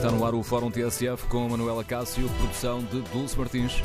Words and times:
Está 0.00 0.10
no 0.10 0.24
ar 0.24 0.34
o 0.34 0.42
Fórum 0.42 0.70
TSF 0.70 1.26
com 1.28 1.46
Manuela 1.46 1.84
Cássio, 1.84 2.26
produção 2.38 2.78
de 2.78 3.02
Dulce 3.12 3.38
Martins. 3.38 3.82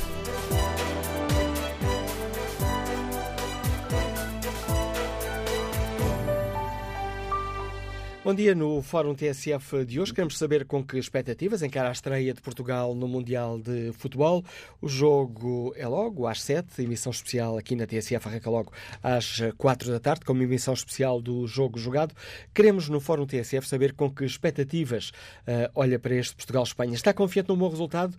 Bom 8.25 8.33
dia 8.33 8.55
no 8.55 8.81
Fórum 8.81 9.13
TSF 9.13 9.85
de 9.85 9.99
hoje. 9.99 10.11
Queremos 10.11 10.35
saber 10.35 10.65
com 10.65 10.83
que 10.83 10.97
expectativas 10.97 11.61
encara 11.61 11.89
a 11.89 11.91
estreia 11.91 12.33
de 12.33 12.41
Portugal 12.41 12.95
no 12.95 13.07
Mundial 13.07 13.59
de 13.59 13.91
Futebol. 13.93 14.43
O 14.81 14.89
jogo 14.89 15.71
é 15.77 15.87
logo 15.87 16.25
às 16.25 16.41
7, 16.41 16.81
emissão 16.81 17.11
especial 17.11 17.55
aqui 17.55 17.75
na 17.75 17.85
TSF 17.85 18.27
arranca 18.27 18.49
logo 18.49 18.73
às 19.03 19.37
4 19.59 19.91
da 19.91 19.99
tarde, 19.99 20.25
como 20.25 20.41
emissão 20.41 20.73
especial 20.73 21.21
do 21.21 21.45
jogo 21.45 21.77
jogado. 21.77 22.15
Queremos 22.51 22.89
no 22.89 22.99
Fórum 22.99 23.27
TSF 23.27 23.67
saber 23.67 23.93
com 23.93 24.09
que 24.09 24.25
expectativas 24.25 25.09
uh, 25.47 25.69
olha 25.75 25.99
para 25.99 26.15
este 26.15 26.35
Portugal-Espanha. 26.35 26.95
Está 26.95 27.13
confiante 27.13 27.49
no 27.49 27.55
bom 27.55 27.69
resultado? 27.69 28.17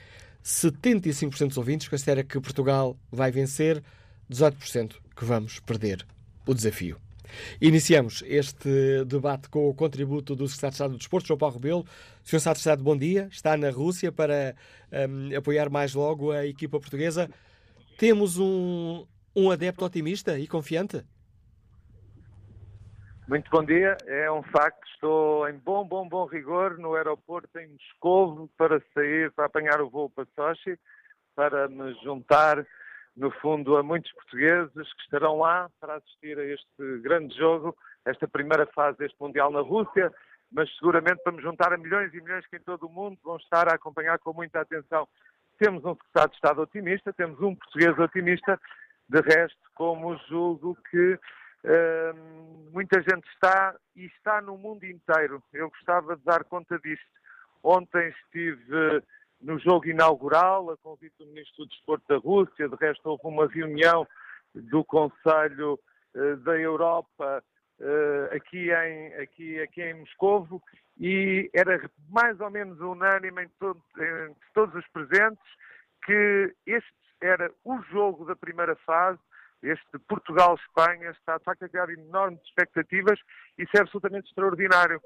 75% 0.44 1.50
dos 1.50 1.58
ouvintes 1.58 1.88
considera 1.88 2.24
que 2.24 2.40
Portugal 2.40 2.98
vai 3.12 3.32
vencer, 3.32 3.84
18% 4.32 4.96
que 5.16 5.26
vamos 5.26 5.60
perder 5.60 6.06
o 6.46 6.54
desafio. 6.54 6.98
Iniciamos 7.62 8.24
este 8.26 9.06
debate 9.06 9.50
com 9.50 9.70
o 9.70 9.74
contributo 9.74 10.36
do 10.36 10.48
Secretário 10.48 10.72
de 10.72 10.76
Estado 10.76 10.92
do 10.92 10.98
Desporto, 10.98 11.28
João 11.28 11.38
Paulo 11.38 11.56
Rebelo. 11.56 11.86
Sr. 12.24 12.40
Secretário 12.40 12.54
de 12.56 12.60
Estado, 12.60 12.84
bom 12.84 12.98
dia. 12.98 13.28
Está 13.32 13.56
na 13.56 13.70
Rússia 13.70 14.12
para 14.12 14.56
um, 14.92 15.38
apoiar 15.38 15.70
mais 15.70 15.94
logo 15.94 16.32
a 16.32 16.48
equipa 16.48 16.80
portuguesa. 16.80 17.30
Temos 17.98 18.38
um, 18.40 19.06
um 19.36 19.52
adepto 19.52 19.86
otimista 19.86 20.40
e 20.40 20.48
confiante? 20.48 21.04
Muito 23.30 23.48
bom 23.52 23.64
dia. 23.64 23.96
É 24.08 24.32
um 24.32 24.42
facto, 24.42 24.84
estou 24.92 25.48
em 25.48 25.54
bom, 25.54 25.86
bom, 25.86 26.10
bom 26.10 26.26
rigor 26.26 26.80
no 26.80 26.96
aeroporto 26.96 27.60
em 27.60 27.68
Moscovo 27.68 28.50
para 28.58 28.82
sair, 28.92 29.32
para 29.34 29.46
apanhar 29.46 29.80
o 29.82 29.88
voo 29.88 30.10
para 30.10 30.26
Sochi, 30.34 30.80
para 31.36 31.68
me 31.68 31.94
juntar, 32.04 32.66
no 33.16 33.30
fundo, 33.30 33.78
a 33.78 33.84
muitos 33.84 34.12
portugueses 34.14 34.94
que 34.94 35.02
estarão 35.04 35.38
lá 35.38 35.70
para 35.80 35.98
assistir 35.98 36.40
a 36.40 36.44
este 36.44 37.02
grande 37.04 37.38
jogo, 37.38 37.78
esta 38.04 38.28
primeira 38.28 38.66
fase 38.66 38.98
deste 38.98 39.22
Mundial 39.22 39.52
na 39.52 39.62
Rússia, 39.62 40.12
mas 40.52 40.68
seguramente 40.80 41.22
para 41.22 41.34
me 41.34 41.44
juntar 41.44 41.72
a 41.72 41.78
milhões 41.78 42.12
e 42.16 42.22
milhões 42.22 42.48
que 42.48 42.56
em 42.56 42.62
todo 42.62 42.88
o 42.88 42.92
mundo 42.92 43.20
vão 43.24 43.38
estar 43.38 43.68
a 43.70 43.76
acompanhar 43.76 44.18
com 44.18 44.34
muita 44.34 44.62
atenção. 44.62 45.08
Temos 45.60 45.86
um 45.86 45.94
secretário 45.94 46.32
de 46.32 46.36
Estado 46.36 46.62
otimista, 46.64 47.14
temos 47.14 47.40
um 47.42 47.56
português 47.56 47.96
otimista, 48.00 48.60
de 49.08 49.22
resto, 49.22 49.60
como 49.76 50.18
julgo 50.28 50.76
que 50.90 51.20
Muita 52.72 53.02
gente 53.02 53.28
está 53.34 53.76
e 53.96 54.06
está 54.06 54.42
no 54.42 54.58
mundo 54.58 54.86
inteiro. 54.86 55.44
Eu 55.52 55.70
gostava 55.70 56.16
de 56.16 56.24
dar 56.24 56.44
conta 56.46 56.80
disto. 56.80 57.06
Ontem 57.64 58.10
estive 58.10 59.04
no 59.42 59.58
jogo 59.60 59.88
inaugural, 59.88 60.72
a 60.72 60.78
convite 60.78 61.16
do 61.18 61.28
Ministro 61.28 61.66
do 61.66 61.70
Desporto 61.70 62.06
da 62.08 62.18
Rússia, 62.18 62.68
de 62.68 62.76
resto 62.76 63.10
houve 63.10 63.22
uma 63.26 63.48
reunião 63.48 64.08
do 64.54 64.84
Conselho 64.84 65.80
uh, 66.16 66.38
da 66.38 66.58
Europa 66.58 67.44
uh, 67.80 68.36
aqui, 68.36 68.72
em, 68.72 69.14
aqui, 69.16 69.60
aqui 69.62 69.82
em 69.82 69.94
Moscovo 69.94 70.62
e 71.00 71.50
era 71.54 71.90
mais 72.10 72.40
ou 72.42 72.50
menos 72.50 72.80
unânime 72.82 73.44
em 73.44 73.50
todos 74.54 74.76
os 74.76 74.88
presentes 74.90 75.44
que 76.04 76.54
este 76.66 76.92
era 77.22 77.52
o 77.64 77.82
jogo 77.84 78.26
da 78.26 78.36
primeira 78.36 78.76
fase 78.78 79.20
este 79.62 80.00
Portugal-Espanha 80.08 81.12
está 81.12 81.38
de 81.38 81.44
facto 81.44 81.64
a 81.64 81.70
criar 81.70 81.90
enormes 81.90 82.42
expectativas 82.44 83.20
e 83.58 83.64
isso 83.64 83.72
é 83.76 83.82
absolutamente 83.82 84.28
extraordinário, 84.30 85.02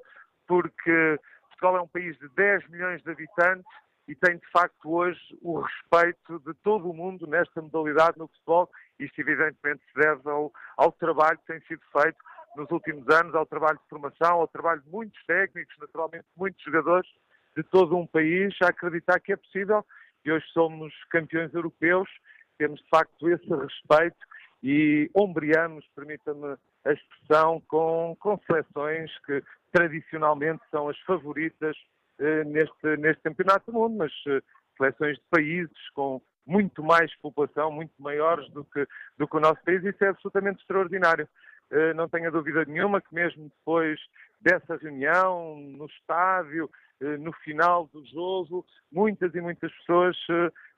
porque 0.48 1.20
Portugal 1.50 1.78
é 1.78 1.82
um 1.82 1.88
país 1.88 2.18
de 2.20 2.30
10 2.30 2.70
milhões 2.70 3.02
de 3.02 3.12
habitantes 3.12 3.66
e 4.08 4.16
tem 4.16 4.38
de 4.38 4.48
facto 4.52 4.92
hoje 4.92 5.20
o 5.42 5.62
respeito 5.62 6.40
de 6.40 6.54
todo 6.56 6.90
o 6.90 6.94
mundo 6.94 7.26
nesta 7.26 7.62
modalidade 7.62 8.18
no 8.18 8.28
futebol. 8.28 8.70
Isto 9.00 9.22
evidentemente 9.22 9.82
se 9.92 10.00
deve 10.00 10.30
ao, 10.30 10.52
ao 10.78 10.92
trabalho 10.92 11.38
que 11.40 11.54
tem 11.54 11.62
sido 11.62 11.82
feito 11.92 12.18
nos 12.56 12.70
últimos 12.70 13.08
anos, 13.10 13.34
ao 13.34 13.46
trabalho 13.46 13.80
de 13.80 13.90
formação, 13.90 14.34
ao 14.34 14.48
trabalho 14.48 14.82
de 14.82 14.90
muitos 14.90 15.20
técnicos, 15.26 15.76
naturalmente 15.80 16.26
muitos 16.36 16.62
jogadores 16.64 17.10
de 17.56 17.64
todo 17.64 17.98
um 17.98 18.06
país, 18.06 18.54
a 18.62 18.68
acreditar 18.68 19.20
que 19.20 19.34
é 19.34 19.38
possível 19.38 19.86
e 20.26 20.32
hoje 20.32 20.46
somos 20.54 20.94
campeões 21.10 21.54
europeus, 21.54 22.10
temos 22.58 22.80
de 22.82 22.90
facto 22.90 23.30
esse 23.30 23.48
respeito 23.48 24.18
e 24.64 25.12
ombreamos, 25.14 25.86
permita-me 25.94 26.56
a 26.86 26.94
expressão, 26.94 27.62
com, 27.68 28.16
com 28.18 28.40
seleções 28.48 29.12
que 29.26 29.44
tradicionalmente 29.74 30.64
são 30.72 30.88
as 30.88 30.98
favoritas 31.02 31.76
eh, 32.20 32.44
neste, 32.46 32.98
neste 32.98 33.22
campeonato 33.24 33.70
do 33.70 33.78
mundo, 33.78 33.98
mas 33.98 34.12
eh, 34.28 34.42
seleções 34.78 35.18
de 35.18 35.24
países 35.30 35.90
com 35.94 36.22
muito 36.46 36.82
mais 36.82 37.14
população, 37.18 37.72
muito 37.72 37.92
maiores 38.00 38.50
do 38.52 38.64
que, 38.64 38.88
do 39.18 39.28
que 39.28 39.38
o 39.38 39.40
nosso 39.40 39.62
país, 39.64 39.84
isso 39.84 40.04
é 40.04 40.10
absolutamente 40.10 40.62
extraordinário. 40.62 41.28
Eh, 41.70 41.94
não 41.94 42.08
tenha 42.08 42.32
dúvida 42.32 42.64
nenhuma 42.66 43.02
que 43.02 43.14
mesmo 43.14 43.50
depois 43.50 44.00
dessa 44.40 44.78
reunião, 44.78 45.58
no 45.58 45.88
estádio, 45.88 46.70
eh, 47.02 47.18
no 47.18 47.34
final 47.34 47.90
do 47.92 48.06
jogo, 48.06 48.66
muitas 48.92 49.36
e 49.36 49.42
muitas 49.42 49.72
pessoas, 49.74 50.16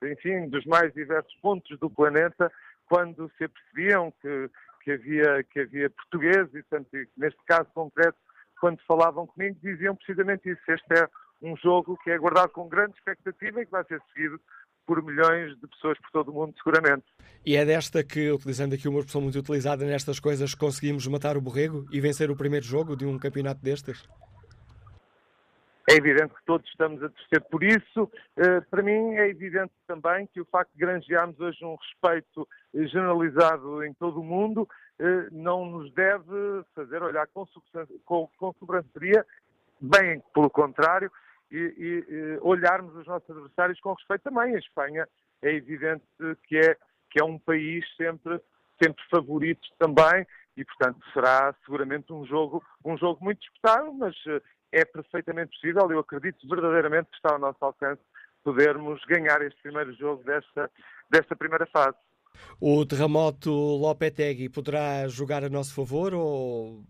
enfim, 0.04 0.48
dos 0.50 0.66
mais 0.66 0.92
diversos 0.94 1.36
pontos 1.36 1.78
do 1.80 1.90
planeta, 1.90 2.52
quando 2.88 3.32
se 3.38 3.46
apercebiam 3.46 4.14
que, 4.22 4.50
que, 4.84 4.92
havia, 4.92 5.44
que 5.44 5.60
havia 5.62 5.90
portugueses, 5.90 6.54
e 6.54 6.64
portanto, 6.64 6.90
neste 7.18 7.40
caso 7.46 7.70
concreto, 7.74 8.18
quando 8.60 8.80
falavam 8.88 9.28
comigo, 9.28 9.58
diziam 9.62 9.96
precisamente 9.96 10.50
isso. 10.50 10.62
Este 10.68 10.94
é 10.94 11.08
um 11.42 11.56
jogo 11.58 11.98
que 12.04 12.10
é 12.10 12.16
aguardado 12.16 12.50
com 12.50 12.68
grande 12.68 12.96
expectativa 12.96 13.62
e 13.62 13.66
que 13.66 13.72
vai 13.72 13.84
ser 13.86 14.02
seguido 14.14 14.40
por 14.86 15.04
milhões 15.04 15.60
de 15.60 15.68
pessoas 15.68 15.98
por 16.00 16.12
todo 16.12 16.32
o 16.32 16.34
mundo, 16.34 16.54
seguramente. 16.58 17.06
E 17.46 17.56
é 17.56 17.66
desta 17.66 18.04
que, 18.04 18.32
utilizando 18.32 18.74
aqui 18.74 18.88
uma 18.88 19.00
expressão 19.00 19.22
muito 19.22 19.40
utilizada 19.40 19.86
nestas 19.86 20.20
coisas, 20.20 20.54
conseguimos 20.54 21.08
matar 21.08 21.38
o 21.38 21.42
borrego 21.42 21.86
e 21.92 22.00
vencer 22.00 22.30
o 22.30 22.36
primeiro 22.36 22.66
jogo 22.66 22.96
de 22.96 23.06
um 23.06 23.18
campeonato 23.18 23.62
destes? 23.62 24.08
É 25.88 25.94
evidente 25.94 26.34
que 26.34 26.46
todos 26.46 26.68
estamos 26.70 27.02
a 27.04 27.10
torcer 27.10 27.42
por 27.42 27.64
isso. 27.64 28.12
Eh, 28.38 28.62
para 28.62 28.82
mim 28.82 29.14
é 29.16 29.30
evidente 29.30 29.74
também 29.86 30.26
que 30.28 30.42
o 30.42 30.46
facto 30.46 30.72
de 30.74 30.80
granjearmos 30.80 31.40
hoje 31.40 31.64
um 31.64 31.76
respeito 31.76 32.48
generalizado 32.74 33.84
em 33.84 33.94
todo 33.94 34.20
o 34.20 34.24
mundo 34.24 34.68
eh, 34.98 35.28
não 35.32 35.66
nos 35.66 35.94
deve 35.94 36.64
fazer 36.74 37.04
olhar 37.04 37.28
com, 37.28 37.46
com, 38.04 38.54
sobranceria, 38.60 39.24
bem 39.80 40.24
pelo 40.34 40.50
contrário, 40.50 41.12
e, 41.52 41.58
e, 41.58 42.40
olharmos 42.42 42.96
os 42.96 43.06
nossos 43.06 43.30
adversários 43.30 43.80
com 43.80 43.94
respeito 43.94 44.24
também. 44.24 44.56
A 44.56 44.60
Espanha 44.60 45.08
é 45.44 45.54
evidente 45.54 46.04
que 46.48 46.58
é, 46.58 46.76
que 47.12 47.22
é 47.22 47.24
um 47.24 47.38
país 47.38 47.86
sempre, 47.96 48.42
sempre 48.82 49.04
favorito 49.12 49.68
também 49.78 50.26
e, 50.58 50.64
portanto, 50.64 51.00
será 51.14 51.54
seguramente 51.66 52.14
um 52.14 52.26
jogo, 52.26 52.64
um 52.84 52.98
jogo 52.98 53.24
muito 53.24 53.40
disputado, 53.40 53.94
mas 53.94 54.16
eh, 54.28 54.42
é 54.72 54.84
perfeitamente 54.86 55.52
possível, 55.52 55.90
eu 55.92 56.00
acredito 56.00 56.48
verdadeiramente 56.48 57.10
que 57.10 57.18
está 57.18 57.34
ao 57.34 57.40
nosso 57.40 57.64
alcance 57.64 58.02
podermos 58.44 59.04
ganhar 59.06 59.42
este 59.42 59.62
primeiro 59.62 59.94
jogo 59.94 60.24
desta, 60.24 60.70
desta 61.10 61.36
primeira 61.36 61.66
fase. 61.68 61.98
O 62.60 62.86
terremoto 62.86 63.50
Lopetegui 63.52 64.50
poderá 64.50 65.08
jogar 65.08 65.44
a 65.44 65.50
nosso 65.50 65.74
favor 65.74 66.14
ou, 66.14 66.84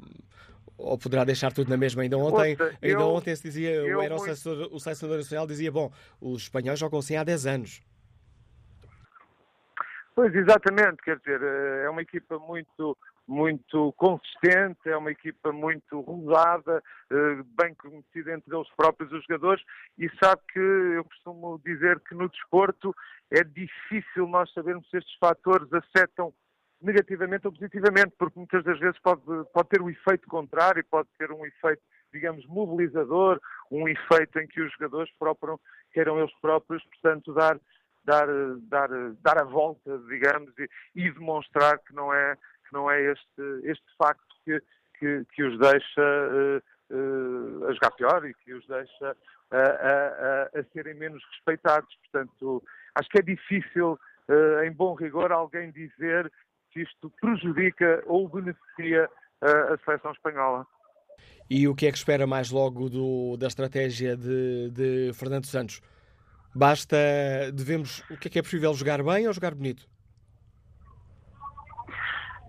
ou 0.78 0.98
poderá 0.98 1.24
deixar 1.24 1.54
tudo 1.54 1.70
na 1.70 1.78
mesma? 1.78 2.02
Ainda 2.02 2.18
ontem, 2.18 2.54
Ouça, 2.54 2.78
ainda 2.82 3.02
eu, 3.02 3.10
ontem 3.10 3.36
se 3.36 3.44
dizia, 3.44 3.72
eu, 3.72 4.02
era 4.02 4.16
o, 4.16 4.20
selecionador, 4.20 4.70
o 4.74 4.80
selecionador 4.80 5.18
nacional 5.20 5.48
dizia, 5.48 5.72
bom, 5.72 5.92
os 6.20 6.44
espanhóis 6.44 6.80
jogam 6.80 7.00
assim 7.00 7.16
há 7.16 7.24
10 7.24 7.46
anos. 7.46 7.82
Pois, 10.16 10.34
exatamente, 10.34 10.98
quer 11.04 11.18
dizer, 11.20 11.42
é 11.42 11.90
uma 11.90 12.02
equipa 12.02 12.40
muito, 12.40 12.98
muito 13.28 13.92
consistente, 13.94 14.88
é 14.88 14.96
uma 14.96 15.12
equipa 15.12 15.52
muito 15.52 16.00
rodada, 16.02 16.84
eh, 17.12 17.44
bem 17.60 17.74
conhecida 17.74 18.34
entre 18.34 18.56
eles 18.56 18.70
próprios 18.76 19.12
os 19.12 19.24
jogadores, 19.24 19.64
e 19.98 20.10
sabe 20.24 20.42
que 20.54 20.60
eu 20.60 21.04
costumo 21.06 21.60
dizer 21.66 22.00
que 22.02 22.14
no 22.14 22.30
desporto 22.30 22.96
é 23.32 23.44
difícil 23.44 24.28
nós 24.28 24.52
sabermos 24.54 24.88
se 24.90 24.98
estes 24.98 25.16
fatores 25.18 25.72
afetam 25.74 26.34
negativamente 26.82 27.48
ou 27.48 27.54
positivamente, 27.54 28.14
porque 28.18 28.38
muitas 28.38 28.64
das 28.64 28.80
vezes 28.80 29.00
pode, 29.00 29.22
pode 29.52 29.70
ter 29.70 29.82
o 29.82 29.86
um 29.86 29.90
efeito 29.90 30.28
contrário, 30.28 30.86
pode 30.90 31.10
ter 31.18 31.32
um 31.32 31.46
efeito, 31.46 31.82
digamos, 32.14 32.46
mobilizador, 32.46 33.40
um 33.72 33.88
efeito 33.88 34.40
em 34.40 34.48
que 34.48 34.62
os 34.62 34.72
jogadores 34.74 35.12
próprios 35.18 35.60
queiram 35.92 36.20
eles 36.20 36.34
próprios, 36.40 36.84
portanto, 36.86 37.34
dar, 37.34 37.60
dar, 38.04 38.28
dar, 38.70 38.90
dar 39.22 39.40
a 39.40 39.44
volta, 39.44 39.98
digamos, 40.08 40.54
e, 40.60 40.70
e 40.96 41.12
demonstrar 41.12 41.80
que 41.80 41.94
não 41.94 42.14
é 42.14 42.38
não 42.76 42.92
é 42.92 43.12
este, 43.12 43.62
este 43.64 43.86
facto 43.98 44.36
que, 44.44 44.62
que, 45.00 45.26
que 45.34 45.44
os 45.44 45.58
deixa 45.58 46.02
uh, 46.02 46.96
uh, 46.96 47.68
a 47.68 47.74
jogar 47.74 47.92
pior 47.92 48.26
e 48.26 48.34
que 48.34 48.54
os 48.54 48.68
deixa 48.68 49.18
a, 49.52 49.58
a, 49.58 50.60
a, 50.60 50.64
serem 50.74 50.94
menos 50.96 51.24
respeitados. 51.32 51.96
Portanto, 52.04 52.62
acho 52.96 53.10
que 53.10 53.20
é 53.20 53.22
difícil, 53.22 53.98
em 54.66 54.72
bom 54.72 54.96
rigor, 54.96 55.32
alguém 55.32 55.72
dizer 55.72 56.32
que 56.72 56.82
isto 56.82 57.12
prejudica 57.22 58.04
ou 58.06 58.28
beneficia 58.28 59.10
a 59.42 59.78
seleção 59.86 60.12
espanhola. 60.12 60.66
E 61.50 61.68
o 61.68 61.76
que 61.76 61.86
é 61.86 61.92
que 61.92 61.98
espera 61.98 62.26
mais 62.26 62.50
logo 62.50 62.90
do, 62.90 63.38
da 63.38 63.48
estratégia 63.48 64.18
de, 64.18 64.72
de 64.72 65.14
Fernando 65.14 65.46
Santos? 65.46 65.80
Basta, 66.56 66.98
devemos, 67.54 68.00
o 68.10 68.18
que 68.18 68.28
é 68.28 68.32
que 68.32 68.40
é 68.40 68.42
possível 68.42 68.74
jogar 68.74 69.04
bem 69.04 69.28
ou 69.28 69.34
jogar 69.34 69.54
bonito? 69.54 69.88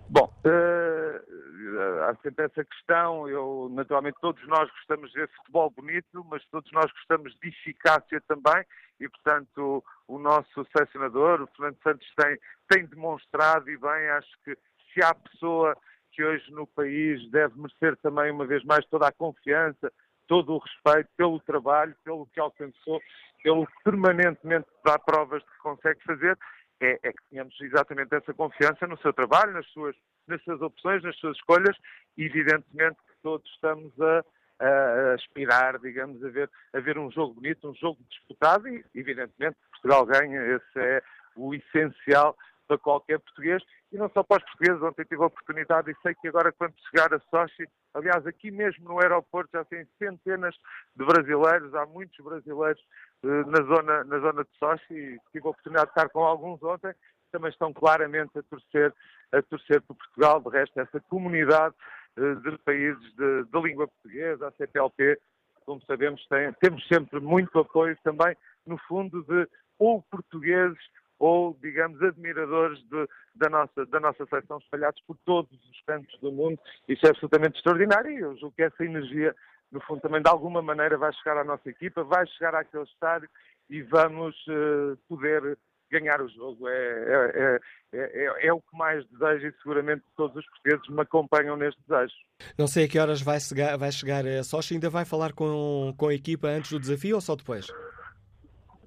Bom, 0.08 0.32
uh, 0.44 2.02
há 2.04 2.14
sempre 2.22 2.44
essa 2.44 2.64
questão. 2.64 3.28
Eu, 3.28 3.68
naturalmente, 3.72 4.16
todos 4.20 4.46
nós 4.46 4.70
gostamos 4.70 5.10
de 5.10 5.18
ver 5.18 5.30
futebol 5.36 5.70
bonito, 5.70 6.24
mas 6.30 6.44
todos 6.46 6.70
nós 6.72 6.90
gostamos 6.92 7.34
de 7.40 7.48
eficácia 7.48 8.20
também. 8.28 8.64
E, 9.00 9.08
portanto, 9.08 9.82
o, 10.08 10.14
o 10.14 10.18
nosso 10.18 10.66
selecionador, 10.76 11.42
o 11.42 11.46
Fernando 11.48 11.76
Santos, 11.82 12.06
tem, 12.16 12.38
tem 12.68 12.86
demonstrado 12.86 13.68
e 13.68 13.76
bem. 13.76 14.08
Acho 14.10 14.30
que 14.44 14.56
se 14.92 15.02
há 15.02 15.12
pessoa 15.14 15.76
que 16.12 16.24
hoje 16.24 16.50
no 16.52 16.66
país 16.68 17.30
deve 17.30 17.54
merecer 17.60 17.96
também, 17.98 18.30
uma 18.30 18.46
vez 18.46 18.64
mais, 18.64 18.86
toda 18.86 19.08
a 19.08 19.12
confiança, 19.12 19.92
todo 20.26 20.54
o 20.54 20.58
respeito 20.58 21.10
pelo 21.16 21.40
trabalho, 21.40 21.94
pelo 22.04 22.26
que 22.26 22.40
alcançou, 22.40 23.00
pelo 23.42 23.66
que 23.66 23.72
permanentemente 23.84 24.66
dá 24.84 24.98
provas 24.98 25.42
de 25.42 25.48
que 25.48 25.58
consegue 25.58 26.02
fazer, 26.04 26.38
é, 26.80 26.98
é, 27.02 27.12
que 27.12 27.28
tenhamos 27.30 27.58
exatamente 27.60 28.14
essa 28.14 28.34
confiança 28.34 28.86
no 28.86 28.98
seu 28.98 29.12
trabalho, 29.12 29.52
nas 29.52 29.66
suas, 29.68 29.96
nas 30.26 30.42
suas 30.42 30.60
opções, 30.60 31.02
nas 31.02 31.16
suas 31.16 31.36
escolhas, 31.36 31.76
e 32.16 32.24
evidentemente 32.24 32.96
que 32.96 33.14
todos 33.22 33.48
estamos 33.52 33.92
a, 34.00 34.24
a, 34.60 35.14
aspirar, 35.14 35.78
digamos, 35.78 36.22
a 36.22 36.28
ver, 36.28 36.50
a 36.74 36.80
ver 36.80 36.98
um 36.98 37.10
jogo 37.10 37.34
bonito, 37.34 37.70
um 37.70 37.74
jogo 37.74 37.98
disputado, 38.10 38.68
e 38.68 38.84
evidentemente 38.94 39.56
Portugal 39.70 40.06
ganha, 40.06 40.40
esse 40.42 40.78
é 40.78 41.02
o 41.34 41.54
essencial 41.54 42.36
para 42.66 42.78
qualquer 42.78 43.20
português, 43.20 43.62
e 43.96 43.98
não 43.98 44.10
só 44.10 44.22
para 44.22 44.36
os 44.36 44.44
portugueses, 44.44 44.82
ontem 44.82 45.04
tive 45.04 45.22
a 45.22 45.26
oportunidade 45.26 45.90
e 45.90 45.96
sei 46.02 46.14
que 46.14 46.28
agora 46.28 46.52
quando 46.52 46.74
chegar 46.90 47.12
a 47.14 47.18
Sochi, 47.30 47.66
aliás, 47.94 48.26
aqui 48.26 48.50
mesmo 48.50 48.84
no 48.84 49.00
aeroporto 49.00 49.50
já 49.54 49.64
tem 49.64 49.86
centenas 49.98 50.54
de 50.94 51.02
brasileiros, 51.02 51.74
há 51.74 51.86
muitos 51.86 52.22
brasileiros 52.22 52.82
eh, 53.24 53.44
na, 53.46 53.62
zona, 53.62 54.04
na 54.04 54.18
zona 54.18 54.44
de 54.44 54.50
Sochi 54.58 54.92
e 54.94 55.18
tive 55.32 55.46
a 55.46 55.50
oportunidade 55.50 55.86
de 55.86 55.92
estar 55.92 56.10
com 56.10 56.22
alguns 56.22 56.62
ontem, 56.62 56.94
também 57.32 57.50
estão 57.50 57.72
claramente 57.72 58.38
a 58.38 58.42
torcer, 58.42 58.94
a 59.32 59.40
torcer 59.40 59.80
por 59.80 59.96
Portugal, 59.96 60.42
de 60.42 60.50
resto 60.50 60.78
essa 60.78 61.00
comunidade 61.08 61.74
eh, 62.18 62.34
de 62.34 62.58
países 62.58 63.02
de, 63.16 63.44
de 63.44 63.60
língua 63.62 63.88
portuguesa, 63.88 64.48
a 64.48 64.52
CPLP, 64.52 65.18
como 65.64 65.80
sabemos, 65.86 66.22
tem, 66.28 66.52
temos 66.60 66.86
sempre 66.86 67.18
muito 67.18 67.58
apoio 67.58 67.96
também, 68.04 68.36
no 68.66 68.76
fundo, 68.76 69.22
de 69.22 69.48
ou 69.78 70.02
portugueses 70.02 70.78
ou, 71.18 71.56
digamos, 71.62 72.00
admiradores 72.02 72.78
de, 72.88 73.08
da, 73.34 73.48
nossa, 73.48 73.86
da 73.86 74.00
nossa 74.00 74.26
seleção 74.26 74.58
espalhados 74.58 75.00
por 75.06 75.16
todos 75.24 75.52
os 75.52 75.82
cantos 75.86 76.18
do 76.20 76.30
mundo. 76.30 76.58
Isso 76.88 77.06
é 77.06 77.10
absolutamente 77.10 77.56
extraordinário 77.56 78.10
e 78.10 78.18
eu 78.18 78.36
julgo 78.36 78.54
que 78.56 78.62
essa 78.62 78.84
energia, 78.84 79.34
no 79.72 79.80
fundo, 79.80 80.00
também 80.00 80.22
de 80.22 80.28
alguma 80.28 80.60
maneira 80.60 80.96
vai 80.98 81.12
chegar 81.14 81.38
à 81.38 81.44
nossa 81.44 81.68
equipa, 81.68 82.04
vai 82.04 82.26
chegar 82.26 82.54
àquele 82.54 82.84
estádio 82.84 83.28
e 83.68 83.82
vamos 83.82 84.36
uh, 84.46 84.96
poder 85.08 85.58
ganhar 85.90 86.20
o 86.20 86.28
jogo. 86.28 86.68
É, 86.68 87.32
é, 87.34 87.60
é, 87.92 88.46
é, 88.46 88.52
o 88.52 88.60
que 88.60 88.76
mais 88.76 89.04
desejo 89.06 89.46
e 89.46 89.52
seguramente 89.62 90.02
todos 90.16 90.36
os 90.36 90.46
portugueses 90.50 90.88
me 90.88 91.00
acompanham 91.00 91.56
neste 91.56 91.80
desejo. 91.88 92.14
Não 92.58 92.66
sei 92.66 92.84
a 92.84 92.88
que 92.88 92.98
horas 92.98 93.22
vai 93.22 93.40
chegar, 93.40 93.76
vai 93.76 93.92
chegar 93.92 94.26
a 94.26 94.44
Sochi, 94.44 94.74
ainda 94.74 94.90
vai 94.90 95.04
falar 95.04 95.32
com, 95.32 95.94
com 95.96 96.08
a 96.08 96.14
equipa 96.14 96.48
antes 96.48 96.72
do 96.72 96.80
desafio 96.80 97.16
ou 97.16 97.20
só 97.20 97.34
depois? 97.36 97.66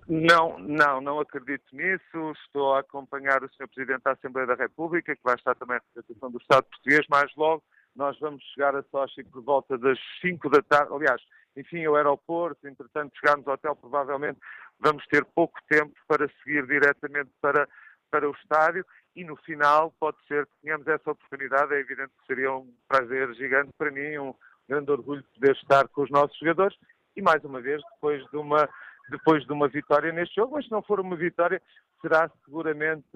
Não, 0.09 0.57
não, 0.57 0.99
não 0.99 1.19
acredito 1.19 1.63
nisso. 1.71 2.31
Estou 2.43 2.73
a 2.73 2.79
acompanhar 2.79 3.43
o 3.43 3.49
Sr. 3.49 3.67
Presidente 3.67 4.01
da 4.01 4.13
Assembleia 4.13 4.47
da 4.47 4.55
República, 4.55 5.15
que 5.15 5.21
vai 5.23 5.35
estar 5.35 5.53
também 5.53 5.77
a 5.77 5.81
representação 5.81 6.31
do 6.31 6.39
Estado 6.39 6.63
português. 6.63 7.05
Mais 7.07 7.31
logo, 7.35 7.63
nós 7.95 8.17
vamos 8.19 8.43
chegar 8.55 8.75
a 8.75 8.81
Sochi 8.89 9.23
por 9.23 9.43
volta 9.43 9.77
das 9.77 9.99
5 10.19 10.49
da 10.49 10.63
tarde. 10.63 10.91
Aliás, 10.91 11.21
enfim, 11.55 11.85
ao 11.85 11.95
aeroporto, 11.95 12.67
entretanto, 12.67 13.15
chegarmos 13.19 13.47
ao 13.47 13.53
hotel, 13.53 13.75
provavelmente 13.75 14.39
vamos 14.79 15.05
ter 15.05 15.23
pouco 15.23 15.59
tempo 15.69 15.93
para 16.07 16.27
seguir 16.43 16.65
diretamente 16.65 17.29
para, 17.39 17.69
para 18.09 18.27
o 18.27 18.33
estádio 18.33 18.83
e 19.15 19.23
no 19.23 19.35
final 19.35 19.93
pode 19.99 20.17
ser 20.27 20.47
que 20.47 20.53
tenhamos 20.63 20.87
essa 20.87 21.11
oportunidade. 21.11 21.75
É 21.75 21.79
evidente 21.81 22.13
que 22.19 22.25
seria 22.25 22.51
um 22.51 22.73
prazer 22.87 23.31
gigante 23.35 23.69
para 23.77 23.91
mim, 23.91 24.17
um 24.17 24.33
grande 24.67 24.89
orgulho 24.89 25.23
poder 25.35 25.55
estar 25.55 25.87
com 25.89 26.01
os 26.01 26.09
nossos 26.09 26.35
jogadores 26.39 26.75
e 27.15 27.21
mais 27.21 27.43
uma 27.43 27.61
vez, 27.61 27.79
depois 27.93 28.25
de 28.31 28.37
uma 28.37 28.67
depois 29.09 29.45
de 29.45 29.51
uma 29.51 29.67
vitória 29.67 30.11
neste 30.11 30.35
jogo, 30.35 30.55
mas 30.55 30.65
se 30.65 30.71
não 30.71 30.81
for 30.81 30.99
uma 30.99 31.15
vitória, 31.15 31.61
será 32.01 32.29
seguramente 32.45 33.07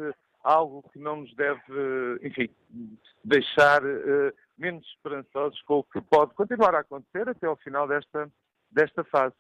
algo 0.44 0.84
que 0.92 1.00
não 1.00 1.18
nos 1.18 1.34
deve, 1.36 2.20
enfim, 2.22 2.50
deixar 3.24 3.84
uh, 3.84 4.34
menos 4.58 4.86
esperançosos 4.88 5.62
com 5.62 5.80
o 5.80 5.84
que 5.84 6.02
pode 6.02 6.34
continuar 6.34 6.76
a 6.76 6.80
acontecer 6.80 7.28
até 7.30 7.48
ao 7.48 7.56
final 7.56 7.88
desta, 7.88 8.30
desta 8.70 9.04
fase. 9.06 9.36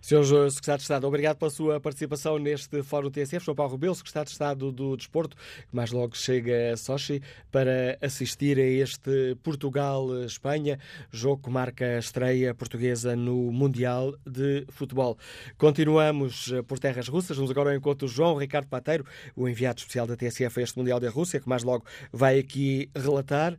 Sr. 0.00 0.50
Secretário 0.50 0.78
de 0.78 0.82
Estado, 0.82 1.06
obrigado 1.06 1.36
pela 1.36 1.50
sua 1.50 1.80
participação 1.80 2.38
neste 2.38 2.82
Fórum 2.82 3.10
TSF. 3.10 3.44
João 3.44 3.54
Paulo 3.54 3.72
Rebelo, 3.72 3.94
Secretário 3.94 4.26
de 4.26 4.32
Estado 4.32 4.72
do 4.72 4.96
Desporto, 4.96 5.36
que 5.36 5.76
mais 5.76 5.92
logo 5.92 6.16
chega 6.16 6.72
a 6.72 6.76
Sochi 6.76 7.22
para 7.50 7.96
assistir 8.00 8.58
a 8.58 8.62
este 8.62 9.36
Portugal-Espanha, 9.42 10.78
jogo 11.10 11.44
que 11.44 11.50
marca 11.50 11.84
a 11.84 11.98
estreia 11.98 12.54
portuguesa 12.54 13.14
no 13.14 13.52
Mundial 13.52 14.14
de 14.26 14.66
Futebol. 14.70 15.16
Continuamos 15.56 16.52
por 16.66 16.78
terras 16.78 17.08
russas, 17.08 17.36
vamos 17.36 17.50
agora 17.50 17.70
ao 17.70 17.76
encontro 17.76 18.06
do 18.06 18.12
João 18.12 18.36
Ricardo 18.36 18.66
Pateiro, 18.66 19.06
o 19.36 19.48
enviado 19.48 19.78
especial 19.78 20.06
da 20.06 20.16
TSF 20.16 20.60
a 20.60 20.62
este 20.62 20.78
Mundial 20.78 20.98
da 20.98 21.10
Rússia, 21.10 21.40
que 21.40 21.48
mais 21.48 21.62
logo 21.62 21.84
vai 22.12 22.38
aqui 22.38 22.90
relatar 22.94 23.56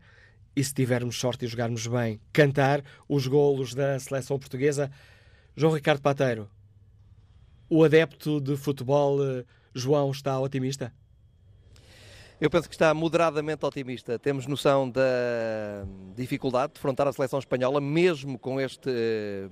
e 0.55 0.63
se 0.63 0.73
tivermos 0.73 1.17
sorte 1.17 1.45
e 1.45 1.47
jogarmos 1.47 1.87
bem, 1.87 2.19
cantar 2.31 2.83
os 3.07 3.27
golos 3.27 3.73
da 3.73 3.99
seleção 3.99 4.37
portuguesa. 4.37 4.91
João 5.55 5.73
Ricardo 5.73 6.01
Pateiro, 6.01 6.49
o 7.69 7.83
adepto 7.83 8.41
de 8.41 8.57
futebol 8.57 9.23
eh, 9.23 9.45
João 9.73 10.09
está 10.09 10.39
otimista? 10.39 10.91
Eu 12.41 12.49
penso 12.49 12.67
que 12.67 12.73
está 12.73 12.91
moderadamente 12.93 13.63
otimista. 13.63 14.17
Temos 14.17 14.47
noção 14.47 14.89
da 14.89 15.85
dificuldade 16.15 16.69
de 16.69 16.73
defrontar 16.73 17.07
a 17.07 17.13
seleção 17.13 17.37
espanhola, 17.37 17.79
mesmo 17.79 18.39
com 18.39 18.59
este 18.59 18.89
eh, 18.89 19.47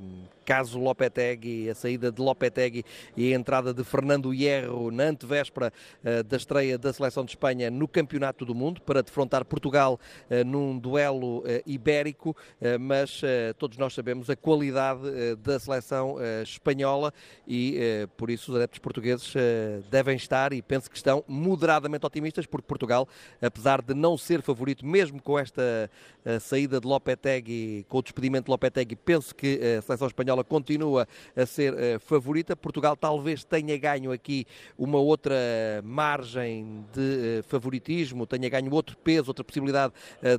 caso 0.52 0.78
Lopetegui, 0.78 1.70
a 1.70 1.74
saída 1.74 2.12
de 2.12 2.22
Lopetegui 2.22 2.84
e 3.16 3.34
a 3.34 3.38
entrada 3.38 3.74
de 3.74 3.86
Fernando 3.86 4.34
Hierro 4.34 4.92
na 4.92 5.06
antevéspera 5.06 5.72
uh, 6.04 6.24
da 6.26 6.36
estreia 6.36 6.78
da 6.78 6.92
seleção 6.92 7.24
de 7.24 7.32
Espanha 7.32 7.72
no 7.72 7.88
Campeonato 7.88 8.44
do 8.44 8.54
Mundo 8.54 8.82
para 8.82 9.02
defrontar 9.02 9.46
Portugal 9.46 9.98
uh, 10.30 10.44
num 10.44 10.78
duelo 10.78 11.38
uh, 11.40 11.44
ibérico, 11.66 12.36
mas 12.82 13.22
todos 13.58 13.78
nós 13.78 13.94
sabemos 13.94 14.30
a 14.30 14.36
qualidade 14.36 15.02
da 15.38 15.60
seleção 15.60 16.18
espanhola 16.44 17.14
e 17.48 18.08
por 18.18 18.30
isso 18.30 18.52
os 18.52 18.58
adeptos 18.58 18.80
portugueses 18.80 19.34
devem 19.90 20.16
estar 20.16 20.54
e 20.54 20.62
penso 20.62 20.90
que 20.90 20.96
estão 20.98 21.24
moderadamente 21.28 22.06
otimistas 22.06 22.46
porque 22.46 22.68
Portugal, 22.68 23.08
apesar 23.42 23.82
de 23.82 23.94
não 23.94 24.18
ser 24.18 24.42
favorito 24.42 24.86
mesmo 24.86 25.22
com 25.22 25.38
esta 25.38 25.90
saída 26.40 26.80
de 26.80 26.88
Lopetegui, 26.88 27.86
com 27.88 27.98
o 27.98 28.02
despedimento 28.02 28.46
de 28.46 28.52
Lopetegui, 28.52 28.96
penso 28.96 29.34
que 29.34 29.60
a 29.78 29.82
seleção 29.82 30.08
espanhola 30.08 30.41
continua 30.44 31.08
a 31.36 31.46
ser 31.46 32.00
favorita. 32.00 32.56
Portugal 32.56 32.96
talvez 32.96 33.44
tenha 33.44 33.78
ganho 33.78 34.12
aqui 34.12 34.46
uma 34.78 34.98
outra 34.98 35.36
margem 35.84 36.86
de 36.94 37.42
favoritismo, 37.48 38.26
tenha 38.26 38.50
ganho 38.50 38.72
outro 38.72 38.98
peso, 38.98 39.30
outra 39.30 39.44
possibilidade 39.44 39.94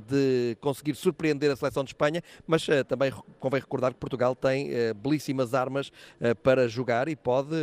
de 0.07 0.57
conseguir 0.61 0.95
surpreender 0.95 1.51
a 1.51 1.55
seleção 1.55 1.83
de 1.83 1.89
Espanha, 1.89 2.21
mas 2.47 2.65
também 2.87 3.11
convém 3.39 3.59
recordar 3.59 3.93
que 3.93 3.99
Portugal 3.99 4.35
tem 4.35 4.69
belíssimas 4.95 5.53
armas 5.53 5.91
para 6.41 6.67
jogar 6.67 7.07
e 7.07 7.15
pode 7.15 7.55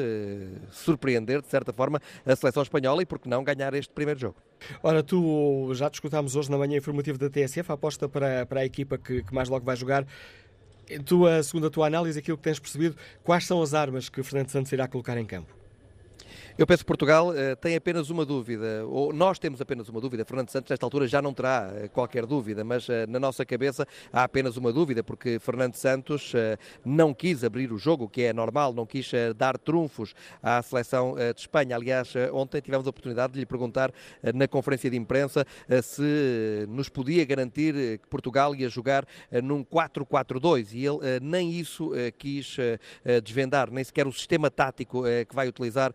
surpreender, 0.70 1.40
de 1.42 1.48
certa 1.48 1.72
forma, 1.72 2.00
a 2.24 2.36
seleção 2.36 2.62
espanhola 2.62 3.02
e, 3.02 3.06
por 3.06 3.18
que 3.18 3.28
não, 3.28 3.42
ganhar 3.42 3.74
este 3.74 3.92
primeiro 3.92 4.20
jogo. 4.20 4.36
Ora, 4.82 5.02
tu 5.02 5.72
já 5.74 5.88
discutámos 5.88 6.36
hoje 6.36 6.50
na 6.50 6.58
manhã 6.58 6.76
informativa 6.76 7.16
da 7.16 7.30
TSF 7.30 7.70
a 7.70 7.74
aposta 7.74 8.08
para, 8.08 8.44
para 8.46 8.60
a 8.60 8.64
equipa 8.64 8.98
que, 8.98 9.22
que 9.22 9.34
mais 9.34 9.48
logo 9.48 9.64
vai 9.64 9.76
jogar. 9.76 10.06
Tua, 10.98 11.42
segundo 11.42 11.66
a 11.66 11.70
tua 11.70 11.86
análise, 11.86 12.18
aquilo 12.18 12.36
que 12.36 12.42
tens 12.42 12.58
percebido, 12.58 12.96
quais 13.22 13.44
são 13.44 13.62
as 13.62 13.74
armas 13.74 14.08
que 14.08 14.22
Fernando 14.22 14.48
Santos 14.48 14.72
irá 14.72 14.88
colocar 14.88 15.16
em 15.16 15.26
campo? 15.26 15.59
Eu 16.60 16.66
penso 16.66 16.82
que 16.82 16.88
Portugal 16.88 17.30
uh, 17.30 17.56
tem 17.58 17.74
apenas 17.74 18.10
uma 18.10 18.22
dúvida, 18.22 18.84
ou 18.86 19.14
nós 19.14 19.38
temos 19.38 19.62
apenas 19.62 19.88
uma 19.88 19.98
dúvida. 19.98 20.26
Fernando 20.26 20.50
Santos, 20.50 20.68
nesta 20.68 20.84
altura, 20.84 21.08
já 21.08 21.22
não 21.22 21.32
terá 21.32 21.72
uh, 21.72 21.88
qualquer 21.88 22.26
dúvida, 22.26 22.62
mas 22.62 22.86
uh, 22.86 23.06
na 23.08 23.18
nossa 23.18 23.46
cabeça 23.46 23.88
há 24.12 24.24
apenas 24.24 24.58
uma 24.58 24.70
dúvida, 24.70 25.02
porque 25.02 25.38
Fernando 25.38 25.74
Santos 25.74 26.34
não 26.84 27.14
quis 27.14 27.44
abrir 27.44 27.72
o 27.72 27.78
jogo, 27.78 28.10
que 28.10 28.24
é 28.24 28.32
normal, 28.34 28.74
não 28.74 28.84
quis 28.84 29.10
dar 29.38 29.56
trunfos 29.56 30.14
à 30.42 30.60
seleção 30.60 31.14
de 31.34 31.40
Espanha. 31.40 31.76
Aliás, 31.76 32.12
ontem 32.30 32.60
tivemos 32.60 32.86
a 32.86 32.90
oportunidade 32.90 33.32
de 33.32 33.38
lhe 33.38 33.46
perguntar 33.46 33.90
na 34.34 34.46
conferência 34.46 34.90
de 34.90 34.96
imprensa 34.98 35.46
se 35.82 36.66
nos 36.68 36.90
podia 36.90 37.24
garantir 37.24 37.98
que 37.98 38.08
Portugal 38.08 38.54
ia 38.54 38.68
jogar 38.68 39.06
num 39.42 39.64
4-4-2 39.64 40.74
e 40.74 40.84
ele 40.84 41.20
nem 41.22 41.50
isso 41.52 41.92
quis 42.18 42.56
desvendar, 43.22 43.70
nem 43.70 43.82
sequer 43.82 44.06
o 44.06 44.12
sistema 44.12 44.50
tático 44.50 45.04
que 45.28 45.34
vai 45.34 45.48
utilizar 45.48 45.92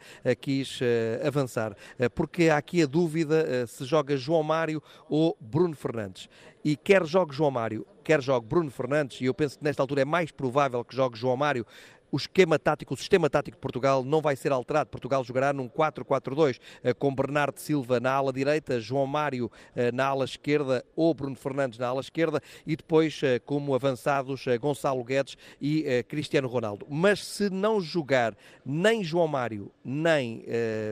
quis 0.56 0.80
uh, 0.80 1.28
avançar, 1.28 1.74
uh, 1.74 2.10
porque 2.12 2.50
há 2.50 2.58
aqui 2.58 2.82
a 2.82 2.86
dúvida 2.86 3.46
uh, 3.46 3.68
se 3.68 3.84
joga 3.84 4.16
João 4.16 4.44
Mário 4.44 4.82
ou 5.10 5.36
Bruno 5.40 5.76
Fernandes. 5.76 6.30
E 6.64 6.76
quer 6.76 7.06
jogue 7.06 7.36
João 7.36 7.52
Mário, 7.52 7.86
quer 8.04 8.22
jogue 8.22 8.48
Bruno 8.48 8.72
Fernandes, 8.72 9.22
e 9.22 9.26
eu 9.26 9.34
penso 9.34 9.58
que 9.58 9.64
nesta 9.64 9.84
altura 9.84 10.02
é 10.02 10.06
mais 10.06 10.32
provável 10.32 10.84
que 10.84 10.96
jogue 10.96 11.18
João 11.18 11.36
Mário 11.38 11.66
o 12.16 12.18
esquema 12.18 12.58
tático, 12.58 12.94
o 12.94 12.98
sistema 12.98 13.30
tático 13.30 13.58
de 13.58 13.62
Portugal 13.62 14.02
não 14.02 14.22
vai 14.22 14.38
ser 14.38 14.54
alterado. 14.54 14.90
Portugal 14.90 15.22
jogará 15.22 15.52
num 15.52 15.68
4-4-2 15.68 16.62
eh, 16.82 16.94
com 16.94 17.14
Bernardo 17.14 17.60
Silva 17.60 18.00
na 18.00 18.10
ala 18.10 18.32
direita, 18.32 18.80
João 18.80 19.06
Mário 19.06 19.52
eh, 19.76 19.92
na 19.92 20.06
ala 20.06 20.24
esquerda 20.24 20.86
ou 20.96 21.14
Bruno 21.14 21.36
Fernandes 21.36 21.78
na 21.78 21.88
ala 21.88 22.00
esquerda 22.00 22.42
e 22.66 22.78
depois 22.78 23.20
eh, 23.22 23.38
como 23.40 23.76
avançados 23.76 24.46
Gonçalo 24.62 25.04
Guedes 25.04 25.36
e 25.60 26.06
Cristiano 26.08 26.48
Ronaldo. 26.48 26.88
Mas 26.90 27.22
se 27.22 27.50
não 27.50 27.82
jogar 27.82 28.34
nem 28.66 29.04
João 29.04 29.28
Mário 29.28 29.70
nem 29.84 30.46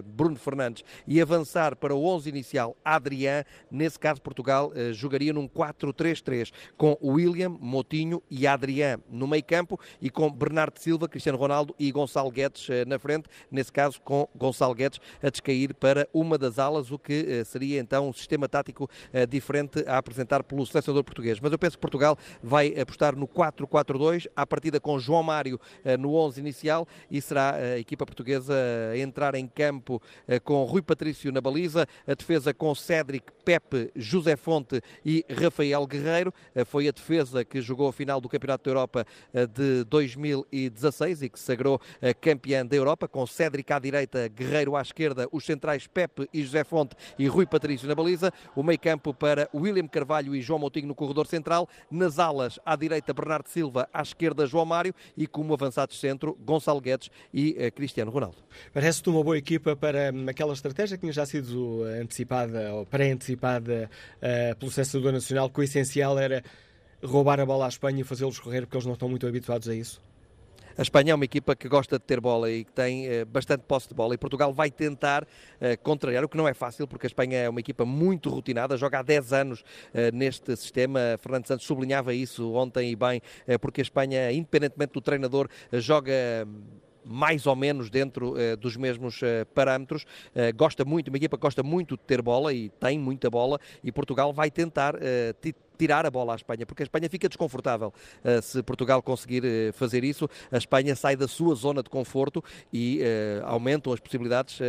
Bruno 0.05 0.35
Fernandes 0.35 0.83
e 1.07 1.21
avançar 1.21 1.75
para 1.75 1.95
o 1.95 2.05
11 2.05 2.27
inicial 2.29 2.75
Adrián, 2.83 3.43
nesse 3.71 3.97
caso 3.97 4.21
Portugal 4.21 4.71
jogaria 4.91 5.31
num 5.31 5.47
4-3-3 5.47 6.51
com 6.75 6.97
William, 7.01 7.49
Motinho 7.49 8.21
e 8.29 8.45
Adrián 8.45 8.99
no 9.09 9.27
meio 9.27 9.43
campo 9.43 9.79
e 10.01 10.09
com 10.09 10.29
Bernardo 10.29 10.79
Silva 10.79 11.07
Cristiano 11.13 11.37
Ronaldo 11.37 11.75
e 11.77 11.91
Gonçalo 11.91 12.31
Guedes 12.31 12.67
eh, 12.71 12.85
na 12.85 12.97
frente, 12.97 13.29
nesse 13.51 13.71
caso 13.71 14.01
com 14.01 14.27
Gonçalo 14.35 14.73
Guedes 14.73 14.99
a 15.21 15.29
descair 15.29 15.71
para 15.75 16.09
uma 16.11 16.39
das 16.39 16.57
alas, 16.57 16.91
o 16.91 16.97
que 16.97 17.25
eh, 17.29 17.43
seria 17.43 17.79
então 17.79 18.09
um 18.09 18.13
sistema 18.13 18.49
tático 18.49 18.89
eh, 19.13 19.27
diferente 19.27 19.83
a 19.87 19.99
apresentar 19.99 20.41
pelo 20.41 20.65
selecionador 20.65 21.03
português. 21.03 21.39
Mas 21.39 21.51
eu 21.51 21.59
penso 21.59 21.77
que 21.77 21.81
Portugal 21.81 22.17
vai 22.41 22.73
apostar 22.79 23.15
no 23.15 23.27
4-4-2, 23.27 24.25
à 24.35 24.43
partida 24.43 24.79
com 24.79 24.97
João 24.97 25.21
Mário 25.21 25.59
no 25.99 26.15
11 26.15 26.39
inicial 26.39 26.87
e 27.11 27.21
será 27.21 27.55
a 27.55 27.77
equipa 27.77 28.05
portuguesa 28.05 28.55
a 28.91 28.97
entrar 28.97 29.35
em 29.35 29.47
campo 29.47 30.01
com 30.43 30.63
Rui 30.63 30.81
Patrício 30.81 31.31
na 31.31 31.41
baliza, 31.41 31.85
a 32.07 32.13
defesa 32.15 32.53
com 32.53 32.73
Cédric, 32.73 33.31
Pepe, 33.45 33.91
José 33.95 34.35
Fonte 34.35 34.81
e 35.05 35.23
Rafael 35.29 35.85
Guerreiro. 35.85 36.33
Foi 36.65 36.87
a 36.87 36.91
defesa 36.91 37.45
que 37.45 37.61
jogou 37.61 37.87
a 37.87 37.93
final 37.93 38.19
do 38.19 38.29
Campeonato 38.29 38.63
da 38.63 38.71
Europa 38.71 39.05
de 39.53 39.83
2016 39.83 40.92
e 41.01 41.29
que 41.29 41.39
sagrou 41.39 41.81
eh, 42.01 42.13
campeã 42.13 42.65
da 42.65 42.75
Europa, 42.75 43.07
com 43.07 43.25
Cédric 43.25 43.71
à 43.73 43.79
direita, 43.79 44.27
Guerreiro 44.27 44.75
à 44.75 44.81
esquerda, 44.81 45.27
os 45.31 45.45
centrais 45.45 45.87
Pepe 45.87 46.29
e 46.33 46.43
José 46.43 46.63
Fonte 46.63 46.95
e 47.17 47.27
Rui 47.27 47.45
Patrício 47.45 47.87
na 47.87 47.95
baliza, 47.95 48.31
o 48.55 48.61
meio 48.61 48.79
campo 48.79 49.13
para 49.13 49.49
William 49.53 49.87
Carvalho 49.87 50.35
e 50.35 50.41
João 50.41 50.59
Moutinho 50.59 50.87
no 50.87 50.95
corredor 50.95 51.27
central, 51.27 51.67
nas 51.89 52.19
alas 52.19 52.59
à 52.65 52.75
direita 52.75 53.13
Bernardo 53.13 53.47
Silva, 53.49 53.89
à 53.93 54.01
esquerda 54.01 54.45
João 54.45 54.65
Mário 54.65 54.93
e 55.17 55.25
como 55.25 55.53
avançados 55.53 55.99
centro 55.99 56.37
Gonçalo 56.45 56.79
Guedes 56.79 57.09
e 57.33 57.51
uh, 57.51 57.71
Cristiano 57.73 58.11
Ronaldo. 58.11 58.37
Parece-te 58.71 59.09
uma 59.09 59.23
boa 59.23 59.37
equipa 59.37 59.75
para 59.75 60.11
hum, 60.13 60.25
aquela 60.27 60.53
estratégia 60.53 60.97
que 60.97 61.01
tinha 61.01 61.13
já 61.13 61.25
sido 61.25 61.83
antecipada 62.01 62.73
ou 62.75 62.85
pré-antecipada 62.85 63.89
uh, 64.17 64.55
pelo 64.57 64.71
Selecionador 64.71 65.13
Nacional, 65.13 65.49
que 65.49 65.59
o 65.59 65.63
essencial 65.63 66.19
era 66.19 66.43
roubar 67.03 67.39
a 67.39 67.45
bola 67.45 67.65
à 67.65 67.69
Espanha 67.69 68.01
e 68.01 68.03
fazê-los 68.03 68.39
correr 68.39 68.61
porque 68.61 68.77
eles 68.77 68.85
não 68.85 68.93
estão 68.93 69.09
muito 69.09 69.27
habituados 69.27 69.67
a 69.67 69.75
isso? 69.75 70.01
A 70.75 70.81
Espanha 70.81 71.11
é 71.11 71.15
uma 71.15 71.25
equipa 71.25 71.55
que 71.55 71.67
gosta 71.69 71.99
de 71.99 72.03
ter 72.03 72.19
bola 72.19 72.49
e 72.49 72.63
que 72.63 72.71
tem 72.71 73.07
uh, 73.07 73.25
bastante 73.27 73.61
posse 73.61 73.87
de 73.87 73.93
bola 73.93 74.15
e 74.15 74.17
Portugal 74.17 74.51
vai 74.51 74.71
tentar 74.71 75.23
uh, 75.23 75.27
contrariar, 75.83 76.23
o 76.23 76.29
que 76.29 76.35
não 76.35 76.47
é 76.47 76.53
fácil 76.53 76.87
porque 76.87 77.05
a 77.05 77.09
Espanha 77.09 77.37
é 77.37 77.49
uma 77.49 77.59
equipa 77.59 77.85
muito 77.85 78.27
rotinada, 78.29 78.75
joga 78.75 78.99
há 78.99 79.03
10 79.03 79.33
anos 79.33 79.61
uh, 79.61 79.63
neste 80.11 80.55
sistema. 80.55 80.99
Fernando 81.19 81.45
Santos 81.45 81.65
sublinhava 81.65 82.13
isso 82.13 82.53
ontem 82.53 82.91
e 82.91 82.95
bem, 82.95 83.21
porque 83.61 83.81
a 83.81 83.83
Espanha, 83.83 84.31
independentemente 84.31 84.93
do 84.93 85.01
treinador, 85.01 85.47
joga 85.73 86.13
mais 87.05 87.45
ou 87.45 87.55
menos 87.55 87.89
dentro 87.89 88.35
dos 88.59 88.77
mesmos 88.77 89.19
parâmetros. 89.53 90.05
Gosta 90.55 90.85
muito, 90.85 91.09
uma 91.09 91.17
equipa 91.17 91.37
gosta 91.37 91.61
muito 91.61 91.97
de 91.97 92.03
ter 92.03 92.21
bola 92.21 92.53
e 92.53 92.69
tem 92.69 92.97
muita 92.97 93.29
bola 93.29 93.59
e 93.83 93.91
Portugal 93.91 94.31
vai 94.31 94.49
tentar 94.49 94.95
tirar 95.77 96.05
a 96.05 96.11
bola 96.11 96.33
à 96.33 96.35
Espanha, 96.35 96.65
porque 96.65 96.83
a 96.83 96.85
Espanha 96.85 97.09
fica 97.09 97.27
desconfortável 97.27 97.93
uh, 98.23 98.41
se 98.41 98.61
Portugal 98.63 99.01
conseguir 99.01 99.43
uh, 99.43 99.73
fazer 99.73 100.03
isso. 100.03 100.29
A 100.51 100.57
Espanha 100.57 100.95
sai 100.95 101.15
da 101.15 101.27
sua 101.27 101.55
zona 101.55 101.81
de 101.83 101.89
conforto 101.89 102.43
e 102.71 103.01
uh, 103.01 103.45
aumentam 103.45 103.93
as 103.93 103.99
possibilidades 103.99 104.59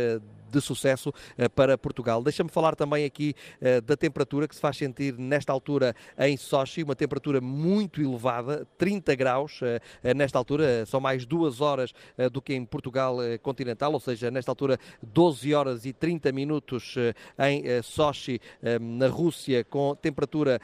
de 0.55 0.61
sucesso 0.61 1.13
eh, 1.37 1.49
para 1.49 1.77
Portugal. 1.77 2.23
Deixa-me 2.23 2.49
falar 2.49 2.75
também 2.75 3.03
aqui 3.03 3.35
eh, 3.59 3.81
da 3.81 3.97
temperatura 3.97 4.47
que 4.47 4.55
se 4.55 4.61
faz 4.61 4.77
sentir 4.77 5.17
nesta 5.17 5.51
altura 5.51 5.93
em 6.17 6.37
Sochi, 6.37 6.81
uma 6.81 6.95
temperatura 6.95 7.41
muito 7.41 8.01
elevada, 8.01 8.65
30 8.77 9.15
graus 9.15 9.59
eh, 9.61 10.13
nesta 10.13 10.37
altura, 10.37 10.85
são 10.85 11.01
mais 11.01 11.25
duas 11.25 11.59
horas 11.59 11.93
do 12.31 12.41
que 12.41 12.53
em 12.53 12.63
Portugal 12.65 13.17
continental, 13.41 13.91
ou 13.93 13.99
seja, 13.99 14.31
nesta 14.31 14.51
altura 14.51 14.77
12 15.01 15.53
horas 15.53 15.85
e 15.85 15.91
30 15.91 16.31
minutos 16.31 16.95
em 17.39 17.81
Sochi, 17.81 18.39
na 18.79 19.07
Rússia, 19.07 19.63
com 19.63 19.95
temperatura 19.95 20.59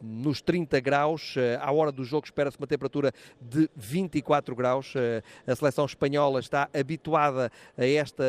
nos 0.00 0.40
30 0.40 0.80
graus. 0.80 1.34
À 1.60 1.72
hora 1.72 1.92
do 1.92 2.04
jogo 2.04 2.26
espera-se 2.26 2.58
uma 2.58 2.66
temperatura 2.66 3.12
de 3.40 3.68
24 3.74 4.54
graus. 4.54 4.94
A 5.46 5.56
seleção 5.56 5.84
espanhola 5.84 6.40
está 6.40 6.68
habituada 6.72 7.50
a 7.76 7.86
esta 7.86 8.24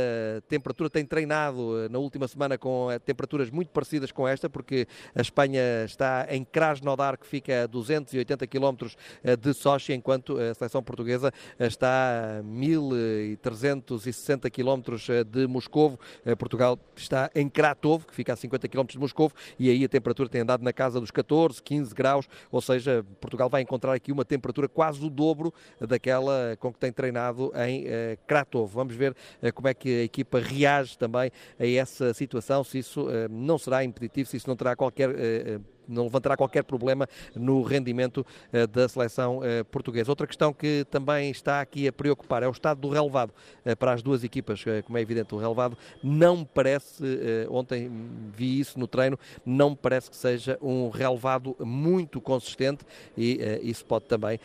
temperatura 0.47 0.89
tem 0.97 1.05
treinado 1.05 1.85
eh, 1.85 1.89
na 1.89 1.99
última 1.99 2.27
semana 2.27 2.57
com 2.57 2.91
eh, 2.91 2.97
temperaturas 2.97 3.51
muito 3.51 3.69
parecidas 3.69 4.11
com 4.11 4.27
esta, 4.27 4.49
porque 4.49 4.87
a 5.13 5.21
Espanha 5.21 5.85
está 5.85 6.25
em 6.31 6.43
Krasnodar, 6.43 7.19
que 7.19 7.27
fica 7.27 7.63
a 7.63 7.67
280 7.67 8.47
km 8.47 8.87
eh, 9.23 9.35
de 9.35 9.53
Sochi, 9.53 9.93
enquanto 9.93 10.39
a 10.39 10.55
seleção 10.55 10.81
portuguesa 10.81 11.31
está 11.59 12.39
a 12.39 12.43
1360 12.43 14.49
km 14.49 14.81
de 15.29 15.45
Moscovo. 15.45 15.99
Portugal 16.39 16.79
está 16.95 17.29
em 17.35 17.47
Kratovo, 17.47 18.07
que 18.07 18.15
fica 18.15 18.33
a 18.33 18.35
50 18.35 18.67
km 18.67 18.85
de 18.85 18.99
Moscovo, 18.99 19.35
e 19.59 19.69
aí 19.69 19.85
a 19.85 19.89
temperatura 19.89 20.27
tem 20.27 20.41
andado 20.41 20.63
na 20.63 20.73
casa 20.73 20.99
dos 20.99 21.11
14, 21.11 21.61
15 21.61 21.93
graus, 21.93 22.27
ou 22.51 22.61
seja, 22.61 23.05
Portugal 23.21 23.49
vai 23.49 23.61
encontrar 23.61 23.93
aqui 23.93 24.11
uma 24.11 24.25
temperatura 24.25 24.67
quase 24.67 25.05
o 25.05 25.09
dobro 25.09 25.53
daquela 25.79 26.57
com 26.59 26.73
que 26.73 26.79
tem 26.79 26.91
treinado 26.91 27.51
em 27.67 27.85
Kratovo. 28.25 28.73
Vamos 28.73 28.95
ver 28.95 29.15
como 29.53 29.67
é 29.67 29.73
que 29.73 30.01
a 30.01 30.03
equipa 30.03 30.39
reage 30.39 30.76
reage 30.77 30.97
também 30.97 31.31
a 31.59 31.65
essa 31.65 32.13
situação, 32.13 32.63
se 32.63 32.79
isso 32.79 33.09
eh, 33.09 33.27
não 33.29 33.57
será 33.57 33.83
impeditivo, 33.83 34.29
se 34.29 34.37
isso 34.37 34.47
não 34.47 34.55
terá 34.55 34.75
qualquer 34.75 35.09
eh, 35.11 35.55
eh, 35.55 35.59
não 35.87 36.03
levantará 36.03 36.35
qualquer 36.35 36.63
problema 36.63 37.07
no 37.35 37.61
rendimento 37.61 38.25
uh, 38.53 38.67
da 38.67 38.87
seleção 38.87 39.39
uh, 39.39 39.65
portuguesa. 39.65 40.11
Outra 40.11 40.27
questão 40.27 40.53
que 40.53 40.85
também 40.89 41.31
está 41.31 41.61
aqui 41.61 41.87
a 41.87 41.93
preocupar 41.93 42.43
é 42.43 42.47
o 42.47 42.51
estado 42.51 42.81
do 42.81 42.89
relevado 42.89 43.31
uh, 43.65 43.75
para 43.75 43.93
as 43.93 44.01
duas 44.01 44.23
equipas. 44.23 44.63
como 44.85 44.97
é 44.97 45.01
evidente, 45.01 45.33
o 45.33 45.37
relevado 45.37 45.77
não 46.03 46.43
parece, 46.43 47.03
ontem 47.49 47.89
vi 48.35 48.59
isso 48.59 48.79
no 48.79 48.87
treino, 48.87 49.17
não 49.45 49.75
parece 49.75 50.09
que 50.09 50.15
seja 50.15 50.57
um 50.61 50.89
relevado 50.89 51.55
muito 51.59 52.19
consistente 52.19 52.85
e 53.17 53.39
isso 53.63 53.85
pode 53.85 54.05
também 54.05 54.39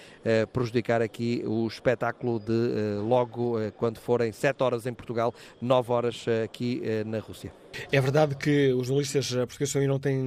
prejudicar 0.52 1.02
aqui 1.02 1.42
o 1.46 1.66
espetáculo 1.66 2.38
de 2.38 3.00
logo 3.02 3.56
quando 3.76 3.98
forem 3.98 4.32
7 4.32 4.62
horas 4.62 4.86
em 4.86 4.92
Portugal, 4.92 5.34
9 5.60 5.92
horas 5.92 6.24
aqui 6.44 6.82
na 7.06 7.18
Rússia. 7.18 7.52
É 7.90 8.00
verdade 8.00 8.36
que 8.36 8.72
os 8.72 8.86
jornalistas 8.86 9.30
portugueses 9.30 9.72
também 9.72 9.88
não 9.88 9.98
têm 9.98 10.26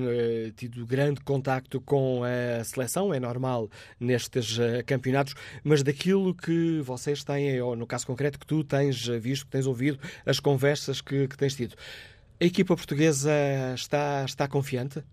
tido 0.56 0.86
grande 0.86 1.05
contacto 1.24 1.82
com 1.82 2.22
a 2.24 2.64
seleção, 2.64 3.14
é 3.14 3.20
normal 3.20 3.70
nestes 4.00 4.58
uh, 4.58 4.84
campeonatos, 4.86 5.36
mas 5.64 5.84
daquilo 5.84 6.34
que 6.34 6.80
vocês 6.82 7.24
têm, 7.24 7.62
ou 7.62 7.76
no 7.76 7.86
caso 7.86 8.08
concreto 8.08 8.40
que 8.40 8.46
tu 8.46 8.64
tens 8.64 9.06
visto, 9.08 9.46
que 9.46 9.52
tens 9.52 9.68
ouvido, 9.68 10.00
as 10.26 10.40
conversas 10.40 11.02
que, 11.02 11.28
que 11.28 11.38
tens 11.38 11.56
tido, 11.56 11.76
a 12.40 12.46
equipa 12.46 12.76
portuguesa 12.76 13.32
está, 13.76 14.26
está 14.26 14.48
confiante? 14.48 15.04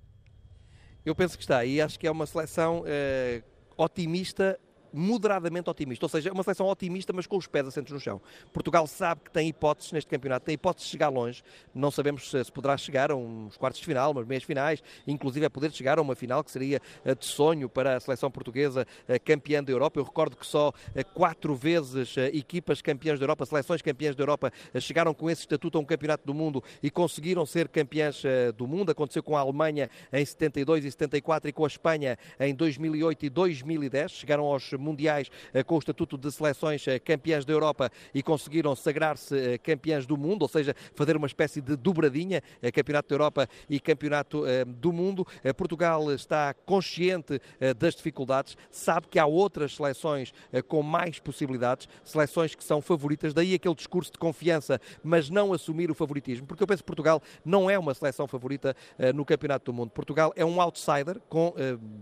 Eu 1.05 1.15
penso 1.15 1.37
que 1.37 1.45
está, 1.45 1.65
e 1.65 1.81
acho 1.81 1.99
que 1.99 2.07
é 2.07 2.11
uma 2.11 2.27
seleção 2.27 2.81
uh, 2.83 3.43
otimista 3.77 4.59
moderadamente 4.93 5.69
otimista, 5.69 6.05
ou 6.05 6.09
seja, 6.09 6.31
é 6.31 6.33
uma 6.33 6.43
seleção 6.43 6.67
otimista, 6.67 7.13
mas 7.13 7.27
com 7.27 7.37
os 7.37 7.47
pés 7.47 7.67
assentos 7.67 7.93
no 7.93 8.01
chão. 8.01 8.21
Portugal 8.53 8.87
sabe 8.87 9.23
que 9.25 9.31
tem 9.31 9.49
hipóteses 9.49 9.93
neste 9.93 10.11
campeonato, 10.11 10.47
tem 10.47 10.55
hipóteses 10.55 10.87
de 10.87 10.93
chegar 10.93 11.09
longe, 11.09 11.43
não 11.75 11.91
sabemos 11.91 12.31
se, 12.31 12.45
se 12.45 12.53
poderá 12.53 12.77
chegar 12.77 13.11
a 13.11 13.17
uns 13.17 13.57
quartos 13.57 13.81
de 13.81 13.87
final, 13.87 14.13
umas 14.13 14.27
meias 14.27 14.45
finais, 14.45 14.83
inclusive 15.07 15.47
é 15.47 15.49
poder 15.49 15.73
chegar 15.73 15.99
a 15.99 16.03
uma 16.03 16.15
final 16.15 16.43
que 16.45 16.51
seria 16.51 16.81
eh, 17.05 17.15
de 17.15 17.25
sonho 17.25 17.69
para 17.69 17.97
a 17.97 18.01
seleção 18.01 18.31
portuguesa 18.31 18.87
eh, 19.09 19.19
campeã 19.19 19.63
da 19.63 19.73
Europa. 19.73 19.99
Eu 19.99 20.05
recordo 20.05 20.37
que 20.37 20.47
só 20.47 20.73
eh, 20.95 21.03
quatro 21.03 21.55
vezes 21.55 22.17
equipas 22.33 22.83
campeãs 22.83 23.19
da 23.19 23.25
Europa, 23.25 23.47
seleções 23.47 23.83
campeãs 23.83 24.15
da 24.15 24.23
Europa, 24.23 24.53
chegaram 24.79 25.15
com 25.15 25.31
esse 25.31 25.43
estatuto 25.43 25.79
a 25.79 25.81
um 25.81 25.85
campeonato 25.85 26.25
do 26.27 26.35
mundo 26.35 26.63
e 26.83 26.91
conseguiram 26.91 27.45
ser 27.47 27.69
campeãs 27.69 28.23
do 28.57 28.67
mundo. 28.67 28.91
Aconteceu 28.91 29.23
com 29.23 29.37
a 29.37 29.41
Alemanha 29.41 29.89
em 30.13 30.25
72 30.25 30.85
e 30.85 30.91
74 30.91 31.51
e 31.51 31.53
com 31.53 31.65
a 31.65 31.69
Espanha 31.69 32.19
em 32.39 32.55
2008 32.55 33.27
e 33.27 33.31
2010. 33.31 34.13
Chegaram 34.13 34.45
aos 34.45 34.73
mundiais 34.83 35.31
eh, 35.53 35.62
com 35.62 35.77
o 35.77 35.79
estatuto 35.79 36.19
de 36.19 36.31
seleções 36.31 36.87
eh, 36.87 36.99
campeãs 36.99 37.45
da 37.45 37.53
Europa 37.53 37.91
e 38.15 38.23
conseguiram 38.23 38.75
sagrar-se 38.75 39.37
eh, 39.37 39.59
campeãs 39.59 40.07
do 40.07 40.17
mundo, 40.17 40.43
ou 40.43 40.49
seja, 40.49 40.75
fazer 40.95 41.17
uma 41.17 41.27
espécie 41.27 41.61
de 41.61 41.77
dobradinha, 41.77 42.43
Campeonato 42.73 43.09
da 43.09 43.15
Europa 43.15 43.49
e 43.69 43.79
Campeonato 43.79 44.45
do 44.67 44.93
Mundo. 44.93 45.27
Portugal 45.57 46.12
está 46.12 46.55
consciente 46.55 47.41
das 47.77 47.95
dificuldades, 47.95 48.57
sabe 48.71 49.07
que 49.09 49.19
há 49.19 49.27
outras 49.27 49.77
seleções 49.77 50.33
com 50.69 50.83
mais 50.83 51.19
possibilidades, 51.19 51.89
seleções 52.05 52.55
que 52.55 52.65
são 52.65 52.81
favoritas, 52.81 53.35
daí 53.35 53.55
aquele 53.55 53.75
discurso 53.75 54.12
de 54.12 54.19
confiança, 54.19 54.81
mas 55.03 55.31
não 55.31 55.53
assumir 55.53 55.91
o 55.91 55.95
favoritismo, 55.95 56.47
porque 56.47 56.62
eu 56.62 56.67
penso 56.67 56.83
que 56.83 56.87
Portugal 56.87 57.23
não 57.45 57.71
é 57.71 57.79
uma 57.79 57.95
seleção 57.95 58.27
favorita 58.27 58.75
no 59.15 59.25
Campeonato 59.25 59.71
do 59.71 59.77
Mundo. 59.77 59.91
Portugal 59.91 60.33
é 60.37 60.45
um 60.45 60.61
outsider 60.61 61.21
com 61.29 61.55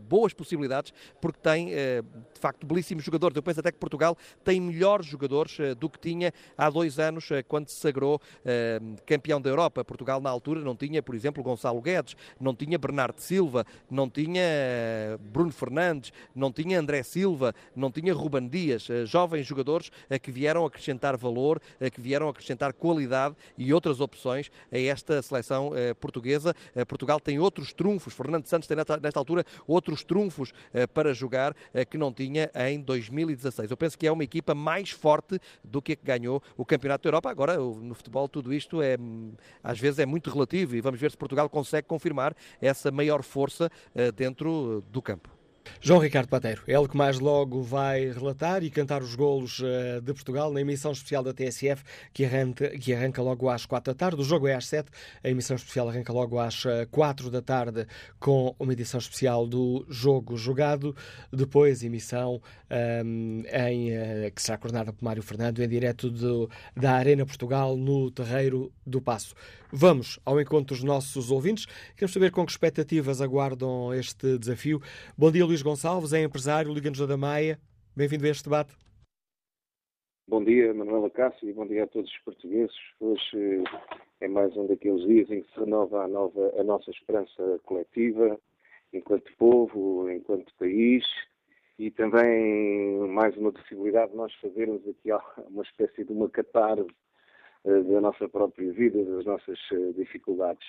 boas 0.08 0.32
possibilidades, 0.32 0.92
porque 1.20 1.38
tem, 1.40 1.68
de 1.68 2.40
facto, 2.40 2.66
belíssimos 2.70 3.02
jogadores. 3.02 3.36
Eu 3.36 3.42
penso 3.42 3.58
até 3.58 3.72
que 3.72 3.78
Portugal 3.78 4.16
tem 4.44 4.60
melhores 4.60 5.06
jogadores 5.06 5.58
uh, 5.58 5.74
do 5.74 5.90
que 5.90 5.98
tinha 5.98 6.32
há 6.56 6.70
dois 6.70 6.98
anos, 7.00 7.28
uh, 7.30 7.44
quando 7.48 7.68
se 7.68 7.74
sagrou 7.74 8.16
uh, 8.16 8.96
campeão 9.04 9.40
da 9.40 9.50
Europa. 9.50 9.84
Portugal, 9.84 10.20
na 10.20 10.30
altura, 10.30 10.60
não 10.60 10.76
tinha, 10.76 11.02
por 11.02 11.14
exemplo, 11.14 11.42
Gonçalo 11.42 11.80
Guedes, 11.80 12.16
não 12.38 12.54
tinha 12.54 12.78
Bernardo 12.78 13.18
Silva, 13.18 13.66
não 13.90 14.08
tinha 14.08 14.42
Bruno 15.20 15.50
Fernandes, 15.50 16.12
não 16.34 16.52
tinha 16.52 16.78
André 16.78 17.02
Silva, 17.02 17.54
não 17.74 17.90
tinha 17.90 18.14
Ruban 18.14 18.46
Dias. 18.46 18.86
jovens 19.06 19.46
jogadores 19.46 19.90
que 20.22 20.30
vieram 20.30 20.64
acrescentar 20.64 21.16
valor, 21.16 21.60
que 21.92 22.00
vieram 22.00 22.28
acrescentar 22.28 22.72
qualidade 22.72 23.34
e 23.58 23.72
outras 23.72 24.00
opções 24.00 24.50
a 24.70 24.78
esta 24.78 25.20
seleção 25.22 25.72
portuguesa. 25.98 26.54
Portugal 26.86 27.18
tem 27.18 27.38
outros 27.38 27.72
trunfos, 27.72 28.14
Fernando 28.14 28.46
Santos 28.46 28.68
tem 28.68 28.76
nesta 28.76 29.18
altura 29.18 29.44
outros 29.66 30.04
trunfos 30.04 30.52
para 30.94 31.12
jogar 31.12 31.54
que 31.88 31.98
não 31.98 32.12
tinha 32.12 32.50
em 32.68 32.80
2016. 32.80 33.70
Eu 33.70 33.76
penso 33.76 33.96
que 33.96 34.06
é 34.06 34.12
uma 34.12 34.24
equipa 34.24 34.54
mais 34.54 34.90
forte 34.90 35.38
do 35.64 35.80
que 35.80 35.92
a 35.92 35.96
que 35.96 36.04
ganhou 36.04 36.42
o 36.56 36.64
Campeonato 36.64 37.04
da 37.04 37.08
Europa. 37.08 37.30
Agora, 37.30 37.56
no 37.56 37.94
futebol, 37.94 38.28
tudo 38.28 38.52
isto 38.52 38.82
é 38.82 38.96
às 39.62 39.78
vezes 39.78 39.98
é 39.98 40.06
muito 40.06 40.30
relativo 40.30 40.76
e 40.76 40.80
vamos 40.80 41.00
ver 41.00 41.10
se 41.10 41.16
Portugal 41.16 41.48
consegue 41.48 41.86
confirmar 41.86 42.34
essa 42.60 42.90
maior 42.90 43.22
força 43.22 43.70
eh, 43.94 44.10
dentro 44.10 44.84
do 44.90 45.00
campo. 45.00 45.39
João 45.80 45.98
Ricardo 45.98 46.28
Pateiro, 46.28 46.62
é 46.66 46.74
ele 46.74 46.88
que 46.88 46.96
mais 46.96 47.18
logo 47.18 47.62
vai 47.62 48.10
relatar 48.10 48.62
e 48.62 48.70
cantar 48.70 49.02
os 49.02 49.14
golos 49.14 49.60
uh, 49.60 50.00
de 50.02 50.12
Portugal 50.12 50.52
na 50.52 50.60
emissão 50.60 50.92
especial 50.92 51.22
da 51.22 51.32
TSF, 51.32 51.82
que 52.12 52.24
arranca, 52.24 52.68
que 52.78 52.92
arranca 52.92 53.23
logo 53.23 53.49
às 53.49 53.64
4 53.64 53.94
da 53.94 53.99
tarde. 53.99 54.20
O 54.20 54.25
jogo 54.25 54.46
é 54.46 54.54
às 54.54 54.66
7, 54.66 54.90
a 55.25 55.28
emissão 55.30 55.56
especial 55.56 55.88
arranca 55.88 56.12
logo 56.12 56.38
às 56.38 56.64
4 56.90 57.26
eh, 57.26 57.30
da 57.30 57.40
tarde 57.40 57.86
com 58.18 58.54
uma 58.58 58.73
edição 58.73 58.99
especial 58.99 59.46
do 59.46 59.86
Jogo 59.88 60.36
Jogado. 60.36 60.94
Depois, 61.32 61.82
emissão 61.82 62.42
um, 62.70 63.42
ehm, 63.49 63.68
em, 63.68 63.90
uh, 63.90 64.32
que 64.34 64.42
será 64.42 64.58
coordenada 64.58 64.92
por 64.92 65.02
Mário 65.02 65.23
Fernando, 65.23 65.62
em 65.62 65.68
direto 65.68 66.10
do, 66.10 66.50
da 66.76 66.92
Arena 66.92 67.25
Portugal, 67.25 67.76
no 67.76 68.10
Terreiro 68.10 68.70
do 68.86 69.00
Passo. 69.00 69.34
Vamos 69.73 70.18
ao 70.25 70.40
encontro 70.40 70.75
dos 70.75 70.82
nossos 70.82 71.30
ouvintes. 71.30 71.66
Queremos 71.94 72.12
saber 72.12 72.32
com 72.32 72.44
que 72.44 72.50
expectativas 72.50 73.20
aguardam 73.20 73.94
este 73.94 74.36
desafio. 74.36 74.82
Bom 75.16 75.30
dia, 75.30 75.46
Luís 75.50 75.63
Gonçalves, 75.63 76.13
é 76.13 76.23
empresário, 76.23 76.73
Liga-nos 76.73 77.04
da 77.04 77.17
Maia. 77.17 77.58
Bem-vindo 77.97 78.25
a 78.25 78.28
este 78.28 78.45
debate. 78.45 78.73
Bom 80.28 80.45
dia, 80.45 80.73
Manuela 80.73 81.10
Cássio, 81.10 81.50
e 81.50 81.52
bom 81.52 81.67
dia 81.67 81.82
a 81.82 81.86
todos 81.89 82.08
os 82.08 82.19
portugueses. 82.19 82.76
Hoje 83.00 83.65
é 84.21 84.28
mais 84.28 84.56
um 84.56 84.69
daqueles 84.69 85.04
dias 85.04 85.28
em 85.28 85.43
que 85.43 85.52
se 85.52 85.58
renova 85.58 86.04
a, 86.04 86.06
nova, 86.06 86.54
a 86.56 86.63
nossa 86.63 86.93
esperança 86.93 87.60
coletiva, 87.65 88.39
enquanto 88.93 89.36
povo, 89.36 90.08
enquanto 90.08 90.54
país, 90.54 91.04
e 91.76 91.91
também 91.91 93.00
mais 93.08 93.36
uma 93.36 93.50
possibilidade 93.50 94.13
de 94.13 94.19
nós 94.19 94.32
fazermos 94.34 94.86
aqui 94.86 95.10
uma 95.50 95.65
espécie 95.65 96.04
de 96.04 96.13
uma 96.13 96.30
catarse 96.30 96.86
eh, 97.65 97.82
da 97.82 98.00
nossa 98.00 98.28
própria 98.28 98.73
vida, 98.73 99.04
das 99.04 99.25
nossas 99.25 99.58
eh, 99.73 99.93
dificuldades. 99.97 100.65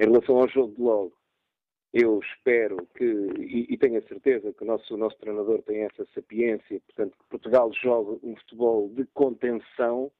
Em 0.00 0.04
relação 0.06 0.38
ao 0.38 0.48
jogo 0.48 0.74
de 0.74 0.80
logo, 0.80 1.12
eu 1.98 2.20
espero 2.20 2.86
que, 2.94 3.04
e, 3.04 3.66
e, 3.72 3.78
tenho 3.78 3.98
a 3.98 4.02
certeza 4.02 4.52
que 4.52 4.62
o 4.62 4.66
nosso, 4.66 4.94
o 4.94 4.98
nosso 4.98 5.16
treinador 5.18 5.62
tem 5.62 5.82
essa 5.82 6.06
sapiência, 6.14 6.80
portanto, 6.86 7.16
que 7.16 7.24
Portugal 7.30 7.72
joga 7.72 8.18
um 8.22 8.36
futebol 8.36 8.88
de 8.90 9.04
contenção, 9.14 10.10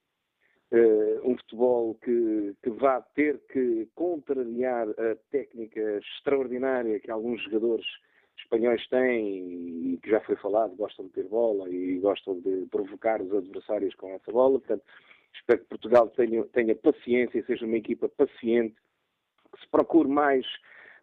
uh, 0.73 1.31
um 1.31 1.37
futebol 1.37 1.95
que, 1.97 2.55
que 2.63 2.71
vá 2.71 3.01
ter 3.15 3.39
que 3.53 3.89
contrariar 3.95 4.89
a 4.89 5.17
técnica 5.31 5.99
extraordinária 5.99 7.01
que 7.01 7.11
alguns 7.11 7.43
jogadores 7.43 7.87
espanhóis 8.39 8.87
têm 8.89 9.93
e 9.93 9.99
que 10.03 10.11
já 10.11 10.21
foi 10.21 10.37
falado, 10.37 10.77
gostam 10.77 11.07
de 11.07 11.13
ter 11.13 11.25
bola 11.25 11.69
e 11.71 11.99
gostam 11.99 12.39
de 12.41 12.67
provocar 12.71 13.21
os 13.21 13.33
adversários 13.33 13.95
com 13.95 14.11
essa 14.11 14.31
bola. 14.31 14.59
Portanto, 14.59 14.85
Espero 15.37 15.61
que 15.61 15.67
Portugal 15.67 16.09
tenha, 16.09 16.45
tenha 16.47 16.75
paciência, 16.75 17.45
seja 17.47 17.67
uma 17.67 17.77
equipa 17.77 18.09
paciente, 18.09 18.75
que 19.53 19.61
se 19.61 19.69
procure 19.69 20.09
mais 20.09 20.47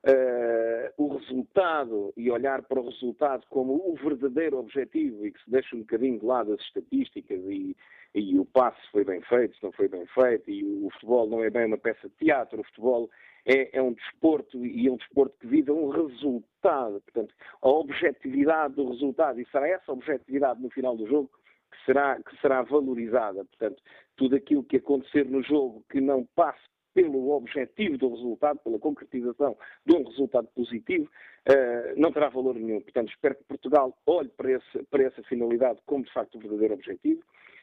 uh, 0.06 0.94
o 0.98 1.18
resultado 1.18 2.14
e 2.16 2.30
olhar 2.30 2.62
para 2.64 2.80
o 2.80 2.90
resultado 2.90 3.46
como 3.50 3.74
o 3.74 3.96
verdadeiro 3.96 4.58
objetivo 4.58 5.26
e 5.26 5.32
que 5.32 5.44
se 5.44 5.50
deixe 5.50 5.76
um 5.76 5.80
bocadinho 5.80 6.20
de 6.20 6.26
lado 6.26 6.54
as 6.54 6.62
estatísticas 6.62 7.40
e, 7.46 7.76
e 8.14 8.38
o 8.38 8.46
passe 8.46 8.80
foi 8.92 9.04
bem 9.04 9.22
feito, 9.22 9.56
se 9.56 9.64
não 9.64 9.72
foi 9.72 9.88
bem 9.88 10.06
feito, 10.08 10.50
e 10.50 10.64
o, 10.64 10.90
futebol 10.92 11.28
não 11.28 11.44
é 11.44 11.50
bem 11.50 11.66
uma 11.66 11.78
peça 11.78 12.08
de 12.10 12.16
teatro, 12.16 12.62
o 12.62 12.64
futebol 12.66 13.10
é, 13.46 13.78
é, 13.78 13.82
um 13.82 13.94
desporto 13.94 14.66
e 14.66 14.88
é 14.88 14.92
um 14.92 14.98
desporto 14.98 15.36
que 15.40 15.48
vive 15.48 15.72
um 15.72 15.90
resultado. 15.90 17.02
Portanto, 17.02 17.34
a 17.62 17.70
objetividade 17.70 18.76
do 18.76 18.90
resultado, 18.90 19.40
e 19.40 19.48
será 19.48 19.68
essa 19.68 19.92
objetividade 19.92 20.62
no 20.62 20.70
final 20.70 20.96
do 20.96 21.08
jogo 21.08 21.30
que 21.72 21.86
será, 21.86 22.22
que 22.22 22.40
será 22.40 22.62
valorizada. 22.62 23.44
Portanto, 23.46 23.82
tudo 24.16 24.36
aquilo 24.36 24.64
que 24.64 24.78
acontecer 24.78 25.26
no 25.26 25.42
jogo 25.42 25.84
que 25.90 26.00
não 26.00 26.26
passe 26.36 26.62
pelo 26.94 27.32
objetivo 27.32 27.98
do 27.98 28.10
resultado, 28.10 28.60
pela 28.60 28.80
concretização 28.80 29.58
de 29.86 29.96
um 29.96 30.04
resultado 30.04 30.48
positivo, 30.56 31.10
uh, 31.50 32.00
não 32.00 32.12
terá 32.12 32.30
valor 32.30 32.56
nenhum. 32.56 32.82
Portanto, 32.82 33.10
espero 33.10 33.36
que 33.36 33.44
Portugal 33.46 33.98
olhe 34.06 34.30
para, 34.30 34.52
esse, 34.52 34.84
para 34.90 35.04
essa 35.04 35.24
finalidade 35.24 35.80
como, 35.86 36.04
de 36.04 36.14
facto, 36.14 36.36
o 36.36 36.40
verdadeiro 36.40 36.76
objetivo. 36.76 37.22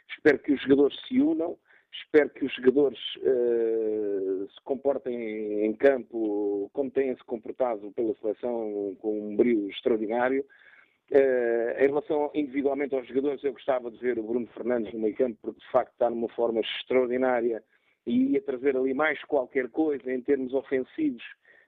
Espero 0.09 0.38
que 0.38 0.53
os 0.53 0.62
jogadores 0.62 0.99
se 1.07 1.21
unam. 1.21 1.57
Espero 1.93 2.31
que 2.31 2.45
os 2.45 2.55
jogadores 2.55 2.99
uh, 3.16 4.49
se 4.49 4.61
comportem 4.64 5.64
em 5.64 5.73
campo 5.75 6.71
como 6.73 6.90
têm-se 6.90 7.23
comportado 7.25 7.90
pela 7.93 8.14
seleção 8.14 8.97
com 9.01 9.33
um 9.33 9.37
brilho 9.37 9.69
extraordinário. 9.71 10.45
Uh, 11.11 11.83
em 11.83 11.88
relação 11.88 12.31
individualmente 12.33 12.95
aos 12.95 13.07
jogadores, 13.09 13.43
eu 13.43 13.53
gostava 13.53 13.90
de 13.90 13.99
ver 13.99 14.19
o 14.21 14.23
Bruno 14.23 14.47
Fernandes 14.55 14.93
no 14.95 15.01
meio 15.01 15.16
campo, 15.16 15.37
porque 15.43 15.61
de 15.61 15.71
facto 15.73 15.93
está 15.93 16.09
numa 16.09 16.29
forma 16.29 16.61
extraordinária 16.61 17.61
e 18.11 18.33
ia 18.33 18.42
trazer 18.42 18.77
ali 18.77 18.92
mais 18.92 19.23
qualquer 19.25 19.68
coisa 19.68 20.12
em 20.12 20.20
termos 20.20 20.53
ofensivos, 20.53 21.23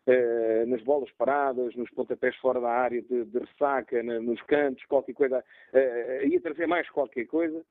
uh, 0.07 0.66
nas 0.66 0.83
bolas 0.83 1.11
paradas, 1.12 1.74
nos 1.76 1.90
pontapés 1.90 2.35
fora 2.37 2.61
da 2.61 2.68
área 2.70 3.00
de, 3.00 3.24
de 3.24 3.38
ressaca, 3.38 4.02
na, 4.02 4.20
nos 4.20 4.42
cantos, 4.42 4.85
qualquer 4.87 5.14
coisa, 5.14 5.38
uh, 5.38 6.26
ia 6.26 6.40
trazer 6.40 6.66
mais 6.66 6.88
qualquer 6.90 7.26
coisa. 7.26 7.64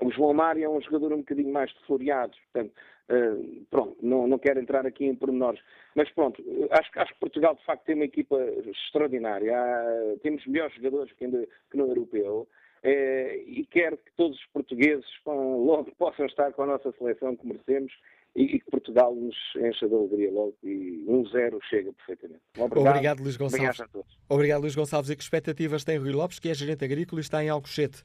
O 0.00 0.10
João 0.10 0.34
Mário 0.34 0.64
é 0.64 0.68
um 0.68 0.80
jogador 0.80 1.12
um 1.12 1.18
bocadinho 1.18 1.52
mais 1.52 1.70
floreado, 1.86 2.36
portanto, 2.52 2.74
uh, 3.10 3.66
pronto, 3.70 3.96
não, 4.02 4.26
não 4.26 4.38
quero 4.38 4.60
entrar 4.60 4.86
aqui 4.86 5.06
em 5.06 5.14
pormenores. 5.14 5.60
Mas 5.94 6.10
pronto, 6.10 6.42
acho, 6.70 6.90
acho 6.96 7.12
que 7.14 7.20
Portugal 7.20 7.54
de 7.54 7.64
facto 7.64 7.84
tem 7.84 7.94
uma 7.94 8.04
equipa 8.04 8.36
extraordinária. 8.66 9.56
Há, 9.56 10.18
temos 10.22 10.46
melhores 10.46 10.74
jogadores 10.74 11.12
que, 11.14 11.24
ainda, 11.24 11.46
que 11.70 11.76
no 11.76 11.86
europeu. 11.88 12.46
Eh, 12.82 13.42
e 13.46 13.66
quero 13.66 13.96
que 13.96 14.10
todos 14.16 14.36
os 14.36 14.46
portugueses 14.52 15.06
logo 15.26 15.90
possam 15.98 16.26
estar 16.26 16.52
com 16.52 16.62
a 16.62 16.66
nossa 16.66 16.92
seleção 16.92 17.36
que 17.36 17.46
merecemos 17.46 17.92
e 18.34 18.58
que 18.58 18.70
Portugal 18.70 19.14
nos 19.14 19.36
encha 19.56 19.86
de 19.86 19.94
alegria 19.94 20.32
logo 20.32 20.56
e 20.62 21.04
1-0 21.06 21.58
chega 21.68 21.92
perfeitamente. 21.92 22.40
Obrigado, 22.58 22.88
Obrigado 22.88 23.22
Luís 23.22 23.36
Gonçalves. 23.36 23.82
Obrigado, 24.28 24.60
Luís 24.62 24.74
Gonçalves. 24.74 25.10
E 25.10 25.16
que 25.16 25.22
expectativas 25.22 25.84
tem 25.84 25.98
Rui 25.98 26.12
Lopes, 26.12 26.38
que 26.38 26.48
é 26.48 26.54
gerente 26.54 26.84
agrícola 26.84 27.20
e 27.20 27.22
está 27.22 27.44
em 27.44 27.50
Alcochete? 27.50 28.04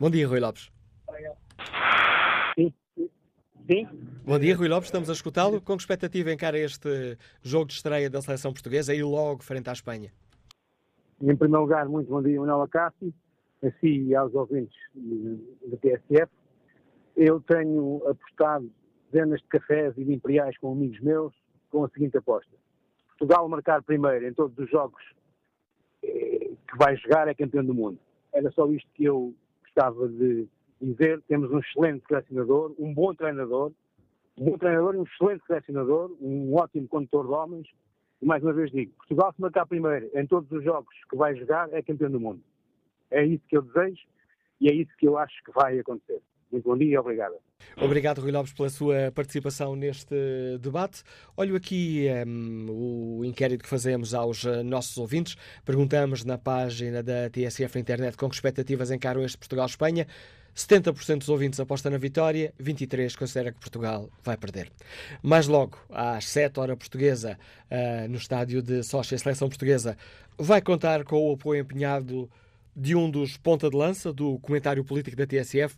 Bom 0.00 0.10
dia, 0.10 0.26
Rui 0.26 0.40
Lopes. 0.40 0.70
Sim. 2.58 2.72
Sim. 3.70 3.88
Bom 4.24 4.38
dia, 4.38 4.56
Rui 4.56 4.68
Lopes. 4.68 4.86
Estamos 4.86 5.10
a 5.10 5.12
escutá-lo. 5.12 5.60
Com 5.60 5.76
que 5.76 5.82
expectativa 5.82 6.32
encara 6.32 6.58
este 6.58 7.18
jogo 7.42 7.66
de 7.66 7.74
estreia 7.74 8.08
da 8.08 8.22
seleção 8.22 8.54
portuguesa 8.54 8.94
e 8.94 9.02
logo 9.02 9.42
frente 9.42 9.68
à 9.68 9.72
Espanha? 9.72 10.10
Em 11.20 11.36
primeiro 11.36 11.60
lugar, 11.60 11.86
muito 11.88 12.08
bom 12.08 12.20
dia, 12.20 12.40
Manuel 12.40 12.62
Acácio, 12.62 13.14
a 13.62 13.70
si 13.80 14.02
e 14.08 14.14
aos 14.14 14.34
ouvintes 14.34 14.76
da 14.94 15.76
TSF. 15.76 16.30
Eu 17.16 17.40
tenho 17.40 18.02
apostado 18.08 18.70
dezenas 19.10 19.40
de 19.40 19.48
cafés 19.48 19.96
e 19.96 20.04
de 20.04 20.12
imperiais 20.12 20.56
com 20.58 20.72
amigos 20.72 21.00
meus 21.00 21.32
com 21.70 21.84
a 21.84 21.88
seguinte 21.90 22.16
aposta. 22.16 22.50
Portugal 23.08 23.48
marcar 23.48 23.82
primeiro 23.82 24.26
em 24.26 24.34
todos 24.34 24.56
os 24.58 24.70
jogos 24.70 25.02
eh, 26.02 26.50
que 26.68 26.76
vai 26.78 26.96
jogar 26.96 27.28
é 27.28 27.34
campeão 27.34 27.64
do 27.64 27.74
mundo. 27.74 27.98
Era 28.32 28.50
só 28.52 28.66
isto 28.70 28.88
que 28.94 29.04
eu 29.04 29.34
gostava 29.62 30.08
de 30.08 30.46
dizer. 30.80 31.22
Temos 31.28 31.50
um 31.50 31.58
excelente 31.58 32.04
selecionador, 32.08 32.74
um 32.78 32.92
bom 32.92 33.14
treinador, 33.14 33.72
um 34.38 34.44
bom 34.44 34.58
treinador 34.58 34.96
um 34.96 35.04
excelente 35.04 35.44
selecionador, 35.46 36.14
um 36.20 36.54
ótimo 36.54 36.88
condutor 36.88 37.26
de 37.26 37.32
homens. 37.32 37.68
E 38.20 38.26
mais 38.26 38.42
uma 38.42 38.52
vez 38.52 38.70
digo, 38.70 38.92
Portugal 38.96 39.32
se 39.34 39.40
marcar 39.40 39.66
primeiro 39.66 40.10
em 40.14 40.26
todos 40.26 40.50
os 40.50 40.64
jogos 40.64 40.94
que 41.08 41.16
vai 41.16 41.34
jogar 41.36 41.72
é 41.72 41.82
campeão 41.82 42.10
do 42.10 42.20
mundo. 42.20 42.42
É 43.12 43.24
isso 43.24 43.42
que 43.48 43.56
eu 43.56 43.62
desejo 43.62 44.02
e 44.60 44.68
é 44.68 44.74
isso 44.74 44.90
que 44.98 45.06
eu 45.06 45.18
acho 45.18 45.34
que 45.44 45.52
vai 45.52 45.78
acontecer. 45.78 46.20
Muito 46.50 46.68
bom 46.68 46.76
dia 46.76 46.94
e 46.94 46.98
obrigado. 46.98 47.34
Obrigado, 47.76 48.20
Rui 48.20 48.30
Lopes, 48.30 48.52
pela 48.52 48.68
sua 48.68 49.10
participação 49.14 49.74
neste 49.74 50.14
debate. 50.60 51.02
Olho 51.36 51.56
aqui 51.56 52.06
um, 52.26 52.66
o 53.18 53.24
inquérito 53.24 53.62
que 53.62 53.68
fazemos 53.68 54.12
aos 54.12 54.44
uh, 54.44 54.62
nossos 54.62 54.98
ouvintes. 54.98 55.36
Perguntamos 55.64 56.24
na 56.24 56.36
página 56.36 57.02
da 57.02 57.30
TSF 57.30 57.78
Internet 57.78 58.16
com 58.16 58.28
que 58.28 58.34
expectativas 58.34 58.90
encaram 58.90 59.24
este 59.24 59.38
Portugal-Espanha. 59.38 60.06
70% 60.54 61.18
dos 61.18 61.30
ouvintes 61.30 61.58
aposta 61.58 61.88
na 61.88 61.96
vitória, 61.96 62.52
23% 62.60 63.16
considera 63.16 63.52
que 63.52 63.58
Portugal 63.58 64.10
vai 64.22 64.36
perder. 64.36 64.70
Mais 65.22 65.46
logo, 65.46 65.78
às 65.88 66.26
7 66.26 66.60
horas 66.60 66.76
portuguesa, 66.76 67.38
uh, 67.70 68.08
no 68.08 68.16
estádio 68.16 68.60
de 68.60 68.82
Sochi, 68.82 69.14
a 69.14 69.18
seleção 69.18 69.48
portuguesa 69.48 69.96
vai 70.36 70.60
contar 70.60 71.04
com 71.04 71.30
o 71.30 71.32
apoio 71.32 71.62
empenhado 71.62 72.30
de 72.74 72.94
um 72.96 73.10
dos 73.10 73.36
ponta 73.36 73.68
de 73.68 73.76
lança 73.76 74.12
do 74.12 74.38
comentário 74.40 74.84
político 74.84 75.16
da 75.16 75.26
TSF, 75.26 75.76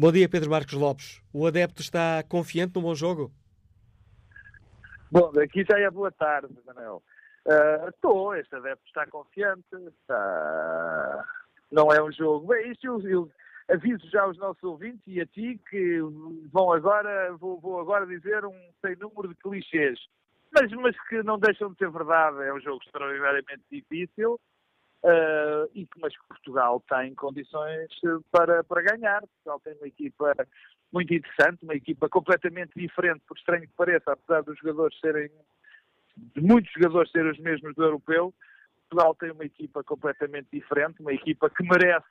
Bom 0.00 0.12
dia, 0.12 0.28
Pedro 0.28 0.48
Marcos 0.48 0.74
Lopes. 0.74 1.20
O 1.34 1.44
adepto 1.44 1.82
está 1.82 2.22
confiante 2.28 2.76
no 2.76 2.82
bom 2.82 2.94
jogo? 2.94 3.32
Bom, 5.10 5.32
aqui 5.40 5.64
já 5.68 5.76
é 5.76 5.90
boa 5.90 6.12
tarde, 6.12 6.54
Manuel. 6.64 7.02
Uh, 7.44 7.88
estou, 7.88 8.32
este 8.36 8.54
adepto 8.54 8.86
está 8.86 9.08
confiante, 9.08 9.66
está... 9.74 11.24
não 11.72 11.92
é 11.92 12.00
um 12.00 12.12
jogo. 12.12 12.46
Bem, 12.46 12.70
isto 12.70 12.86
eu, 12.86 13.00
eu, 13.08 13.30
aviso 13.68 14.08
já 14.08 14.22
aos 14.22 14.38
nossos 14.38 14.62
ouvintes 14.62 15.02
e 15.08 15.20
a 15.20 15.26
ti 15.26 15.60
que 15.68 15.98
vão 16.52 16.70
agora, 16.70 17.32
vou, 17.32 17.58
vou 17.58 17.80
agora 17.80 18.06
dizer 18.06 18.44
um 18.44 18.54
sem 18.80 18.94
número 18.94 19.30
de 19.30 19.34
clichês, 19.34 19.98
mas, 20.52 20.70
mas 20.74 20.96
que 21.08 21.24
não 21.24 21.40
deixam 21.40 21.72
de 21.72 21.78
ser 21.78 21.90
verdade. 21.90 22.40
É 22.44 22.54
um 22.54 22.60
jogo 22.60 22.80
extraordinariamente 22.84 23.64
difícil 23.68 24.38
Uh, 25.00 25.70
e 25.74 25.86
que, 25.86 26.00
mas 26.00 26.12
que 26.12 26.26
Portugal 26.26 26.82
tem 26.88 27.14
condições 27.14 27.88
para, 28.32 28.64
para 28.64 28.82
ganhar. 28.82 29.20
Portugal 29.20 29.60
tem 29.60 29.74
uma 29.74 29.86
equipa 29.86 30.34
muito 30.92 31.14
interessante, 31.14 31.64
uma 31.64 31.74
equipa 31.74 32.08
completamente 32.08 32.72
diferente, 32.74 33.22
por 33.26 33.36
estranho 33.36 33.62
que 33.62 33.74
pareça, 33.76 34.12
apesar 34.12 34.42
dos 34.42 34.58
jogadores 34.58 34.98
serem, 34.98 35.30
de 36.16 36.40
muitos 36.40 36.72
jogadores 36.72 37.10
serem 37.12 37.30
os 37.30 37.38
mesmos 37.38 37.74
do 37.76 37.84
europeu. 37.84 38.34
Portugal 38.88 39.14
tem 39.14 39.30
uma 39.30 39.44
equipa 39.44 39.84
completamente 39.84 40.48
diferente, 40.50 41.00
uma 41.00 41.12
equipa 41.12 41.48
que 41.48 41.62
merece 41.62 42.06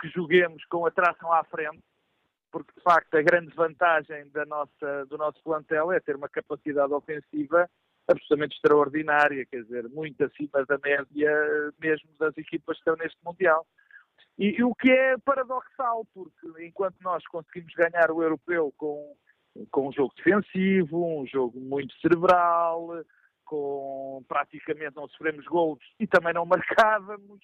que 0.00 0.08
joguemos 0.08 0.64
com 0.66 0.86
a 0.86 0.90
tração 0.90 1.32
à 1.32 1.44
frente, 1.44 1.82
porque 2.50 2.72
de 2.74 2.80
facto 2.82 3.14
a 3.14 3.22
grande 3.22 3.54
vantagem 3.54 4.30
da 4.30 4.46
nossa, 4.46 5.06
do 5.06 5.18
nosso 5.18 5.42
plantel 5.42 5.92
é 5.92 6.00
ter 6.00 6.16
uma 6.16 6.28
capacidade 6.28 6.92
ofensiva 6.92 7.68
absolutamente 8.08 8.56
extraordinária, 8.56 9.46
quer 9.46 9.62
dizer, 9.62 9.88
muito 9.90 10.24
acima 10.24 10.64
da 10.66 10.78
média 10.78 11.72
mesmo 11.78 12.08
das 12.18 12.36
equipas 12.38 12.76
que 12.76 12.80
estão 12.80 12.96
neste 12.96 13.18
Mundial. 13.24 13.66
E, 14.38 14.56
e, 14.58 14.64
o 14.64 14.74
que 14.74 14.90
é 14.90 15.18
paradoxal, 15.18 16.06
porque 16.14 16.64
enquanto 16.64 16.96
nós 17.00 17.26
conseguimos 17.26 17.74
ganhar 17.74 18.10
o 18.10 18.22
europeu 18.22 18.72
com, 18.76 19.14
com 19.70 19.88
um 19.88 19.92
jogo 19.92 20.14
defensivo, 20.16 21.20
um 21.20 21.26
jogo 21.26 21.60
muito 21.60 21.92
cerebral, 22.00 23.04
com 23.44 24.24
praticamente 24.28 24.94
não 24.94 25.08
sofremos 25.08 25.44
gols 25.46 25.80
e 25.98 26.06
também 26.06 26.32
não 26.32 26.46
marcávamos, 26.46 27.40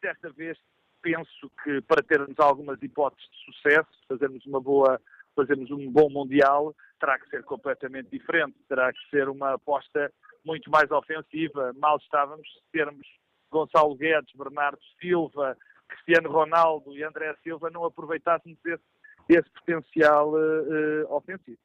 desta 0.00 0.30
vez 0.30 0.56
penso 1.02 1.50
que 1.62 1.80
para 1.82 2.02
termos 2.02 2.38
algumas 2.38 2.80
hipóteses 2.82 3.28
de 3.30 3.52
sucesso, 3.52 3.90
fazermos 4.08 4.44
uma 4.46 4.60
boa 4.60 5.00
fazermos 5.36 5.70
um 5.70 5.90
bom 5.90 6.08
Mundial, 6.10 6.74
terá 6.98 7.18
que 7.18 7.28
ser 7.28 7.44
completamente 7.44 8.08
diferente, 8.10 8.56
terá 8.68 8.92
que 8.92 9.10
ser 9.10 9.28
uma 9.28 9.54
aposta 9.54 10.10
muito 10.44 10.70
mais 10.70 10.90
ofensiva. 10.90 11.72
Mal 11.76 11.98
estávamos 11.98 12.48
se 12.48 12.72
termos 12.72 13.06
Gonçalo 13.50 13.94
Guedes, 13.96 14.34
Bernardo 14.34 14.80
Silva, 15.00 15.56
Cristiano 15.88 16.30
Ronaldo 16.30 16.96
e 16.96 17.04
André 17.04 17.34
Silva 17.42 17.70
não 17.70 17.84
aproveitássemos 17.84 18.58
esse, 18.64 18.82
esse 19.28 19.50
potencial 19.50 20.32
uh, 20.32 21.14
ofensivo. 21.14 21.58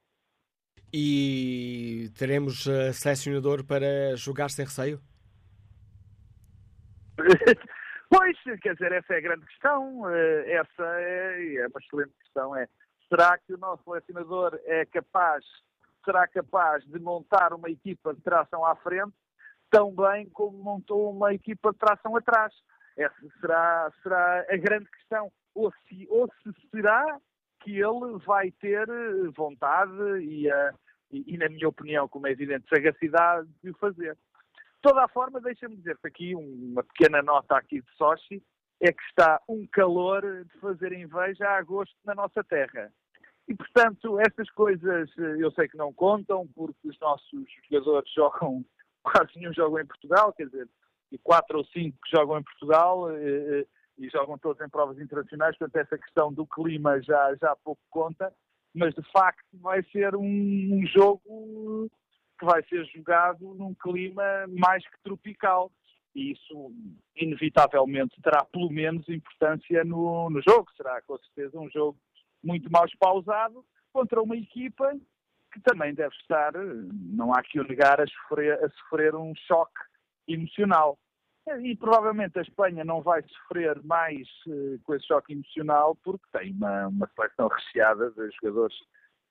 E 0.93 2.09
teremos 2.17 2.65
uh, 2.65 2.93
selecionador 2.93 3.65
para 3.65 4.15
jogar 4.15 4.49
sem 4.49 4.65
receio? 4.65 4.99
pois, 8.09 8.37
quer 8.61 8.73
dizer, 8.73 8.91
essa 8.91 9.13
é 9.13 9.17
a 9.17 9.21
grande 9.21 9.45
questão. 9.45 10.01
Uh, 10.01 10.43
essa 10.47 10.83
é, 10.99 11.55
é 11.55 11.67
uma 11.67 11.79
excelente 11.79 12.13
questão. 12.19 12.55
É 12.55 12.67
Será 13.11 13.37
que 13.37 13.53
o 13.53 13.57
nosso 13.57 13.83
selecionador 13.83 14.57
é 14.63 14.85
capaz, 14.85 15.43
será 16.05 16.25
capaz 16.29 16.81
de 16.85 16.97
montar 16.97 17.53
uma 17.53 17.69
equipa 17.69 18.13
de 18.13 18.21
tração 18.21 18.65
à 18.65 18.73
frente 18.77 19.11
tão 19.69 19.93
bem 19.93 20.29
como 20.29 20.57
montou 20.57 21.11
uma 21.11 21.33
equipa 21.33 21.73
de 21.73 21.77
tração 21.77 22.15
atrás? 22.15 22.53
Essa 22.95 23.15
será, 23.41 23.91
será 24.01 24.45
a 24.49 24.55
grande 24.55 24.89
questão. 24.91 25.29
Ou 25.53 25.73
se, 25.73 26.07
ou 26.09 26.29
se 26.41 26.69
será 26.69 27.19
que 27.59 27.81
ele 27.81 28.17
vai 28.25 28.49
ter 28.51 28.87
vontade 29.35 29.91
e, 30.21 30.49
uh, 30.49 30.73
e, 31.11 31.33
e, 31.33 31.37
na 31.37 31.49
minha 31.49 31.67
opinião, 31.67 32.07
como 32.07 32.27
é 32.27 32.31
evidente, 32.31 32.69
sagacidade 32.69 33.49
de 33.61 33.71
o 33.71 33.77
fazer. 33.77 34.13
De 34.13 34.81
toda 34.81 35.03
a 35.03 35.09
forma, 35.09 35.41
deixa-me 35.41 35.75
dizer-te 35.75 36.07
aqui 36.07 36.33
uma 36.33 36.81
pequena 36.81 37.21
nota 37.21 37.57
aqui 37.57 37.81
de 37.81 37.91
Sochi, 37.97 38.41
é 38.79 38.93
que 38.93 39.03
está 39.03 39.41
um 39.49 39.67
calor 39.67 40.21
de 40.45 40.59
fazer 40.59 40.93
inveja 40.93 41.45
a 41.45 41.57
agosto 41.57 41.95
na 42.05 42.15
nossa 42.15 42.41
terra. 42.41 42.89
E, 43.47 43.55
portanto, 43.55 44.19
essas 44.19 44.49
coisas 44.51 45.09
eh, 45.17 45.35
eu 45.39 45.51
sei 45.51 45.67
que 45.67 45.77
não 45.77 45.91
contam, 45.93 46.47
porque 46.55 46.87
os 46.87 46.99
nossos 46.99 47.45
jogadores 47.69 48.09
jogam, 48.13 48.63
quase 49.03 49.31
nenhum 49.35 49.53
jogam 49.53 49.79
em 49.79 49.85
Portugal, 49.85 50.31
quer 50.33 50.45
dizer, 50.45 50.69
e 51.11 51.17
quatro 51.17 51.57
ou 51.57 51.65
cinco 51.65 51.97
que 52.03 52.15
jogam 52.15 52.39
em 52.39 52.43
Portugal 52.43 53.11
e, 53.11 53.61
eh, 53.61 53.65
e 53.97 54.09
jogam 54.09 54.37
todos 54.37 54.61
em 54.65 54.69
provas 54.69 54.99
internacionais, 54.99 55.57
portanto, 55.57 55.83
essa 55.83 55.97
questão 55.97 56.31
do 56.33 56.45
clima 56.45 57.01
já, 57.01 57.35
já 57.35 57.55
pouco 57.57 57.81
conta, 57.89 58.33
mas 58.73 58.93
de 58.95 59.03
facto 59.11 59.45
vai 59.59 59.83
ser 59.91 60.15
um, 60.15 60.23
um 60.23 60.85
jogo 60.87 61.89
que 62.39 62.45
vai 62.45 62.63
ser 62.63 62.83
jogado 62.85 63.53
num 63.53 63.73
clima 63.75 64.23
mais 64.47 64.83
que 64.87 64.97
tropical. 65.03 65.71
E 66.13 66.31
isso, 66.33 66.73
inevitavelmente, 67.15 68.19
terá 68.21 68.43
pelo 68.43 68.69
menos 68.69 69.07
importância 69.07 69.83
no, 69.85 70.29
no 70.29 70.41
jogo. 70.41 70.69
Será 70.75 71.01
com 71.03 71.17
certeza 71.19 71.57
um 71.57 71.69
jogo 71.69 71.97
muito 72.43 72.71
mais 72.71 72.93
pausado 72.95 73.65
contra 73.93 74.21
uma 74.21 74.35
equipa 74.35 74.93
que 75.51 75.59
também 75.61 75.93
deve 75.93 76.15
estar, 76.15 76.53
não 76.53 77.33
há 77.33 77.43
que 77.43 77.59
o 77.59 77.63
negar, 77.63 77.99
a 77.99 78.07
sofrer, 78.07 78.53
a 78.63 78.69
sofrer 78.69 79.15
um 79.15 79.33
choque 79.35 79.81
emocional. 80.27 80.97
E 81.61 81.75
provavelmente 81.75 82.37
a 82.39 82.41
Espanha 82.41 82.85
não 82.85 83.01
vai 83.01 83.21
sofrer 83.23 83.83
mais 83.83 84.27
uh, 84.47 84.79
com 84.83 84.93
esse 84.93 85.07
choque 85.07 85.33
emocional 85.33 85.97
porque 86.03 86.25
tem 86.31 86.53
uma, 86.53 86.87
uma 86.87 87.09
seleção 87.15 87.47
recheada 87.47 88.11
de 88.11 88.29
jogadores, 88.39 88.75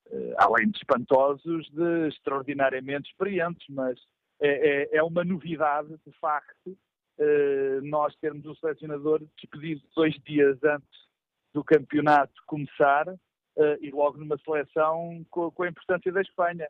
uh, 0.09 0.35
além 0.39 0.71
de 0.71 0.79
espantosos, 0.79 1.71
de 1.71 2.09
extraordinariamente 2.09 3.09
experientes, 3.11 3.65
mas 3.71 3.99
é, 4.41 4.83
é, 4.93 4.97
é 4.97 5.03
uma 5.03 5.25
novidade, 5.25 5.97
de 6.05 6.13
facto, 6.21 6.71
uh, 6.71 7.81
nós 7.83 8.15
termos 8.17 8.45
um 8.45 8.55
selecionador 8.57 9.23
despedido 9.37 9.83
dois 9.95 10.15
dias 10.25 10.59
antes 10.65 11.10
do 11.53 11.65
campeonato 11.65 12.33
começar 12.47 13.09
uh, 13.09 13.77
e 13.81 13.91
logo 13.91 14.19
numa 14.19 14.39
seleção 14.39 15.25
com, 15.31 15.51
com, 15.51 15.63
a 15.63 15.69
importância 15.69 16.13
da 16.13 16.21
Espanha. 16.21 16.69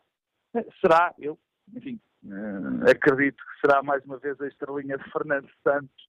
Será, 0.80 1.14
eu, 1.18 1.38
enfim, 1.74 2.00
uh, 2.24 2.90
acredito 2.90 3.36
que 3.36 3.60
será 3.60 3.82
mais 3.82 4.04
uma 4.04 4.18
vez 4.18 4.40
a 4.40 4.48
estrelinha 4.48 4.96
de 4.98 5.10
Fernando 5.10 5.48
Santos 5.62 6.08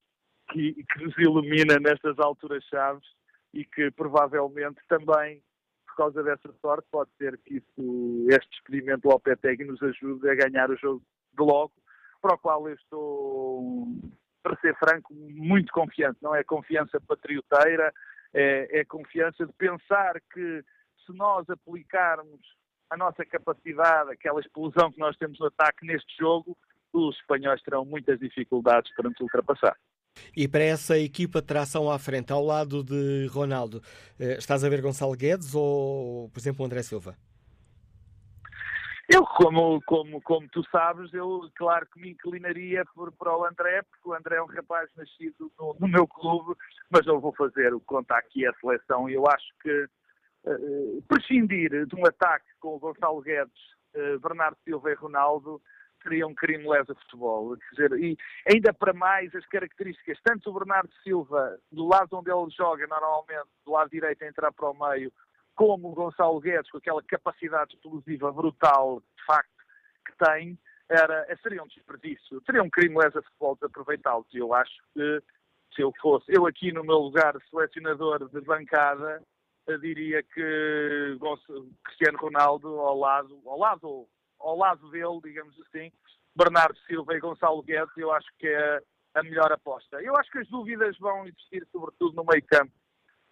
que, 0.50 0.74
que 0.84 1.04
nos 1.04 1.16
ilumina 1.18 1.78
nestas 1.78 2.18
alturas 2.18 2.64
chaves 2.64 3.06
e 3.52 3.64
que 3.64 3.90
provavelmente 3.90 4.80
também, 4.88 5.42
por 5.86 5.96
causa 5.96 6.22
dessa 6.22 6.52
sorte, 6.60 6.86
pode 6.90 7.10
ser 7.18 7.38
que 7.38 7.56
isso, 7.56 8.26
este 8.30 8.56
experimento 8.56 9.08
Lopetegui 9.08 9.64
nos 9.64 9.82
ajude 9.82 10.28
a 10.28 10.34
ganhar 10.34 10.70
o 10.70 10.76
jogo 10.76 11.02
de 11.32 11.44
logo, 11.44 11.72
para 12.20 12.34
o 12.34 12.38
qual 12.38 12.68
eu 12.68 12.74
estou, 12.74 13.86
para 14.42 14.56
ser 14.60 14.74
franco, 14.76 15.12
muito 15.14 15.72
confiante. 15.72 16.18
Não 16.22 16.34
é 16.34 16.42
confiança 16.44 17.00
patrioteira, 17.00 17.92
é, 18.34 18.80
é 18.80 18.84
confiança 18.84 19.46
de 19.46 19.52
pensar 19.52 20.20
que 20.32 20.62
se 21.04 21.12
nós 21.12 21.48
aplicarmos 21.50 22.40
a 22.90 22.96
nossa 22.96 23.24
capacidade, 23.24 24.10
aquela 24.10 24.40
explosão 24.40 24.92
que 24.92 24.98
nós 24.98 25.16
temos 25.16 25.38
no 25.38 25.46
ataque 25.46 25.86
neste 25.86 26.14
jogo, 26.18 26.56
os 26.92 27.16
espanhóis 27.16 27.62
terão 27.62 27.84
muitas 27.84 28.18
dificuldades 28.18 28.94
para 28.94 29.08
nos 29.08 29.18
ultrapassar. 29.20 29.76
E 30.36 30.46
para 30.46 30.62
essa 30.62 30.98
equipa 30.98 31.40
de 31.40 31.46
tração 31.46 31.90
à 31.90 31.98
frente, 31.98 32.32
ao 32.32 32.44
lado 32.44 32.84
de 32.84 33.26
Ronaldo, 33.28 33.82
eh, 34.20 34.36
estás 34.38 34.62
a 34.62 34.68
ver 34.68 34.82
Gonçalo 34.82 35.16
Guedes 35.16 35.54
ou, 35.54 36.28
por 36.28 36.38
exemplo, 36.38 36.64
André 36.66 36.82
Silva? 36.82 37.16
Eu, 39.14 39.26
como, 39.26 39.78
como, 39.82 40.22
como 40.22 40.48
tu 40.48 40.64
sabes, 40.70 41.12
eu 41.12 41.50
claro 41.56 41.86
que 41.92 42.00
me 42.00 42.12
inclinaria 42.12 42.82
por, 42.94 43.12
para 43.12 43.36
o 43.36 43.44
André, 43.44 43.82
porque 43.82 44.08
o 44.08 44.14
André 44.14 44.36
é 44.36 44.42
um 44.42 44.46
rapaz 44.46 44.88
nascido 44.96 45.52
no, 45.58 45.76
no 45.78 45.86
meu 45.86 46.06
clube, 46.08 46.54
mas 46.90 47.04
não 47.04 47.20
vou 47.20 47.34
fazer 47.34 47.74
o 47.74 47.80
que 47.80 47.84
conta 47.84 48.16
aqui 48.16 48.46
a 48.46 48.54
seleção. 48.54 49.10
Eu 49.10 49.26
acho 49.28 49.46
que 49.60 49.84
uh, 50.44 51.02
prescindir 51.06 51.86
de 51.86 51.94
um 51.94 52.06
ataque 52.06 52.46
com 52.58 52.76
o 52.76 52.78
Gonçalo 52.78 53.20
Guedes, 53.20 53.52
uh, 53.94 54.18
Bernardo 54.18 54.56
Silva 54.64 54.90
e 54.90 54.94
Ronaldo 54.94 55.60
seria 56.02 56.26
um 56.26 56.34
crime 56.34 56.66
lesa 56.66 56.94
futebol. 56.94 57.54
Quer 57.56 57.88
dizer, 57.88 58.00
e 58.02 58.16
ainda 58.50 58.72
para 58.72 58.94
mais 58.94 59.34
as 59.34 59.44
características, 59.46 60.18
tanto 60.24 60.48
o 60.48 60.54
Bernardo 60.54 60.90
Silva, 61.02 61.58
do 61.70 61.86
lado 61.86 62.16
onde 62.16 62.30
ele 62.30 62.50
joga 62.50 62.86
normalmente, 62.86 63.46
do 63.62 63.72
lado 63.72 63.90
direito 63.90 64.22
a 64.22 64.28
entrar 64.28 64.52
para 64.52 64.70
o 64.70 64.88
meio, 64.88 65.12
como 65.54 65.90
o 65.90 65.94
Gonçalo 65.94 66.40
Guedes, 66.40 66.70
com 66.70 66.78
aquela 66.78 67.02
capacidade 67.02 67.74
explosiva 67.74 68.32
brutal, 68.32 69.00
de 69.00 69.24
facto, 69.24 69.50
que 70.06 70.24
tem, 70.24 70.58
era, 70.88 71.26
seria 71.42 71.62
um 71.62 71.66
desperdício, 71.66 72.42
seria 72.44 72.62
um 72.62 72.70
crime 72.70 72.96
lesa 72.98 73.22
futebol 73.22 73.54
desaproveitá-los. 73.54 74.26
E 74.32 74.38
eu 74.38 74.52
acho 74.54 74.72
que 74.94 75.22
se 75.74 75.82
eu 75.82 75.92
fosse, 76.00 76.26
eu 76.28 76.46
aqui 76.46 76.72
no 76.72 76.84
meu 76.84 76.98
lugar 76.98 77.34
selecionador 77.50 78.28
de 78.28 78.40
bancada, 78.42 79.22
diria 79.80 80.22
que 80.22 81.18
Cristiano 81.84 82.18
Ronaldo 82.18 82.68
ao 82.80 82.98
lado, 82.98 83.40
ao 83.46 83.58
lado, 83.58 84.08
ao 84.40 84.56
lado 84.56 84.90
dele, 84.90 85.20
digamos 85.22 85.54
assim, 85.60 85.90
Bernardo 86.34 86.76
Silva 86.86 87.14
e 87.14 87.20
Gonçalo 87.20 87.62
Guedes, 87.62 87.96
eu 87.96 88.10
acho 88.12 88.28
que 88.38 88.48
é 88.48 88.82
a 89.14 89.22
melhor 89.22 89.52
aposta. 89.52 90.02
Eu 90.02 90.16
acho 90.16 90.30
que 90.30 90.38
as 90.38 90.48
dúvidas 90.48 90.96
vão 90.98 91.26
existir, 91.26 91.66
sobretudo 91.70 92.16
no 92.16 92.24
meio 92.24 92.44
campo. 92.46 92.72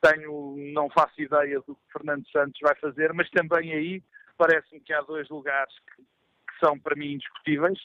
Tenho, 0.00 0.54
não 0.72 0.88
faço 0.90 1.20
ideia 1.20 1.60
do 1.60 1.74
que 1.74 1.92
Fernando 1.92 2.26
Santos 2.30 2.58
vai 2.62 2.74
fazer, 2.76 3.12
mas 3.12 3.28
também 3.30 3.72
aí 3.72 4.02
parece-me 4.36 4.80
que 4.80 4.92
há 4.92 5.00
dois 5.02 5.28
lugares 5.28 5.74
que, 5.80 6.02
que 6.02 6.58
são 6.58 6.78
para 6.78 6.96
mim 6.96 7.12
indiscutíveis, 7.12 7.78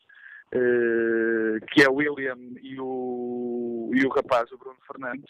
uh, 0.54 1.65
que 1.71 1.84
é 1.84 1.89
o 1.89 1.95
William 1.95 2.38
e 2.62 2.80
o, 2.80 3.91
e 3.93 4.06
o 4.06 4.10
rapaz, 4.10 4.51
o 4.51 4.58
Bruno 4.58 4.78
Fernandes 4.88 5.30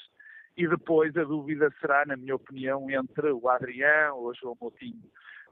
e 0.58 0.68
depois 0.68 1.16
a 1.18 1.24
dúvida 1.24 1.70
será, 1.82 2.06
na 2.06 2.16
minha 2.16 2.36
opinião, 2.36 2.90
entre 2.90 3.32
o 3.32 3.50
Adrião 3.50 4.18
ou 4.18 4.30
o 4.30 4.34
João 4.34 4.58
Moutinho. 4.60 5.04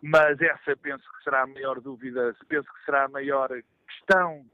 Mas 0.01 0.39
essa 0.41 0.75
penso 0.77 1.03
que 1.03 1.23
será 1.23 1.43
a 1.43 1.47
maior 1.47 1.79
dúvida, 1.81 2.35
penso 2.47 2.67
que 2.73 2.85
será 2.85 3.05
a 3.05 3.09
maior 3.09 3.49
questão 3.87 4.45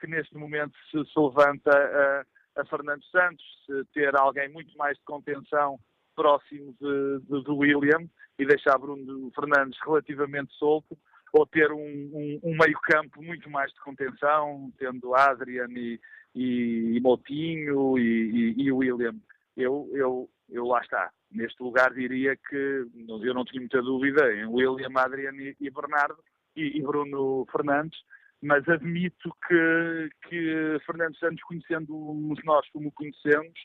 que 0.00 0.06
neste 0.06 0.36
momento 0.36 0.76
se, 0.90 1.04
se 1.04 1.18
levanta 1.18 1.70
a, 1.70 2.60
a, 2.60 2.64
Fernando 2.66 3.04
Santos, 3.06 3.44
se 3.64 3.84
ter 3.92 4.14
alguém 4.16 4.48
muito 4.48 4.76
mais 4.76 4.96
de 4.96 5.04
contenção 5.04 5.78
próximo 6.16 6.74
de, 6.80 7.20
de, 7.20 7.44
do 7.44 7.56
William 7.56 8.08
e 8.38 8.46
deixar 8.46 8.78
Bruno 8.78 9.30
Fernandes 9.34 9.78
relativamente 9.84 10.52
solto, 10.54 10.98
ou 11.32 11.46
ter 11.46 11.70
um, 11.70 11.78
um, 11.78 12.40
um 12.42 12.56
meio-campo 12.56 13.22
muito 13.22 13.48
mais 13.50 13.70
de 13.72 13.80
contenção, 13.80 14.72
tendo 14.78 15.14
Adrian 15.14 15.68
e, 15.70 16.00
e, 16.34 16.96
e 16.96 17.00
Moutinho 17.00 17.98
e, 17.98 18.54
e, 18.56 18.62
e 18.62 18.72
William 18.72 19.14
eu, 19.56 19.88
eu, 19.92 20.30
eu 20.50 20.66
lá 20.66 20.80
está. 20.80 21.10
Neste 21.30 21.62
lugar 21.62 21.92
diria 21.92 22.36
que 22.36 22.86
eu 23.08 23.34
não 23.34 23.44
tinha 23.44 23.60
muita 23.60 23.82
dúvida 23.82 24.32
em 24.34 24.46
William, 24.46 24.90
Adriano 24.94 25.40
e 25.40 25.70
Bernardo 25.70 26.18
e, 26.54 26.78
e 26.78 26.82
Bruno 26.82 27.46
Fernandes, 27.50 27.98
mas 28.42 28.68
admito 28.68 29.34
que, 29.48 30.10
que 30.28 30.78
Fernando 30.84 31.16
Santos, 31.18 31.42
conhecendo-nos 31.42 32.38
nós 32.44 32.68
como 32.70 32.92
conhecemos, 32.92 33.58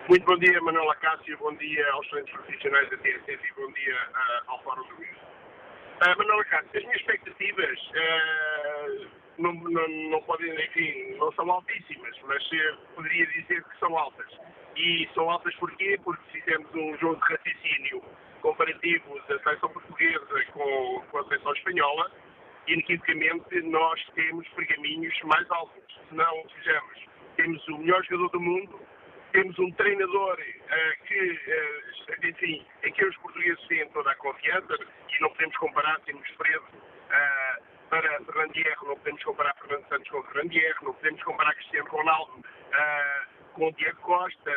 Muito 0.09 0.27
bom 0.27 0.37
dia, 0.37 0.61
Manuela 0.61 0.97
Cássio. 0.97 1.38
Bom 1.38 1.55
dia 1.55 1.93
aos 1.93 2.05
excelentes 2.07 2.35
profissionais 2.35 2.91
da 2.91 2.97
TSF 2.97 3.38
e 3.47 3.55
bom 3.55 3.73
dia 3.73 3.95
uh, 3.95 4.51
ao 4.51 4.62
Fórum 4.65 4.83
do 4.88 4.95
Rio. 4.97 5.15
Uh, 5.15 6.19
Manuel 6.19 6.45
Cássio, 6.47 6.71
as 6.75 6.83
minhas 6.83 6.97
expectativas 6.97 7.79
uh, 7.79 9.07
não, 9.38 9.53
não, 9.55 9.88
não, 10.11 10.23
podem, 10.23 10.53
enfim, 10.61 11.15
não 11.19 11.31
são 11.33 11.49
altíssimas, 11.49 12.17
mas 12.25 12.43
poderia 12.97 13.27
dizer 13.27 13.62
que 13.62 13.79
são 13.79 13.97
altas. 13.97 14.27
E 14.77 15.09
são 15.15 15.31
altas 15.31 15.55
porquê? 15.55 15.97
Porque 16.03 16.41
fizemos 16.41 16.69
um 16.75 16.99
jogo 16.99 17.25
de 17.25 17.35
raciocínio 17.35 18.03
comparativo 18.41 19.21
da 19.29 19.38
seleção 19.38 19.69
portuguesa 19.69 20.45
com, 20.53 21.03
com 21.12 21.19
a 21.19 21.25
seleção 21.29 21.53
espanhola 21.53 22.11
e, 22.67 22.73
inequivocamente, 22.73 23.62
nós 23.62 24.05
temos 24.17 24.49
pergaminhos 24.49 25.17
mais 25.23 25.49
altos. 25.53 26.01
Se 26.09 26.15
não 26.17 26.45
fizemos, 26.57 27.07
temos 27.37 27.69
o 27.69 27.79
melhor 27.79 28.03
jogador 28.05 28.31
do 28.31 28.41
mundo, 28.41 28.81
temos 29.33 29.59
um 29.59 29.71
treinador 29.73 30.38
uh, 30.38 31.07
que, 31.07 31.31
uh, 31.33 32.27
enfim, 32.27 32.64
em 32.85 32.92
que 32.92 33.05
os 33.05 33.16
portugueses 33.16 33.66
têm 33.66 33.88
toda 33.88 34.11
a 34.11 34.16
confiança 34.16 34.77
e 35.09 35.21
não 35.21 35.31
podemos 35.31 35.57
comparar, 35.57 35.99
temos 36.01 36.29
Fredo 36.31 36.64
uh, 36.64 37.62
para 37.88 38.21
Fernando 38.25 38.57
Hierro, 38.57 38.88
não 38.88 38.97
podemos 38.97 39.23
comparar 39.25 39.55
Fernando 39.57 39.88
Santos 39.88 40.09
com 40.09 40.23
Fernando 40.25 40.53
Hierro, 40.53 40.85
não 40.85 40.95
podemos 40.95 41.23
comparar 41.23 41.55
Cristiano 41.55 41.88
Ronaldo 41.88 42.45
com 43.53 43.68
o 43.68 43.73
Diego 43.73 44.01
Costa, 44.01 44.51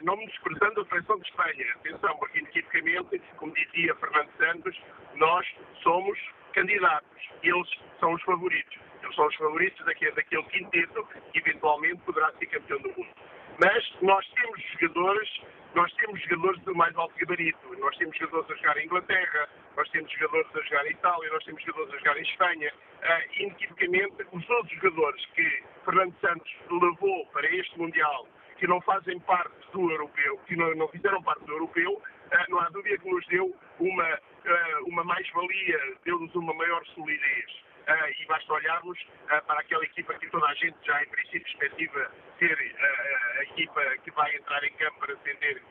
não 0.00 0.16
me 0.16 0.26
desprezando 0.26 0.80
a 0.80 0.84
seleção 0.86 1.18
de 1.18 1.28
Espanha. 1.28 1.74
Atenção, 1.74 2.16
porque 2.16 2.38
inequivocamente, 2.38 3.20
como 3.36 3.52
dizia 3.52 3.94
Fernando 3.96 4.30
Santos, 4.38 4.82
nós 5.16 5.46
somos 5.82 6.18
candidatos, 6.54 7.28
eles 7.42 7.68
são 8.00 8.14
os 8.14 8.22
favoritos. 8.22 8.78
Eles 9.02 9.14
são 9.14 9.26
os 9.26 9.36
favoritos 9.36 9.84
daquele, 9.84 10.12
daquele 10.12 10.42
quinteto 10.44 11.06
que 11.32 11.38
eventualmente 11.38 12.00
poderá 12.06 12.32
ser 12.32 12.46
campeão 12.46 12.80
do 12.80 12.88
mundo. 12.88 13.14
Mas 13.58 13.94
nós 14.02 14.26
temos 14.30 14.60
jogadores, 14.80 15.42
nós 15.74 15.92
temos 15.94 16.20
jogadores 16.22 16.60
do 16.62 16.74
mais 16.74 16.94
alto 16.96 17.14
gabarito. 17.18 17.78
Nós 17.78 17.96
temos 17.96 18.16
jogadores 18.16 18.50
a 18.50 18.54
jogar 18.56 18.76
em 18.78 18.84
Inglaterra, 18.86 19.48
nós 19.76 19.88
temos 19.90 20.10
jogadores 20.12 20.56
a 20.56 20.60
jogar 20.62 20.86
em 20.86 20.90
Itália, 20.90 21.30
nós 21.30 21.44
temos 21.44 21.62
jogadores 21.62 21.94
a 21.94 21.98
jogar 21.98 22.18
em 22.18 22.22
Espanha. 22.22 22.72
Uh, 22.72 23.42
inequivocamente, 23.42 24.26
os 24.32 24.50
outros 24.50 24.72
jogadores 24.80 25.26
que 25.34 25.62
Fernando 25.84 26.14
Santos 26.20 26.52
levou 26.70 27.26
para 27.26 27.46
este 27.54 27.78
Mundial, 27.78 28.26
que 28.56 28.66
não 28.66 28.80
fazem 28.80 29.20
parte 29.20 29.54
do 29.72 29.90
europeu, 29.90 30.38
que 30.46 30.56
não, 30.56 30.74
não 30.74 30.88
fizeram 30.88 31.22
parte 31.22 31.44
do 31.44 31.52
europeu, 31.52 31.92
uh, 31.92 32.50
não 32.50 32.58
há 32.58 32.68
dúvida 32.70 32.98
que 32.98 33.08
nos 33.08 33.26
deu 33.26 33.54
uma, 33.78 34.14
uh, 34.14 34.88
uma 34.88 35.04
mais-valia, 35.04 35.96
deu-nos 36.04 36.34
uma 36.34 36.54
maior 36.54 36.84
solidez. 36.86 37.64
Uh, 37.84 38.08
e 38.18 38.24
basta 38.24 38.50
olharmos 38.50 38.98
uh, 39.02 39.44
para 39.46 39.60
aquela 39.60 39.84
equipa 39.84 40.14
que 40.14 40.26
toda 40.30 40.46
a 40.46 40.54
gente 40.54 40.74
já 40.84 41.02
em 41.02 41.08
princípio 41.08 41.46
expectativa 41.46 42.10
ser 42.38 42.54
uh, 42.54 43.38
a 43.40 43.42
equipa 43.42 43.82
que 44.02 44.10
vai 44.12 44.34
entrar 44.34 44.64
em 44.64 44.72
campo 44.72 45.00
para 45.00 45.14
defender 45.14 45.62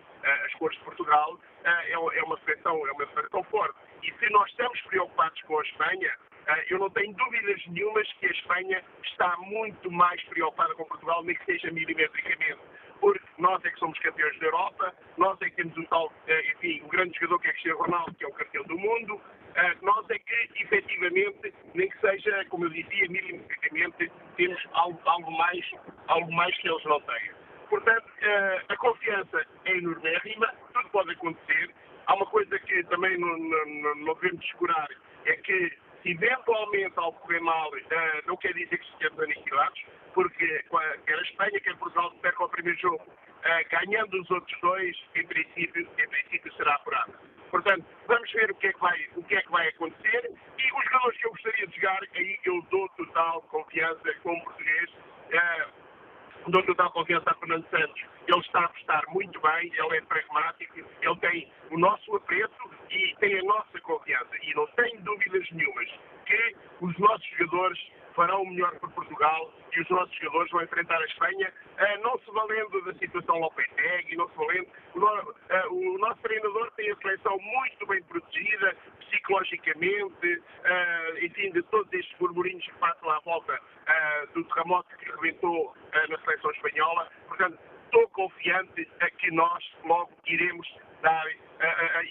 as 0.45 0.53
cores 0.53 0.77
de 0.77 0.85
Portugal, 0.85 1.37
é 1.65 2.23
uma 2.23 2.39
seleção, 2.45 2.87
é 2.87 2.91
uma 2.93 3.05
seleção 3.07 3.43
forte. 3.43 3.77
E 4.03 4.13
se 4.13 4.29
nós 4.29 4.49
estamos 4.51 4.79
preocupados 4.83 5.41
com 5.41 5.59
a 5.59 5.63
Espanha, 5.63 6.15
eu 6.69 6.79
não 6.79 6.89
tenho 6.91 7.13
dúvidas 7.13 7.61
nenhumas 7.67 8.09
que 8.13 8.27
a 8.27 8.31
Espanha 8.31 8.81
está 9.03 9.35
muito 9.35 9.91
mais 9.91 10.23
preocupada 10.23 10.73
com 10.75 10.85
Portugal, 10.85 11.25
nem 11.25 11.35
que 11.35 11.43
seja 11.43 11.69
milimetricamente 11.71 12.61
porque 13.01 13.19
nós 13.37 13.61
é 13.65 13.69
que 13.69 13.79
somos 13.79 13.99
campeões 13.99 14.39
da 14.39 14.45
Europa, 14.45 14.93
nós 15.17 15.37
é 15.41 15.49
que 15.49 15.57
temos 15.57 15.77
um 15.77 15.83
tal, 15.87 16.09
enfim, 16.55 16.81
o 16.85 16.87
grande 16.87 17.13
jogador 17.19 17.39
que 17.39 17.47
é 17.47 17.51
Cristiano 17.51 17.79
Ronaldo, 17.79 18.15
que 18.15 18.23
é 18.23 18.27
o 18.29 18.33
campeão 18.33 18.63
do 18.63 18.77
mundo, 18.77 19.21
nós 19.81 20.09
é 20.09 20.19
que, 20.19 20.63
efetivamente, 20.63 21.53
nem 21.73 21.89
que 21.89 21.99
seja, 21.99 22.45
como 22.49 22.65
eu 22.65 22.69
dizia, 22.69 23.07
milimetricamente, 23.09 24.11
temos 24.37 24.67
algo, 24.73 24.99
algo, 25.05 25.31
mais, 25.31 25.65
algo 26.07 26.31
mais 26.33 26.57
que 26.57 26.69
eles 26.69 26.83
não 26.85 26.99
têm. 27.01 27.31
Portanto, 27.69 28.05
a 28.69 28.77
confiança 28.77 29.45
é 29.65 29.77
enormérrima, 29.77 30.53
tudo 30.73 30.89
pode 30.89 31.11
acontecer. 31.11 31.71
Há 32.05 32.15
uma 32.15 32.25
coisa 32.25 32.59
que 32.59 32.83
também 32.85 33.17
não, 33.17 33.37
não, 33.37 33.95
não 33.95 34.13
devemos 34.15 34.41
descurar, 34.41 34.89
é 35.25 35.35
que 35.37 35.77
eventualmente 36.05 36.93
algo 36.97 37.17
correr 37.19 37.39
mal, 37.39 37.71
não 38.27 38.35
quer 38.37 38.53
dizer 38.53 38.77
que 38.77 38.85
estejamos 38.85 39.19
aniquilados, 39.21 39.85
porque 40.13 40.63
quer 41.05 41.17
a 41.17 41.21
Espanha, 41.21 41.59
quer 41.61 41.75
Portugal 41.77 42.11
perca 42.21 42.43
o 42.43 42.49
primeiro 42.49 42.79
jogo, 42.79 43.05
ganhando 43.71 44.21
os 44.21 44.29
outros 44.29 44.59
dois, 44.61 44.97
em 45.15 45.25
princípio, 45.25 45.87
em 45.97 46.07
princípio 46.09 46.53
será 46.53 46.75
apurado. 46.75 47.13
Portanto, 47.53 47.85
vamos 48.07 48.31
ver 48.31 48.49
o 48.49 48.55
que, 48.55 48.65
é 48.65 48.73
que 48.73 48.79
vai, 48.79 48.99
o 49.15 49.23
que 49.25 49.35
é 49.35 49.41
que 49.43 49.51
vai 49.51 49.67
acontecer 49.67 50.31
e 50.57 50.73
os 50.73 50.85
jogadores 50.85 51.19
que 51.19 51.27
eu 51.27 51.29
gostaria 51.29 51.67
de 51.67 51.75
jogar, 51.75 51.99
aí 52.15 52.39
eu 52.45 52.61
dou 52.71 52.89
total 52.97 53.43
confiança 53.43 54.11
como 54.23 54.43
português, 54.43 54.89
dou 56.47 56.63
total 56.63 56.91
confiança 56.93 57.29
a 57.29 57.35
Fernando 57.35 57.69
Santos. 57.69 58.01
Ele 58.27 58.39
está 58.39 58.65
a 58.65 58.69
prestar 58.69 59.03
muito 59.09 59.39
bem, 59.39 59.71
ele 59.71 59.97
é 59.97 60.01
pragmático, 60.01 60.79
ele 60.79 61.15
tem 61.17 61.51
o 61.69 61.77
nosso 61.77 62.15
apreço 62.15 62.71
e 62.89 63.15
tem 63.19 63.37
a 63.37 63.43
nossa 63.43 63.79
confiança. 63.81 64.35
E 64.41 64.55
não 64.55 64.65
tenho 64.65 64.99
dúvidas 65.03 65.47
nenhumas 65.51 65.89
que 66.25 66.55
os 66.81 66.97
nossos 66.97 67.27
jogadores 67.37 67.79
farão 68.15 68.43
o 68.43 68.49
melhor 68.49 68.79
por 68.79 68.91
Portugal 68.91 69.51
e 69.71 69.81
os 69.81 69.89
nossos 69.89 70.15
jogadores 70.15 70.51
vão 70.51 70.63
enfrentar 70.63 70.97
a 70.97 71.05
Espanha, 71.05 71.53
não 72.01 72.17
se 72.19 72.31
valendo 72.31 72.81
da 72.85 72.93
situação 72.93 73.39
Lopetegui, 73.39 74.15
não 74.15 74.29
se 74.29 74.35
valendo. 74.35 74.67
O 75.71 75.97
nosso 75.97 76.21
treinador 76.21 76.71
tem 76.71 76.91
a 76.91 76.95
seleção 76.97 77.37
muito 77.39 77.87
bem 77.87 78.03
protegida, 78.03 78.77
psicologicamente, 78.99 80.43
enfim, 81.21 81.51
de 81.51 81.63
todos 81.63 81.91
estes 81.93 82.17
burburinhos 82.17 82.65
que 82.65 82.73
passam 82.73 83.09
à 83.09 83.19
volta 83.21 83.59
do 84.33 84.43
terremoto 84.45 84.97
que 84.97 85.05
rebentou 85.11 85.75
na 86.09 86.19
seleção 86.19 86.51
espanhola. 86.51 87.09
Portanto, 87.27 87.59
estou 87.85 88.07
confiante 88.09 88.89
a 88.99 89.09
que 89.09 89.31
nós 89.31 89.63
logo 89.83 90.11
iremos 90.25 90.67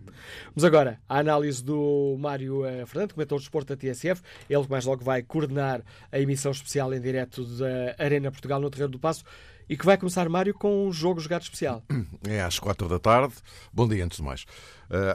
Vamos 0.54 0.63
agora 0.63 1.02
à 1.10 1.18
análise 1.18 1.63
do 1.63 2.16
Mário 2.20 2.62
Fernando, 2.86 3.16
comentador 3.16 3.40
de 3.40 3.46
desporto 3.46 3.76
da 3.76 3.78
TSF, 3.78 4.22
ele 4.48 4.63
que 4.63 4.70
mais 4.70 4.86
logo 4.86 5.04
vai 5.04 5.24
coordenar 5.24 5.82
a 6.12 6.20
emissão 6.20 6.52
especial 6.52 6.94
em 6.94 7.02
direto 7.02 7.44
da 7.44 7.96
Arena 7.98 8.30
Portugal 8.30 8.60
no 8.60 8.70
Terreiro 8.70 8.92
do 8.92 9.00
Passo 9.00 9.24
e 9.69 9.75
que 9.75 9.86
vai 9.86 9.97
começar, 9.97 10.27
Mário, 10.30 10.53
com 10.53 10.88
um 10.88 10.91
jogo 10.91 11.19
jogado 11.19 11.43
especial. 11.43 11.84
É 12.27 12.41
às 12.41 12.60
quatro 12.60 12.89
da 12.89 12.99
tarde. 12.99 13.34
Bom 13.71 13.88
dia, 13.88 14.03
antes 14.03 14.17
de 14.17 14.23
mais. 14.23 14.45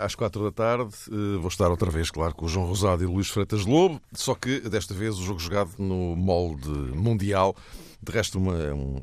Às 0.00 0.14
quatro 0.14 0.44
da 0.44 0.52
tarde 0.52 0.94
vou 1.38 1.48
estar 1.48 1.68
outra 1.70 1.90
vez, 1.90 2.10
claro, 2.10 2.34
com 2.34 2.46
o 2.46 2.48
João 2.48 2.66
Rosado 2.66 3.02
e 3.02 3.06
Luís 3.06 3.28
Freitas 3.28 3.64
Lobo, 3.64 4.00
só 4.12 4.34
que 4.34 4.60
desta 4.60 4.94
vez 4.94 5.18
o 5.18 5.22
jogo 5.22 5.38
jogado 5.40 5.70
no 5.78 6.14
molde 6.16 6.68
mundial. 6.68 7.56
De 8.02 8.12
resto, 8.12 8.38
uma, 8.38 8.56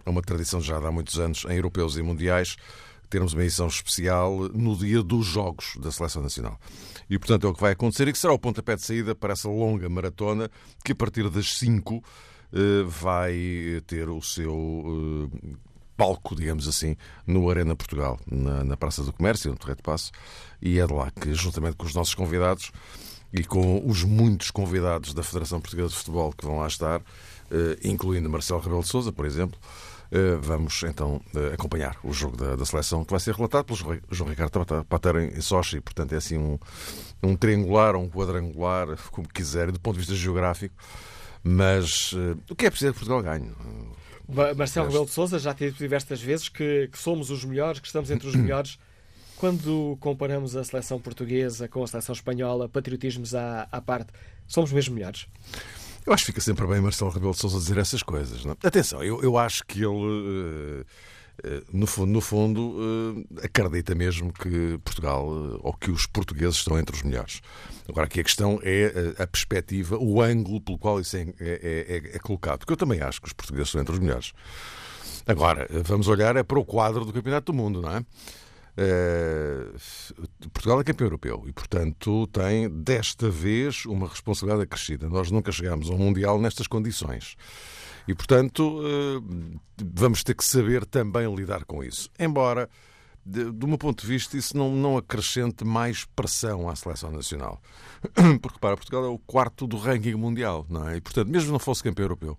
uma 0.05 0.21
tradição 0.21 0.61
já 0.61 0.77
há 0.77 0.91
muitos 0.91 1.19
anos 1.19 1.45
em 1.45 1.55
europeus 1.55 1.97
e 1.97 2.01
mundiais 2.01 2.57
termos 3.09 3.33
uma 3.33 3.43
edição 3.43 3.67
especial 3.67 4.37
no 4.53 4.75
dia 4.75 5.01
dos 5.01 5.25
Jogos 5.25 5.75
da 5.81 5.91
Seleção 5.91 6.21
Nacional. 6.21 6.59
E, 7.09 7.17
portanto, 7.17 7.47
é 7.47 7.49
o 7.49 7.53
que 7.53 7.61
vai 7.61 7.71
acontecer 7.71 8.07
e 8.07 8.11
que 8.11 8.17
será 8.19 8.31
o 8.31 8.39
pontapé 8.39 8.75
de 8.75 8.83
saída 8.83 9.15
para 9.15 9.33
essa 9.33 9.49
longa 9.49 9.89
maratona 9.89 10.49
que, 10.83 10.91
a 10.91 10.95
partir 10.95 11.27
das 11.29 11.57
5 11.57 12.03
vai 12.87 13.81
ter 13.85 14.09
o 14.09 14.21
seu 14.21 15.29
palco, 15.95 16.35
digamos 16.35 16.67
assim, 16.67 16.95
no 17.27 17.49
Arena 17.49 17.75
Portugal, 17.75 18.17
na, 18.25 18.63
na 18.63 18.77
Praça 18.77 19.03
do 19.03 19.11
Comércio, 19.11 19.51
no 19.51 19.57
Terreiro 19.57 19.77
de 19.77 19.83
Passo, 19.83 20.11
e 20.61 20.79
é 20.79 20.87
de 20.87 20.93
lá 20.93 21.11
que, 21.11 21.33
juntamente 21.33 21.75
com 21.75 21.85
os 21.85 21.93
nossos 21.93 22.15
convidados 22.15 22.71
e 23.33 23.43
com 23.43 23.85
os 23.85 24.03
muitos 24.03 24.49
convidados 24.49 25.13
da 25.13 25.21
Federação 25.21 25.59
Portuguesa 25.59 25.89
de 25.89 25.95
Futebol 25.95 26.31
que 26.31 26.45
vão 26.45 26.59
lá 26.59 26.67
estar, 26.67 27.01
incluindo 27.83 28.29
Marcelo 28.29 28.61
Rebelo 28.61 28.81
de 28.81 28.87
Sousa, 28.87 29.11
por 29.11 29.25
exemplo, 29.25 29.59
vamos 30.41 30.83
então 30.83 31.21
acompanhar 31.53 31.97
o 32.03 32.11
jogo 32.13 32.35
da, 32.35 32.55
da, 32.55 32.65
seleção 32.65 33.03
que 33.03 33.11
vai 33.11 33.19
ser 33.19 33.35
relatado 33.35 33.65
pelo 33.65 33.99
João 34.09 34.29
Ricardo 34.29 34.85
Patera 34.85 35.23
em 35.23 35.41
Sochi. 35.41 35.79
Portanto, 35.81 36.13
é 36.13 36.17
assim 36.17 36.37
um, 36.37 36.57
um 37.21 37.35
triangular 37.35 37.95
ou 37.95 38.03
um 38.03 38.09
quadrangular, 38.09 38.87
como 39.11 39.27
quiserem, 39.27 39.73
do 39.73 39.79
ponto 39.79 39.95
de 39.95 39.99
vista 39.99 40.15
geográfico. 40.15 40.75
Mas 41.43 42.13
uh, 42.13 42.37
o 42.49 42.55
que 42.55 42.65
é 42.65 42.69
preciso 42.69 42.93
que 42.93 42.99
Portugal 42.99 43.21
ganhe? 43.21 43.51
Marcelo 44.55 44.87
Rebelo 44.87 45.05
de 45.05 45.11
Sousa 45.11 45.39
já 45.39 45.53
disse 45.53 45.77
diversas 45.77 46.21
vezes 46.21 46.49
que, 46.49 46.87
que, 46.91 46.97
somos 46.97 47.31
os 47.31 47.43
melhores, 47.43 47.79
que 47.79 47.87
estamos 47.87 48.11
entre 48.11 48.27
os 48.27 48.35
melhores. 48.35 48.77
Quando 49.37 49.97
comparamos 50.01 50.55
a 50.55 50.63
seleção 50.63 50.99
portuguesa 50.99 51.67
com 51.67 51.81
a 51.81 51.87
seleção 51.87 52.13
espanhola, 52.13 52.67
patriotismos 52.67 53.33
à, 53.33 53.67
à 53.71 53.81
parte, 53.81 54.11
somos 54.45 54.71
mesmo 54.71 54.95
melhores? 54.95 55.27
Eu 56.05 56.13
acho 56.13 56.25
que 56.25 56.31
fica 56.31 56.41
sempre 56.41 56.67
bem 56.67 56.81
Marcelo 56.81 57.09
Rebelo 57.09 57.31
de 57.31 57.39
Sousa 57.39 57.57
dizer 57.57 57.77
essas 57.77 58.03
coisas. 58.03 58.43
Não? 58.43 58.51
Atenção, 58.63 59.03
eu, 59.03 59.21
eu 59.23 59.37
acho 59.37 59.65
que 59.65 59.79
ele. 59.79 59.87
Uh, 59.87 60.85
no 61.71 61.87
fundo, 61.87 62.11
no 62.11 62.21
fundo 62.21 63.25
acredita 63.43 63.95
mesmo 63.95 64.31
que 64.33 64.79
Portugal 64.83 65.27
ou 65.61 65.73
que 65.73 65.91
os 65.91 66.05
portugueses 66.05 66.57
estão 66.57 66.77
entre 66.79 66.95
os 66.95 67.03
melhores. 67.03 67.41
Agora, 67.87 68.05
aqui 68.05 68.19
a 68.19 68.23
questão 68.23 68.59
é 68.63 69.15
a 69.17 69.27
perspectiva, 69.27 69.97
o 69.97 70.21
ângulo 70.21 70.61
pelo 70.61 70.77
qual 70.77 70.99
isso 70.99 71.17
é, 71.17 71.21
é, 71.21 71.31
é, 71.41 72.15
é 72.15 72.19
colocado. 72.19 72.59
Porque 72.59 72.73
eu 72.73 72.77
também 72.77 73.01
acho 73.01 73.21
que 73.21 73.27
os 73.27 73.33
portugueses 73.33 73.69
estão 73.69 73.81
entre 73.81 73.93
os 73.93 73.99
melhores. 73.99 74.33
Agora, 75.25 75.67
vamos 75.83 76.07
olhar 76.07 76.35
é 76.35 76.43
para 76.43 76.59
o 76.59 76.65
quadro 76.65 77.05
do 77.05 77.13
Campeonato 77.13 77.51
do 77.51 77.55
Mundo, 77.55 77.81
não 77.81 77.95
é? 77.95 78.05
Uh, 78.79 80.49
Portugal 80.53 80.79
é 80.79 80.83
campeão 80.85 81.07
europeu 81.07 81.43
e, 81.45 81.51
portanto, 81.51 82.25
tem 82.27 82.69
desta 82.69 83.29
vez 83.29 83.85
uma 83.85 84.07
responsabilidade 84.07 84.63
acrescida. 84.63 85.09
Nós 85.09 85.29
nunca 85.29 85.51
chegámos 85.51 85.89
ao 85.89 85.97
Mundial 85.97 86.39
nestas 86.39 86.65
condições. 86.65 87.35
E, 88.09 88.15
portanto, 88.15 88.81
vamos 89.93 90.23
ter 90.23 90.33
que 90.33 90.43
saber 90.43 90.83
também 90.83 91.31
lidar 91.35 91.63
com 91.63 91.83
isso. 91.83 92.09
Embora, 92.17 92.67
do 93.23 93.67
meu 93.67 93.77
ponto 93.77 94.01
de 94.01 94.07
vista, 94.07 94.35
isso 94.35 94.57
não, 94.57 94.73
não 94.75 94.97
acrescente 94.97 95.63
mais 95.63 96.05
pressão 96.15 96.67
à 96.67 96.75
seleção 96.75 97.11
nacional. 97.11 97.61
Porque, 98.41 98.57
para 98.57 98.75
Portugal 98.75 99.05
é 99.05 99.07
o 99.09 99.19
quarto 99.19 99.67
do 99.67 99.77
ranking 99.77 100.15
mundial, 100.15 100.65
não 100.67 100.89
é? 100.89 100.97
E, 100.97 101.01
portanto, 101.01 101.29
mesmo 101.29 101.51
não 101.51 101.59
fosse 101.59 101.83
campeão 101.83 102.05
europeu, 102.05 102.35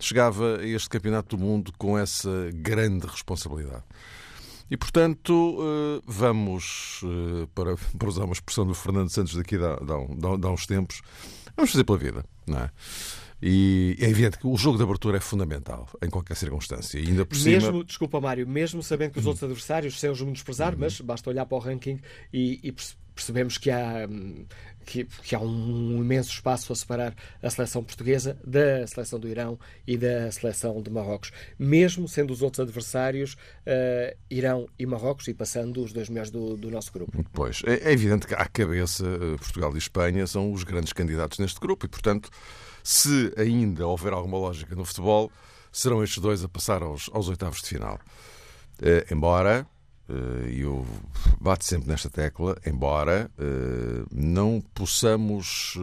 chegava 0.00 0.56
a 0.56 0.66
este 0.66 0.88
Campeonato 0.88 1.36
do 1.36 1.42
Mundo 1.42 1.70
com 1.76 1.98
essa 1.98 2.30
grande 2.54 3.06
responsabilidade. 3.06 3.84
E, 4.70 4.76
portanto, 4.78 5.58
eh, 5.60 6.02
vamos, 6.06 7.02
eh, 7.04 7.46
para, 7.54 7.76
para 7.76 8.08
usar 8.08 8.24
uma 8.24 8.32
expressão 8.32 8.66
do 8.66 8.72
Fernando 8.72 9.10
Santos 9.10 9.34
daqui 9.34 9.58
de 9.58 9.64
há, 9.66 9.76
de 9.76 10.46
há 10.46 10.50
uns 10.50 10.64
tempos, 10.64 11.02
vamos 11.54 11.72
fazer 11.72 11.84
pela 11.84 11.98
vida, 11.98 12.24
não 12.46 12.60
é? 12.60 12.70
E 13.42 13.96
é 13.98 14.08
evidente 14.08 14.38
que 14.38 14.46
o 14.46 14.56
jogo 14.56 14.76
de 14.76 14.82
abertura 14.82 15.16
é 15.16 15.20
fundamental 15.20 15.88
em 16.02 16.10
qualquer 16.10 16.36
circunstância. 16.36 16.98
E 16.98 17.06
ainda 17.06 17.24
por 17.24 17.38
mesmo, 17.38 17.70
cima... 17.72 17.84
desculpa, 17.84 18.20
Mário, 18.20 18.46
mesmo 18.46 18.82
sabendo 18.82 19.12
que 19.12 19.18
os 19.18 19.26
outros 19.26 19.42
adversários 19.42 19.98
sem 19.98 20.10
os 20.10 20.20
menosprezar, 20.20 20.74
uhum. 20.74 20.80
mas 20.80 21.00
basta 21.00 21.30
olhar 21.30 21.46
para 21.46 21.56
o 21.56 21.60
ranking 21.60 21.98
e, 22.32 22.60
e 22.62 22.72
percebemos 23.14 23.58
que 23.58 23.70
há, 23.70 24.08
que, 24.84 25.04
que, 25.04 25.34
há 25.34 25.40
um 25.40 25.98
imenso 25.98 26.30
espaço 26.30 26.72
a 26.72 26.76
separar 26.76 27.14
a 27.42 27.50
seleção 27.50 27.82
portuguesa 27.82 28.38
da 28.44 28.86
seleção 28.86 29.18
do 29.18 29.28
Irão 29.28 29.58
e 29.86 29.96
da 29.96 30.30
seleção 30.32 30.80
de 30.82 30.90
Marrocos. 30.90 31.30
Mesmo 31.58 32.08
sendo 32.08 32.32
os 32.32 32.42
outros 32.42 32.60
adversários 32.60 33.34
uh, 33.34 34.16
Irão 34.30 34.68
e 34.78 34.86
Marrocos 34.86 35.28
e 35.28 35.34
passando 35.34 35.82
os 35.82 35.92
dois 35.92 36.08
melhores 36.08 36.30
do, 36.30 36.56
do 36.56 36.70
nosso 36.70 36.92
grupo. 36.92 37.24
Pois, 37.32 37.62
é, 37.66 37.90
é 37.90 37.92
evidente 37.92 38.26
que 38.26 38.34
à 38.34 38.46
cabeça 38.46 39.06
eh, 39.06 39.36
Portugal 39.36 39.74
e 39.74 39.78
Espanha 39.78 40.26
são 40.26 40.52
os 40.52 40.64
grandes 40.64 40.92
candidatos 40.92 41.38
neste 41.38 41.60
grupo 41.60 41.86
e, 41.86 41.88
portanto 41.88 42.30
se 42.82 43.32
ainda 43.36 43.86
houver 43.86 44.12
alguma 44.12 44.38
lógica 44.38 44.74
no 44.74 44.84
futebol, 44.84 45.30
serão 45.72 46.02
estes 46.02 46.20
dois 46.22 46.44
a 46.44 46.48
passar 46.48 46.82
aos, 46.82 47.08
aos 47.12 47.28
oitavos 47.28 47.62
de 47.62 47.68
final. 47.68 47.98
Uh, 48.80 49.12
embora, 49.12 49.66
uh, 50.08 50.48
eu 50.48 50.86
bato 51.40 51.64
sempre 51.64 51.88
nesta 51.88 52.08
tecla, 52.08 52.56
embora 52.66 53.30
uh, 53.38 54.06
não 54.10 54.60
possamos, 54.74 55.76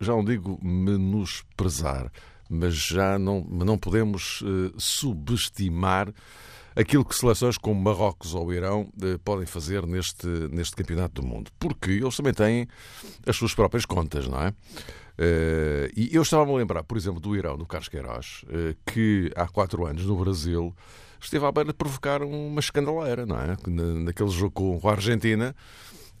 já 0.00 0.12
não 0.12 0.24
digo 0.24 0.58
menosprezar, 0.62 2.10
mas 2.48 2.74
já 2.74 3.18
não, 3.18 3.42
não 3.42 3.78
podemos 3.78 4.42
subestimar 4.76 6.12
aquilo 6.74 7.04
que 7.04 7.14
seleções 7.14 7.56
como 7.56 7.80
Marrocos 7.80 8.34
ou 8.34 8.52
Irão 8.52 8.90
podem 9.24 9.46
fazer 9.46 9.86
neste, 9.86 10.26
neste 10.50 10.74
campeonato 10.74 11.22
do 11.22 11.26
mundo. 11.28 11.52
Porque 11.60 11.92
eles 11.92 12.16
também 12.16 12.34
têm 12.34 12.66
as 13.24 13.36
suas 13.36 13.54
próprias 13.54 13.84
contas, 13.86 14.26
não 14.26 14.42
é? 14.42 14.52
Uh, 15.20 15.92
e 15.94 16.08
eu 16.14 16.22
estava-me 16.22 16.52
a 16.52 16.56
lembrar, 16.56 16.82
por 16.82 16.96
exemplo, 16.96 17.20
do 17.20 17.36
Irão, 17.36 17.58
do 17.58 17.66
Carlos 17.66 17.90
Queiroz, 17.90 18.42
uh, 18.44 18.74
que 18.90 19.30
há 19.36 19.46
quatro 19.46 19.84
anos 19.84 20.06
no 20.06 20.16
Brasil 20.16 20.74
esteve 21.20 21.44
à 21.44 21.52
beira 21.52 21.72
de 21.72 21.76
provocar 21.76 22.22
uma 22.22 22.58
escandaleira, 22.58 23.26
não 23.26 23.38
é? 23.38 23.54
naquele 23.66 24.30
jogo 24.30 24.80
com 24.80 24.88
a 24.88 24.92
Argentina, 24.92 25.54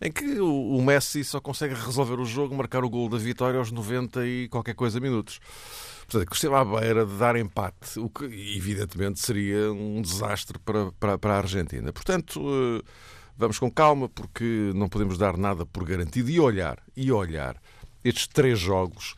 em 0.02 0.12
que 0.12 0.38
o, 0.38 0.82
Messi 0.82 1.24
só 1.24 1.40
consegue 1.40 1.72
resolver 1.74 2.20
o 2.20 2.26
jogo, 2.26 2.54
marcar 2.54 2.84
o 2.84 2.90
gol 2.90 3.08
da 3.08 3.16
vitória 3.16 3.58
aos 3.58 3.72
90 3.72 4.26
e 4.26 4.48
qualquer 4.48 4.74
coisa 4.74 5.00
minutos. 5.00 5.40
Portanto, 6.06 6.28
que 6.28 6.34
esteve 6.34 6.54
à 6.54 6.64
beira 6.64 7.06
de 7.06 7.16
dar 7.16 7.36
empate, 7.36 7.98
o 7.98 8.10
que 8.10 8.24
evidentemente 8.24 9.18
seria 9.18 9.72
um 9.72 10.02
desastre 10.02 10.58
para, 10.58 10.92
para, 10.92 11.18
para 11.18 11.34
a 11.34 11.38
Argentina. 11.38 11.90
Portanto, 11.90 12.38
uh, 12.38 12.82
vamos 13.34 13.58
com 13.58 13.70
calma, 13.70 14.10
porque 14.10 14.72
não 14.74 14.90
podemos 14.90 15.16
dar 15.16 15.38
nada 15.38 15.64
por 15.64 15.84
garantido 15.84 16.28
e 16.28 16.38
olhar, 16.38 16.82
e 16.94 17.10
olhar 17.10 17.56
estes 18.04 18.26
três 18.26 18.58
jogos 18.58 19.14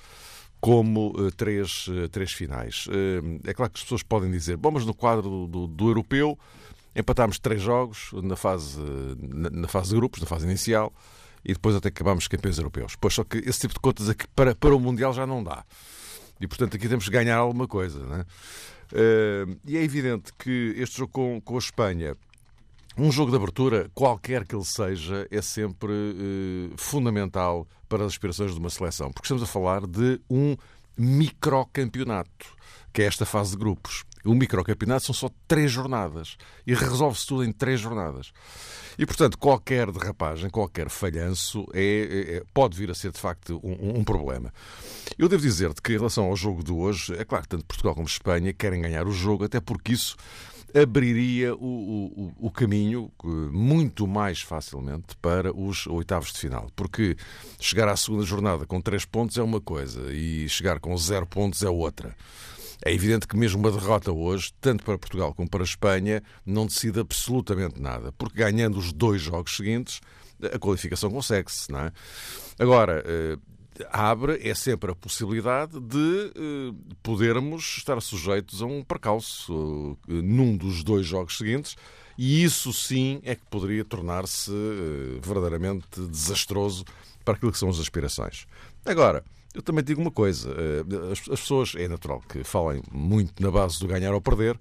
como 0.63 1.09
uh, 1.19 1.33
três, 1.33 1.89
uh, 1.89 2.09
três 2.09 2.33
finais. 2.33 2.87
Uh, 2.87 3.41
é 3.45 3.53
claro 3.53 3.73
que 3.73 3.79
as 3.79 3.83
pessoas 3.83 4.05
podem 4.05 4.31
dizer, 4.31 4.57
bom, 4.57 4.71
mas 4.71 4.87
no 4.87 4.95
quadro 4.95 5.49
do, 5.49 5.67
do, 5.67 5.89
europeu 5.89 6.39
empatámos 6.95 7.41
três 7.41 7.61
jogos 7.61 8.11
na 8.23 8.37
fase, 8.37 8.79
na, 9.19 9.51
na, 9.51 9.67
fase 9.67 9.91
de 9.91 9.97
grupos, 9.97 10.21
na 10.21 10.27
fase 10.27 10.47
inicial, 10.47 10.93
e 11.45 11.53
depois 11.53 11.75
até 11.75 11.89
acabámos 11.89 12.29
campeões 12.29 12.59
europeus. 12.59 12.95
Pois 12.95 13.13
só 13.13 13.25
que 13.25 13.39
esse 13.39 13.61
tipo 13.61 13.75
de 13.75 13.81
contas 13.81 14.09
aqui 14.09 14.25
para, 14.37 14.55
para 14.55 14.73
o 14.73 14.79
Mundial 14.79 15.13
já 15.13 15.27
não 15.27 15.43
dá. 15.43 15.65
E 16.41 16.47
portanto 16.47 16.77
aqui 16.77 16.89
temos 16.89 17.07
que 17.07 17.11
ganhar 17.11 17.37
alguma 17.37 17.67
coisa. 17.67 17.99
Né? 18.07 18.25
e 19.67 19.79
é 19.79 19.83
evidente 19.83 20.33
que 20.39 20.75
este 20.77 20.99
jogo 20.99 21.13
com, 21.13 21.41
com 21.41 21.57
a 21.57 21.59
Espanha 21.59 22.15
um 22.97 23.11
jogo 23.11 23.31
de 23.31 23.37
abertura, 23.37 23.91
qualquer 23.95 24.47
que 24.47 24.55
ele 24.55 24.65
seja, 24.65 25.27
é 25.31 25.41
sempre 25.41 25.93
eh, 25.93 26.75
fundamental 26.77 27.67
para 27.89 28.05
as 28.05 28.13
aspirações 28.13 28.53
de 28.53 28.59
uma 28.59 28.71
seleção, 28.71 29.11
porque 29.11 29.27
estamos 29.27 29.43
a 29.43 29.47
falar 29.47 29.87
de 29.87 30.21
um 30.29 30.57
microcampeonato, 30.97 32.55
que 32.93 33.03
é 33.03 33.07
esta 33.07 33.25
fase 33.25 33.53
de 33.53 33.57
grupos. 33.57 34.05
O 34.25 34.35
microcampeonato 34.35 35.07
são 35.07 35.15
só 35.15 35.29
três 35.49 35.73
jornadas 35.73 36.37
e 36.67 36.75
resolve-se 36.75 37.27
tudo 37.27 37.45
em 37.45 37.53
três 37.53 37.81
jornadas. 37.81 38.33
E, 38.97 39.05
portanto, 39.05 39.37
qualquer 39.37 39.91
derrapagem, 39.91 40.49
qualquer 40.49 40.89
falhanço 40.89 41.67
é, 41.73 41.83
é, 41.83 42.37
é 42.37 42.43
pode 42.53 42.77
vir 42.77 42.91
a 42.91 42.95
ser, 42.95 43.11
de 43.11 43.19
facto, 43.19 43.59
um, 43.65 43.99
um 43.99 44.05
problema. 44.05 44.53
Eu 45.19 45.29
devo 45.29 45.43
dizer-te 45.43 45.83
que, 45.83 45.93
em 45.93 45.97
relação 45.97 46.27
ao 46.27 46.37
jogo 46.37 46.63
de 46.63 46.71
hoje, 46.71 47.15
é 47.15 47.25
claro 47.25 47.43
que 47.45 47.49
tanto 47.49 47.65
Portugal 47.65 47.95
como 47.95 48.07
Espanha 48.07 48.53
querem 48.53 48.83
ganhar 48.83 49.07
o 49.07 49.13
jogo, 49.13 49.45
até 49.45 49.61
porque 49.61 49.93
isso 49.93 50.15
abriria 50.75 51.55
o, 51.55 51.59
o, 52.39 52.47
o, 52.47 52.51
caminho 52.51 53.11
muito 53.53 54.07
mais 54.07 54.41
facilmente 54.41 55.17
para 55.21 55.55
os 55.55 55.87
oitavos 55.87 56.33
de 56.33 56.39
final. 56.39 56.71
Porque 56.75 57.17
chegar 57.61 57.89
à 57.89 57.97
segunda 57.97 58.25
jornada 58.25 58.65
com 58.67 58.81
três 58.81 59.05
pontos 59.05 59.37
é 59.37 59.43
uma 59.43 59.61
coisa 59.61 60.13
e 60.13 60.49
chegar 60.49 60.81
com 60.81 60.97
zero 60.97 61.27
pontos 61.27 61.63
é 61.63 61.69
outra. 61.69 62.17
É 62.85 62.93
evidente 62.93 63.29
que 63.29 63.37
mesmo 63.37 63.61
uma 63.61 63.71
derrota 63.71 64.11
hoje, 64.11 64.53
tanto 64.61 64.85
para 64.85 64.99
Portugal 64.99 65.33
como 65.35 65.49
para 65.49 65.63
a 65.63 65.65
Espanha, 65.65 66.23
não 66.45 66.67
decide 66.67 66.99
absolutamente 66.99 67.81
nada, 67.81 68.11
porque 68.13 68.39
ganhando 68.39 68.77
os 68.77 68.93
dois 68.93 69.23
jogos 69.23 69.57
seguintes, 69.57 70.01
a 70.53 70.59
qualificação 70.59 71.09
consegue-se, 71.09 71.71
não 71.71 71.79
é? 71.79 71.93
Agora, 72.59 73.05
eh, 73.07 73.39
abre 73.91 74.39
é 74.47 74.55
sempre 74.55 74.91
a 74.91 74.95
possibilidade 74.95 75.81
de 75.81 76.33
eh, 76.35 76.75
podermos 77.03 77.77
estar 77.79 78.01
sujeitos 78.01 78.63
a 78.63 78.67
um 78.67 78.83
percalço 78.83 79.97
eh, 80.09 80.13
num 80.13 80.57
dos 80.57 80.83
dois 80.83 81.07
jogos 81.07 81.39
seguintes, 81.39 81.77
e 82.19 82.45
isso 82.45 82.73
sim 82.73 83.21
é 83.25 83.35
que 83.35 83.45
poderia 83.47 83.85
tornar-se 83.85 84.51
eh, 84.51 85.21
verdadeiramente 85.23 86.01
desastroso 86.09 86.85
para 87.25 87.35
aquilo 87.35 87.53
que 87.53 87.59
são 87.59 87.69
as 87.69 87.79
aspirações. 87.79 88.47
Agora, 88.85 89.25
eu 89.55 89.63
também 89.63 89.85
digo 89.85 90.01
uma 90.01 90.11
coisa: 90.11 90.55
as, 91.11 91.19
as 91.31 91.41
pessoas, 91.41 91.75
é 91.77 91.89
natural 91.89 92.23
que 92.29 92.45
falem 92.45 92.83
muito 92.91 93.43
na 93.43 93.51
base 93.51 93.79
do 93.79 93.87
ganhar 93.87 94.13
ou 94.13 94.21
perder, 94.21 94.59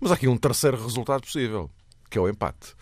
mas 0.00 0.10
há 0.10 0.14
aqui 0.14 0.28
um 0.28 0.36
terceiro 0.36 0.82
resultado 0.82 1.22
possível, 1.22 1.70
que 2.10 2.18
é 2.18 2.20
o 2.20 2.28
empate. 2.28 2.74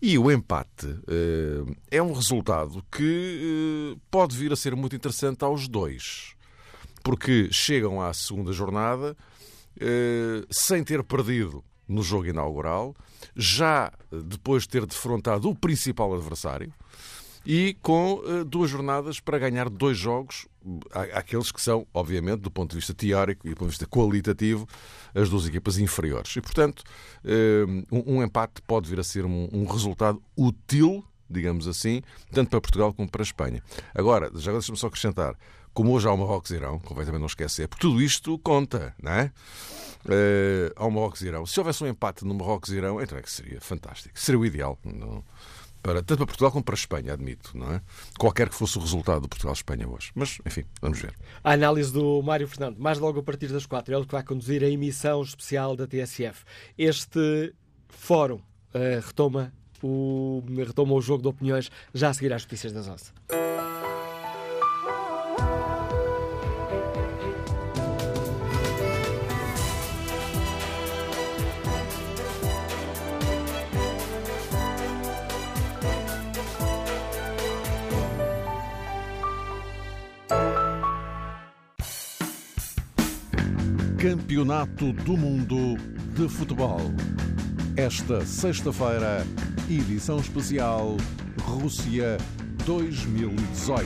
E 0.00 0.18
o 0.18 0.30
empate 0.30 0.86
uh, 0.86 1.76
é 1.90 2.02
um 2.02 2.12
resultado 2.12 2.84
que 2.92 3.94
uh, 3.94 4.00
pode 4.10 4.36
vir 4.36 4.52
a 4.52 4.56
ser 4.56 4.76
muito 4.76 4.94
interessante 4.94 5.42
aos 5.42 5.66
dois, 5.66 6.34
porque 7.02 7.48
chegam 7.50 8.00
à 8.00 8.12
segunda 8.12 8.52
jornada 8.52 9.16
uh, 9.76 10.46
sem 10.50 10.84
ter 10.84 11.02
perdido 11.02 11.64
no 11.88 12.02
jogo 12.02 12.26
inaugural, 12.26 12.94
já 13.34 13.92
depois 14.10 14.64
de 14.64 14.70
ter 14.70 14.86
defrontado 14.86 15.48
o 15.48 15.54
principal 15.54 16.14
adversário 16.14 16.72
e 17.46 17.76
com 17.80 18.14
uh, 18.14 18.44
duas 18.44 18.68
jornadas 18.68 19.20
para 19.20 19.38
ganhar 19.38 19.70
dois 19.70 19.96
jogos, 19.96 20.48
aqueles 21.14 21.52
que 21.52 21.62
são, 21.62 21.86
obviamente, 21.94 22.40
do 22.40 22.50
ponto 22.50 22.70
de 22.70 22.76
vista 22.76 22.92
teórico 22.92 23.46
e 23.46 23.50
do 23.50 23.56
ponto 23.56 23.68
de 23.68 23.78
vista 23.78 23.86
qualitativo, 23.86 24.66
as 25.14 25.30
duas 25.30 25.46
equipas 25.46 25.78
inferiores. 25.78 26.34
E, 26.34 26.40
portanto, 26.40 26.82
uh, 27.24 28.04
um, 28.04 28.20
empate 28.20 28.60
pode 28.62 28.90
vir 28.90 28.98
a 28.98 29.04
ser 29.04 29.24
um, 29.24 29.64
resultado 29.64 30.20
útil, 30.36 31.04
digamos 31.30 31.68
assim, 31.68 32.02
tanto 32.32 32.50
para 32.50 32.60
Portugal 32.60 32.92
como 32.92 33.08
para 33.08 33.22
a 33.22 33.24
Espanha. 33.24 33.62
Agora, 33.94 34.28
já 34.34 34.50
deixa-me 34.50 34.76
só 34.76 34.88
acrescentar, 34.88 35.36
como 35.72 35.92
hoje 35.92 36.08
há 36.08 36.12
o 36.12 36.16
Marrocos-Irão, 36.16 36.80
convém 36.80 37.04
também 37.04 37.20
não 37.20 37.26
esquecer, 37.26 37.68
porque 37.68 37.86
tudo 37.86 38.02
isto 38.02 38.36
conta, 38.40 38.92
não 39.00 39.12
é? 39.12 39.32
Uh, 40.04 40.84
o 40.84 40.90
Marrocos-Irão. 40.90 41.46
Se 41.46 41.60
houvesse 41.60 41.84
um 41.84 41.86
empate 41.86 42.24
no 42.24 42.34
Marrocos-Irão, 42.34 43.00
então 43.00 43.16
é 43.16 43.22
que 43.22 43.30
seria 43.30 43.60
fantástico. 43.60 44.18
Seria 44.18 44.38
o 44.38 44.44
ideal. 44.44 44.78
Não 44.84 45.22
para, 45.86 46.02
tanto 46.02 46.16
para 46.16 46.26
Portugal 46.26 46.50
como 46.50 46.64
para 46.64 46.74
a 46.74 46.78
Espanha, 46.78 47.12
admito, 47.12 47.56
não 47.56 47.72
é? 47.72 47.80
Qualquer 48.18 48.48
que 48.48 48.56
fosse 48.56 48.76
o 48.76 48.80
resultado 48.80 49.20
do 49.20 49.28
Portugal-Espanha 49.28 49.88
hoje. 49.88 50.10
Mas, 50.16 50.38
enfim, 50.44 50.64
vamos 50.82 50.98
ver. 50.98 51.14
A 51.44 51.52
análise 51.52 51.92
do 51.92 52.20
Mário 52.22 52.48
Fernando, 52.48 52.78
mais 52.78 52.98
logo 52.98 53.20
a 53.20 53.22
partir 53.22 53.46
das 53.46 53.66
quatro, 53.66 53.94
ele 53.94 54.04
que 54.04 54.10
vai 54.10 54.24
conduzir 54.24 54.64
a 54.64 54.68
emissão 54.68 55.22
especial 55.22 55.76
da 55.76 55.86
TSF. 55.86 56.44
Este 56.76 57.54
fórum 57.88 58.40
uh, 58.74 59.00
retoma, 59.06 59.52
o, 59.80 60.42
retoma 60.56 60.92
o 60.92 61.00
jogo 61.00 61.22
de 61.22 61.28
opiniões 61.28 61.70
já 61.94 62.08
a 62.08 62.14
seguir 62.14 62.32
às 62.32 62.42
notícias 62.42 62.72
das 62.72 62.88
11. 62.88 63.12
Campeonato 84.08 84.92
do 84.92 85.16
Mundo 85.16 85.76
de 86.14 86.28
Futebol. 86.28 86.78
Esta 87.76 88.24
sexta-feira, 88.24 89.26
edição 89.68 90.18
especial 90.18 90.96
Rússia 91.42 92.16
2018. 92.64 93.84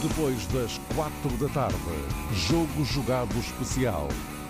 Depois 0.00 0.46
das 0.52 0.78
quatro 0.94 1.36
da 1.38 1.52
tarde, 1.52 1.76
jogo 2.32 2.84
jogado 2.84 3.36
especial. 3.40 4.06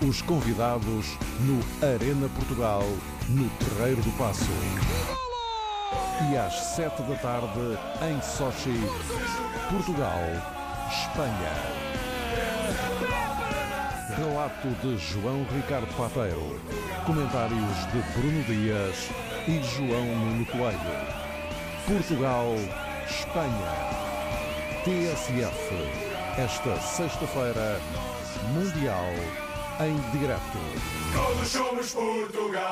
Os 0.07 0.21
convidados 0.21 1.17
no 1.39 1.59
Arena 1.83 2.29
Portugal, 2.35 2.83
no 3.27 3.49
Terreiro 3.57 4.03
do 4.03 4.11
Passo. 4.19 4.45
E 6.31 6.37
às 6.37 6.53
sete 6.75 7.01
da 7.01 7.15
tarde, 7.15 7.79
em 8.07 8.21
Sochi, 8.21 8.79
Portugal, 9.71 10.21
Espanha. 10.91 12.08
Relato 14.15 14.69
de 14.81 14.97
João 14.97 15.45
Ricardo 15.55 15.93
Pateiro. 15.95 16.59
Comentários 17.05 17.77
de 17.91 18.01
Bruno 18.13 18.43
Dias 18.43 19.09
e 19.47 19.61
João 19.61 20.05
Nuno 20.05 20.45
Coelho. 20.47 20.79
Portugal, 21.85 22.55
Espanha. 23.07 23.99
TSF. 24.83 25.75
Esta 26.37 26.79
sexta-feira, 26.79 27.79
Mundial 28.53 29.13
em 29.79 29.95
direto. 30.17 30.57
Todos 31.13 31.47
somos 31.47 31.93
Portugal! 31.93 32.69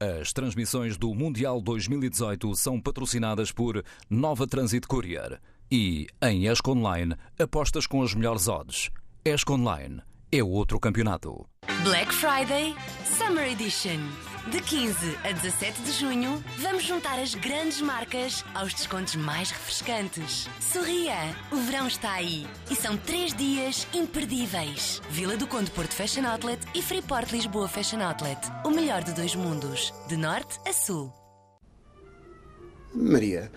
As 0.00 0.32
transmissões 0.32 0.96
do 0.96 1.14
Mundial 1.14 1.60
2018 1.60 2.54
são 2.56 2.80
patrocinadas 2.80 3.52
por 3.52 3.84
Nova 4.08 4.46
Transit 4.46 4.86
Courier 4.86 5.40
e, 5.70 6.06
em 6.22 6.46
Esc 6.46 6.68
Online, 6.70 7.14
apostas 7.38 7.86
com 7.86 8.02
as 8.02 8.14
melhores 8.14 8.48
odds. 8.48 8.90
Esc 9.24 9.50
Online 9.50 10.00
é 10.30 10.42
outro 10.42 10.78
campeonato. 10.78 11.46
Black 11.82 12.12
Friday 12.14 12.74
Summer 13.04 13.50
Edition. 13.50 13.98
De 14.50 14.62
15 14.62 15.18
a 15.24 15.32
17 15.32 15.82
de 15.82 15.92
junho, 15.92 16.42
vamos 16.58 16.84
juntar 16.84 17.18
as 17.18 17.34
grandes 17.34 17.82
marcas 17.82 18.44
aos 18.54 18.72
descontos 18.72 19.16
mais 19.16 19.50
refrescantes. 19.50 20.48
Sorria! 20.60 21.16
O 21.52 21.56
verão 21.56 21.86
está 21.86 22.12
aí 22.12 22.46
e 22.70 22.76
são 22.76 22.96
três 22.96 23.34
dias 23.34 23.86
imperdíveis. 23.92 25.02
Vila 25.10 25.36
do 25.36 25.46
Conde 25.46 25.70
Porto 25.72 25.92
Fashion 25.94 26.24
Outlet 26.24 26.64
e 26.74 26.80
Freeport 26.80 27.30
Lisboa 27.32 27.68
Fashion 27.68 28.00
Outlet. 28.00 28.40
O 28.64 28.70
melhor 28.70 29.02
de 29.02 29.12
dois 29.12 29.34
mundos, 29.34 29.92
de 30.08 30.16
norte 30.16 30.58
a 30.66 30.72
sul. 30.72 31.12
Maria, 32.94 33.50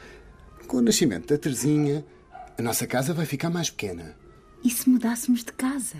com 0.68 0.78
o 0.78 0.82
nascimento 0.82 1.28
da 1.28 1.38
Terezinha, 1.38 2.03
a 2.57 2.62
nossa 2.62 2.86
casa 2.86 3.14
vai 3.14 3.26
ficar 3.26 3.49
mais 3.49 3.70
pequena. 3.70 4.20
E 4.64 4.70
se 4.70 4.89
mudássemos 4.89 5.43
de 5.43 5.51
casa? 5.53 5.97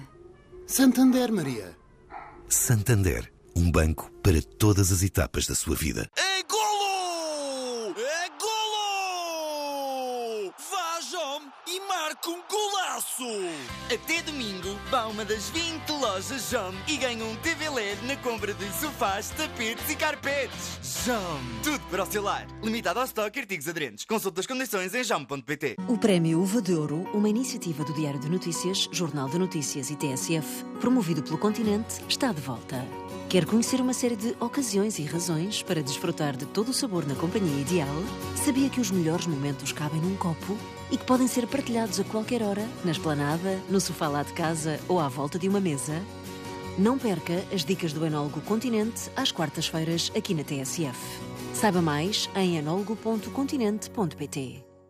Santander, 0.68 1.32
Maria. 1.32 1.76
Santander, 2.48 3.32
um 3.56 3.72
banco 3.72 4.12
para 4.24 4.42
todas 4.42 4.92
as 4.92 5.04
etapas 5.04 5.48
da 5.48 5.56
sua 5.56 5.76
vida 5.76 6.10
golo! 6.52 7.96
É 7.98 8.30
golo! 8.40 9.74
Vá, 10.70 11.02
João, 11.10 11.42
e 12.22 12.28
marca 12.28 12.30
um 12.30 12.42
golaço! 12.50 13.24
Até 13.94 14.22
domingo, 14.22 14.78
vá 14.90 15.02
a 15.02 15.08
uma 15.08 15.26
das 15.26 15.50
20 15.50 15.90
lojas 15.90 16.50
JOM 16.50 16.74
e 16.88 16.98
ganhe 16.98 17.22
um 17.24 17.36
TV 17.38 17.70
LED 17.70 18.06
na 18.06 18.16
compra 18.18 18.54
de 18.54 18.66
sofás, 18.74 19.30
tapetes 19.32 19.90
e 19.90 19.96
carpetes. 19.96 21.06
JOM, 21.06 21.40
tudo 21.64 21.80
para 21.90 22.04
o 22.04 22.06
seu 22.06 22.22
lar. 22.22 22.48
Limitado 22.64 23.00
ao 23.00 23.06
estoque 23.06 23.40
e 23.40 23.42
artigos 23.42 23.68
aderentes. 23.68 24.06
Consulte 24.06 24.40
as 24.40 24.46
condições 24.46 24.94
em 24.94 25.04
jom.pt. 25.04 25.76
O 25.88 25.98
Prémio 25.98 26.40
Uva 26.42 26.62
de 26.62 26.74
Ouro, 26.74 27.10
uma 27.14 27.30
iniciativa 27.30 27.84
do 27.84 27.94
Diário 27.94 28.20
de 28.20 28.30
Notícias, 28.30 28.88
Jornal 28.92 29.30
de 29.30 29.40
Notícias 29.40 29.90
e 29.90 29.96
TSF, 29.96 30.64
promovido 30.80 31.24
pelo 31.24 31.38
Continente, 31.38 32.02
está 32.08 32.32
de 32.32 32.42
volta. 32.42 32.86
Quer 33.30 33.46
conhecer 33.46 33.80
uma 33.80 33.94
série 33.94 34.18
de 34.18 34.36
ocasiões 34.40 35.00
e 35.00 35.06
razões 35.06 35.64
para 35.64 35.82
desfrutar 35.82 36.36
de 36.36 36.46
todo 36.46 36.70
o 36.70 36.74
sabor 36.74 37.08
na 37.08 37.16
companhia 37.16 37.62
ideal? 37.62 37.96
Sabia 38.44 38.70
que 38.70 38.82
os 38.82 38.92
melhores 38.92 39.26
momentos 39.26 39.72
cabem 39.72 40.02
num 40.02 40.18
copo 40.18 40.58
e 40.92 40.98
que 40.98 41.06
podem 41.06 41.28
ser 41.28 41.48
partilhados 41.48 42.00
a 42.00 42.04
qualquer 42.04 42.44
hora, 42.44 42.68
na 42.84 42.92
esplanada, 42.92 43.60
no 43.70 43.80
sofá 43.80 44.08
lá 44.08 44.24
de 44.24 44.34
casa 44.34 44.80
ou 44.88 45.00
à 45.00 45.08
volta 45.08 45.40
de 45.40 45.48
uma 45.48 45.60
mesa? 45.60 46.02
Não 46.78 46.98
perca 46.98 47.44
as 47.54 47.64
dicas 47.64 47.94
do 47.94 48.06
Enólogo 48.06 48.42
Continente 48.42 49.10
às 49.16 49.32
quartas-feiras 49.32 50.12
aqui 50.16 50.34
na 50.34 50.44
TSF. 50.44 50.98
Saiba 51.54 51.82
mais 51.82 52.30
em 52.36 52.58
enólogo.continente.pt. 52.58 54.71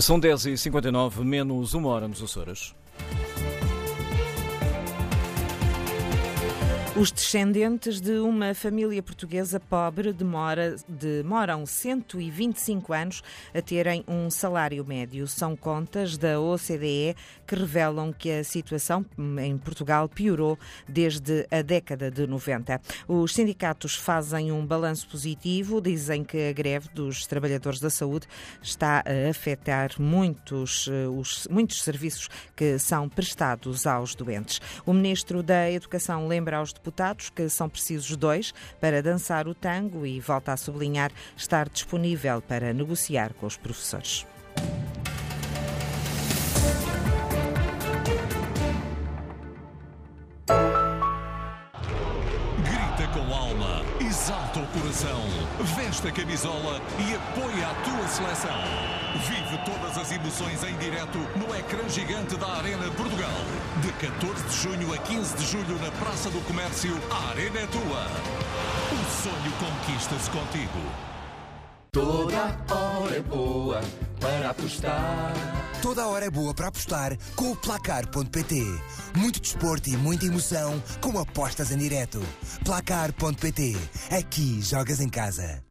São 0.00 0.20
10h59, 0.20 1.24
menos 1.24 1.72
uma 1.74 1.88
hora 1.88 2.06
nos 2.06 2.22
Açores. 2.22 2.74
Os 6.98 7.12
descendentes 7.12 8.00
de 8.00 8.12
uma 8.12 8.54
família 8.54 9.02
portuguesa 9.02 9.60
pobre 9.60 10.14
demora, 10.14 10.76
demoram 10.88 11.66
125 11.66 12.90
anos 12.90 13.22
a 13.54 13.60
terem 13.60 14.02
um 14.08 14.30
salário 14.30 14.82
médio. 14.82 15.28
São 15.28 15.54
contas 15.54 16.16
da 16.16 16.40
OCDE 16.40 17.14
que 17.46 17.54
revelam 17.54 18.14
que 18.14 18.30
a 18.30 18.42
situação 18.42 19.04
em 19.44 19.58
Portugal 19.58 20.08
piorou 20.08 20.58
desde 20.88 21.46
a 21.50 21.60
década 21.60 22.10
de 22.10 22.26
90. 22.26 22.80
Os 23.06 23.34
sindicatos 23.34 23.94
fazem 23.94 24.50
um 24.50 24.64
balanço 24.64 25.06
positivo, 25.06 25.82
dizem 25.82 26.24
que 26.24 26.48
a 26.48 26.52
greve 26.54 26.88
dos 26.94 27.26
trabalhadores 27.26 27.78
da 27.78 27.90
saúde 27.90 28.26
está 28.62 29.04
a 29.04 29.28
afetar 29.28 29.90
muitos, 29.98 30.88
eh, 30.90 31.06
os, 31.08 31.46
muitos 31.50 31.82
serviços 31.82 32.30
que 32.56 32.78
são 32.78 33.06
prestados 33.06 33.86
aos 33.86 34.14
doentes. 34.14 34.62
O 34.86 34.94
ministro 34.94 35.42
da 35.42 35.70
Educação 35.70 36.26
lembra 36.26 36.56
aos 36.56 36.72
deputados 36.72 36.85
que 37.30 37.48
são 37.48 37.68
precisos 37.68 38.16
dois 38.16 38.52
para 38.80 39.02
dançar 39.02 39.46
o 39.48 39.54
tango 39.54 40.06
e 40.06 40.20
volta 40.20 40.52
a 40.52 40.56
sublinhar 40.56 41.10
estar 41.36 41.68
disponível 41.68 42.40
para 42.42 42.72
negociar 42.72 43.32
com 43.34 43.46
os 43.46 43.56
professores. 43.56 44.26
Grita 50.46 50.75
exalta 54.26 54.58
o 54.58 54.66
coração, 54.66 55.22
veste 55.76 56.08
a 56.08 56.10
camisola 56.10 56.82
e 56.98 57.14
apoia 57.14 57.68
a 57.68 57.74
tua 57.84 58.08
seleção. 58.08 58.58
Vive 59.24 59.56
todas 59.64 59.96
as 59.96 60.10
emoções 60.10 60.64
em 60.64 60.76
direto 60.78 61.18
no 61.36 61.54
ecrã 61.54 61.88
gigante 61.88 62.36
da 62.36 62.48
Arena 62.54 62.90
Portugal. 62.90 63.30
De 63.80 63.92
14 63.92 64.44
de 64.48 64.56
junho 64.56 64.92
a 64.92 64.98
15 64.98 65.36
de 65.36 65.46
julho 65.46 65.78
na 65.80 65.92
Praça 65.92 66.28
do 66.28 66.40
Comércio, 66.44 67.00
a 67.08 67.30
Arena 67.30 67.60
é 67.60 67.66
tua. 67.68 68.06
O 68.90 69.22
sonho 69.22 69.52
conquista-se 69.60 70.28
contigo. 70.28 71.15
Toda 71.96 72.54
hora 72.70 73.16
é 73.16 73.22
boa 73.22 73.80
para 74.20 74.50
apostar. 74.50 75.32
Toda 75.80 76.06
hora 76.06 76.26
é 76.26 76.30
boa 76.30 76.52
para 76.52 76.68
apostar 76.68 77.16
com 77.34 77.52
o 77.52 77.56
placar.pt. 77.56 78.62
Muito 79.16 79.40
desporto 79.40 79.88
e 79.88 79.96
muita 79.96 80.26
emoção 80.26 80.82
com 81.00 81.18
apostas 81.18 81.72
em 81.72 81.78
direto. 81.78 82.20
Placar.pt. 82.66 83.78
Aqui 84.10 84.60
jogas 84.60 85.00
em 85.00 85.08
casa. 85.08 85.64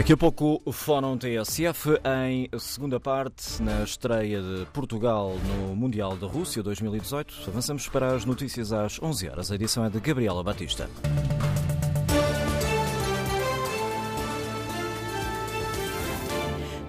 Daqui 0.00 0.14
a 0.14 0.16
pouco 0.16 0.62
o 0.64 0.72
Fórum 0.72 1.18
TSF 1.18 2.00
em 2.24 2.48
segunda 2.58 2.98
parte, 2.98 3.62
na 3.62 3.82
estreia 3.82 4.40
de 4.40 4.64
Portugal 4.72 5.36
no 5.46 5.76
Mundial 5.76 6.16
da 6.16 6.26
Rússia 6.26 6.62
2018. 6.62 7.34
Avançamos 7.46 7.86
para 7.86 8.14
as 8.14 8.24
notícias 8.24 8.72
às 8.72 8.98
11 8.98 9.28
horas. 9.28 9.52
A 9.52 9.56
edição 9.56 9.84
é 9.84 9.90
de 9.90 10.00
Gabriela 10.00 10.42
Batista. 10.42 10.88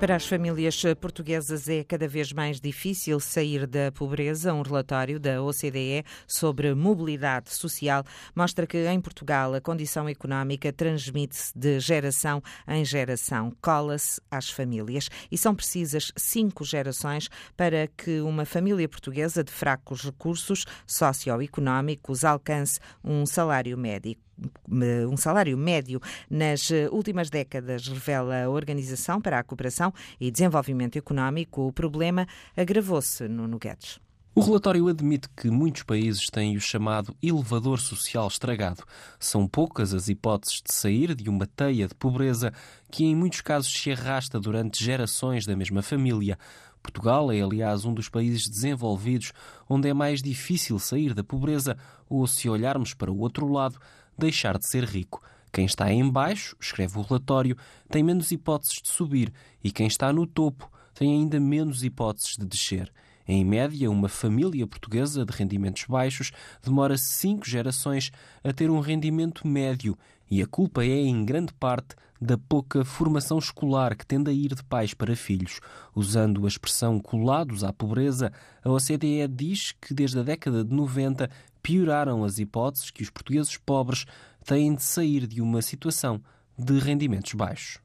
Para 0.02 0.16
as 0.16 0.26
famílias 0.26 0.82
portuguesas 1.00 1.70
é 1.70 1.84
cada 1.84 2.08
vez 2.08 2.34
mais 2.34 2.60
difícil 2.60 3.20
sair 3.20 3.68
da 3.68 3.92
pobreza. 3.92 4.52
Um 4.52 4.64
relatório 4.64 5.20
da 5.20 5.44
OCDE 5.44 6.04
sobre 6.26 6.74
mobilidade 6.74 7.54
social 7.54 8.04
mostra 8.36 8.66
que 8.66 8.84
em 8.88 9.00
Portugal 9.00 9.54
a 9.54 9.62
condição 9.62 10.10
económica 10.10 10.74
transmite-se 10.74 11.54
de 11.56 11.80
geração 11.80 12.42
em 12.68 12.84
geração, 12.84 13.56
cola-se 13.62 14.20
às 14.32 14.50
famílias 14.50 15.08
e 15.32 15.38
são 15.38 15.54
precisas 15.54 16.12
cinco 16.18 16.66
gerações 16.66 17.30
para 17.56 17.86
que 17.86 18.22
uma 18.22 18.44
família 18.44 18.90
portuguesa 18.90 19.44
de 19.44 19.52
fracos 19.52 20.02
recursos 20.02 20.66
socioeconómicos 20.88 22.26
alcance 22.26 22.80
um 23.04 23.24
salário 23.28 23.78
médico 23.78 24.31
um 24.70 25.18
salário 25.18 25.58
médio 25.58 26.02
nas 26.30 26.72
eh, 26.72 26.90
últimas 26.92 27.30
décadas, 27.30 27.88
revela 27.88 28.44
a 28.44 28.50
Organização 28.50 29.22
para 29.22 29.40
a 29.40 29.44
Cooperação 29.44 29.94
e 30.20 30.32
Desenvolvimento 30.32 30.98
Económico. 30.98 31.68
O 31.68 31.74
problema 31.74 32.28
agravou-se 32.56 33.28
no 33.28 33.60
Guedes. 33.60 34.00
O 34.34 34.40
relatório 34.40 34.88
admite 34.88 35.28
que 35.36 35.50
muitos 35.50 35.84
países 35.84 36.30
têm 36.30 36.56
o 36.56 36.62
chamado 36.62 37.14
elevador 37.22 37.82
social 37.82 38.30
estragado. 38.30 38.82
São 39.20 39.46
poucas 39.46 39.94
as 39.94 40.08
hipóteses 40.08 40.62
de 40.66 40.74
sair 40.74 41.14
de 41.14 41.30
uma 41.30 41.46
teia 41.46 41.86
de 41.86 41.94
pobreza 41.94 42.54
que, 42.90 43.04
em 43.04 43.14
muitos 43.14 43.42
casos, 43.42 43.74
se 43.74 43.92
arrasta 43.92 44.40
durante 44.40 44.82
gerações 44.82 45.46
da 45.46 45.54
mesma 45.54 45.82
família. 45.82 46.40
Portugal 46.82 47.30
é, 47.30 47.42
aliás, 47.42 47.84
um 47.84 47.94
dos 47.94 48.08
países 48.08 48.48
desenvolvidos 48.48 49.34
onde 49.70 49.90
é 49.90 49.94
mais 49.94 50.22
difícil 50.22 50.80
sair 50.80 51.14
da 51.14 51.26
pobreza 51.26 51.76
ou, 52.10 52.26
se 52.26 52.50
olharmos 52.50 52.94
para 52.94 53.12
o 53.12 53.20
outro 53.20 53.52
lado, 53.52 53.80
deixar 54.18 54.58
de 54.58 54.68
ser 54.68 54.84
rico. 54.84 55.22
Quem 55.52 55.66
está 55.66 55.92
em 55.92 56.10
baixo, 56.10 56.56
escreve 56.60 56.98
o 56.98 57.02
relatório, 57.02 57.58
tem 57.90 58.02
menos 58.02 58.32
hipóteses 58.32 58.82
de 58.82 58.90
subir 58.90 59.34
e 59.64 59.72
quem 59.72 59.88
está 59.88 60.14
no 60.14 60.26
topo 60.26 60.72
tem 60.94 61.12
ainda 61.14 61.40
menos 61.40 61.84
hipóteses 61.84 62.38
de 62.38 62.46
descer. 62.46 62.92
Em 63.28 63.46
média, 63.46 63.90
uma 63.90 64.10
família 64.10 64.66
portuguesa 64.66 65.26
de 65.26 65.34
rendimentos 65.34 65.86
baixos 65.86 66.32
demora 66.64 66.98
cinco 66.98 67.48
gerações 67.48 68.12
a 68.44 68.52
ter 68.52 68.70
um 68.70 68.80
rendimento 68.80 69.48
médio 69.48 69.98
e 70.30 70.42
a 70.42 70.48
culpa 70.48 70.84
é, 70.84 70.88
em 70.88 71.26
grande 71.26 71.54
parte, 71.54 71.96
da 72.22 72.38
pouca 72.38 72.86
formação 72.86 73.40
escolar 73.40 73.96
que 73.96 74.06
tende 74.06 74.30
a 74.30 74.34
ir 74.34 74.54
de 74.54 74.64
pais 74.64 74.94
para 74.94 75.16
filhos. 75.16 75.60
Usando 75.96 76.46
a 76.46 76.48
expressão 76.48 77.00
colados 77.00 77.64
à 77.64 77.74
pobreza, 77.74 78.32
a 78.64 78.70
OCDE 78.70 79.28
diz 79.28 79.72
que 79.82 79.92
desde 79.92 80.20
a 80.20 80.24
década 80.24 80.64
de 80.64 80.72
90 80.72 81.28
pioraram 81.62 82.24
as 82.24 82.40
hipóteses 82.40 82.92
que 82.92 83.04
os 83.04 83.10
portugueses 83.10 83.58
pobres 83.58 84.06
têm 84.46 84.74
de 84.74 84.84
sair 84.84 85.28
de 85.28 85.42
uma 85.42 85.62
situação 85.62 86.22
de 86.58 86.78
rendimentos 86.80 87.34
baixos. 87.34 87.80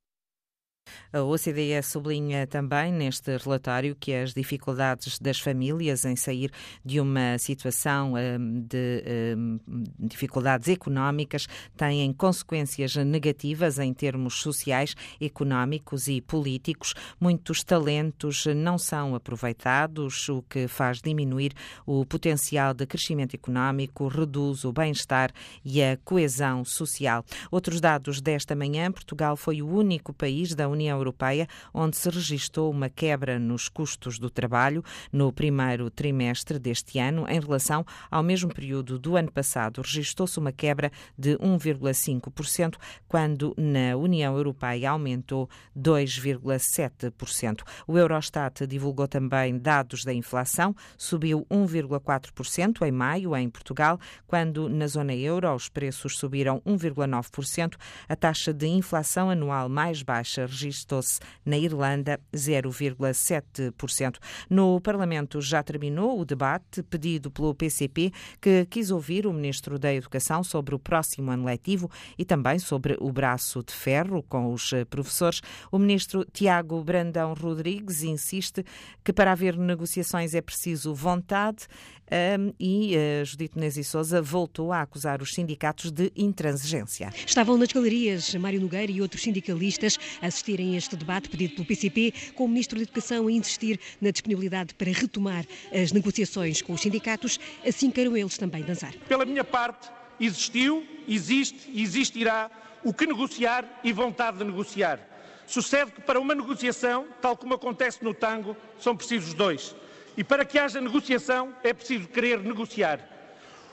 A 1.17 1.23
OCDE 1.23 1.83
sublinha 1.83 2.47
também 2.47 2.93
neste 2.93 3.39
relatório 3.39 3.97
que 3.99 4.13
as 4.13 4.35
dificuldades 4.35 5.19
das 5.19 5.41
famílias 5.41 6.05
em 6.05 6.15
sair 6.15 6.51
de 6.85 7.01
uma 7.01 7.39
situação 7.39 8.13
hum, 8.13 8.67
de 8.69 9.03
hum, 9.35 9.59
dificuldades 9.99 10.69
económicas 10.69 11.47
têm 11.75 12.13
consequências 12.13 12.97
negativas 12.97 13.79
em 13.79 13.95
termos 13.95 14.35
sociais, 14.35 14.95
económicos 15.19 16.07
e 16.07 16.21
políticos. 16.21 16.93
Muitos 17.19 17.65
talentos 17.65 18.45
não 18.55 18.77
são 18.77 19.15
aproveitados, 19.15 20.29
o 20.29 20.43
que 20.43 20.69
faz 20.69 21.01
diminuir 21.01 21.55
o 21.87 22.05
potencial 22.05 22.75
de 22.75 22.85
crescimento 22.85 23.35
económico, 23.35 24.09
reduz 24.09 24.65
o 24.65 24.73
bem-estar 24.73 25.31
e 25.65 25.83
a 25.83 25.97
coesão 26.05 26.63
social. 26.63 27.25
Outros 27.51 27.81
dados 27.81 28.21
desta 28.21 28.55
manhã: 28.55 28.93
Portugal 28.93 29.35
foi 29.35 29.63
o 29.63 29.69
único 29.69 30.13
país 30.13 30.55
da 30.55 30.69
União 30.69 30.77
União 30.77 31.06
Europeia, 31.07 31.47
onde 31.73 31.97
se 31.97 32.11
registrou 32.11 32.71
uma 32.71 32.89
quebra 32.89 33.39
nos 33.39 33.69
custos 33.69 34.19
do 34.19 34.29
trabalho 34.29 34.83
no 35.13 35.33
primeiro 35.33 35.89
trimestre 35.91 36.59
deste 36.59 36.99
ano, 36.99 37.27
em 37.29 37.39
relação 37.39 37.85
ao 38.11 38.23
mesmo 38.23 38.53
período 38.53 38.99
do 38.99 39.17
ano 39.17 39.31
passado. 39.31 39.81
Registrou-se 39.83 40.39
uma 40.39 40.51
quebra 40.53 40.91
de 41.17 41.37
1,5%, 41.39 42.77
quando 43.07 43.55
na 43.57 43.97
União 43.97 44.37
Europeia 44.37 44.91
aumentou 44.91 45.49
2,7%. 45.77 47.63
O 47.87 47.97
Eurostat 47.97 48.67
divulgou 48.67 49.07
também 49.07 49.59
dados 49.59 50.05
da 50.05 50.13
inflação, 50.13 50.75
subiu 50.99 51.47
1,4% 51.51 52.83
em 52.87 52.93
maio 52.93 53.37
em 53.37 53.49
Portugal, 53.49 53.99
quando 54.27 54.69
na 54.69 54.87
zona 54.87 55.15
euro 55.15 55.55
os 55.55 55.69
preços 55.69 56.17
subiram 56.19 56.61
1,9%. 56.67 57.77
A 58.09 58.17
taxa 58.17 58.53
de 58.53 58.67
inflação 58.67 59.31
anual 59.31 59.69
mais 59.69 60.03
baixa 60.03 60.47
registrou 60.47 60.86
registou-se 60.87 61.21
na 61.45 61.59
Irlanda 61.59 62.21
0,7%. 62.33 64.19
No 64.49 64.81
Parlamento 64.81 65.41
já 65.41 65.63
terminou 65.63 66.21
o 66.21 66.25
debate 66.25 66.83
pedido 66.85 67.31
pelo 67.31 67.55
PCP, 67.55 68.13
que 68.41 68.67
quis 68.67 68.91
ouvir 68.91 69.27
o 69.27 69.33
Ministro 69.33 69.79
da 69.79 69.93
Educação 69.93 70.43
sobre 70.45 70.75
o 70.75 70.79
próximo 70.79 71.31
ano 71.31 71.45
letivo 71.45 71.91
e 72.17 72.25
também 72.25 72.59
sobre 72.59 72.97
o 73.01 73.13
braço 73.13 73.63
de 73.63 73.73
ferro 73.73 74.23
com 74.23 74.53
os 74.53 74.71
professores. 74.89 75.41
O 75.71 75.79
Ministro 75.79 76.25
Tiago 76.33 76.83
Brandão 76.83 77.35
Rodrigues 77.35 78.03
insiste 78.03 78.65
que 79.05 79.13
para 79.13 79.33
haver 79.33 79.57
negociações 79.57 80.35
é 80.35 80.41
preciso 80.41 80.95
vontade 80.95 81.67
um, 82.11 82.53
e 82.61 82.95
uh, 82.97 83.25
Judite 83.25 83.59
Nezi 83.59 83.83
Souza 83.83 84.23
voltou 84.23 84.73
a 84.73 84.83
acusar 84.83 85.21
os 85.21 85.35
sindicatos 85.35 85.91
de 85.91 86.13
intransigência. 86.15 87.13
Estavam 87.27 87.59
nas 87.59 87.73
galerias 87.73 88.33
Mário 88.37 88.61
Nogueira 88.61 88.93
e 88.93 89.03
outros 89.03 89.23
sindicalistas 89.23 89.99
a 90.23 90.27
assistirem 90.27 90.76
este 90.77 90.97
debate 90.97 91.29
pedido 91.29 91.55
pelo 91.55 91.67
PCP, 91.67 92.13
com 92.35 92.45
o 92.45 92.49
Ministro 92.49 92.77
da 92.77 92.83
Educação 92.83 93.27
a 93.27 93.33
insistir 93.33 93.81
na 94.01 94.11
disponibilidade 94.11 94.75
para 94.75 94.91
retomar 94.91 95.45
as 95.73 95.93
negociações 95.93 96.63
com 96.63 96.73
os 96.73 96.81
sindicatos, 96.81 97.41
assim 97.67 97.91
queiram 97.91 98.17
eles 98.17 98.37
também 98.37 98.63
dançar. 98.63 98.93
Pela 99.09 99.25
minha 99.25 99.45
parte, 99.45 99.89
existiu, 100.21 100.87
existe 101.09 101.71
e 101.73 101.83
existirá 101.83 102.51
o 102.85 102.93
que 102.93 103.07
negociar 103.07 103.81
e 103.83 103.93
vontade 103.93 104.39
de 104.39 104.45
negociar. 104.45 105.01
Sucede 105.47 105.93
que 105.93 106.01
para 106.01 106.21
uma 106.21 106.35
negociação, 106.35 107.07
tal 107.21 107.37
como 107.37 107.55
acontece 107.55 108.03
no 108.05 108.13
tango, 108.13 108.57
são 108.79 108.97
precisos 108.97 109.33
dois. 109.33 109.75
E 110.17 110.25
para 110.25 110.45
que 110.45 110.59
haja 110.59 110.81
negociação 110.81 111.55
é 111.63 111.73
preciso 111.73 112.09
querer 112.09 112.41
negociar. 112.41 113.01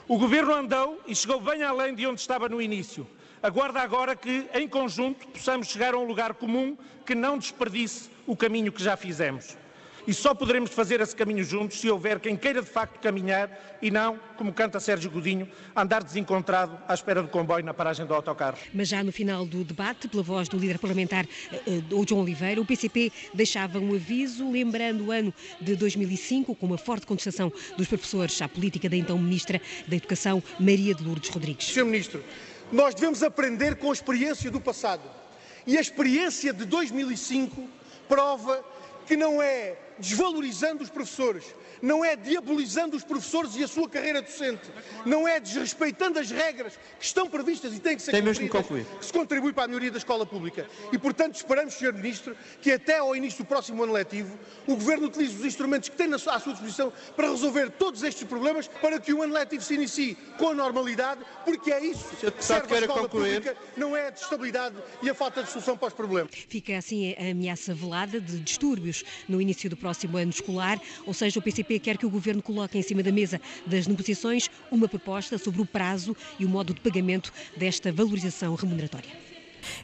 O 0.06 0.18
Governo 0.18 0.52
andou 0.52 1.00
e 1.06 1.16
chegou 1.16 1.40
bem 1.40 1.62
além 1.62 1.94
de 1.94 2.06
onde 2.06 2.20
estava 2.20 2.48
no 2.48 2.60
início. 2.60 3.06
Aguarda 3.44 3.82
agora 3.82 4.16
que, 4.16 4.46
em 4.54 4.66
conjunto, 4.66 5.28
possamos 5.28 5.68
chegar 5.68 5.92
a 5.92 5.98
um 5.98 6.04
lugar 6.04 6.32
comum 6.32 6.74
que 7.04 7.14
não 7.14 7.36
desperdice 7.36 8.08
o 8.26 8.34
caminho 8.34 8.72
que 8.72 8.82
já 8.82 8.96
fizemos. 8.96 9.54
E 10.08 10.14
só 10.14 10.34
poderemos 10.34 10.70
fazer 10.70 11.02
esse 11.02 11.14
caminho 11.14 11.44
juntos 11.44 11.78
se 11.78 11.90
houver 11.90 12.18
quem 12.20 12.38
queira 12.38 12.62
de 12.62 12.70
facto 12.70 12.98
caminhar 13.00 13.50
e 13.82 13.90
não, 13.90 14.18
como 14.38 14.50
canta 14.50 14.80
Sérgio 14.80 15.10
Godinho, 15.10 15.46
andar 15.76 16.02
desencontrado 16.02 16.78
à 16.88 16.94
espera 16.94 17.20
do 17.20 17.28
comboio 17.28 17.62
na 17.62 17.74
paragem 17.74 18.06
do 18.06 18.14
autocarro. 18.14 18.56
Mas 18.72 18.88
já 18.88 19.04
no 19.04 19.12
final 19.12 19.44
do 19.44 19.62
debate, 19.62 20.08
pela 20.08 20.22
voz 20.22 20.48
do 20.48 20.56
líder 20.56 20.78
parlamentar, 20.78 21.26
eh, 21.52 21.82
o 21.92 22.02
João 22.08 22.22
Oliveira, 22.22 22.58
o 22.62 22.64
PCP 22.64 23.12
deixava 23.34 23.78
um 23.78 23.94
aviso 23.94 24.50
lembrando 24.50 25.08
o 25.08 25.10
ano 25.10 25.34
de 25.60 25.76
2005 25.76 26.54
com 26.54 26.64
uma 26.64 26.78
forte 26.78 27.06
contestação 27.06 27.52
dos 27.76 27.88
professores 27.88 28.40
à 28.40 28.48
política 28.48 28.88
da 28.88 28.96
então 28.96 29.18
Ministra 29.18 29.60
da 29.86 29.96
Educação, 29.96 30.42
Maria 30.58 30.94
de 30.94 31.04
Lourdes 31.04 31.28
Rodrigues. 31.28 31.66
Sr. 31.66 31.84
Ministro, 31.84 32.24
nós 32.72 32.94
devemos 32.94 33.22
aprender 33.22 33.76
com 33.76 33.90
a 33.90 33.92
experiência 33.92 34.50
do 34.50 34.60
passado. 34.60 35.02
E 35.66 35.78
a 35.78 35.80
experiência 35.80 36.52
de 36.52 36.64
2005 36.64 37.68
prova 38.08 38.64
que 39.06 39.16
não 39.16 39.40
é 39.40 39.76
desvalorizando 39.98 40.82
os 40.82 40.90
professores, 40.90 41.44
não 41.82 42.04
é 42.04 42.16
diabolizando 42.16 42.96
os 42.96 43.04
professores 43.04 43.56
e 43.56 43.64
a 43.64 43.68
sua 43.68 43.88
carreira 43.88 44.22
docente, 44.22 44.62
não 45.04 45.26
é 45.28 45.38
desrespeitando 45.38 46.18
as 46.18 46.30
regras 46.30 46.78
que 46.98 47.04
estão 47.04 47.28
previstas 47.28 47.74
e 47.74 47.80
têm 47.80 47.96
que 47.96 48.02
ser 48.02 48.12
Tem 48.12 48.22
mesmo 48.22 48.44
que 48.44 48.50
concluir. 48.50 48.86
que 48.98 49.04
se 49.06 49.12
contribui 49.12 49.52
para 49.52 49.64
a 49.64 49.66
melhoria 49.68 49.90
da 49.90 49.98
escola 49.98 50.24
pública. 50.24 50.66
E, 50.92 50.98
portanto, 50.98 51.34
esperamos, 51.36 51.74
Sr. 51.74 51.92
Ministro, 51.92 52.36
que 52.62 52.72
até 52.72 52.98
ao 52.98 53.14
início 53.14 53.44
do 53.44 53.46
próximo 53.46 53.82
ano 53.82 53.92
letivo 53.92 54.38
o 54.66 54.74
Governo 54.74 55.06
utilize 55.06 55.36
os 55.36 55.44
instrumentos 55.44 55.88
que 55.88 55.96
tem 55.96 56.12
à 56.14 56.18
sua 56.18 56.38
disposição 56.38 56.92
para 57.16 57.28
resolver 57.30 57.70
todos 57.70 58.02
estes 58.02 58.26
problemas, 58.26 58.68
para 58.68 58.98
que 59.00 59.12
o 59.12 59.22
ano 59.22 59.34
letivo 59.34 59.62
se 59.62 59.74
inicie 59.74 60.16
com 60.38 60.48
a 60.50 60.54
normalidade, 60.54 61.20
porque 61.44 61.70
é 61.72 61.84
isso 61.84 62.04
que 62.16 62.44
serve 62.44 62.74
a 62.74 62.80
escola 62.80 63.02
concluir. 63.02 63.40
pública, 63.42 63.56
não 63.76 63.96
é 63.96 64.06
a 64.08 64.10
destabilidade 64.10 64.76
e 65.02 65.10
a 65.10 65.14
falta 65.14 65.42
de 65.42 65.50
solução 65.50 65.76
para 65.76 65.88
os 65.88 65.94
problemas. 65.94 66.30
Fica 66.48 66.76
assim 66.78 67.14
a 67.18 67.30
ameaça 67.30 67.74
velada 67.74 68.20
de 68.20 68.38
distúrbios 68.40 69.04
no 69.28 69.40
início 69.40 69.68
do 69.68 69.76
próximo 69.84 70.16
ano 70.16 70.30
escolar, 70.30 70.80
ou 71.04 71.12
seja, 71.12 71.38
o 71.38 71.42
PCP 71.42 71.78
quer 71.78 71.98
que 71.98 72.06
o 72.06 72.10
Governo 72.10 72.42
coloque 72.42 72.78
em 72.78 72.82
cima 72.82 73.02
da 73.02 73.12
mesa 73.12 73.38
das 73.66 73.86
negociações 73.86 74.48
uma 74.70 74.88
proposta 74.88 75.36
sobre 75.36 75.60
o 75.60 75.66
prazo 75.66 76.16
e 76.38 76.44
o 76.46 76.48
modo 76.48 76.72
de 76.72 76.80
pagamento 76.80 77.30
desta 77.54 77.92
valorização 77.92 78.54
remuneratória. 78.54 79.23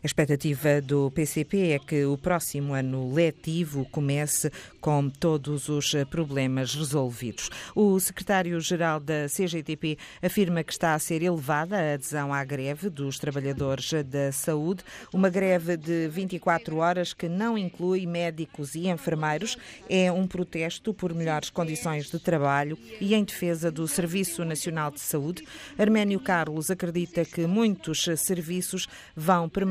A 0.02 0.06
expectativa 0.06 0.80
do 0.80 1.10
PCP 1.10 1.72
é 1.72 1.78
que 1.78 2.04
o 2.04 2.16
próximo 2.16 2.74
ano 2.74 3.12
letivo 3.12 3.86
comece 3.90 4.50
com 4.80 5.08
todos 5.08 5.68
os 5.68 5.92
problemas 6.10 6.74
resolvidos. 6.74 7.50
O 7.74 7.98
secretário-geral 7.98 9.00
da 9.00 9.26
CGTP 9.26 9.98
afirma 10.22 10.62
que 10.62 10.72
está 10.72 10.94
a 10.94 10.98
ser 10.98 11.22
elevada 11.22 11.76
a 11.76 11.94
adesão 11.94 12.32
à 12.32 12.44
greve 12.44 12.88
dos 12.88 13.18
trabalhadores 13.18 13.90
da 14.04 14.32
saúde, 14.32 14.82
uma 15.12 15.28
greve 15.28 15.76
de 15.76 16.08
24 16.08 16.76
horas 16.76 17.12
que 17.12 17.28
não 17.28 17.56
inclui 17.56 18.06
médicos 18.06 18.74
e 18.74 18.88
enfermeiros. 18.88 19.56
É 19.88 20.10
um 20.12 20.26
protesto 20.26 20.92
por 20.92 21.14
melhores 21.14 21.50
condições 21.50 22.10
de 22.10 22.18
trabalho 22.18 22.78
e 23.00 23.14
em 23.14 23.24
defesa 23.24 23.70
do 23.70 23.86
Serviço 23.88 24.44
Nacional 24.44 24.90
de 24.90 25.00
Saúde. 25.00 25.44
Arménio 25.78 26.20
Carlos 26.20 26.70
acredita 26.70 27.24
que 27.24 27.46
muitos 27.46 28.04
serviços 28.16 28.86
vão 29.14 29.48
permanecer 29.48 29.69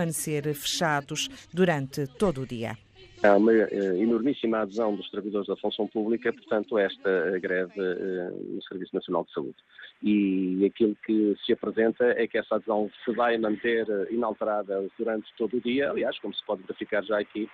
fechados 0.53 1.29
durante 1.53 2.07
todo 2.07 2.41
o 2.41 2.47
dia. 2.47 2.77
Há 3.21 3.35
uma 3.35 3.51
uh, 3.51 4.01
enormíssima 4.01 4.59
adesão 4.59 4.95
dos 4.95 5.09
trabalhadores 5.09 5.47
da 5.47 5.57
função 5.57 5.87
pública, 5.87 6.31
portanto, 6.31 6.77
a 6.77 6.83
esta 6.83 7.39
greve 7.39 7.73
uh, 7.77 8.55
no 8.55 8.63
Serviço 8.63 8.95
Nacional 8.95 9.25
de 9.25 9.33
Saúde. 9.33 9.57
E 10.01 10.65
aquilo 10.65 10.95
que 11.05 11.35
se 11.45 11.51
apresenta 11.51 12.05
é 12.05 12.25
que 12.25 12.37
essa 12.37 12.55
adesão 12.55 12.89
se 13.03 13.11
vai 13.13 13.37
manter 13.37 13.85
inalterada 14.09 14.87
durante 14.97 15.27
todo 15.37 15.57
o 15.57 15.61
dia, 15.61 15.89
aliás, 15.89 16.17
como 16.19 16.33
se 16.33 16.45
pode 16.45 16.61
verificar 16.61 17.03
já 17.03 17.19
aqui 17.19 17.49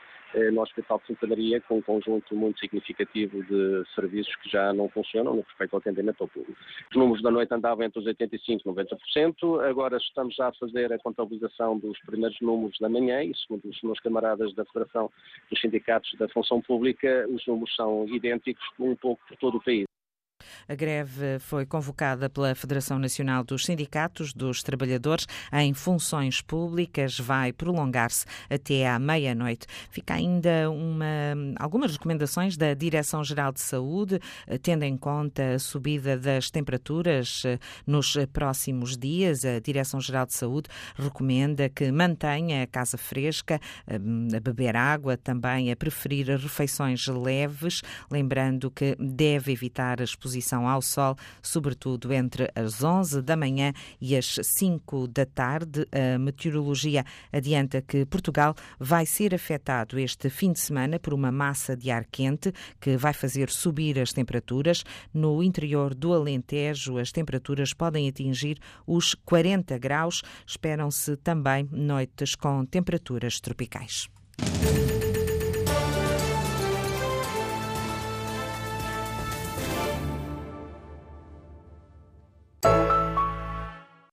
no 0.51 0.61
Hospital 0.61 0.99
de 0.99 1.07
Santa 1.07 1.27
Maria, 1.27 1.61
com 1.61 1.77
um 1.77 1.81
conjunto 1.81 2.35
muito 2.35 2.59
significativo 2.59 3.43
de 3.43 3.83
serviços 3.93 4.35
que 4.37 4.49
já 4.49 4.73
não 4.73 4.89
funcionam 4.89 5.35
no 5.35 5.41
respeito 5.41 5.73
ao 5.73 5.79
atendimento 5.79 6.21
ao 6.21 6.27
público. 6.27 6.57
Os 6.89 6.97
números 6.97 7.23
da 7.23 7.31
noite 7.31 7.53
andavam 7.53 7.85
entre 7.85 7.99
os 7.99 8.05
85% 8.05 8.61
e 8.61 8.63
90%, 8.63 9.67
agora 9.67 9.97
estamos 9.97 10.35
já 10.35 10.47
a 10.47 10.53
fazer 10.53 10.91
a 10.91 10.99
contabilização 10.99 11.77
dos 11.77 11.97
primeiros 11.99 12.39
números 12.41 12.77
da 12.79 12.89
manhã 12.89 13.23
e, 13.23 13.33
segundo 13.35 13.65
os 13.69 13.81
meus 13.81 13.99
camaradas 13.99 14.53
da 14.53 14.65
Federação 14.65 15.09
dos 15.49 15.59
sindicatos 15.59 16.11
da 16.17 16.27
função 16.29 16.61
pública, 16.61 17.25
os 17.29 17.45
números 17.47 17.75
são 17.75 18.07
idênticos 18.07 18.65
um 18.79 18.95
pouco 18.95 19.21
por 19.27 19.37
todo 19.37 19.57
o 19.57 19.63
país. 19.63 19.85
A 20.67 20.73
greve 20.73 21.37
foi 21.39 21.63
convocada 21.63 22.27
pela 22.27 22.55
Federação 22.55 22.97
Nacional 22.97 23.43
dos 23.43 23.65
Sindicatos 23.65 24.33
dos 24.33 24.63
Trabalhadores 24.63 25.27
em 25.53 25.75
Funções 25.75 26.41
Públicas. 26.41 27.19
Vai 27.19 27.53
prolongar-se 27.53 28.25
até 28.49 28.89
à 28.89 28.97
meia-noite. 28.97 29.67
Fica 29.91 30.15
ainda 30.15 30.71
uma, 30.71 31.05
algumas 31.59 31.91
recomendações 31.91 32.57
da 32.57 32.73
Direção-Geral 32.73 33.51
de 33.51 33.61
Saúde, 33.61 34.19
tendo 34.63 34.81
em 34.83 34.97
conta 34.97 35.53
a 35.53 35.59
subida 35.59 36.17
das 36.17 36.49
temperaturas 36.49 37.43
eh, 37.45 37.59
nos 37.85 38.17
próximos 38.33 38.97
dias. 38.97 39.45
A 39.45 39.59
Direção-Geral 39.59 40.25
de 40.25 40.33
Saúde 40.33 40.67
recomenda 40.95 41.69
que 41.69 41.91
mantenha 41.91 42.63
a 42.63 42.67
casa 42.67 42.97
fresca, 42.97 43.59
eh, 43.85 43.99
a 44.35 44.39
beber 44.39 44.75
água, 44.75 45.15
também 45.15 45.71
a 45.71 45.75
preferir 45.75 46.25
refeições 46.27 47.05
leves, 47.07 47.83
lembrando 48.09 48.71
que 48.71 48.95
deve 48.99 49.51
evitar 49.51 50.01
a 50.01 50.03
exposição 50.03 50.54
exposição 50.55 50.67
ao 50.67 50.81
sol, 50.81 51.15
sobretudo 51.41 52.13
entre 52.13 52.49
as 52.55 52.83
11 52.83 53.21
da 53.21 53.35
manhã 53.35 53.73
e 53.99 54.15
as 54.15 54.39
5 54.41 55.07
da 55.07 55.25
tarde. 55.25 55.85
A 55.91 56.17
meteorologia 56.17 57.03
adianta 57.31 57.81
que 57.81 58.05
Portugal 58.05 58.55
vai 58.79 59.05
ser 59.05 59.33
afetado 59.33 59.99
este 59.99 60.29
fim 60.29 60.53
de 60.53 60.59
semana 60.59 60.99
por 60.99 61.13
uma 61.13 61.31
massa 61.31 61.75
de 61.75 61.91
ar 61.91 62.05
quente 62.05 62.53
que 62.79 62.95
vai 62.97 63.13
fazer 63.13 63.49
subir 63.49 63.99
as 63.99 64.11
temperaturas. 64.11 64.83
No 65.13 65.43
interior 65.43 65.93
do 65.93 66.13
Alentejo, 66.13 66.97
as 66.97 67.11
temperaturas 67.11 67.73
podem 67.73 68.07
atingir 68.07 68.57
os 68.87 69.13
40 69.13 69.77
graus. 69.77 70.21
Esperam-se 70.47 71.17
também 71.17 71.67
noites 71.71 72.35
com 72.35 72.65
temperaturas 72.65 73.39
tropicais. 73.39 74.07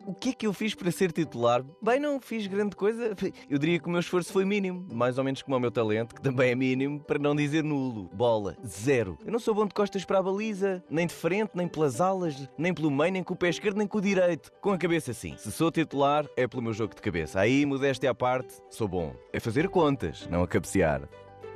O 0.04 0.14
que 0.14 0.30
é 0.30 0.32
que 0.32 0.46
eu 0.46 0.52
fiz 0.52 0.74
para 0.74 0.90
ser 0.90 1.12
titular? 1.12 1.64
Bem, 1.80 2.00
não 2.00 2.20
fiz 2.20 2.46
grande 2.46 2.74
coisa. 2.74 3.14
Eu 3.48 3.58
diria 3.58 3.78
que 3.78 3.86
o 3.86 3.90
meu 3.90 4.00
esforço 4.00 4.32
foi 4.32 4.44
mínimo, 4.44 4.86
mais 4.92 5.18
ou 5.18 5.24
menos 5.24 5.42
como 5.42 5.56
o 5.56 5.60
meu 5.60 5.70
talento, 5.70 6.14
que 6.14 6.20
também 6.20 6.50
é 6.50 6.54
mínimo, 6.54 7.00
para 7.00 7.18
não 7.18 7.36
dizer 7.36 7.62
nulo. 7.62 8.10
Bola, 8.12 8.56
zero. 8.66 9.16
Eu 9.24 9.30
não 9.30 9.38
sou 9.38 9.54
bom 9.54 9.66
de 9.66 9.74
costas 9.74 10.04
para 10.04 10.18
a 10.18 10.22
baliza, 10.22 10.82
nem 10.90 11.06
de 11.06 11.14
frente, 11.14 11.52
nem 11.54 11.68
pelas 11.68 12.00
alas, 12.00 12.48
nem 12.58 12.74
pelo 12.74 12.90
meio, 12.90 13.12
nem 13.12 13.22
com 13.22 13.34
o 13.34 13.36
pé 13.36 13.48
esquerdo, 13.48 13.76
nem 13.76 13.86
com 13.86 13.98
o 13.98 14.00
direito. 14.00 14.50
Com 14.60 14.72
a 14.72 14.78
cabeça 14.78 15.12
sim. 15.12 15.34
Se 15.36 15.52
sou 15.52 15.70
titular, 15.70 16.26
é 16.36 16.46
pelo 16.46 16.62
meu 16.62 16.72
jogo 16.72 16.94
de 16.94 17.02
cabeça. 17.02 17.40
Aí, 17.40 17.64
modéstia 17.64 18.10
à 18.10 18.14
parte, 18.14 18.54
sou 18.70 18.88
bom. 18.88 19.14
É 19.32 19.38
fazer 19.38 19.68
contas, 19.68 20.26
não 20.30 20.42
a 20.42 20.48
cabecear. 20.48 21.08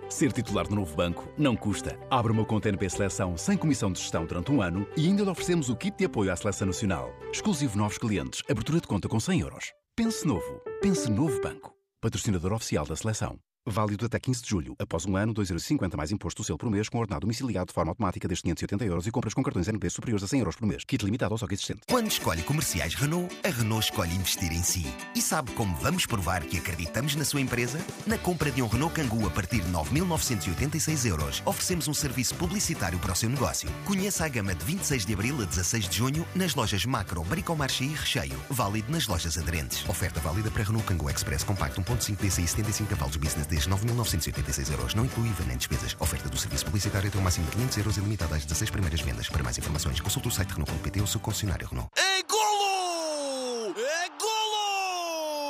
Ser 0.09 0.33
titular 0.33 0.67
do 0.69 0.75
novo 0.75 0.95
banco 0.95 1.29
não 1.37 1.57
custa. 1.57 1.99
Abra 2.11 2.33
uma 2.33 2.45
conta 2.45 2.69
NP 2.69 2.89
Seleção 2.89 3.37
sem 3.37 3.57
comissão 3.57 3.91
de 3.91 4.01
gestão 4.01 4.25
durante 4.25 4.53
um 4.53 4.63
ano 4.63 4.87
e 4.97 5.07
ainda 5.07 5.25
lhe 5.25 5.31
oferecemos 5.31 5.69
o 5.69 5.77
kit 5.77 5.97
de 5.99 6.05
apoio 6.05 6.33
à 6.33 6.37
Seleção 6.37 6.69
Nacional. 6.69 7.11
Exclusivo 7.33 7.77
novos 7.77 7.99
clientes. 7.99 8.43
Abertura 8.49 8.81
de 8.81 8.87
conta 8.87 9.09
com 9.09 9.19
100 9.19 9.41
euros. 9.41 9.73
Pense 9.97 10.27
novo. 10.27 10.61
Pense 10.81 11.11
novo 11.11 11.41
banco. 11.41 11.75
Patrocinador 12.01 12.53
oficial 12.53 12.87
da 12.87 12.95
Seleção. 12.95 13.39
Válido 13.69 14.07
até 14.07 14.21
15 14.21 14.43
de 14.43 14.49
julho. 14.49 14.77
Após 14.79 15.05
um 15.07 15.17
ano, 15.17 15.35
2,50€ 15.35 15.97
mais 15.97 16.13
imposto 16.13 16.41
do 16.41 16.47
selo 16.47 16.57
por 16.57 16.71
mês, 16.71 16.89
com 16.89 16.99
ordenado 16.99 17.23
domiciliado 17.23 17.67
de 17.67 17.75
forma 17.75 17.91
automática 17.91 18.29
desde 18.29 18.45
580 18.45 18.85
euros 18.85 19.07
e 19.09 19.11
compras 19.11 19.35
com 19.35 19.43
cartões 19.43 19.67
NP 19.67 19.91
superiores 19.91 20.23
a 20.23 20.29
100 20.29 20.39
euros 20.39 20.55
por 20.55 20.69
mês. 20.69 20.85
Kit 20.85 21.05
limitado 21.05 21.35
ao 21.35 21.35
estoque 21.35 21.55
existente. 21.55 21.81
Quando 21.89 22.07
escolhe 22.07 22.43
comerciais 22.43 22.95
Renault, 22.95 23.35
a 23.43 23.49
Renault 23.49 23.85
escolhe 23.85 24.15
investir 24.15 24.53
em 24.53 24.63
si. 24.63 24.87
E 25.17 25.21
sabe 25.21 25.51
como 25.53 25.75
vamos 25.79 26.07
provar 26.07 26.45
que 26.45 26.59
acreditamos 26.59 27.17
na 27.17 27.25
sua 27.25 27.41
empresa? 27.41 27.85
Na 28.07 28.17
compra 28.17 28.53
de 28.53 28.63
um 28.63 28.69
Renault 28.69 28.95
Kangoo 28.95 29.27
a 29.27 29.31
partir 29.31 29.61
de 29.61 29.73
9.986 29.73 31.05
euros, 31.07 31.43
oferecemos 31.45 31.89
um 31.89 31.95
serviço 31.95 32.37
publicitário 32.37 33.01
para 33.01 33.13
o 33.13 33.17
seu 33.17 33.29
negócio. 33.29 33.69
Conheça 33.85 34.25
a 34.25 34.29
gama 34.29 34.55
de 34.55 34.65
26 34.65 35.05
de 35.05 35.13
abril 35.13 35.43
a 35.43 35.45
16 35.45 35.89
de 35.89 35.97
junho 35.97 36.25
nas 36.37 36.55
lojas 36.55 36.85
Macro, 36.85 37.25
Bricomarché 37.25 37.85
e 37.85 37.89
Recheio. 37.89 38.41
Válido 38.49 38.93
nas 38.93 39.09
lojas 39.09 39.37
aderentes. 39.37 39.89
Oferta 39.89 40.21
válida 40.21 40.53
para 40.53 40.63
Renault 40.63 40.87
Kangoo 40.87 41.11
Express 41.11 41.43
Compact 41.43 41.81
1.5 41.81 42.17
DCI 42.17 42.47
75 42.47 42.91
cavalos 42.91 43.17
Business 43.17 43.56
desde 43.57 43.71
9.986 43.71 44.71
euros. 44.71 44.95
Não 44.95 45.07
inclui 45.07 45.29
IVA 45.29 45.45
nem 45.45 45.57
despesas. 45.57 45.97
Oferta 45.99 46.29
do 46.29 46.37
serviço 46.37 46.67
publicitário 46.67 47.09
até 47.09 47.19
o 47.19 47.23
máximo 47.23 47.47
de 47.47 47.53
500 47.53 47.79
euros 47.79 47.97
e 47.97 48.01
limitada 48.01 48.37
às 48.37 48.45
16 48.45 48.71
primeiras 48.71 49.01
vendas. 49.01 49.31
Para 49.31 49.43
mais 49.43 49.57
informações, 49.57 49.99
consulte 49.99 50.29
o 50.29 50.31
site 50.31 50.51
Renault.pt 50.51 51.01
ou 51.01 51.07
seu 51.07 51.21
concessionário 51.21 51.67
Renault. 51.67 51.91
É 51.97 52.23
golo! 52.23 53.75
É 53.79 54.09
golo! 54.21 55.47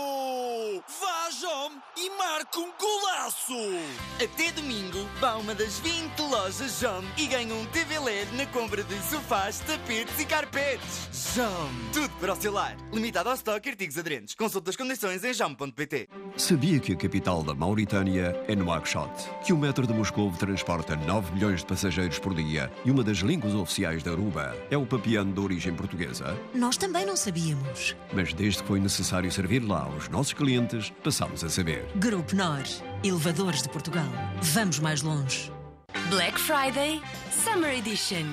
Vá, 1.01 1.31
João, 1.41 1.73
e 2.47 2.57
marca 2.57 2.61
um 2.61 2.71
golaço! 2.79 3.55
Até 4.23 4.53
domingo, 4.53 5.07
vá 5.21 5.31
a 5.31 5.37
uma 5.39 5.55
das 5.55 5.79
20 5.81 6.19
lojas 6.21 6.81
JOM 6.81 7.03
e 7.17 7.27
ganhe 7.27 7.53
um 7.53 7.65
TV 7.67 7.99
LED 7.99 8.37
na 8.37 8.47
compra 8.47 8.83
de 8.83 8.95
sofás, 9.03 9.61
tapetes 9.61 10.19
e 10.21 10.25
carpetes. 10.25 11.35
JOM, 11.35 11.71
tudo 11.93 12.11
para 12.21 12.33
o 12.33 12.37
seu 12.37 12.53
lar. 12.53 12.77
Limitado 12.93 13.29
ao 13.29 13.35
estoque 13.35 13.69
artigos 13.69 13.99
aderentes. 13.99 14.35
Consulte 14.35 14.71
as 14.71 14.77
condições 14.77 15.25
em 15.25 15.33
jom.pt. 15.33 16.09
Sabia 16.37 16.79
que 16.79 16.93
a 16.93 16.97
capital 16.97 17.43
da 17.43 17.55
Mauritânia 17.55 18.39
é 18.47 18.55
Nouakchott? 18.55 19.13
Que 19.45 19.53
o 19.53 19.59
metro 19.59 19.87
de 19.87 19.93
Moscou 19.93 20.31
transporta 20.33 20.97
9 20.97 21.35
milhões 21.35 21.61
de 21.61 21.67
passageiros 21.67 22.19
por 22.19 22.35
dia 22.35 22.71
e 22.85 22.91
uma 22.91 23.03
das 23.03 23.19
línguas 23.19 23.55
oficiais 23.55 24.03
da 24.03 24.13
Aruba 24.13 24.57
é 24.71 24.77
o 24.77 24.87
papiano 24.87 25.33
de 25.33 25.41
origem 25.41 25.75
portuguesa? 25.75 26.37
Nós 26.55 26.77
também 26.77 27.05
não 27.05 27.17
sabíamos. 27.17 27.97
Mas 28.13 28.33
desde 28.33 28.63
que 28.63 28.69
foi 28.69 28.81
necessário 28.81 29.31
servir 29.31 29.61
lá 29.61 29.89
os 29.89 30.09
nossos 30.09 30.33
clientes, 30.33 30.93
passámos 31.03 31.43
a 31.43 31.49
saber. 31.49 31.85
Grupo 31.97 32.36
NOR. 32.37 32.65
Elevadores 33.03 33.63
de 33.63 33.69
Portugal. 33.71 34.05
Vamos 34.43 34.79
mais 34.79 35.01
longe. 35.01 35.51
Black 36.11 36.39
Friday 36.39 37.01
Summer 37.31 37.73
Edition. 37.73 38.27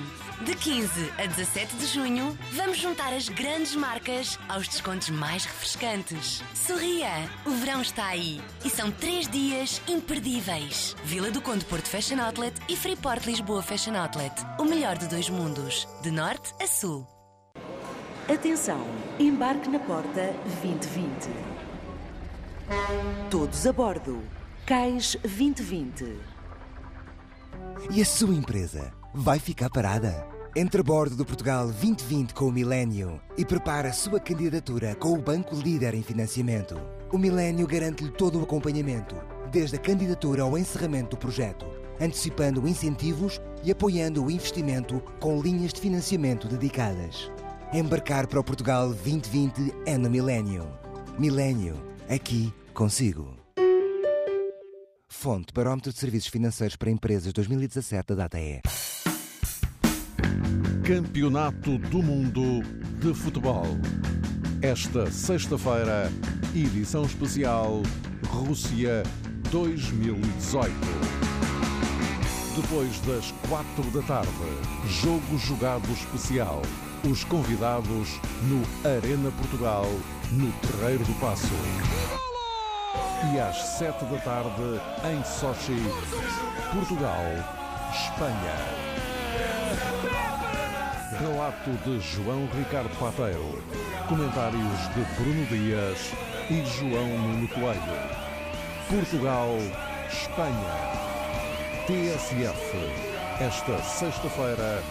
De 0.44 0.54
15 0.54 1.10
a 1.16 1.24
17 1.24 1.74
de 1.76 1.86
junho, 1.86 2.36
vamos 2.52 2.76
juntar 2.76 3.14
as 3.14 3.30
grandes 3.30 3.74
marcas 3.74 4.38
aos 4.46 4.68
descontos 4.68 5.08
mais 5.08 5.46
refrescantes. 5.46 6.42
Sorria, 6.52 7.08
o 7.46 7.50
verão 7.52 7.80
está 7.80 8.08
aí. 8.08 8.42
E 8.62 8.68
são 8.68 8.90
três 8.90 9.26
dias 9.26 9.80
imperdíveis. 9.88 10.94
Vila 11.04 11.30
do 11.30 11.40
Conde 11.40 11.64
Porto 11.64 11.88
Fashion 11.88 12.20
Outlet 12.20 12.60
e 12.68 12.76
Freeport 12.76 13.24
Lisboa 13.24 13.62
Fashion 13.62 13.94
Outlet. 13.96 14.34
O 14.58 14.64
melhor 14.64 14.98
de 14.98 15.08
dois 15.08 15.30
mundos, 15.30 15.88
de 16.02 16.10
norte 16.10 16.52
a 16.62 16.66
sul. 16.66 17.06
Atenção, 18.28 18.86
embarque 19.18 19.70
na 19.70 19.78
porta 19.78 20.34
2020. 20.62 21.53
Todos 23.30 23.66
a 23.66 23.72
bordo. 23.72 24.22
Cais 24.64 25.16
2020. 25.22 26.18
E 27.90 28.00
a 28.00 28.04
sua 28.04 28.34
empresa 28.34 28.90
vai 29.12 29.38
ficar 29.38 29.68
parada? 29.68 30.26
Entre 30.56 30.80
a 30.80 30.84
bordo 30.84 31.14
do 31.14 31.26
Portugal 31.26 31.66
2020 31.66 32.32
com 32.32 32.46
o 32.46 32.52
Milênio 32.52 33.20
e 33.36 33.44
prepara 33.44 33.90
a 33.90 33.92
sua 33.92 34.18
candidatura 34.18 34.94
com 34.94 35.12
o 35.12 35.20
banco 35.20 35.54
líder 35.54 35.94
em 35.94 36.02
financiamento. 36.02 36.80
O 37.12 37.18
Milênio 37.18 37.66
garante-lhe 37.66 38.10
todo 38.10 38.40
o 38.40 38.44
acompanhamento, 38.44 39.14
desde 39.50 39.76
a 39.76 39.80
candidatura 39.80 40.42
ao 40.42 40.56
encerramento 40.56 41.10
do 41.10 41.18
projeto, 41.18 41.66
antecipando 42.00 42.66
incentivos 42.66 43.40
e 43.62 43.70
apoiando 43.70 44.24
o 44.24 44.30
investimento 44.30 45.02
com 45.20 45.40
linhas 45.40 45.72
de 45.72 45.80
financiamento 45.80 46.48
dedicadas. 46.48 47.30
Embarcar 47.74 48.26
para 48.26 48.40
o 48.40 48.44
Portugal 48.44 48.86
2020 48.88 49.74
é 49.84 49.98
no 49.98 50.08
Milênio. 50.08 50.66
Milênio, 51.18 51.93
aqui 52.08 52.52
consigo. 52.72 53.36
Fonte 55.08 55.52
Barómetro 55.54 55.92
de 55.92 55.98
Serviços 55.98 56.28
Financeiros 56.28 56.76
para 56.76 56.90
Empresas 56.90 57.32
2017 57.32 58.14
da 58.14 58.26
DATE. 58.26 58.60
Campeonato 60.86 61.78
do 61.78 62.02
Mundo 62.02 62.62
de 63.00 63.14
Futebol. 63.14 63.66
Esta 64.60 65.10
sexta-feira, 65.10 66.10
edição 66.54 67.04
especial 67.04 67.82
Rússia 68.28 69.02
2018. 69.50 70.70
Depois 72.56 73.00
das 73.00 73.32
quatro 73.48 73.90
da 73.90 74.06
tarde, 74.06 74.30
jogo 74.88 75.38
jogado 75.38 75.90
especial. 75.92 76.62
Os 77.10 77.22
convidados 77.22 78.18
no 78.44 78.62
Arena 78.88 79.30
Portugal, 79.32 79.84
no 80.32 80.50
Terreiro 80.52 81.04
do 81.04 81.12
Passo. 81.20 81.52
E 83.30 83.38
às 83.38 83.56
sete 83.76 84.06
da 84.06 84.16
tarde, 84.20 84.80
em 85.04 85.22
Sochi, 85.22 85.76
Portugal, 86.72 87.22
Espanha. 87.92 88.56
Relato 91.20 91.70
de 91.84 92.00
João 92.00 92.48
Ricardo 92.56 92.96
Pateiro. 92.98 93.62
Comentários 94.08 94.78
de 94.94 95.04
Bruno 95.20 95.44
Dias 95.46 96.10
e 96.48 96.64
João 96.64 97.18
Nuno 97.18 97.48
Coelho. 97.48 98.00
Portugal, 98.88 99.58
Espanha. 100.10 100.74
TSF. 101.86 102.78
Esta 103.40 103.82
sexta-feira, 103.82 104.82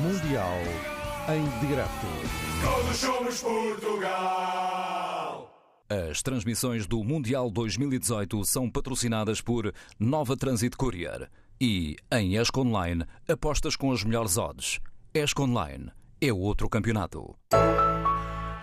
Mundial 0.00 0.99
em 1.28 1.66
direto. 1.66 2.06
Todos 2.62 2.96
somos 2.96 3.42
Portugal! 3.42 4.70
As 5.88 6.22
transmissões 6.22 6.86
do 6.86 7.02
Mundial 7.02 7.50
2018 7.50 8.44
são 8.44 8.70
patrocinadas 8.70 9.40
por 9.40 9.74
Nova 9.98 10.36
Transit 10.36 10.76
Courier 10.76 11.28
e, 11.60 11.96
em 12.12 12.36
ESC 12.36 12.56
Online, 12.58 13.04
apostas 13.28 13.74
com 13.74 13.92
as 13.92 14.04
melhores 14.04 14.38
odds. 14.38 14.78
ESC 15.12 15.40
Online 15.40 15.90
é 16.20 16.32
outro 16.32 16.68
campeonato. 16.68 17.34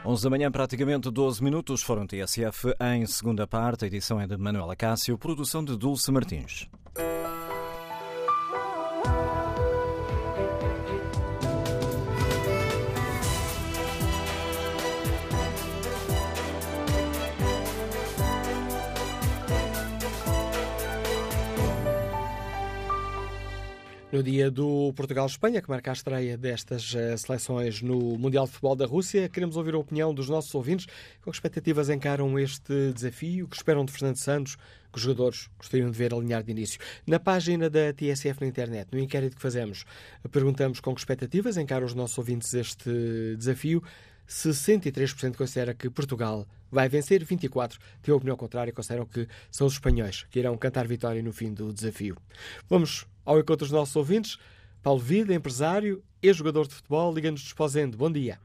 11 0.06 0.24
da 0.24 0.30
manhã, 0.30 0.50
praticamente 0.50 1.12
12 1.12 1.44
minutos, 1.44 1.84
foram 1.84 2.08
TSF 2.08 2.74
em 2.96 3.06
segunda 3.06 3.46
parte. 3.46 3.84
A 3.84 3.88
edição 3.88 4.22
é 4.22 4.26
de 4.26 4.38
Manuela 4.38 4.74
Cássio, 4.74 5.18
produção 5.18 5.66
de 5.66 5.76
Dulce 5.76 6.10
Martins. 6.14 6.70
No 24.10 24.24
dia 24.24 24.50
do 24.50 24.94
Portugal-Espanha, 24.96 25.62
que 25.62 25.70
marca 25.70 25.92
a 25.92 25.94
estreia 25.94 26.38
destas 26.38 26.94
uh, 26.94 27.18
seleções 27.18 27.82
no 27.82 28.18
Mundial 28.18 28.46
de 28.46 28.54
Futebol 28.54 28.74
da 28.74 28.86
Rússia, 28.86 29.28
queremos 29.28 29.58
ouvir 29.58 29.74
a 29.74 29.78
opinião 29.78 30.14
dos 30.14 30.30
nossos 30.30 30.56
ouvintes. 30.56 30.88
Com 31.22 31.30
expectativas 31.30 31.90
encaram 31.90 32.40
este 32.40 32.94
desafio? 32.94 33.50
que 33.50 33.58
esperam 33.58 33.84
de 33.84 33.92
Fernando 33.92 34.16
Santos? 34.16 34.56
Que 34.94 34.98
os 34.98 35.02
jogadores 35.02 35.50
gostariam 35.58 35.92
de 35.92 35.98
ver 35.98 36.14
alinhar 36.14 36.42
de 36.42 36.52
início? 36.52 36.80
Na 37.06 37.20
página 37.20 37.70
da 37.70 37.92
TSF 37.92 38.40
na 38.40 38.48
internet, 38.48 38.88
no 38.94 38.98
inquérito 38.98 39.36
que 39.36 39.42
fazemos, 39.42 39.84
perguntamos 40.32 40.80
com 40.80 40.96
que 40.96 41.02
expectativas 41.02 41.58
encaram 41.58 41.86
os 41.86 41.94
nossos 41.94 42.18
ouvintes 42.18 42.54
este 42.54 43.36
desafio. 43.38 43.84
63% 44.26 45.36
considera 45.36 45.74
que 45.74 45.90
Portugal 45.90 46.48
vai 46.72 46.90
vencer, 46.90 47.24
24% 47.24 47.78
têm 48.02 48.14
a 48.14 48.18
opinião 48.18 48.38
contrária 48.38 48.72
e 48.72 48.74
consideram 48.74 49.06
que 49.06 49.28
são 49.52 49.68
os 49.68 49.74
espanhóis 49.74 50.24
que 50.24 50.40
irão 50.40 50.58
cantar 50.58 50.88
vitória 50.88 51.22
no 51.22 51.34
fim 51.34 51.54
do 51.54 51.74
desafio. 51.74 52.16
Vamos 52.70 53.06
ao 53.26 53.40
encontro 53.40 53.66
dos 53.66 53.72
nossos 53.72 53.96
ouvintes. 53.96 54.38
Paulo 54.84 55.00
Vida, 55.00 55.34
empresário, 55.34 56.04
ex-jogador 56.22 56.68
de 56.68 56.76
futebol, 56.76 57.14
liga-nos 57.14 57.42
desposendo. 57.42 57.98
Bom 57.98 58.12
dia. 58.12 58.40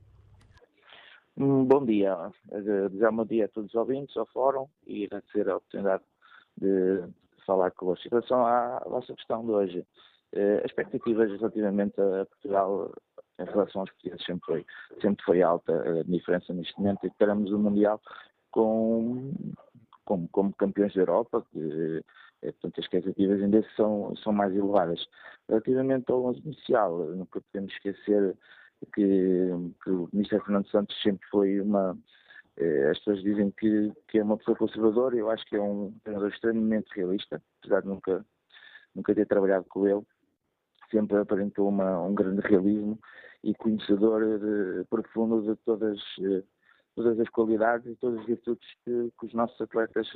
Bom 1.36 1.84
dia. 1.84 2.16
Desejar 2.50 3.10
um 3.10 3.16
bom 3.16 3.24
dia 3.24 3.46
a 3.46 3.48
todos 3.48 3.70
os 3.70 3.74
ouvintes, 3.74 4.16
ao 4.16 4.26
fórum 4.26 4.66
e 4.86 5.04
agradecer 5.04 5.48
a 5.48 5.56
oportunidade 5.56 6.02
de 6.60 7.04
falar 7.46 7.70
com 7.72 7.86
vocês. 7.86 8.06
Em 8.06 8.10
relação 8.10 8.44
à 8.44 8.82
vossa 8.86 9.14
questão 9.14 9.44
de 9.44 9.50
hoje, 9.50 9.86
as 10.34 10.64
expectativas 10.66 11.30
relativamente 11.30 12.00
a 12.00 12.26
Portugal 12.26 12.92
em 13.42 13.52
relação 13.52 13.82
aos 13.82 13.90
portugueses 13.90 14.24
sempre 14.24 14.44
foi, 14.46 14.66
sempre 15.00 15.24
foi 15.24 15.42
alta 15.42 16.00
a 16.00 16.02
diferença 16.04 16.52
neste 16.52 16.78
momento 16.78 17.06
e 17.06 17.10
teremos 17.10 17.50
o 17.52 17.58
Mundial 17.58 18.00
com, 18.50 19.32
como, 20.04 20.28
como 20.28 20.52
campeões 20.54 20.94
da 20.94 21.02
Europa, 21.02 21.44
que, 21.50 22.04
portanto 22.40 22.78
as 22.78 22.84
expectativas 22.84 23.42
ainda 23.42 23.64
são, 23.76 24.14
são 24.16 24.32
mais 24.32 24.54
elevadas. 24.54 25.06
Relativamente 25.48 26.10
ao 26.10 26.24
11 26.26 26.40
inicial, 26.40 26.98
nunca 26.98 27.40
podemos 27.40 27.72
esquecer 27.72 28.36
que, 28.94 29.48
que 29.82 29.90
o 29.90 30.08
Ministro 30.12 30.40
Fernando 30.44 30.68
Santos 30.68 31.00
sempre 31.02 31.26
foi 31.28 31.60
uma. 31.60 31.96
As 32.90 32.98
pessoas 32.98 33.22
dizem 33.22 33.50
que, 33.52 33.90
que 34.08 34.18
é 34.18 34.22
uma 34.22 34.36
pessoa 34.36 34.56
conservadora, 34.56 35.16
eu 35.16 35.30
acho 35.30 35.44
que 35.46 35.56
é 35.56 35.60
um 35.60 35.94
treinador 36.04 36.28
extremamente 36.30 36.94
realista, 36.94 37.40
apesar 37.58 37.80
de 37.80 37.88
nunca, 37.88 38.26
nunca 38.94 39.14
ter 39.14 39.26
trabalhado 39.26 39.64
com 39.70 39.86
ele 39.86 40.04
sempre 40.92 41.16
aparentou 41.16 41.68
uma, 41.68 42.00
um 42.02 42.14
grande 42.14 42.42
realismo 42.42 42.98
e 43.44 43.54
conhecedor 43.54 44.38
de, 44.38 44.84
profundo 44.88 45.42
de 45.42 45.56
todas, 45.64 46.00
todas 46.94 47.18
as 47.18 47.28
qualidades 47.30 47.86
e 47.86 47.96
todas 47.96 48.20
as 48.20 48.26
virtudes 48.26 48.68
que, 48.84 49.12
que 49.18 49.26
os 49.26 49.34
nossos 49.34 49.60
atletas 49.60 50.08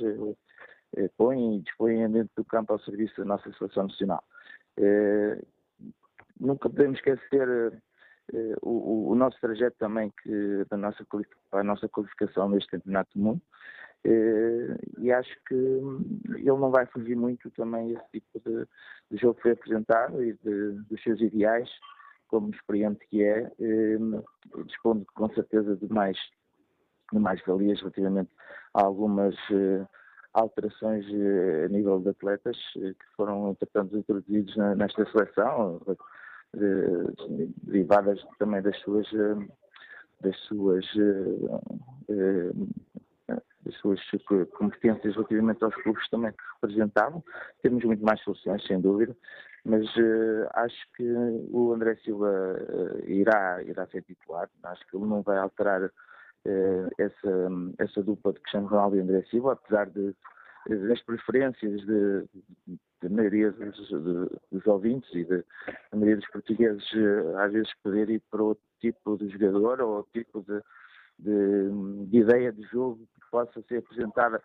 eh, 0.95 1.09
põem 1.17 1.57
e 1.57 1.61
dispõem 1.61 2.09
dentro 2.09 2.31
do 2.35 2.45
campo 2.45 2.73
ao 2.73 2.79
serviço 2.79 3.17
da 3.17 3.25
nossa 3.25 3.51
seleção 3.53 3.83
nacional. 3.83 4.23
Eh, 4.77 5.41
nunca 6.39 6.69
podemos 6.69 6.97
esquecer 6.97 7.81
eh, 8.33 8.55
o, 8.61 9.11
o, 9.11 9.15
nosso 9.15 9.39
trajeto 9.41 9.75
também 9.77 10.11
que, 10.23 10.65
da 10.69 10.77
nossa, 10.77 11.05
a 11.51 11.63
nossa 11.63 11.89
qualificação 11.89 12.49
neste 12.49 12.71
Campeonato 12.71 13.09
do 13.15 13.23
Mundo. 13.23 13.41
e 14.99 15.11
acho 15.11 15.35
que 15.47 15.55
ele 15.55 16.45
não 16.45 16.71
vai 16.71 16.85
fugir 16.85 17.15
muito 17.15 17.49
também 17.51 17.91
esse 17.91 18.09
tipo 18.11 18.39
de, 18.45 18.65
de 19.11 19.17
jogo 19.17 19.35
que 19.35 19.41
foi 19.43 19.51
apresentado 19.51 20.23
e 20.23 20.33
de, 20.33 20.71
dos 20.89 21.01
seus 21.03 21.19
ideais, 21.19 21.69
como 22.27 22.49
experiente 22.49 23.05
que 23.07 23.23
é, 23.23 23.51
dispondo 24.65 25.05
com 25.13 25.29
certeza 25.33 25.75
de 25.75 25.87
mais, 25.91 26.17
de 27.11 27.19
mais 27.19 27.41
valias 27.45 27.79
relativamente 27.79 28.29
a 28.73 28.83
algumas 28.83 29.35
alterações 30.37 31.05
eh, 31.11 31.65
a 31.65 31.67
nível 31.69 31.99
de 31.99 32.09
atletas 32.09 32.57
eh, 32.77 32.93
que 32.93 33.05
foram, 33.15 33.49
entretanto, 33.49 33.97
introduzidos 33.97 34.55
nesta 34.77 35.09
seleção, 35.11 35.81
eh, 36.55 37.47
derivadas 37.63 38.23
também 38.39 38.61
das 38.61 38.77
suas 38.81 39.07
das 40.21 40.35
suas 40.45 40.85
das 43.65 43.75
suas 43.81 43.99
competências 44.57 45.13
relativamente 45.13 45.63
aos 45.63 45.75
clubes 45.75 46.09
também 46.09 46.31
que 46.31 46.43
representavam. 46.61 47.23
Temos 47.61 47.83
muito 47.83 48.03
mais 48.03 48.21
soluções, 48.23 48.65
sem 48.65 48.79
dúvida, 48.79 49.15
mas 49.67 49.85
uh, 49.97 50.47
acho 50.53 50.87
que 50.95 51.03
o 51.51 51.73
André 51.73 51.97
Silva 51.97 52.29
uh, 52.29 53.09
irá, 53.09 53.61
irá 53.63 53.85
ser 53.87 54.01
titular. 54.03 54.49
Acho 54.63 54.87
que 54.87 54.95
ele 54.95 55.05
não 55.05 55.21
vai 55.21 55.37
alterar 55.37 55.91
eh, 56.45 56.87
essa, 56.97 57.49
essa 57.77 58.01
dupla 58.01 58.31
de 58.31 58.39
Cristiano 58.39 58.67
Ronaldo 58.67 58.95
e 58.95 59.01
André 59.01 59.23
Silva, 59.23 59.53
apesar 59.53 59.89
de, 59.89 60.15
das 60.87 61.01
preferências 61.01 61.81
de, 61.85 62.25
de 63.01 63.09
maioria 63.09 63.51
dos, 63.51 63.75
de, 63.89 64.39
dos 64.53 64.65
ouvintes 64.67 65.13
e 65.13 65.25
da 65.25 65.43
maioria 65.91 66.17
dos 66.17 66.29
portugueses 66.29 66.85
às 67.37 67.51
vezes 67.51 67.73
poder 67.83 68.09
ir 68.09 68.21
para 68.31 68.43
outro 68.43 68.63
tipo 68.79 69.17
de 69.17 69.27
jogador 69.29 69.81
ou 69.81 70.03
tipo 70.13 70.41
de, 70.43 70.61
de, 71.19 72.05
de 72.09 72.17
ideia 72.19 72.53
de 72.53 72.61
jogo 72.63 73.05
que 73.15 73.29
possa 73.29 73.61
ser 73.63 73.79
apresentada 73.79 74.41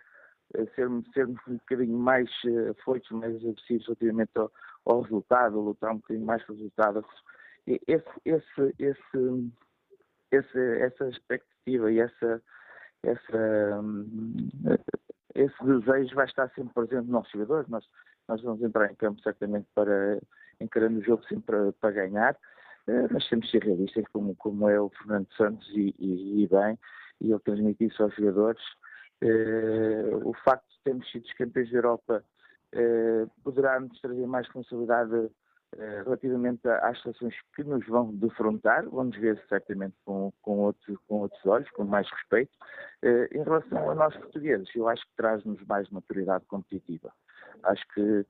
sermos, 0.75 1.07
sermos 1.13 1.41
um 1.49 1.55
bocadinho 1.55 1.97
mais 1.97 2.29
uh, 2.45 2.75
foitos, 2.85 3.11
mais 3.13 3.37
agressivos 3.37 3.87
relativamente 3.87 4.31
ao, 4.37 4.51
ao, 4.85 5.03
resultado, 5.03 5.61
lutar 5.61 5.93
um 5.93 5.97
bocadinho 5.97 6.27
mais 6.27 6.43
pelo 6.45 6.59
resultado. 6.59 7.05
Esse, 7.67 8.05
esse, 8.25 8.75
esse, 8.79 9.53
esse, 10.31 10.59
essa 10.81 11.09
expectativa 11.09 11.93
e 11.93 12.01
essa, 12.01 12.43
essa, 13.03 13.85
esse 15.35 15.65
desejo 15.65 16.15
vai 16.15 16.27
estar 16.27 16.51
sempre 16.51 16.75
presente 16.75 17.03
nos 17.03 17.09
nossos 17.09 17.33
jogadores. 17.33 17.69
Nós, 17.69 17.85
nós 18.29 18.43
vamos 18.43 18.63
entrar 18.63 18.91
em 18.91 18.97
campo 18.97 19.21
certamente 19.23 19.67
para 19.75 20.19
encarando 20.61 20.99
o 20.99 21.03
jogo 21.03 21.25
sempre 21.25 21.45
para, 21.45 21.73
para 21.73 21.91
ganhar, 21.91 22.37
eh, 22.87 23.09
mas 23.11 23.29
temos 23.29 23.47
de 23.47 23.53
ser 23.53 23.65
realistas, 23.65 24.05
como, 24.13 24.35
como 24.37 24.69
é 24.69 24.81
o 24.81 24.91
Fernando 24.91 25.29
Santos, 25.37 25.69
e, 25.71 25.95
e, 25.99 26.43
e 26.43 26.47
bem, 26.47 26.79
e 27.21 27.31
ele 27.31 27.41
transmite 27.41 27.85
isso 27.85 28.03
aos 28.03 28.15
jogadores. 28.15 28.63
Eh, 29.21 30.11
o 30.25 30.33
facto 30.45 30.69
de 30.69 30.81
termos 30.85 31.11
sido 31.11 31.27
campeões 31.37 31.71
da 31.71 31.79
Europa 31.79 32.25
poderá 33.45 33.79
nos 33.81 34.01
trazer 34.01 34.27
mais 34.27 34.47
responsabilidade 34.47 35.31
eh, 35.79 36.03
relativamente 36.05 36.69
às 36.69 37.01
seleções 37.01 37.35
que 37.57 37.65
nos 37.65 37.87
vão 37.87 38.15
defrontar, 38.15 38.87
vamos 38.91 39.17
ver 39.17 39.43
certamente 39.49 39.95
com, 40.05 40.31
com, 40.43 40.59
outro, 40.59 41.01
com 41.09 41.21
outros 41.21 41.47
olhos, 41.47 41.71
com 41.71 41.85
mais 41.85 42.07
respeito. 42.11 42.53
Eh, 43.03 43.29
em 43.33 43.43
relação 43.43 43.91
a 43.91 43.95
nós 43.95 44.15
portugueses, 44.15 44.69
eu 44.75 44.87
acho 44.87 45.03
que 45.03 45.17
traz-nos 45.17 45.65
mais 45.67 45.89
maturidade 45.89 46.45
competitiva. 46.47 47.11
Acho 47.63 47.85
que 47.95 48.27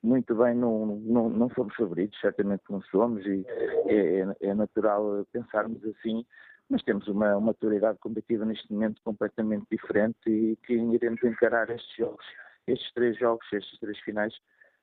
muito 0.00 0.36
bem, 0.36 0.54
não, 0.54 0.86
não, 0.86 1.28
não 1.28 1.50
somos 1.50 1.74
favoritos, 1.74 2.18
certamente 2.20 2.62
não 2.70 2.80
somos, 2.82 3.26
e 3.26 3.44
é, 3.86 4.20
é, 4.20 4.36
é 4.40 4.54
natural 4.54 5.26
pensarmos 5.32 5.84
assim, 5.84 6.24
mas 6.70 6.82
temos 6.84 7.08
uma 7.08 7.40
maturidade 7.40 7.98
competitiva 7.98 8.44
neste 8.44 8.72
momento 8.72 9.02
completamente 9.02 9.66
diferente 9.68 10.16
e 10.28 10.56
que 10.64 10.74
iremos 10.74 11.22
encarar 11.24 11.70
estes 11.70 11.96
jogos, 11.96 12.24
estes 12.66 12.92
três 12.92 13.18
jogos, 13.18 13.46
estes 13.52 13.78
três 13.78 13.98
finais 14.00 14.34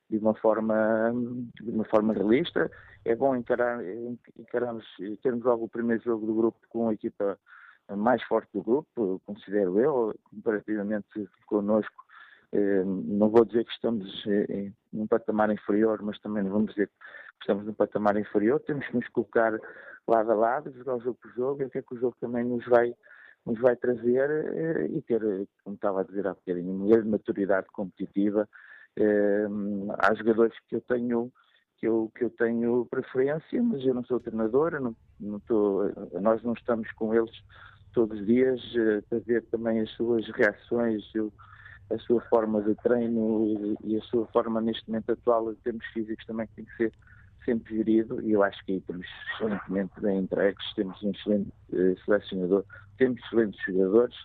de 0.10 0.18
uma 0.18 0.34
forma, 0.34 1.12
de 1.62 1.70
uma 1.70 1.86
forma 1.86 2.14
realista. 2.14 2.70
É 3.06 3.16
bom 3.16 3.36
encarar, 3.36 3.80
encararmos, 4.38 4.86
termos 5.22 5.44
logo 5.44 5.66
o 5.66 5.70
primeiro 5.70 6.04
jogo 6.04 6.26
do 6.26 6.34
grupo 6.34 6.60
com 6.70 6.90
a 6.90 6.94
equipa 6.94 7.38
mais 7.96 8.22
forte 8.24 8.50
do 8.54 8.62
grupo, 8.62 9.22
considero 9.26 9.80
eu, 9.80 10.14
comparativamente 10.30 11.08
connosco. 11.46 12.06
Eh, 12.52 12.84
não 12.84 13.30
vou 13.30 13.46
dizer 13.46 13.66
que 13.66 13.72
estamos 13.72 14.24
eh, 14.28 14.72
num 14.92 15.08
patamar 15.08 15.52
inferior, 15.52 16.02
mas 16.02 16.20
também 16.20 16.44
não 16.44 16.52
vamos 16.52 16.72
dizer 16.72 16.88
que 16.88 16.94
estamos 17.42 17.66
num 17.66 17.74
patamar 17.74 18.18
inferior. 18.18 18.60
Temos 18.62 18.86
que 18.88 18.96
nos 18.96 19.08
colocar 19.10 19.54
lado 20.08 20.32
a 20.32 20.36
lado, 20.36 20.72
jogar 20.72 21.00
jogo 21.00 21.18
por 21.22 21.32
jogo, 21.34 21.62
e 21.62 21.66
o 21.66 21.70
que 21.70 21.80
é 21.80 21.82
que 21.82 21.96
o 21.96 22.00
jogo 22.00 22.16
também 22.20 22.44
nos 22.44 22.66
vai, 22.66 22.94
nos 23.46 23.60
vai 23.60 23.76
trazer 23.76 24.30
eh, 24.30 24.88
e 24.88 25.02
ter, 25.02 25.22
como 25.64 25.76
estava 25.76 26.02
a 26.02 26.04
dizer 26.04 26.28
há 26.28 26.34
bocadinho, 26.34 26.72
uma 26.72 27.04
maturidade 27.06 27.68
competitiva 27.72 28.48
há 29.98 30.14
jogadores 30.14 30.54
que 30.68 30.76
eu 30.76 30.82
tenho 30.82 31.32
que 31.80 31.88
eu, 31.88 32.12
que 32.14 32.26
eu 32.26 32.30
tenho 32.32 32.86
preferência, 32.90 33.64
mas 33.64 33.82
eu 33.86 33.94
não 33.94 34.04
sou 34.04 34.20
treinador, 34.20 34.80
não, 34.82 34.94
não 35.18 35.38
estou, 35.38 35.90
nós 36.22 36.44
não 36.44 36.52
estamos 36.52 36.92
com 36.92 37.14
eles 37.14 37.32
todos 37.94 38.20
os 38.20 38.26
dias 38.26 38.62
uh, 38.76 39.02
para 39.10 39.20
ver 39.20 39.46
também 39.46 39.80
as 39.80 39.90
suas 39.92 40.28
reações, 40.28 41.04
a 41.90 41.98
sua 42.00 42.22
forma 42.24 42.62
de 42.62 42.76
treino 42.76 43.78
e, 43.84 43.98
a 43.98 44.02
sua 44.02 44.28
forma 44.28 44.60
neste 44.60 44.88
momento 44.90 45.12
atual 45.14 45.52
em 45.52 45.56
termos 45.56 45.86
físicos 45.88 46.26
também 46.26 46.48
tem 46.56 46.66
que 46.66 46.76
ser 46.76 46.94
sempre 47.46 47.78
gerido 47.78 48.22
e 48.22 48.32
eu 48.32 48.44
acho 48.44 48.64
que 48.66 48.74
aí 48.74 48.78
estamos 48.78 49.06
excelentemente 49.34 50.00
bem 50.00 50.20
entregues, 50.20 50.74
temos 50.76 51.02
um 51.04 51.12
excelente 51.12 51.52
uh, 51.74 52.00
selecionador, 52.06 52.66
temos 52.98 53.20
excelentes 53.24 53.60
jogadores, 53.66 54.16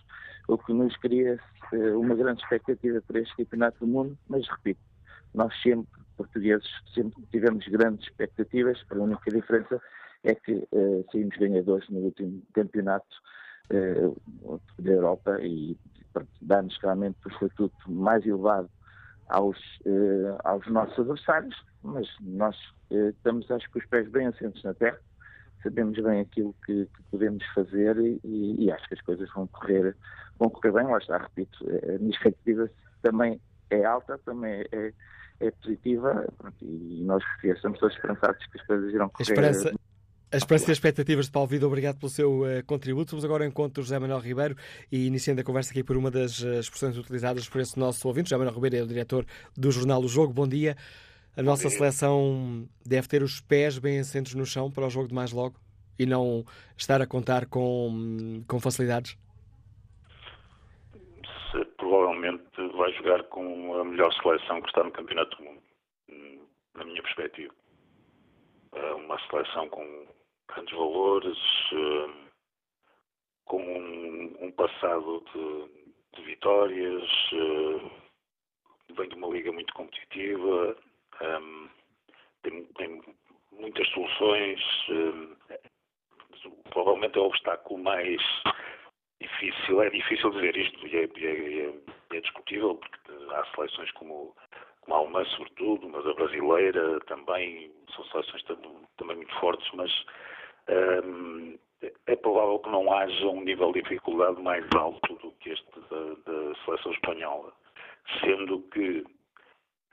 o 0.47 0.57
que 0.57 0.73
nos 0.73 0.95
cria 0.97 1.39
eh, 1.73 1.91
uma 1.95 2.13
grande 2.13 2.41
expectativa 2.43 3.01
para 3.01 3.19
este 3.19 3.35
campeonato 3.35 3.79
do 3.79 3.87
mundo, 3.87 4.17
mas 4.27 4.47
repito, 4.47 4.79
nós 5.33 5.51
sempre, 5.61 5.87
portugueses, 6.15 6.69
sempre 6.93 7.23
tivemos 7.31 7.67
grandes 7.67 8.07
expectativas, 8.07 8.77
a 8.91 8.95
única 8.95 9.31
diferença 9.31 9.81
é 10.23 10.35
que 10.35 10.53
uh, 10.53 11.05
saímos 11.11 11.35
ganhadores 11.37 11.87
no 11.89 11.99
último 11.99 12.41
campeonato 12.53 13.07
uh, 13.71 14.61
da 14.79 14.91
Europa 14.91 15.37
e 15.41 15.77
dá-nos 16.41 16.77
claramente 16.77 17.17
o 17.25 17.29
estatuto 17.29 17.91
mais 17.91 18.25
elevado 18.25 18.69
aos, 19.27 19.57
uh, 19.85 20.37
aos 20.43 20.65
nossos 20.67 20.99
adversários, 20.99 21.55
mas 21.85 22.07
nós 22.21 22.55
estamos, 22.89 23.49
acho 23.51 23.69
que, 23.71 23.79
os 23.79 23.85
pés 23.85 24.09
bem 24.09 24.27
assentos 24.27 24.63
na 24.63 24.73
terra 24.73 24.99
sabemos 25.63 25.97
bem 25.97 26.21
aquilo 26.21 26.55
que, 26.65 26.85
que 26.85 27.03
podemos 27.09 27.43
fazer 27.55 27.97
e, 27.97 28.55
e, 28.59 28.71
acho 28.71 28.87
que 28.87 28.93
as 28.93 29.01
coisas 29.01 29.27
vão 29.33 29.47
correr, 29.47 29.95
vão 30.37 30.49
correr 30.49 30.71
bem. 30.71 30.85
Lá 30.85 30.99
está, 30.99 31.17
repito, 31.17 31.65
a 31.67 31.97
minha 31.97 32.11
expectativa 32.11 32.69
também 33.01 33.41
é 33.71 33.83
alta, 33.83 34.19
também 34.19 34.63
é, 34.71 34.93
é 35.39 35.51
positiva 35.51 36.27
pronto, 36.37 36.63
e 36.63 37.03
nós 37.03 37.23
estamos 37.43 37.79
todos 37.79 37.95
esperançados 37.95 38.45
que 38.45 38.59
as 38.59 38.67
coisas 38.67 38.93
irão 38.93 39.09
correr. 39.09 39.23
Esperança. 39.23 39.73
A 40.31 40.37
esperança 40.37 40.65
e 40.65 40.71
as 40.71 40.77
expectativas 40.77 41.25
de 41.27 41.31
Paulo 41.31 41.47
Vida, 41.47 41.65
obrigado 41.65 41.97
pelo 41.97 42.09
seu 42.09 42.41
uh, 42.41 42.65
contributo. 42.65 43.11
Vamos 43.11 43.23
agora 43.23 43.45
ao 43.45 43.47
encontro 43.47 43.81
José 43.81 43.97
Manuel 43.97 44.19
Ribeiro 44.19 44.55
e 44.91 45.07
iniciando 45.07 45.39
a 45.39 45.43
conversa 45.43 45.71
aqui 45.71 45.83
por 45.83 45.95
uma 45.95 46.11
das 46.11 46.41
uh, 46.41 46.59
expressões 46.59 46.97
utilizadas 46.97 47.47
por 47.47 47.61
esse 47.61 47.79
nosso 47.79 48.05
ouvinte. 48.07 48.29
José 48.29 48.37
Manuel 48.37 48.55
Ribeiro 48.55 48.75
é 48.77 48.83
o 48.83 48.87
diretor 48.87 49.25
do 49.55 49.71
jornal 49.71 50.01
O 50.01 50.07
Jogo. 50.07 50.33
Bom 50.33 50.47
dia. 50.47 50.75
A 51.37 51.43
nossa 51.43 51.69
seleção 51.69 52.65
deve 52.85 53.09
ter 53.09 53.21
os 53.21 53.41
pés 53.41 53.77
bem 53.77 53.99
assentos 53.99 54.33
no 54.35 54.45
chão 54.45 54.71
para 54.71 54.87
o 54.87 54.89
jogo 54.89 55.09
de 55.09 55.13
mais 55.13 55.33
logo 55.33 55.57
e 55.99 56.05
não 56.05 56.45
estar 56.77 57.01
a 57.01 57.07
contar 57.07 57.45
com, 57.47 58.41
com 58.47 58.57
facilidades? 58.57 59.17
Se, 61.51 61.65
provavelmente 61.77 62.41
vai 62.77 62.93
jogar 62.93 63.23
com 63.23 63.75
a 63.79 63.83
melhor 63.83 64.13
seleção 64.21 64.61
que 64.61 64.69
está 64.69 64.83
no 64.85 64.91
Campeonato 64.91 65.35
do 65.35 65.43
Mundo, 65.43 65.61
na 66.73 66.85
minha 66.85 67.03
perspectiva. 67.03 67.53
É 68.71 68.93
uma 68.93 69.19
seleção 69.29 69.67
com 69.69 70.07
grandes 70.47 70.73
valores, 70.73 71.37
eh, 71.73 72.29
com 73.43 73.61
um, 73.61 74.37
um 74.39 74.51
passado 74.51 75.23
de, 75.33 76.17
de 76.17 76.25
vitórias, 76.25 77.03
eh, 77.33 77.91
vem 78.95 79.09
de 79.09 79.15
uma 79.15 79.27
liga 79.27 79.51
muito 79.51 79.73
competitiva, 79.73 80.77
um, 81.21 81.69
tem, 82.43 82.65
tem, 82.77 83.01
muitas 83.51 83.87
soluções. 83.89 84.61
Um, 84.89 85.35
provavelmente 86.69 87.17
é 87.17 87.21
o 87.21 87.25
obstáculo 87.25 87.81
mais 87.81 88.21
difícil. 89.21 89.81
É 89.81 89.89
difícil 89.89 90.29
dizer 90.31 90.55
isto 90.57 90.87
e 90.87 90.97
é, 90.97 91.03
é, 91.03 91.67
é, 91.67 92.17
é 92.17 92.21
discutível, 92.21 92.75
porque 92.75 93.33
há 93.33 93.45
seleções 93.55 93.91
como, 93.91 94.35
como 94.81 94.95
a 94.95 94.99
alemã, 94.99 95.25
sobretudo, 95.25 95.89
mas 95.89 96.05
a 96.05 96.13
brasileira 96.13 96.99
também, 97.01 97.71
são 97.95 98.05
seleções 98.05 98.43
também 98.97 99.15
muito 99.17 99.33
fortes, 99.39 99.67
mas 99.73 99.91
um, 100.69 101.57
é 102.07 102.15
provável 102.15 102.59
que 102.59 102.69
não 102.69 102.91
haja 102.91 103.27
um 103.27 103.41
nível 103.41 103.71
de 103.71 103.81
dificuldade 103.81 104.41
mais 104.41 104.65
alto 104.75 105.15
do 105.15 105.31
que 105.33 105.51
este 105.51 105.79
da, 105.89 106.31
da 106.31 106.55
seleção 106.65 106.91
espanhola, 106.91 107.53
sendo 108.21 108.61
que 108.69 109.03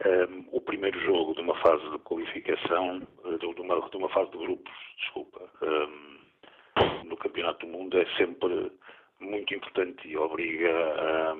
um, 0.05 0.49
o 0.53 0.61
primeiro 0.61 0.99
jogo 1.01 1.35
de 1.35 1.41
uma 1.41 1.55
fase 1.61 1.89
de 1.91 1.99
qualificação, 2.01 3.07
eh, 3.25 3.39
de 3.39 3.47
uma, 3.47 3.89
de 3.89 3.97
uma 3.97 4.09
fase 4.09 4.31
de 4.31 4.39
grupos, 4.39 4.73
desculpa, 4.99 5.51
um, 5.63 7.05
no 7.05 7.17
Campeonato 7.17 7.67
do 7.67 7.73
Mundo 7.73 7.99
é 7.99 8.07
sempre 8.17 8.73
muito 9.21 9.55
importante 9.55 10.09
e 10.09 10.17
obriga 10.17 10.71
a, 10.71 11.37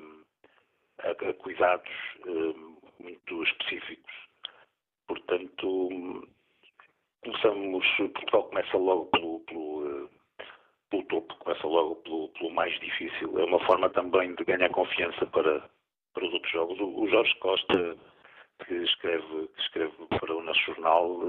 a, 1.07 1.29
a 1.29 1.33
cuidados 1.33 1.91
um, 2.25 2.77
muito 2.99 3.43
específicos. 3.43 4.13
Portanto, 5.07 6.27
começamos, 7.23 7.85
Portugal 7.97 8.43
começa 8.43 8.77
logo 8.77 9.05
pelo, 9.07 9.39
pelo, 9.41 10.09
pelo 10.89 11.03
topo, 11.05 11.35
começa 11.39 11.67
logo 11.67 11.95
pelo, 11.97 12.29
pelo, 12.29 12.51
mais 12.51 12.79
difícil. 12.79 13.37
É 13.39 13.43
uma 13.43 13.59
forma 13.65 13.89
também 13.89 14.33
de 14.35 14.43
ganhar 14.45 14.69
confiança 14.69 15.25
para, 15.27 15.69
para 16.13 16.25
os 16.25 16.33
outros 16.33 16.51
jogos. 16.51 16.79
O, 16.79 17.01
o 17.01 17.09
Jorge 17.09 17.35
Costa 17.39 17.97
que 18.65 18.73
escreve, 18.75 19.47
que 19.47 19.61
escreve 19.61 19.93
para 20.19 20.35
o 20.35 20.43
nosso 20.43 20.61
jornal, 20.61 21.19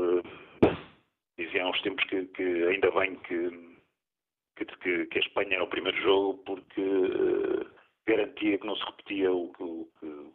dizia 1.38 1.64
há 1.64 1.70
uns 1.70 1.80
tempos 1.82 2.04
que, 2.04 2.26
que 2.26 2.42
ainda 2.42 2.90
bem 2.92 3.16
que, 3.16 3.50
que, 4.56 5.06
que, 5.06 5.18
a 5.18 5.20
Espanha 5.20 5.54
era 5.54 5.64
o 5.64 5.68
primeiro 5.68 6.00
jogo 6.02 6.38
porque 6.44 6.80
uh, 6.80 7.70
garantia 8.06 8.58
que 8.58 8.66
não 8.66 8.76
se 8.76 8.84
repetia 8.84 9.32
o 9.32 9.52
que, 9.52 9.62
o 9.62 9.88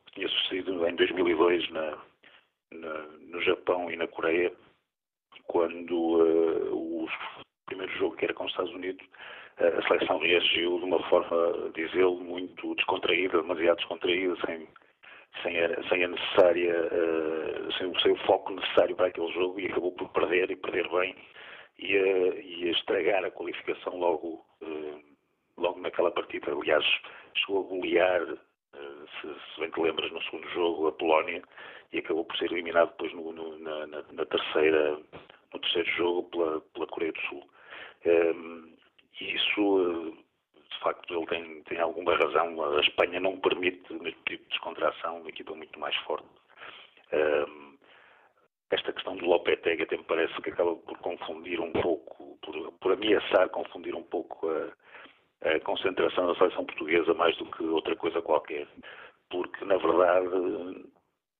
que 0.05 0.13
tinha 0.13 0.27
sucedido 0.27 0.87
em 0.87 0.95
2002 0.95 1.69
na, 1.71 1.97
na, 2.73 2.93
no 3.03 3.41
Japão 3.41 3.89
e 3.89 3.95
na 3.95 4.07
Coreia, 4.07 4.51
quando 5.47 5.91
uh, 5.91 7.03
o 7.03 7.07
primeiro 7.65 7.91
jogo 7.97 8.15
que 8.15 8.25
era 8.25 8.33
com 8.33 8.45
os 8.45 8.51
Estados 8.51 8.73
Unidos, 8.73 9.05
a 9.57 9.87
seleção 9.87 10.19
reagiu 10.19 10.79
de 10.79 10.85
uma 10.85 11.03
forma, 11.09 11.69
diz 11.75 11.93
ele, 11.93 12.15
muito 12.15 12.75
descontraída, 12.75 13.41
demasiado 13.41 13.77
descontraída, 13.77 14.35
sem 14.45 14.67
sem 15.43 15.57
a, 15.59 15.89
sem 15.89 16.03
a 16.03 16.07
necessária, 16.07 16.75
uh, 16.91 17.71
sem, 17.73 17.99
sem, 18.01 18.11
o 18.11 18.17
foco 18.25 18.53
necessário 18.53 18.95
para 18.95 19.07
aquele 19.07 19.31
jogo 19.31 19.59
e 19.59 19.67
acabou 19.67 19.91
por 19.93 20.09
perder 20.09 20.51
e 20.51 20.55
perder 20.55 20.89
bem 20.89 21.15
e, 21.77 21.97
uh, 21.97 22.41
e 22.41 22.67
a 22.67 22.71
estragar 22.71 23.23
a 23.23 23.31
qualificação 23.31 23.97
logo, 23.97 24.45
uh, 24.61 25.01
logo 25.57 25.79
naquela 25.79 26.11
partida. 26.11 26.51
Aliás, 26.51 26.85
chegou 27.35 27.65
a 27.65 27.69
golear, 27.69 28.25
se, 29.21 29.27
se, 29.27 29.59
bem 29.59 29.69
te 29.71 29.81
lembras, 29.81 30.11
no 30.11 30.21
segundo 30.23 30.47
jogo 30.49 30.87
a 30.87 30.91
Polónia 30.91 31.41
e 31.91 31.99
acabou 31.99 32.25
por 32.25 32.37
ser 32.37 32.51
eliminado 32.51 32.89
depois 32.91 33.13
no, 33.13 33.31
no, 33.31 33.59
na, 33.59 33.87
na, 33.87 34.25
terceira, 34.25 34.99
no 35.53 35.59
terceiro 35.59 35.89
jogo 35.91 36.23
pela, 36.29 36.61
pela 36.61 36.87
Coreia 36.87 37.11
do 37.11 37.21
Sul. 37.21 37.49
Um, 38.05 38.73
isso 39.19 40.17
de 40.71 40.79
facto 40.79 41.13
ele 41.13 41.25
tem, 41.27 41.63
tem 41.63 41.79
alguma 41.79 42.15
razão. 42.15 42.77
A 42.77 42.79
Espanha 42.81 43.19
não 43.19 43.39
permite 43.39 43.91
mesmo 43.93 44.21
tipo 44.25 44.43
de 44.43 44.49
descontração, 44.49 45.19
uma 45.19 45.29
equipa 45.29 45.53
muito 45.55 45.79
mais 45.79 45.95
forte. 45.97 46.27
Um, 47.11 47.77
esta 48.71 48.93
questão 48.93 49.15
do 49.17 49.25
Lopetegui 49.25 49.83
até 49.83 49.97
me 49.97 50.03
parece 50.03 50.33
que 50.41 50.51
acaba 50.51 50.75
por 50.75 50.97
confundir 50.99 51.59
um 51.59 51.71
pouco, 51.71 52.37
por, 52.41 52.71
por 52.73 52.93
ameaçar 52.93 53.49
confundir 53.49 53.95
um 53.95 54.03
pouco 54.03 54.47
a, 54.47 55.49
a, 55.49 55.59
concentração 55.61 56.27
da 56.27 56.35
seleção 56.35 56.65
portuguesa 56.65 57.13
mais 57.15 57.35
do 57.37 57.45
que 57.45 57.63
outra 57.63 57.95
coisa 57.95 58.21
qualquer. 58.21 58.67
Porque, 59.31 59.65
na 59.65 59.77
verdade, 59.77 60.85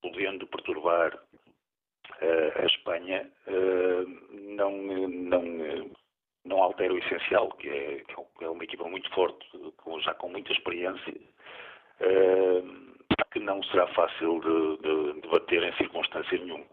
podendo 0.01 0.47
perturbar 0.47 1.19
a 2.55 2.65
Espanha 2.65 3.29
não, 4.57 4.71
não, 4.71 5.41
não 6.49 6.63
altera 6.63 6.93
o 6.93 6.97
essencial, 6.97 7.49
que 7.53 7.69
é, 7.69 8.03
que 8.37 8.43
é 8.43 8.49
uma 8.49 8.63
equipa 8.63 8.83
muito 8.89 9.09
forte, 9.13 9.47
já 10.01 10.13
com 10.15 10.29
muita 10.29 10.51
experiência, 10.51 11.13
que 13.31 13.39
não 13.39 13.61
será 13.63 13.87
fácil 13.87 14.39
de, 14.39 14.77
de, 14.81 15.21
de 15.21 15.27
bater 15.29 15.63
em 15.63 15.73
circunstância 15.77 16.37
nenhuma. 16.37 16.65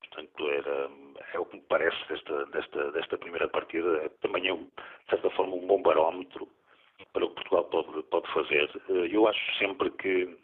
portanto, 0.00 0.50
era, 0.50 0.90
é 1.32 1.38
o 1.38 1.46
que 1.46 1.56
me 1.56 1.62
parece 1.62 1.96
desta, 2.08 2.46
desta, 2.46 2.92
desta 2.92 3.18
primeira 3.18 3.48
partida. 3.48 3.88
É 4.04 4.08
também 4.20 4.48
é, 4.48 4.54
de 4.54 5.10
certa 5.10 5.30
forma, 5.30 5.54
um 5.54 5.66
bom 5.66 5.80
barómetro 5.80 6.48
para 7.12 7.24
o 7.24 7.28
que 7.28 7.34
Portugal 7.36 7.64
pode, 7.64 8.02
pode 8.04 8.32
fazer. 8.32 8.70
Eu 8.88 9.28
acho 9.28 9.58
sempre 9.58 9.90
que 9.92 10.36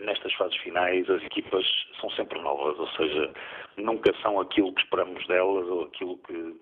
nestas 0.00 0.32
fases 0.34 0.56
finais 0.58 1.08
as 1.08 1.22
equipas 1.22 1.64
são 2.00 2.10
sempre 2.10 2.40
novas, 2.40 2.78
ou 2.78 2.88
seja, 2.90 3.32
nunca 3.76 4.14
são 4.22 4.40
aquilo 4.40 4.74
que 4.74 4.82
esperamos 4.82 5.26
delas 5.26 5.66
ou 5.68 5.84
aquilo 5.84 6.18
que, 6.18 6.60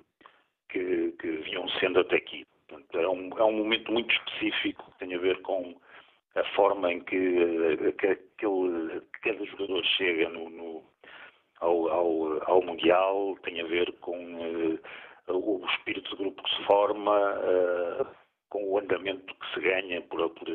que, 0.70 1.12
que 1.12 1.30
vinham 1.38 1.68
sendo 1.80 2.00
até 2.00 2.16
aqui. 2.16 2.46
Portanto, 2.68 2.98
é, 2.98 3.08
um, 3.08 3.30
é 3.38 3.44
um 3.44 3.52
momento 3.52 3.92
muito 3.92 4.12
específico 4.14 4.90
que 4.92 4.98
tem 4.98 5.14
a 5.14 5.18
ver 5.18 5.40
com 5.42 5.74
a 6.34 6.44
forma 6.54 6.92
em 6.92 7.00
que, 7.00 7.92
que 7.98 8.06
aquele, 8.06 9.02
cada 9.22 9.44
jogador 9.44 9.84
chega 9.84 10.28
no, 10.28 10.50
no 10.50 10.82
ao, 11.60 11.88
ao, 11.88 12.50
ao, 12.50 12.62
Mundial, 12.62 13.36
tem 13.42 13.60
a 13.60 13.66
ver 13.66 13.92
com 14.00 14.16
uh, 14.16 14.78
o 15.28 15.64
espírito 15.66 16.10
de 16.10 16.16
grupo 16.16 16.42
que 16.42 16.56
se 16.56 16.64
forma, 16.64 17.34
uh, 17.34 18.06
com 18.48 18.64
o 18.68 18.78
andamento 18.78 19.34
que 19.34 19.54
se 19.54 19.60
ganha 19.60 20.02
por, 20.02 20.28
por 20.30 20.48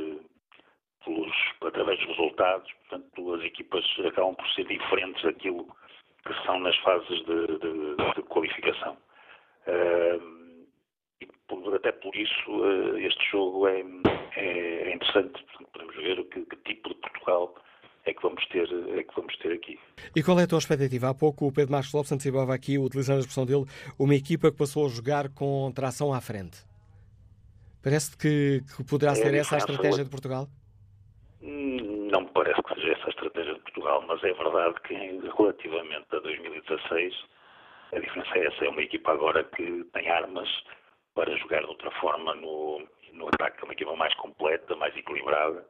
pelos, 1.03 1.35
através 1.61 1.99
dos 1.99 2.09
resultados. 2.09 2.71
Portanto, 2.87 3.33
as 3.33 3.43
equipas 3.43 3.85
acabam 4.05 4.35
por 4.35 4.47
ser 4.49 4.65
diferentes 4.65 5.23
daquilo 5.23 5.65
que 6.25 6.45
são 6.45 6.59
nas 6.59 6.75
fases 6.77 7.25
de, 7.25 7.47
de, 7.47 8.13
de 8.15 8.23
qualificação. 8.23 8.97
Uh, 9.67 10.39
e 11.21 11.27
por, 11.47 11.75
até 11.75 11.91
por 11.91 12.15
isso 12.15 12.51
uh, 12.51 12.97
este 12.97 13.31
jogo 13.31 13.67
é, 13.67 13.83
é, 14.35 14.89
é 14.89 14.95
interessante. 14.95 15.43
Portanto, 15.43 15.69
podemos 15.73 15.95
ver 15.95 16.23
que, 16.25 16.45
que, 16.45 16.55
tipo 16.57 16.89
de 16.89 16.95
Portugal 16.95 17.55
é 18.05 18.13
que 18.13 18.21
vamos 18.21 18.45
ter 18.47 18.67
é 18.97 19.03
que 19.03 19.15
vamos 19.15 19.35
ter 19.37 19.53
aqui. 19.53 19.79
E 20.15 20.23
qual 20.23 20.39
é 20.39 20.43
a 20.43 20.47
tua 20.47 20.57
expectativa? 20.59 21.09
Há 21.09 21.13
pouco 21.13 21.47
o 21.47 21.51
Pedro 21.51 21.71
Marcos 21.71 21.93
Lopes 21.93 22.11
antecipava 22.11 22.53
aqui, 22.53 22.77
utilizando 22.77 23.17
a 23.17 23.19
expressão 23.19 23.45
dele, 23.45 23.65
uma 23.97 24.15
equipa 24.15 24.51
que 24.51 24.57
passou 24.57 24.85
a 24.85 24.89
jogar 24.89 25.29
com 25.29 25.71
tração 25.73 26.13
à 26.13 26.21
frente. 26.21 26.65
Parece 27.83 28.17
que, 28.17 28.61
que 28.75 28.83
poderá 28.83 29.13
é 29.13 29.15
ser 29.15 29.33
essa 29.35 29.55
a 29.55 29.57
estratégia 29.57 30.03
de 30.03 30.09
Portugal? 30.09 30.47
Não 31.41 32.21
me 32.21 32.27
parece 32.33 32.61
que 32.61 32.73
seja 32.75 32.91
essa 32.91 33.05
a 33.05 33.09
estratégia 33.09 33.53
de 33.53 33.59
Portugal, 33.61 33.98
mas 34.09 34.23
é 34.23 34.33
verdade 34.33 34.73
que 34.81 34.95
relativamente 35.37 36.07
a 36.15 36.19
2016 36.19 37.25
a 37.93 37.99
diferença 37.99 38.37
é 38.39 38.47
essa. 38.47 38.65
É 38.65 38.69
uma 38.69 38.81
equipa 38.81 39.11
agora 39.11 39.43
que 39.43 39.83
tem 39.93 40.09
armas 40.09 40.49
para 41.13 41.37
jogar 41.37 41.59
de 41.59 41.67
outra 41.67 41.91
forma 41.91 42.33
no, 42.33 42.87
no 43.13 43.27
ataque. 43.27 43.61
É 43.61 43.63
uma 43.65 43.73
equipa 43.73 43.95
mais 43.95 44.13
completa, 44.15 44.75
mais 44.75 44.95
equilibrada. 44.97 45.63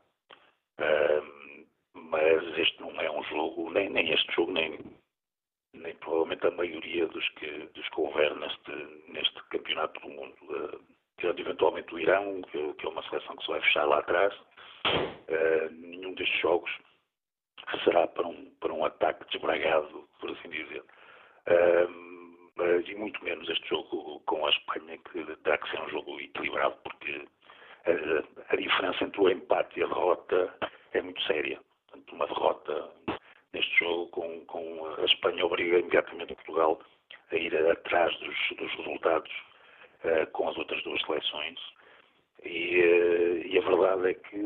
Uh, 0.79 1.65
mas 1.93 2.57
este 2.57 2.79
não 2.79 2.91
é 3.01 3.11
um 3.11 3.23
jogo, 3.23 3.69
nem, 3.71 3.89
nem 3.89 4.09
este 4.09 4.33
jogo, 4.33 4.53
nem, 4.53 4.79
nem 5.73 5.93
provavelmente 5.95 6.47
a 6.47 6.51
maioria 6.51 7.07
dos 7.07 7.27
que, 7.31 7.49
dos 7.73 7.89
que 7.89 7.99
houver 7.99 8.33
neste, 8.37 8.71
neste 9.09 9.43
campeonato 9.49 9.99
do 9.99 10.09
mundo. 10.09 10.35
Uh, 10.43 10.81
tirando 11.19 11.39
eventualmente 11.39 11.93
o 11.93 11.99
Irão, 11.99 12.41
que, 12.43 12.73
que, 12.75 12.85
é 12.85 12.89
uma 12.89 13.03
seleção 13.09 13.35
que 13.35 13.43
se 13.43 13.51
vai 13.51 13.61
fechar 13.61 13.83
lá 13.83 13.99
atrás. 13.99 14.33
Uh, 14.85 15.69
nenhum 15.71 16.13
destes 16.13 16.39
jogos 16.39 16.71
será 17.83 18.07
para 18.07 18.27
um, 18.27 18.51
para 18.59 18.73
um 18.73 18.85
ataque 18.85 19.25
desbragado, 19.31 20.07
por 20.19 20.31
assim 20.31 20.49
dizer. 20.49 20.83
Uh, 21.47 22.19
mas, 22.55 22.87
e 22.87 22.95
muito 22.95 23.23
menos 23.23 23.49
este 23.49 23.69
jogo 23.69 24.19
com 24.25 24.45
a 24.45 24.49
Espanha, 24.49 24.97
que 24.97 25.23
terá 25.37 25.57
que 25.57 25.69
ser 25.69 25.81
um 25.81 25.89
jogo 25.89 26.19
equilibrado, 26.19 26.75
porque 26.83 27.25
a, 27.85 28.53
a 28.53 28.55
diferença 28.57 29.03
entre 29.03 29.21
o 29.21 29.29
empate 29.29 29.79
e 29.79 29.83
a 29.83 29.87
derrota 29.87 30.53
é 30.93 31.01
muito 31.01 31.21
séria. 31.23 31.59
Portanto, 31.87 32.15
uma 32.15 32.27
derrota 32.27 32.91
neste 33.53 33.79
jogo 33.79 34.07
com, 34.07 34.45
com 34.45 34.95
a 34.99 35.05
Espanha 35.05 35.45
obriga 35.45 35.79
imediatamente 35.79 36.35
Portugal 36.35 36.79
a 37.31 37.35
ir 37.35 37.55
atrás 37.55 38.15
dos, 38.19 38.57
dos 38.57 38.71
resultados 38.75 39.31
uh, 40.03 40.27
com 40.31 40.49
as 40.49 40.57
outras 40.57 40.83
duas 40.83 41.01
seleções 41.03 41.59
e, 42.43 42.79
eh, 42.79 43.47
e, 43.47 43.57
a 43.57 43.61
verdade 43.61 44.11
é 44.11 44.13
que, 44.13 44.37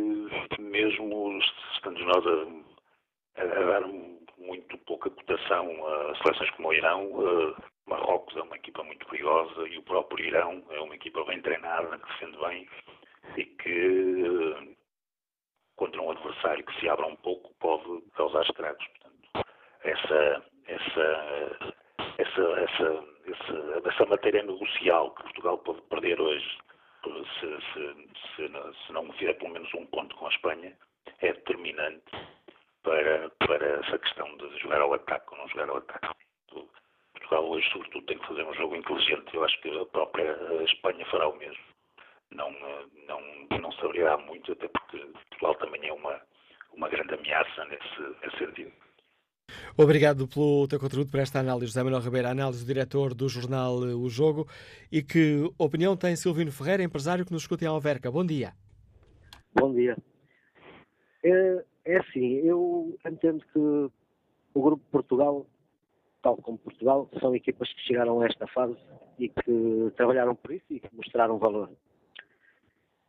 mesmo 0.59 1.39
estando 1.76 2.03
nós 2.05 2.26
a, 2.26 2.72
a, 3.38 3.43
dar 3.45 3.88
muito 4.38 4.77
pouca 4.79 5.09
cotação 5.09 5.88
a 5.88 6.15
seleções 6.17 6.49
como 6.51 6.69
o 6.69 6.73
Irão, 6.73 7.05
uh, 7.11 7.55
Marrocos 7.88 8.36
é 8.36 8.41
uma 8.41 8.55
equipa 8.55 8.84
muito 8.84 9.05
perigosa 9.07 9.67
e 9.67 9.77
o 9.77 9.84
próprio 9.84 10.25
Irão 10.25 10.63
é 10.69 10.79
uma 10.79 10.95
equipa 10.95 11.23
bem 11.25 11.41
treinada, 11.41 11.97
que 11.97 12.07
defende 12.07 12.38
bem 12.38 12.69
e 13.38 13.45
que, 13.45 14.23
uh, 14.23 14.75
contra 15.75 16.01
um 16.01 16.11
adversário 16.11 16.65
que 16.65 16.79
se 16.79 16.89
abra 16.89 17.05
um 17.05 17.15
pouco, 17.17 17.53
pode 17.59 18.01
causar 18.15 18.43
estragos. 18.43 18.86
Portanto, 18.88 19.47
essa, 19.84 20.45
essa, 20.67 21.73
essa, 22.17 22.41
essa, 22.41 23.03
essa, 23.27 23.89
essa 23.89 24.05
matéria 24.05 24.43
negocial 24.43 25.11
que 25.15 25.23
Portugal 25.23 25.57
pode 25.59 25.81
perder 25.84 26.19
hoje 26.19 26.57
se, 27.03 27.61
se, 27.73 28.07
se, 28.36 28.86
se 28.86 28.93
não 28.93 29.11
fizer 29.13 29.34
pelo 29.34 29.53
menos 29.53 29.73
um 29.73 29.86
ponto 29.88 30.15
com 30.15 30.27
a 30.27 30.29
Espanha, 30.29 30.75
é 31.19 31.34
determinante 31.34 32.11
para, 32.84 33.29
para 33.47 33.65
essa 33.79 33.97
questão 33.97 34.38
de 34.38 34.59
jogar 34.59 34.81
ao 34.81 34.93
ataque 34.93 35.25
ou 35.31 35.38
não 35.38 35.47
jogar 35.49 35.69
ao 35.69 35.77
ataque. 35.77 36.13
Portugal 37.13 37.49
hoje, 37.49 37.69
sobretudo, 37.71 38.05
tem 38.05 38.17
que 38.17 38.27
fazer 38.27 38.43
um 38.43 38.53
jogo 38.53 38.75
inteligente. 38.75 39.34
Eu 39.34 39.43
acho 39.43 39.61
que 39.61 39.79
a 39.79 39.86
própria 39.86 40.38
Espanha 40.65 41.05
fará 41.09 41.27
o 41.27 41.38
mesmo. 41.38 41.63
Não, 42.31 42.51
não, 43.07 43.59
não 43.59 43.71
se 43.71 43.86
abrirá 43.86 44.17
muito, 44.17 44.51
até 44.51 44.67
porque 44.67 44.97
Portugal 45.29 45.55
também 45.55 45.88
é 45.88 45.93
uma, 45.93 46.21
uma 46.73 46.89
grande 46.89 47.13
ameaça 47.13 47.65
nesse, 47.65 48.21
nesse 48.21 48.38
sentido. 48.38 48.71
Obrigado 49.77 50.27
pelo 50.27 50.67
teu 50.67 50.79
contributo 50.79 51.11
para 51.11 51.21
esta 51.21 51.39
análise, 51.39 51.67
José 51.67 51.84
Manuel 51.84 52.01
Ribeiro, 52.01 52.27
análise 52.27 52.63
do 52.63 52.67
diretor 52.67 53.13
do 53.13 53.27
jornal 53.29 53.75
O 53.75 54.09
Jogo. 54.09 54.47
E 54.91 55.01
que 55.01 55.49
opinião 55.57 55.95
tem 55.95 56.15
Silvino 56.15 56.51
Ferreira, 56.51 56.84
empresário 56.84 57.25
que 57.25 57.31
nos 57.31 57.43
escuta 57.43 57.63
em 57.63 57.67
Alverca? 57.67 58.11
Bom 58.11 58.25
dia. 58.25 58.53
Bom 59.55 59.73
dia. 59.73 59.95
É, 61.23 61.63
é 61.86 61.97
assim, 61.97 62.36
eu 62.38 62.97
entendo 63.05 63.43
que 63.51 63.59
o 63.59 64.61
Grupo 64.61 64.84
Portugal, 64.91 65.45
tal 66.21 66.38
como 66.38 66.57
Portugal, 66.57 67.09
são 67.19 67.36
equipas 67.36 67.71
que 67.73 67.81
chegaram 67.81 68.21
a 68.21 68.25
esta 68.25 68.47
fase 68.47 68.77
e 69.19 69.29
que 69.29 69.91
trabalharam 69.95 70.36
por 70.36 70.51
isso 70.51 70.65
e 70.69 70.79
que 70.79 70.95
mostraram 70.95 71.38
valor. 71.38 71.69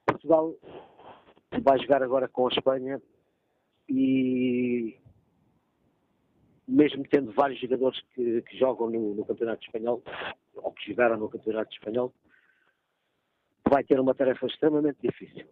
Portugal 0.07 0.55
vai 1.63 1.79
jogar 1.79 2.03
agora 2.03 2.29
com 2.29 2.49
a 2.49 2.51
Espanha 2.51 3.01
e 3.89 4.97
mesmo 6.67 7.05
tendo 7.09 7.33
vários 7.33 7.61
jogadores 7.61 8.01
que, 8.15 8.43
que 8.43 8.57
jogam 8.57 8.91
no, 8.91 9.15
no, 9.15 9.25
Campeonato 9.25 9.65
Espanhol, 9.65 10.03
ou 10.55 10.73
que 10.73 10.91
jogaram 10.91 11.19
no 11.19 11.29
Campeonato 11.29 11.73
Espanhol, 11.73 12.13
vai 13.69 13.85
ter 13.85 14.01
uma 14.01 14.15
tarefa 14.15 14.47
extremamente 14.47 14.99
difícil. 15.03 15.47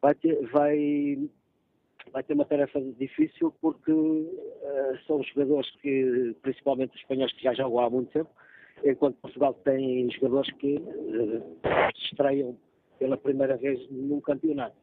Vai 0.00 0.14
ter, 0.14 0.46
vai, 0.50 1.28
vai 2.14 2.22
ter 2.22 2.34
uma 2.34 2.44
tarefa 2.44 2.80
difícil 2.80 3.52
porque 3.60 3.90
uh, 3.90 4.98
são 5.04 5.20
jogadores 5.24 5.68
que, 5.82 6.36
principalmente 6.42 6.94
os 6.94 7.00
espanhóis, 7.00 7.32
que 7.32 7.42
já 7.42 7.52
jogam 7.54 7.80
há 7.80 7.90
muito 7.90 8.12
tempo, 8.12 8.30
enquanto 8.84 9.16
Portugal 9.16 9.52
tem 9.64 10.08
jogadores 10.12 10.50
que 10.54 10.76
uh, 10.76 11.58
se 11.96 12.04
estreiam 12.12 12.56
pela 13.00 13.18
primeira 13.18 13.56
vez 13.56 13.84
num 13.90 14.20
campeonato. 14.20 14.76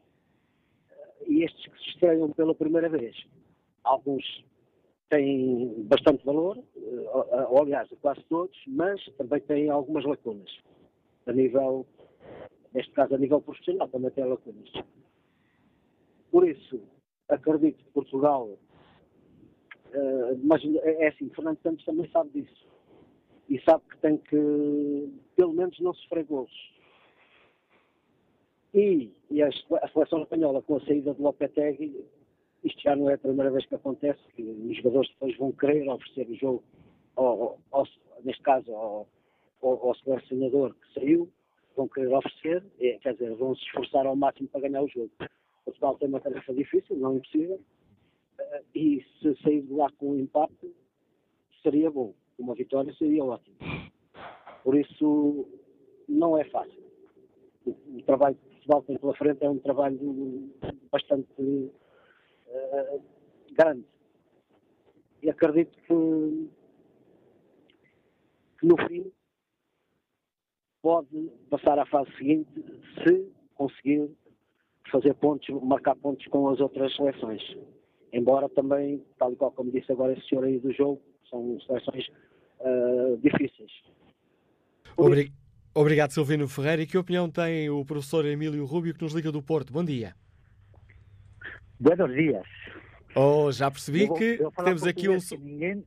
E 1.26 1.42
estes 1.42 1.72
que 1.72 1.78
se 1.78 1.88
estreiam 1.92 2.30
pela 2.32 2.54
primeira 2.54 2.90
vez, 2.90 3.16
alguns 3.82 4.44
têm 5.08 5.84
bastante 5.84 6.24
valor, 6.26 6.58
eh, 6.58 7.46
ou, 7.48 7.62
aliás, 7.62 7.88
quase 8.00 8.22
todos, 8.24 8.56
mas 8.66 9.02
também 9.16 9.40
têm 9.40 9.70
algumas 9.70 10.04
lacunas. 10.04 10.50
A 11.26 11.32
nível, 11.32 11.86
neste 12.74 12.92
caso, 12.92 13.14
a 13.14 13.18
nível 13.18 13.40
profissional, 13.40 13.88
também 13.88 14.10
tem 14.10 14.24
lacunas. 14.24 14.70
Por 16.30 16.48
isso, 16.48 16.82
acredito 17.28 17.78
que 17.78 17.90
Portugal, 17.92 18.46
uh, 18.48 20.40
mas 20.44 20.62
é, 20.64 21.04
é 21.04 21.08
assim, 21.08 21.28
Fernando 21.30 21.60
Santos 21.62 21.84
também 21.84 22.08
sabe 22.10 22.30
disso. 22.30 22.66
E 23.48 23.60
sabe 23.62 23.82
que 23.90 23.98
tem 23.98 24.16
que, 24.16 25.12
pelo 25.36 25.52
menos, 25.52 25.78
não 25.80 25.92
sofrer 25.94 26.24
gols. 26.24 26.72
E, 28.74 29.10
e 29.30 29.42
a, 29.42 29.48
a 29.48 29.88
seleção 29.88 30.22
espanhola, 30.22 30.62
com 30.62 30.76
a 30.76 30.80
saída 30.80 31.12
do 31.12 31.22
Lopetegui, 31.22 32.04
isto 32.64 32.80
já 32.80 32.96
não 32.96 33.10
é 33.10 33.14
a 33.14 33.18
primeira 33.18 33.50
vez 33.50 33.66
que 33.66 33.74
acontece, 33.74 34.20
que 34.34 34.42
os 34.42 34.76
jogadores 34.76 35.10
depois 35.10 35.36
vão 35.36 35.52
querer 35.52 35.88
oferecer 35.88 36.30
o 36.30 36.36
jogo, 36.36 36.64
ao, 37.16 37.58
ao, 37.70 37.86
neste 38.24 38.42
caso, 38.42 38.72
ao, 38.72 39.06
ao, 39.60 39.88
ao 39.88 39.94
selecionador 39.96 40.74
que 40.74 40.94
saiu, 40.94 41.28
vão 41.76 41.88
querer 41.88 42.14
oferecer, 42.14 42.64
é, 42.80 42.98
quer 42.98 43.14
dizer, 43.14 43.34
vão 43.34 43.54
se 43.54 43.62
esforçar 43.64 44.06
ao 44.06 44.16
máximo 44.16 44.48
para 44.48 44.62
ganhar 44.62 44.82
o 44.82 44.88
jogo. 44.88 45.10
Portugal 45.64 45.96
tem 45.96 46.08
uma 46.08 46.20
tarefa 46.20 46.52
difícil, 46.52 46.96
não 46.96 47.16
impossível, 47.16 47.60
Uh, 48.38 48.64
e 48.74 49.04
se 49.20 49.36
sair 49.42 49.62
de 49.62 49.72
lá 49.72 49.90
com 49.98 50.12
um 50.12 50.18
empate, 50.18 50.74
seria 51.62 51.90
bom. 51.90 52.14
Uma 52.38 52.54
vitória 52.54 52.92
seria 52.94 53.24
ótimo. 53.24 53.56
Por 54.64 54.76
isso, 54.76 55.46
não 56.08 56.36
é 56.36 56.44
fácil. 56.44 56.82
O, 57.66 57.70
o 57.70 58.02
trabalho 58.04 58.34
que 58.34 58.48
Portugal 58.48 58.82
tem 58.82 58.98
pela 58.98 59.14
frente 59.16 59.44
é 59.44 59.50
um 59.50 59.58
trabalho 59.58 60.50
bastante 60.90 61.30
uh, 61.40 63.02
grande. 63.52 63.84
E 65.22 65.30
acredito 65.30 65.76
que, 65.86 66.50
que 68.58 68.66
no 68.66 68.76
fim 68.88 69.12
pode 70.80 71.30
passar 71.48 71.78
à 71.78 71.86
fase 71.86 72.10
seguinte 72.16 72.50
se 73.04 73.30
conseguir 73.54 74.10
fazer 74.90 75.14
pontos, 75.14 75.48
marcar 75.62 75.94
pontos 75.96 76.26
com 76.26 76.48
as 76.48 76.60
outras 76.60 76.94
seleções. 76.96 77.42
Embora 78.12 78.48
também, 78.48 79.02
tal 79.18 79.32
e 79.32 79.36
qual 79.36 79.50
como 79.52 79.70
disse 79.70 79.90
agora 79.90 80.12
esse 80.12 80.28
senhor 80.28 80.44
aí 80.44 80.58
do 80.58 80.72
jogo, 80.72 81.00
são 81.30 81.58
seleções 81.66 82.06
uh, 82.60 83.16
difíceis. 83.18 83.70
Obrig... 84.96 85.32
Obrigado, 85.74 86.10
Silvino 86.10 86.46
Ferreira. 86.46 86.82
E 86.82 86.86
que 86.86 86.98
opinião 86.98 87.30
tem 87.30 87.70
o 87.70 87.84
professor 87.84 88.26
Emílio 88.26 88.64
Rubio, 88.66 88.92
que 88.92 89.02
nos 89.02 89.14
liga 89.14 89.32
do 89.32 89.42
Porto? 89.42 89.72
Bom 89.72 89.82
dia. 89.82 90.14
Buenos 91.80 92.12
dias. 92.14 92.46
Oh, 93.16 93.50
já 93.50 93.70
percebi 93.70 94.06
vou, 94.06 94.16
que 94.16 94.38
temos 94.62 94.84
aqui 94.84 95.08
um. 95.08 95.18
Que 95.18 95.38
ninguém, 95.38 95.84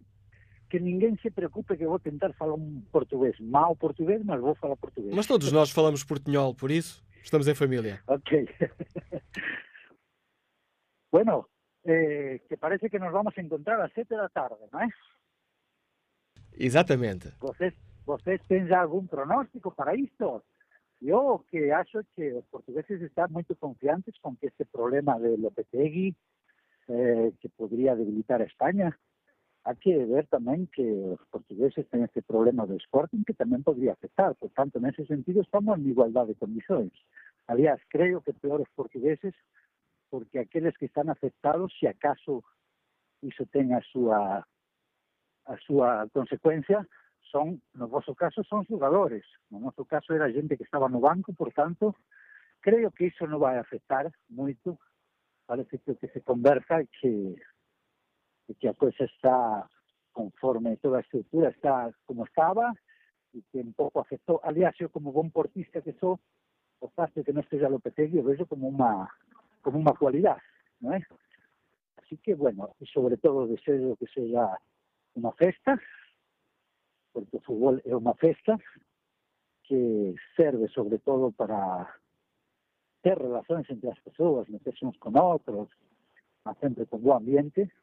que 0.71 0.79
ninguém 0.79 1.15
se 1.21 1.29
preocupe 1.29 1.77
que 1.77 1.85
eu 1.85 1.89
vou 1.89 1.99
tentar 1.99 2.33
falar 2.33 2.55
um 2.55 2.81
português. 2.91 3.39
Mal 3.39 3.75
português, 3.75 4.23
mas 4.25 4.41
vou 4.41 4.55
falar 4.55 4.75
português. 4.75 5.13
Mas 5.13 5.27
todos 5.27 5.51
nós 5.51 5.69
falamos 5.69 6.03
portunhol, 6.03 6.55
por 6.55 6.71
isso 6.71 7.05
estamos 7.25 7.47
em 7.47 7.55
família. 7.55 8.01
Ok. 8.07 8.47
bueno, 11.11 11.49
eh, 11.83 12.41
que 12.47 12.57
parece 12.57 12.89
que 12.89 12.99
nos 12.99 13.11
vamos 13.11 13.37
a 13.37 13.41
encontrar 13.41 13.81
às 13.81 13.91
sete 13.93 14.15
da 14.15 14.29
tarde, 14.29 14.63
não 14.71 14.81
é? 14.81 14.87
Exatamente. 16.53 17.29
Vocês, 17.39 17.73
vocês 18.05 18.41
têm 18.47 18.67
já 18.67 18.81
algum 18.81 19.05
pronóstico 19.05 19.71
para 19.71 19.95
isto? 19.95 20.43
Eu 21.01 21.45
que 21.49 21.71
acho 21.71 21.99
que 22.15 22.33
os 22.33 22.45
portugueses 22.45 23.01
estão 23.01 23.27
muito 23.29 23.55
confiantes 23.55 24.17
com 24.21 24.35
que 24.35 24.47
este 24.47 24.65
problema 24.65 25.19
de 25.19 25.35
Lopetegui 25.35 26.15
eh, 26.87 27.33
que 27.39 27.49
podría 27.49 27.95
debilitar 27.95 28.41
a 28.41 28.45
España. 28.45 28.97
Hay 29.65 29.75
que 29.77 30.05
ver 30.05 30.27
también 30.27 30.67
que 30.67 30.83
los 30.83 31.19
portugueses 31.29 31.89
tienen 31.89 32.05
este 32.05 32.21
problema 32.21 32.65
de 32.65 32.77
Sporting 32.77 33.23
que 33.23 33.33
también 33.33 33.63
podría 33.63 33.93
afectar. 33.93 34.35
Por 34.35 34.51
tanto, 34.51 34.77
en 34.77 34.85
ese 34.85 35.05
sentido 35.05 35.41
estamos 35.41 35.77
en 35.77 35.89
igualdad 35.89 36.27
de 36.27 36.35
condiciones. 36.35 36.93
Aliás, 37.47 37.79
creo 37.89 38.21
que 38.21 38.33
peor 38.33 38.61
os 38.61 38.69
portugueses 38.75 39.33
porque 40.09 40.39
aqueles 40.39 40.77
que 40.77 40.85
están 40.85 41.09
afectados, 41.09 41.73
si 41.79 41.87
acaso 41.87 42.43
iso 43.21 43.45
ten 43.51 43.73
a 43.73 43.81
súa 43.81 44.45
a 45.45 45.55
súa 45.65 46.07
consecuencia, 46.13 46.85
son, 47.31 47.61
no 47.73 47.87
vosso 47.87 48.13
caso, 48.13 48.43
son 48.43 48.65
jugadores. 48.65 49.25
No 49.49 49.59
noso 49.59 49.85
caso 49.85 50.13
era 50.13 50.29
gente 50.29 50.57
que 50.57 50.63
estaba 50.63 50.89
no 50.89 50.99
banco, 50.99 51.33
por 51.33 51.51
tanto, 51.53 51.95
creo 52.61 52.91
que 52.91 53.09
iso 53.09 53.25
non 53.25 53.41
vai 53.41 53.57
afectar 53.57 54.09
moito 54.29 54.77
parece 55.45 55.77
que 55.77 55.91
o 55.91 55.95
que 55.95 56.07
se 56.09 56.21
conversa 56.21 56.81
é 56.81 56.85
que, 56.85 57.35
é 58.49 58.53
que 58.53 58.67
a 58.67 58.73
coisa 58.73 59.03
está 59.05 59.67
conforme 60.13 60.77
toda 60.77 60.97
a 60.97 61.05
estrutura 61.05 61.49
está 61.49 61.91
como 62.05 62.25
estaba 62.25 62.73
e 63.33 63.43
que 63.51 63.59
un 63.59 63.73
pouco 63.73 63.99
afectou. 63.99 64.39
Aliás, 64.43 64.73
eu 64.79 64.89
como 64.89 65.11
bon 65.11 65.29
portista 65.29 65.81
que 65.81 65.91
sou, 65.99 66.19
o 66.79 66.87
de 66.87 67.23
que 67.23 67.33
non 67.33 67.43
esteja 67.43 67.69
Lopetegui 67.69 68.19
o 68.19 68.27
vejo 68.27 68.45
como 68.45 68.69
unha 68.69 69.09
como 69.61 69.81
unha 69.81 69.97
cualidade, 69.97 70.43
non 70.79 70.93
é? 70.95 71.01
Así 71.97 72.21
que, 72.21 72.35
bueno, 72.35 72.75
e 72.77 72.85
sobre 72.85 73.17
todo 73.17 73.49
deseo 73.49 73.97
que 73.97 74.05
seja 74.13 74.45
unha 75.17 75.33
festa, 75.33 75.73
porque 77.11 77.41
o 77.41 77.43
fútbol 77.43 77.81
é 77.81 77.95
unha 77.97 78.13
festa 78.13 78.55
que 79.65 80.13
serve 80.37 80.69
sobre 80.69 81.01
todo 81.01 81.33
para 81.33 81.89
ter 83.01 83.17
relações 83.17 83.65
entre 83.69 83.89
as 83.89 83.99
pessoas, 83.99 84.47
meterse 84.49 84.85
uns 84.85 84.97
con 85.01 85.17
outros, 85.17 85.69
mas 86.45 86.57
sempre 86.61 86.85
con 86.85 87.01
bo 87.01 87.17
ambiente. 87.17 87.73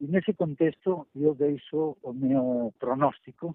E 0.00 0.06
nesse 0.08 0.32
contexto 0.32 1.06
eu 1.14 1.34
deixo 1.34 1.96
o 2.02 2.12
meu 2.12 2.72
pronóstico 2.78 3.54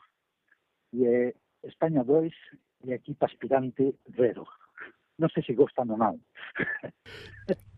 e 0.93 1.05
é 1.05 1.34
España 1.63 2.03
2 2.03 2.31
e 2.85 2.93
equipa 2.93 3.26
aspirante 3.26 3.95
0. 4.15 4.45
Non 5.17 5.30
sei 5.30 5.43
se 5.43 5.53
gostam 5.53 5.89
ou 5.89 5.97
não. 5.97 6.19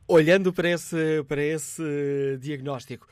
Olhando 0.07 0.51
para 0.51 0.69
esse, 0.69 1.23
para 1.27 1.43
esse 1.43 2.37
diagnóstico, 2.39 3.07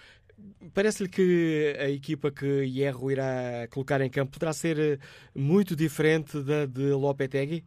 parece-lhe 0.74 1.10
que 1.10 1.76
a 1.80 1.90
equipa 1.90 2.32
que 2.32 2.66
Hierro 2.66 3.12
irá 3.12 3.68
colocar 3.72 4.02
em 4.02 4.10
campo 4.10 4.34
poderá 4.34 4.52
ser 4.52 5.00
muito 5.34 5.76
diferente 5.76 6.42
da 6.44 6.66
de 6.66 6.92
Lopetegui? 6.92 7.64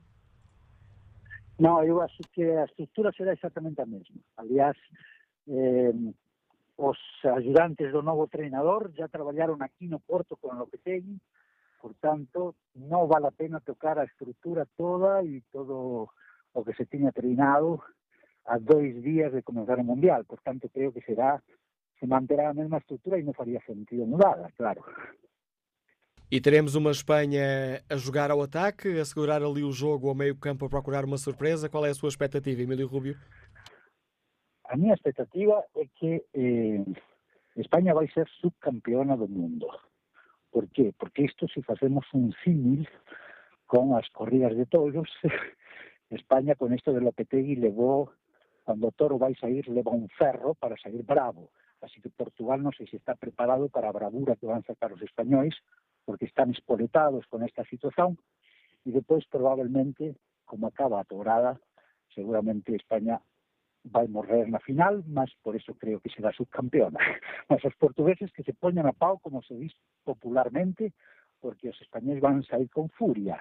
No, 1.58 1.82
eu 1.82 2.00
acho 2.00 2.22
que 2.32 2.42
a 2.42 2.64
estrutura 2.64 3.12
será 3.16 3.32
exactamente 3.32 3.80
a 3.80 3.86
mesma. 3.86 4.20
Aliás, 4.36 4.76
eh, 5.48 5.92
os 6.78 6.98
ayudantes 7.26 7.90
do 7.90 8.06
novo 8.06 8.30
treinador 8.30 8.94
já 8.94 9.10
traballaron 9.10 9.58
aquí 9.66 9.90
no 9.90 9.98
Porto 9.98 10.38
con 10.38 10.54
Lopetegui, 10.54 11.18
por 11.82 11.94
tanto, 11.98 12.54
non 12.74 13.10
vale 13.10 13.30
a 13.30 13.34
pena 13.34 13.58
tocar 13.58 13.98
a 13.98 14.06
estrutura 14.06 14.66
toda 14.78 15.22
e 15.22 15.42
todo 15.50 16.10
o 16.54 16.58
que 16.62 16.74
se 16.74 16.86
tiña 16.86 17.14
treinado 17.14 17.82
a 18.46 18.58
dois 18.58 18.98
días 19.02 19.30
de 19.34 19.42
comenzar 19.42 19.78
o 19.78 19.86
Mundial. 19.86 20.24
Por 20.24 20.42
tanto, 20.42 20.70
creo 20.70 20.90
que 20.90 21.02
será 21.02 21.42
se 21.98 22.06
manterá 22.06 22.50
a 22.50 22.54
mesma 22.54 22.78
estrutura 22.78 23.18
e 23.18 23.26
non 23.26 23.34
faría 23.34 23.58
sentido 23.66 24.06
mudada, 24.06 24.50
claro. 24.54 24.82
E 26.30 26.42
teremos 26.42 26.74
uma 26.74 26.90
Espanha 26.90 27.82
a 27.88 27.96
jogar 27.96 28.30
ao 28.30 28.42
ataque, 28.42 29.00
a 29.00 29.04
segurar 29.04 29.42
ali 29.42 29.64
o 29.64 29.72
jogo 29.72 30.10
ao 30.10 30.14
meio 30.14 30.36
campo 30.36 30.66
a 30.66 30.68
procurar 30.68 31.04
uma 31.04 31.16
surpresa. 31.16 31.70
Qual 31.70 31.86
é 31.86 31.90
a 31.90 31.94
sua 31.94 32.10
expectativa, 32.10 32.60
Emílio 32.60 32.86
Rubio? 32.86 33.16
A 34.68 34.76
minha 34.76 34.94
expectativa 34.94 35.64
é 35.74 35.86
que 35.96 36.24
eh, 36.34 36.84
Espanha 37.56 37.94
vai 37.94 38.06
ser 38.08 38.28
subcampeona 38.40 39.16
do 39.16 39.26
mundo. 39.26 39.66
Por 40.52 40.68
quê? 40.68 40.92
Porque 40.98 41.22
isto, 41.24 41.48
se 41.48 41.62
fazemos 41.62 42.04
un 42.12 42.32
símil 42.44 42.86
con 43.66 43.96
as 43.96 44.08
corridas 44.10 44.54
de 44.56 44.66
toros, 44.66 45.08
España 46.10 46.54
con 46.54 46.72
isto 46.72 46.92
de 46.92 47.00
Lopetegui 47.00 47.56
levou, 47.56 48.12
cando 48.64 48.88
o 48.88 48.92
toro 48.92 49.16
vai 49.16 49.34
sair, 49.36 49.64
leva 49.68 49.90
un 49.90 50.08
ferro 50.08 50.54
para 50.54 50.76
sair 50.76 51.02
bravo. 51.02 51.48
Así 51.80 52.00
que 52.00 52.12
Portugal 52.12 52.60
non 52.60 52.76
sei 52.76 52.84
se 52.92 53.00
está 53.00 53.16
preparado 53.16 53.72
para 53.72 53.88
a 53.88 53.96
bravura 53.96 54.36
que 54.36 54.48
van 54.48 54.64
sacar 54.68 54.92
os 54.92 55.00
españois, 55.00 55.56
porque 56.04 56.28
están 56.28 56.52
espoletados 56.52 57.24
con 57.32 57.40
esta 57.40 57.64
situación 57.64 58.20
y 58.84 58.92
después 58.92 59.24
probablemente, 59.32 60.16
como 60.44 60.68
acaba 60.68 61.00
a 61.00 61.08
temporada, 61.08 61.56
seguramente 62.12 62.76
España 62.76 63.20
vai 63.90 64.06
morrer 64.08 64.46
na 64.48 64.60
final, 64.60 65.02
mas 65.06 65.32
por 65.42 65.56
eso 65.56 65.74
creo 65.74 66.00
que 66.00 66.10
será 66.10 66.32
subcampeona. 66.32 66.98
Mas 67.48 67.64
os 67.64 67.74
portugueses 67.76 68.32
que 68.32 68.42
se 68.42 68.52
poñan 68.52 68.86
a 68.86 68.92
pau, 68.92 69.18
como 69.18 69.42
se 69.42 69.54
diz 69.54 69.72
popularmente, 70.04 70.92
porque 71.40 71.68
os 71.68 71.80
españoles 71.80 72.20
van 72.20 72.42
sair 72.44 72.68
con 72.68 72.88
furia. 72.90 73.40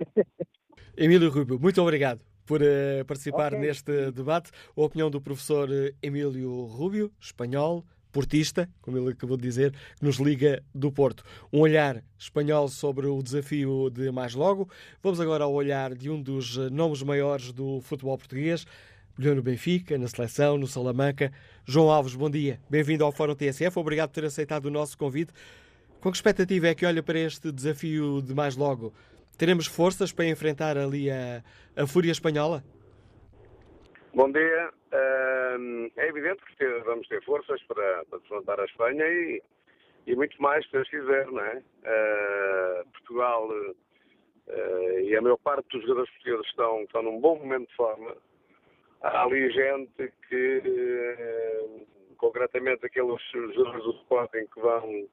Emílio 0.96 1.30
Rubio, 1.30 1.58
muito 1.58 1.82
obrigado 1.82 2.20
por 2.46 2.62
uh, 2.62 3.04
participar 3.06 3.54
okay. 3.54 3.60
neste 3.60 4.10
debate. 4.12 4.50
A 4.76 4.80
opinião 4.80 5.10
do 5.10 5.20
professor 5.20 5.68
Emílio 6.02 6.64
Rubio, 6.64 7.12
espanhol, 7.20 7.84
portista, 8.10 8.68
como 8.80 8.98
ele 8.98 9.12
acabou 9.12 9.36
de 9.36 9.42
dizer, 9.42 9.72
que 9.72 10.04
nos 10.04 10.16
liga 10.16 10.62
do 10.74 10.90
Porto. 10.90 11.22
Um 11.52 11.60
olhar 11.60 12.02
espanhol 12.18 12.68
sobre 12.68 13.06
o 13.06 13.22
desafio 13.22 13.90
de 13.90 14.10
mais 14.10 14.34
logo. 14.34 14.68
Vamos 15.02 15.20
agora 15.20 15.44
ao 15.44 15.52
olhar 15.52 15.94
de 15.94 16.10
um 16.10 16.20
dos 16.20 16.56
nomes 16.70 17.02
maiores 17.02 17.52
do 17.52 17.80
futebol 17.80 18.18
português, 18.18 18.66
brilhou 19.20 19.36
no 19.36 19.42
Benfica, 19.42 19.98
na 19.98 20.08
seleção, 20.08 20.56
no 20.56 20.66
Salamanca. 20.66 21.30
João 21.66 21.90
Alves, 21.90 22.14
bom 22.14 22.30
dia. 22.30 22.58
Bem-vindo 22.70 23.04
ao 23.04 23.12
Fórum 23.12 23.34
TSF. 23.34 23.78
Obrigado 23.78 24.08
por 24.08 24.14
ter 24.14 24.24
aceitado 24.24 24.64
o 24.64 24.70
nosso 24.70 24.96
convite. 24.96 25.30
Com 26.00 26.10
que 26.10 26.16
expectativa 26.16 26.68
é 26.68 26.74
que 26.74 26.86
olha 26.86 27.02
para 27.02 27.18
este 27.18 27.52
desafio 27.52 28.22
de 28.22 28.34
mais 28.34 28.56
logo? 28.56 28.94
Teremos 29.36 29.66
forças 29.66 30.10
para 30.10 30.24
enfrentar 30.24 30.78
ali 30.78 31.10
a, 31.10 31.42
a 31.76 31.86
fúria 31.86 32.10
espanhola? 32.10 32.64
Bom 34.14 34.32
dia. 34.32 34.70
É 34.90 36.08
evidente 36.08 36.42
que 36.56 36.66
vamos 36.86 37.06
ter 37.06 37.22
forças 37.22 37.62
para, 37.64 38.06
para 38.06 38.18
defrontar 38.20 38.58
a 38.58 38.64
Espanha 38.64 39.04
e, 39.04 39.42
e 40.06 40.16
muito 40.16 40.40
mais, 40.40 40.64
se 40.64 40.72
Deus 40.72 40.88
quiser, 40.88 41.26
não 41.26 41.44
é? 41.44 41.56
Uh, 41.58 42.88
Portugal 42.92 43.50
uh, 43.50 45.00
e 45.02 45.14
a 45.14 45.20
maior 45.20 45.36
parte 45.36 45.68
dos 45.68 45.82
jogadores 45.82 46.10
portugueses 46.12 46.46
estão, 46.46 46.82
estão 46.84 47.02
num 47.02 47.20
bom 47.20 47.38
momento 47.38 47.68
de 47.68 47.76
forma. 47.76 48.16
Há 49.02 49.22
ali 49.22 49.50
gente 49.50 50.12
que, 50.28 50.62
uh, 50.66 51.86
concretamente 52.16 52.84
aqueles 52.84 53.20
jogadores 53.32 53.84
do 53.84 53.92
Sporting 53.92 54.46
que 54.52 54.60
vão, 54.60 55.08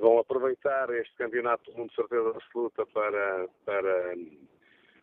vão 0.00 0.18
aproveitar 0.18 0.88
este 0.90 1.14
campeonato 1.16 1.70
do 1.70 1.76
mundo 1.76 1.90
de 1.90 1.96
certeza 1.96 2.30
absoluta 2.30 2.86
para, 2.86 3.48
para 3.64 4.14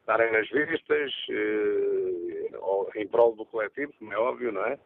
estarem 0.10 0.32
nas 0.32 0.50
vistas, 0.50 1.12
eh, 1.30 3.00
em 3.00 3.08
prol 3.08 3.36
do 3.36 3.46
coletivo, 3.46 3.94
como 4.00 4.12
é 4.12 4.18
óbvio, 4.18 4.52
não 4.52 4.66
é? 4.66 4.80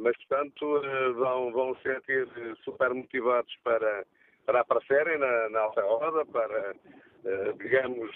Mas, 0.00 0.16
portanto, 0.16 0.82
vão, 1.14 1.52
vão 1.52 1.76
se 1.76 1.82
sentir 1.82 2.28
super 2.64 2.92
motivados 2.92 3.54
para, 3.62 4.04
para 4.46 4.60
aparecerem 4.60 5.18
na, 5.18 5.48
na 5.50 5.60
alta 5.60 5.82
roda, 5.82 6.24
para, 6.26 6.74
digamos, 7.58 8.10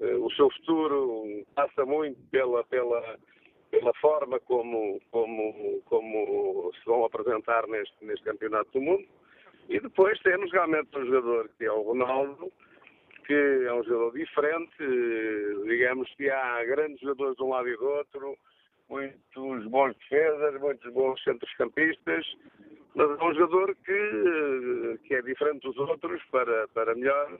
o 0.00 0.30
seu 0.32 0.50
futuro 0.50 1.44
passa 1.54 1.84
muito 1.84 2.18
pela, 2.30 2.64
pela, 2.64 3.18
pela 3.70 3.92
forma 3.94 4.40
como, 4.40 5.00
como, 5.10 5.82
como 5.84 6.72
se 6.74 6.84
vão 6.86 7.04
apresentar 7.04 7.66
neste, 7.66 8.04
neste 8.04 8.24
Campeonato 8.24 8.70
do 8.72 8.80
Mundo. 8.80 9.06
E 9.68 9.78
depois 9.78 10.18
temos 10.20 10.50
realmente 10.52 10.88
um 10.98 11.06
jogador 11.06 11.48
que 11.56 11.64
é 11.64 11.72
o 11.72 11.82
Ronaldo, 11.82 12.50
que 13.26 13.34
é 13.34 13.72
um 13.72 13.84
jogador 13.84 14.12
diferente, 14.12 14.74
digamos 15.64 16.12
que 16.16 16.28
há 16.28 16.64
grandes 16.64 17.00
jogadores 17.00 17.36
de 17.36 17.42
um 17.44 17.50
lado 17.50 17.68
e 17.68 17.76
do 17.76 17.88
outro, 17.88 18.36
muitos 18.88 19.66
bons 19.66 19.94
defesas, 19.98 20.60
muitos 20.60 20.92
bons 20.92 21.22
centrocampistas, 21.22 22.26
mas 22.94 23.08
é 23.08 23.24
um 23.24 23.34
jogador 23.34 23.76
que, 23.84 24.98
que 25.04 25.14
é 25.14 25.22
diferente 25.22 25.62
dos 25.62 25.76
outros 25.78 26.20
para, 26.32 26.66
para 26.68 26.94
melhor. 26.96 27.38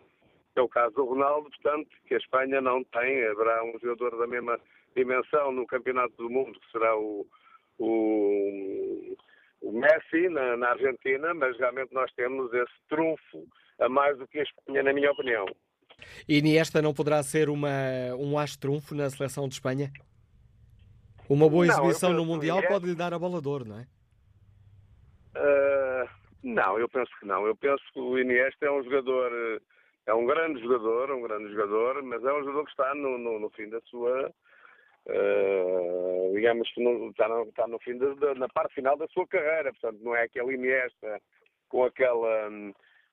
É 0.60 0.62
o 0.62 0.68
caso 0.68 0.94
do 0.94 1.06
Ronaldo, 1.06 1.48
portanto, 1.48 1.88
que 2.06 2.12
a 2.12 2.18
Espanha 2.18 2.60
não 2.60 2.84
tem. 2.84 3.26
Haverá 3.26 3.64
um 3.64 3.78
jogador 3.78 4.18
da 4.18 4.26
mesma 4.26 4.60
dimensão 4.94 5.50
no 5.50 5.66
Campeonato 5.66 6.14
do 6.18 6.28
Mundo, 6.28 6.60
que 6.60 6.70
será 6.70 6.94
o, 6.98 7.26
o, 7.78 9.16
o 9.62 9.72
Messi 9.72 10.28
na, 10.28 10.58
na, 10.58 10.68
Argentina, 10.68 11.32
mas 11.32 11.56
realmente 11.58 11.94
nós 11.94 12.12
temos 12.12 12.52
esse 12.52 12.74
trunfo 12.90 13.48
a 13.80 13.88
mais 13.88 14.18
do 14.18 14.28
que 14.28 14.40
a 14.40 14.42
Espanha, 14.42 14.82
na 14.82 14.92
minha 14.92 15.10
opinião. 15.10 15.46
E 16.28 16.38
Iniesta 16.38 16.82
não 16.82 16.92
poderá 16.92 17.22
ser 17.22 17.48
uma, 17.48 17.70
um 18.18 18.38
as-trunfo 18.38 18.94
na 18.94 19.08
seleção 19.08 19.48
de 19.48 19.54
Espanha? 19.54 19.90
Uma 21.26 21.48
boa 21.48 21.66
exibição 21.66 22.12
no 22.12 22.26
Mundial 22.26 22.58
Iniesta... 22.58 22.74
pode 22.74 22.86
lhe 22.86 22.94
dar 22.94 23.14
a 23.14 23.18
bola 23.18 23.40
de 23.40 23.48
ouro, 23.48 23.64
não 23.64 23.78
é? 23.78 23.86
Uh, 25.36 26.08
não, 26.42 26.78
eu 26.78 26.88
penso 26.88 27.10
que 27.18 27.24
não. 27.24 27.46
Eu 27.46 27.56
penso 27.56 27.82
que 27.94 27.98
o 27.98 28.18
Iniesta 28.18 28.66
é 28.66 28.70
um 28.70 28.82
jogador, 28.82 29.62
é 30.10 30.14
um 30.14 30.26
grande 30.26 30.60
jogador, 30.60 31.10
um 31.12 31.22
grande 31.22 31.50
jogador, 31.52 32.02
mas 32.02 32.24
é 32.24 32.32
um 32.32 32.40
jogador 32.40 32.64
que 32.64 32.70
está 32.70 32.94
no, 32.96 33.16
no, 33.16 33.38
no 33.38 33.50
fim 33.50 33.68
da 33.68 33.80
sua, 33.82 34.32
uh, 35.06 36.32
digamos 36.34 36.68
que 36.72 36.82
no, 36.82 37.10
está, 37.10 37.28
no, 37.28 37.44
está 37.44 37.68
no 37.68 37.78
fim 37.78 37.96
da, 37.96 38.34
na 38.34 38.48
parte 38.48 38.74
final 38.74 38.96
da 38.96 39.06
sua 39.08 39.26
carreira. 39.28 39.72
Portanto, 39.72 40.00
não 40.02 40.16
é 40.16 40.24
aquele 40.24 40.54
Iniesta 40.54 41.20
com 41.68 41.84
aquela 41.84 42.50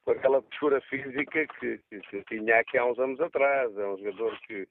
com 0.03 0.11
aquela 0.11 0.41
postura 0.41 0.81
física 0.81 1.45
que, 1.59 1.77
que, 1.89 1.99
que, 1.99 2.23
tinha 2.23 2.59
aqui 2.59 2.77
há 2.77 2.85
uns 2.85 2.97
anos 2.97 3.19
atrás. 3.19 3.77
É 3.77 3.85
um 3.85 3.97
jogador 3.97 4.39
que, 4.47 4.67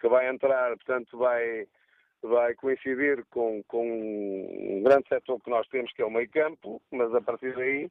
que 0.00 0.08
vai 0.08 0.28
entrar, 0.28 0.76
portanto, 0.76 1.18
vai 1.18 1.66
vai 2.22 2.54
coincidir 2.54 3.24
com, 3.30 3.62
com 3.64 3.86
um 3.86 4.82
grande 4.82 5.08
setor 5.08 5.40
que 5.40 5.50
nós 5.50 5.66
temos, 5.68 5.92
que 5.92 6.02
é 6.02 6.06
o 6.06 6.10
meio 6.10 6.30
campo, 6.30 6.80
mas 6.90 7.14
a 7.14 7.20
partir 7.20 7.54
daí, 7.54 7.90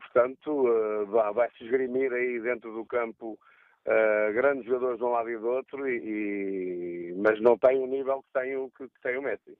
portanto, 0.00 0.50
uh, 0.50 1.06
vai, 1.06 1.32
vai 1.32 1.50
se 1.56 1.64
esgrimir 1.64 2.12
aí 2.12 2.40
dentro 2.40 2.72
do 2.72 2.84
campo 2.84 3.38
uh, 3.86 4.32
grandes 4.32 4.64
jogadores 4.66 4.98
de 4.98 5.04
um 5.04 5.10
lado 5.10 5.30
e 5.30 5.38
do 5.38 5.46
outro, 5.46 5.88
e, 5.88 7.14
mas 7.16 7.40
não 7.40 7.56
tem 7.56 7.78
o 7.78 7.86
nível 7.86 8.22
que 8.22 8.40
tem 8.40 8.56
o, 8.56 8.70
que 8.70 8.88
tem 9.02 9.16
o 9.16 9.22
Messi 9.22 9.56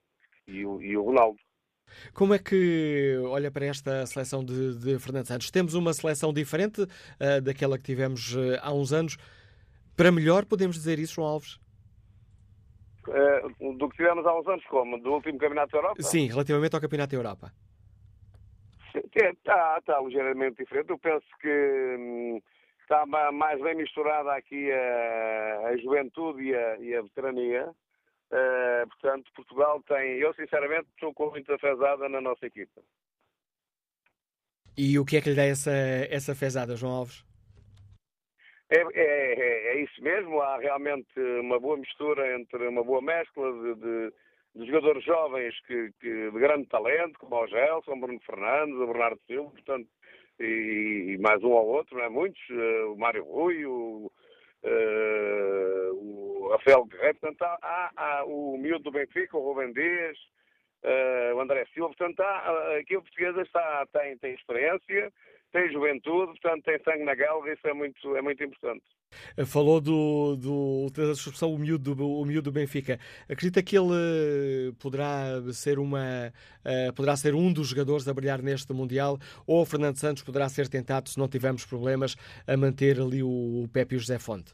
e 0.47 0.65
o, 0.65 0.83
e 0.83 0.97
o 0.97 1.03
Ronaldo. 1.03 1.39
Como 2.13 2.35
é 2.35 2.39
que 2.39 3.17
olha 3.25 3.51
para 3.51 3.67
esta 3.67 4.05
seleção 4.07 4.45
de, 4.45 4.77
de 4.79 4.99
Fernando 4.99 5.27
Santos? 5.27 5.51
Temos 5.51 5.75
uma 5.75 5.93
seleção 5.93 6.33
diferente 6.33 6.83
uh, 6.83 7.41
daquela 7.43 7.79
que 7.79 7.85
tivemos 7.85 8.35
uh, 8.35 8.59
há 8.61 8.73
uns 8.73 8.93
anos. 8.93 9.17
Para 9.97 10.13
melhor, 10.13 10.45
podemos 10.45 10.77
dizer 10.77 10.99
isso, 10.99 11.15
João 11.15 11.29
Alves? 11.29 11.59
Uh, 13.09 13.75
do 13.79 13.89
que 13.89 13.97
tivemos 13.97 14.27
há 14.27 14.39
uns 14.39 14.47
anos, 14.47 14.65
como? 14.67 15.01
Do 15.01 15.13
último 15.13 15.39
Campeonato 15.39 15.73
da 15.73 15.79
Europa? 15.79 16.03
Sim, 16.03 16.27
relativamente 16.27 16.75
ao 16.75 16.81
Campeonato 16.81 17.11
da 17.11 17.17
Europa. 17.17 17.53
Está, 19.21 19.79
está 19.79 20.01
ligeiramente 20.01 20.59
diferente. 20.59 20.91
Eu 20.91 20.99
penso 20.99 21.27
que 21.41 21.97
hum, 21.99 22.41
está 22.83 23.05
mais 23.07 23.61
bem 23.61 23.75
misturada 23.75 24.33
aqui 24.33 24.71
a, 24.73 25.69
a 25.69 25.77
juventude 25.77 26.43
e 26.43 26.55
a, 26.55 26.77
e 26.79 26.95
a 26.95 27.03
veterania. 27.03 27.71
Uh, 28.31 28.87
portanto, 28.89 29.31
Portugal 29.35 29.83
tem. 29.89 30.19
Eu, 30.19 30.35
sinceramente, 30.35 30.87
estou 30.95 31.15
com 31.15 31.31
muita 31.31 31.59
fezada 31.59 32.09
na 32.09 32.21
nossa 32.21 32.47
equipa. 32.47 32.83
E 34.77 34.99
o 34.99 35.05
que 35.05 35.17
é 35.17 35.21
que 35.21 35.31
lhe 35.31 35.35
dá 35.35 35.45
essa, 35.45 35.73
essa 36.11 36.35
fezada, 36.35 36.77
João 36.77 36.93
Alves? 36.93 37.25
É, 38.71 38.77
é, 38.77 38.85
é, 38.95 39.67
é, 39.73 39.83
isso 39.83 40.03
mesmo, 40.03 40.41
há 40.43 40.59
realmente 40.59 41.19
uma 41.41 41.59
boa 41.59 41.79
mistura 41.79 42.39
entre 42.39 42.69
uma 42.69 42.85
boa 42.85 43.01
mescla 43.01 43.51
de, 43.51 43.75
de, 43.77 44.13
de 44.55 44.67
jogadores 44.67 45.05
jovens 45.05 45.55
que, 45.67 45.91
que, 46.01 46.31
de 46.31 46.39
grande 46.39 46.67
talento, 46.69 47.19
como 47.19 47.37
o 47.37 47.47
Gelson, 47.47 48.01
Bruno 48.01 48.21
Fernandes, 48.21 48.77
o 48.77 48.87
Bernardo 48.87 49.21
Silva, 49.27 49.51
portanto, 49.51 49.89
e, 50.41 51.15
e, 51.15 51.19
mais 51.19 51.43
um 51.43 51.51
ou 51.51 51.67
outro, 51.67 51.97
não 51.97 52.05
é? 52.05 52.09
Muitos, 52.09 52.41
uh, 52.51 52.93
o 52.93 52.99
Mário 52.99 53.25
Rui, 53.25 53.67
o, 53.67 54.11
uh, 54.63 55.93
o 55.95 56.49
Rafael 56.53 56.85
Guerreiro, 56.87 57.19
portanto, 57.19 57.43
há, 57.43 57.59
há, 57.63 57.93
há, 57.97 58.25
o 58.25 58.57
miúdo 58.57 58.85
do 58.85 58.93
Benfica, 58.93 59.37
o 59.37 59.41
Rubem 59.41 59.73
Dias, 59.73 60.17
uh, 60.85 61.35
o 61.35 61.41
André 61.41 61.67
Silva, 61.75 61.89
portanto, 61.89 62.21
há, 62.21 62.69
a 62.69 62.79
equipe 62.79 63.03
portuguesa 63.03 63.43
está, 63.43 63.87
tem, 63.93 64.17
tem 64.19 64.35
experiência, 64.35 65.13
tem 65.53 65.73
juventude, 65.73 66.33
portanto 66.33 66.65
tem 66.65 66.79
sangue 66.83 67.05
na 67.05 67.15
galga, 67.15 67.53
isso 67.53 67.67
é 67.67 67.73
muito, 67.73 68.17
é 68.17 68.23
muito 68.23 68.43
importante. 68.43 68.85
Falou 69.47 69.81
do, 69.81 70.37
do 70.37 70.87
da 70.95 71.13
expressão 71.13 71.53
o 71.53 71.59
miúdo, 71.59 71.93
o 71.93 72.25
miúdo 72.25 72.51
do 72.51 72.53
Benfica. 72.53 72.99
Acredita 73.25 73.63
que 73.63 73.77
ele 73.77 74.73
poderá 74.81 75.41
ser 75.53 75.79
uma 75.79 76.33
uh, 76.65 76.93
poderá 76.95 77.17
ser 77.17 77.35
um 77.35 77.53
dos 77.53 77.69
jogadores 77.69 78.07
a 78.07 78.15
brilhar 78.15 78.43
neste 78.43 78.73
Mundial 78.73 79.19
ou 79.47 79.63
o 79.63 79.67
Fernando 79.67 79.97
Santos 79.97 80.23
poderá 80.23 80.49
ser 80.49 80.69
tentado, 80.69 81.09
se 81.09 81.19
não 81.19 81.29
tivermos 81.29 81.65
problemas, 81.65 82.17
a 82.47 82.57
manter 82.57 83.01
ali 83.01 83.23
o 83.23 83.67
Pepe 83.73 83.95
e 83.95 83.97
o 83.97 84.01
José 84.01 84.19
Fonte? 84.19 84.53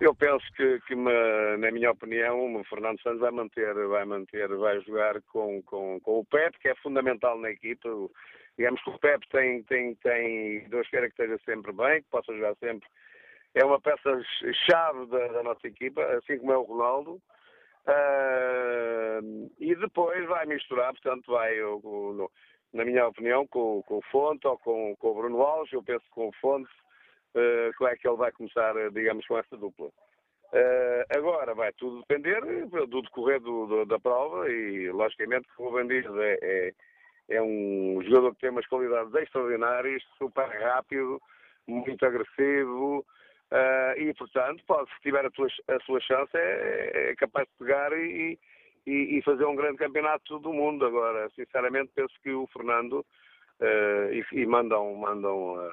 Eu 0.00 0.14
penso 0.14 0.44
que, 0.56 0.80
que 0.86 0.94
na 0.94 1.70
minha 1.70 1.90
opinião, 1.90 2.56
o 2.56 2.64
Fernando 2.64 3.00
Santos 3.02 3.20
vai 3.20 3.30
manter, 3.30 3.74
vai 3.86 4.04
manter, 4.06 4.48
vai 4.56 4.80
jogar 4.80 5.20
com, 5.30 5.62
com, 5.62 6.00
com 6.00 6.20
o 6.20 6.24
Pepe, 6.24 6.58
que 6.58 6.68
é 6.68 6.74
fundamental 6.76 7.38
na 7.38 7.50
equipa 7.50 7.86
digamos 8.56 8.82
que 8.82 8.90
o 8.90 8.98
Pep 8.98 9.26
tem, 9.28 9.62
tem, 9.64 9.94
tem 9.96 10.68
Deus 10.68 10.88
queira 10.88 11.06
que 11.08 11.12
esteja 11.12 11.38
sempre 11.44 11.72
bem, 11.72 12.02
que 12.02 12.08
possa 12.10 12.32
jogar 12.32 12.54
sempre. 12.56 12.88
É 13.54 13.64
uma 13.64 13.80
peça-chave 13.80 15.06
da, 15.06 15.26
da, 15.28 15.42
nossa 15.42 15.66
equipa, 15.66 16.02
assim 16.16 16.38
como 16.38 16.52
é 16.52 16.56
o 16.56 16.62
Ronaldo. 16.62 17.20
Uh, 17.86 19.50
e 19.58 19.74
depois 19.74 20.24
vai 20.26 20.46
misturar, 20.46 20.92
portanto, 20.92 21.32
vai, 21.32 21.60
o, 21.62 22.30
na 22.72 22.84
minha 22.84 23.08
opinião, 23.08 23.46
com, 23.48 23.82
com, 23.82 23.98
o 23.98 24.02
Fonte 24.12 24.46
ou 24.46 24.56
com, 24.58 24.94
com 24.96 25.10
o 25.10 25.14
Bruno 25.14 25.42
Alves. 25.42 25.72
Eu 25.72 25.82
penso 25.82 26.04
que 26.04 26.10
com 26.10 26.28
o 26.28 26.34
Fonte, 26.40 26.70
uh, 27.34 27.72
como 27.76 27.90
é 27.90 27.96
que 27.96 28.06
ele 28.06 28.16
vai 28.16 28.30
começar, 28.30 28.72
digamos, 28.92 29.26
com 29.26 29.38
esta 29.38 29.56
dupla. 29.56 29.86
Uh, 29.86 31.16
agora 31.16 31.54
vai 31.54 31.72
tudo 31.72 32.00
depender 32.00 32.40
do 32.40 33.02
decorrer 33.02 33.40
do, 33.40 33.66
do, 33.66 33.86
da 33.86 33.98
prova 33.98 34.48
e, 34.50 34.90
logicamente, 34.90 35.48
que 35.48 35.62
o 35.62 35.70
Rubem 35.70 35.86
Dias 35.86 36.12
é, 36.16 36.38
é 36.42 36.72
é 37.30 37.40
um 37.40 38.02
jogador 38.02 38.34
que 38.34 38.40
tem 38.40 38.50
umas 38.50 38.66
qualidades 38.66 39.14
extraordinárias, 39.14 40.02
super 40.18 40.46
rápido, 40.46 41.22
muito 41.66 42.04
agressivo 42.04 42.98
uh, 42.98 43.98
e, 43.98 44.12
portanto, 44.14 44.62
pode, 44.66 44.90
se 44.90 45.00
tiver 45.02 45.24
a, 45.24 45.30
tua, 45.30 45.46
a 45.68 45.80
sua 45.80 46.00
chance, 46.00 46.36
é, 46.36 47.10
é, 47.10 47.16
capaz 47.16 47.46
de 47.46 47.64
pegar 47.64 47.92
e, 47.92 48.38
e, 48.86 49.18
e, 49.18 49.22
fazer 49.22 49.44
um 49.44 49.54
grande 49.54 49.78
campeonato 49.78 50.38
do 50.40 50.52
mundo. 50.52 50.84
Agora, 50.84 51.30
sinceramente, 51.30 51.92
penso 51.94 52.14
que 52.22 52.32
o 52.32 52.48
Fernando 52.48 53.06
uh, 53.60 54.12
e, 54.12 54.24
e, 54.32 54.46
mandam, 54.46 54.92
mandam 54.96 55.54
uh, 55.54 55.70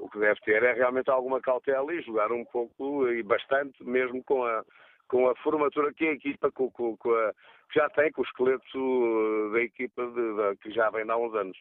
o 0.00 0.08
que 0.08 0.18
deve 0.18 0.40
ter 0.40 0.62
é 0.62 0.72
realmente 0.72 1.10
alguma 1.10 1.42
cautela 1.42 1.92
e 1.92 2.02
jogar 2.02 2.32
um 2.32 2.44
pouco 2.44 3.06
e 3.08 3.22
bastante, 3.22 3.84
mesmo 3.84 4.24
com 4.24 4.44
a 4.44 4.64
com 5.08 5.28
a 5.28 5.36
formatura 5.36 5.92
que 5.92 6.04
a 6.04 6.12
equipa 6.12 6.50
com, 6.50 6.70
com, 6.70 6.96
com 6.96 7.14
a, 7.14 7.32
já 7.74 7.88
tem, 7.90 8.10
com 8.12 8.22
o 8.22 8.24
esqueleto 8.24 8.78
uh, 8.78 9.52
da 9.52 9.60
equipa 9.60 10.06
de, 10.06 10.12
de, 10.12 10.56
que 10.62 10.70
já 10.70 10.90
vem 10.90 11.08
há 11.08 11.16
uns 11.16 11.34
anos. 11.34 11.56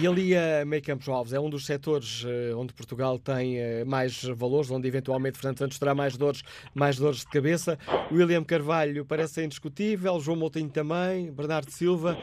E 0.00 0.06
ali 0.06 0.36
a 0.36 0.64
Meio 0.64 0.82
Campos 0.82 1.08
Alves 1.08 1.32
é 1.32 1.40
um 1.40 1.48
dos 1.48 1.66
setores 1.66 2.24
uh, 2.24 2.58
onde 2.58 2.74
Portugal 2.74 3.18
tem 3.18 3.56
uh, 3.58 3.86
mais 3.86 4.24
valores, 4.24 4.70
onde 4.70 4.88
eventualmente 4.88 5.38
Fernando 5.38 5.58
Santos 5.58 5.78
terá 5.78 5.94
mais 5.94 6.16
dores, 6.16 6.42
mais 6.74 6.98
dores 6.98 7.20
de 7.20 7.30
cabeça. 7.30 7.78
William 8.10 8.44
Carvalho 8.44 9.04
parece 9.06 9.44
indiscutível, 9.44 10.18
João 10.20 10.36
Moutinho 10.36 10.70
também, 10.70 11.32
Bernardo 11.32 11.70
Silva. 11.70 12.18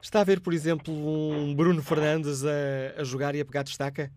Está 0.00 0.20
a 0.20 0.24
ver, 0.24 0.40
por 0.40 0.52
exemplo, 0.52 0.92
um 0.92 1.54
Bruno 1.54 1.82
Fernandes 1.82 2.44
a, 2.44 3.00
a 3.00 3.04
jogar 3.04 3.34
e 3.34 3.40
a 3.40 3.44
pegar 3.44 3.62
destaca? 3.62 4.10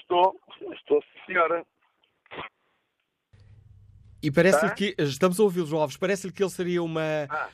Estou, 0.00 0.34
estou, 0.72 1.00
senhora. 1.26 1.64
E 4.22 4.30
parece-lhe 4.30 4.68
tá? 4.68 4.74
que, 4.74 4.94
estamos 4.98 5.40
a 5.40 5.42
ouvir 5.42 5.64
João 5.64 5.80
Alves, 5.80 5.96
parece-lhe 5.96 6.32
que 6.32 6.42
ele 6.42 6.50
seria 6.50 6.82
uma, 6.82 7.26
ah. 7.30 7.48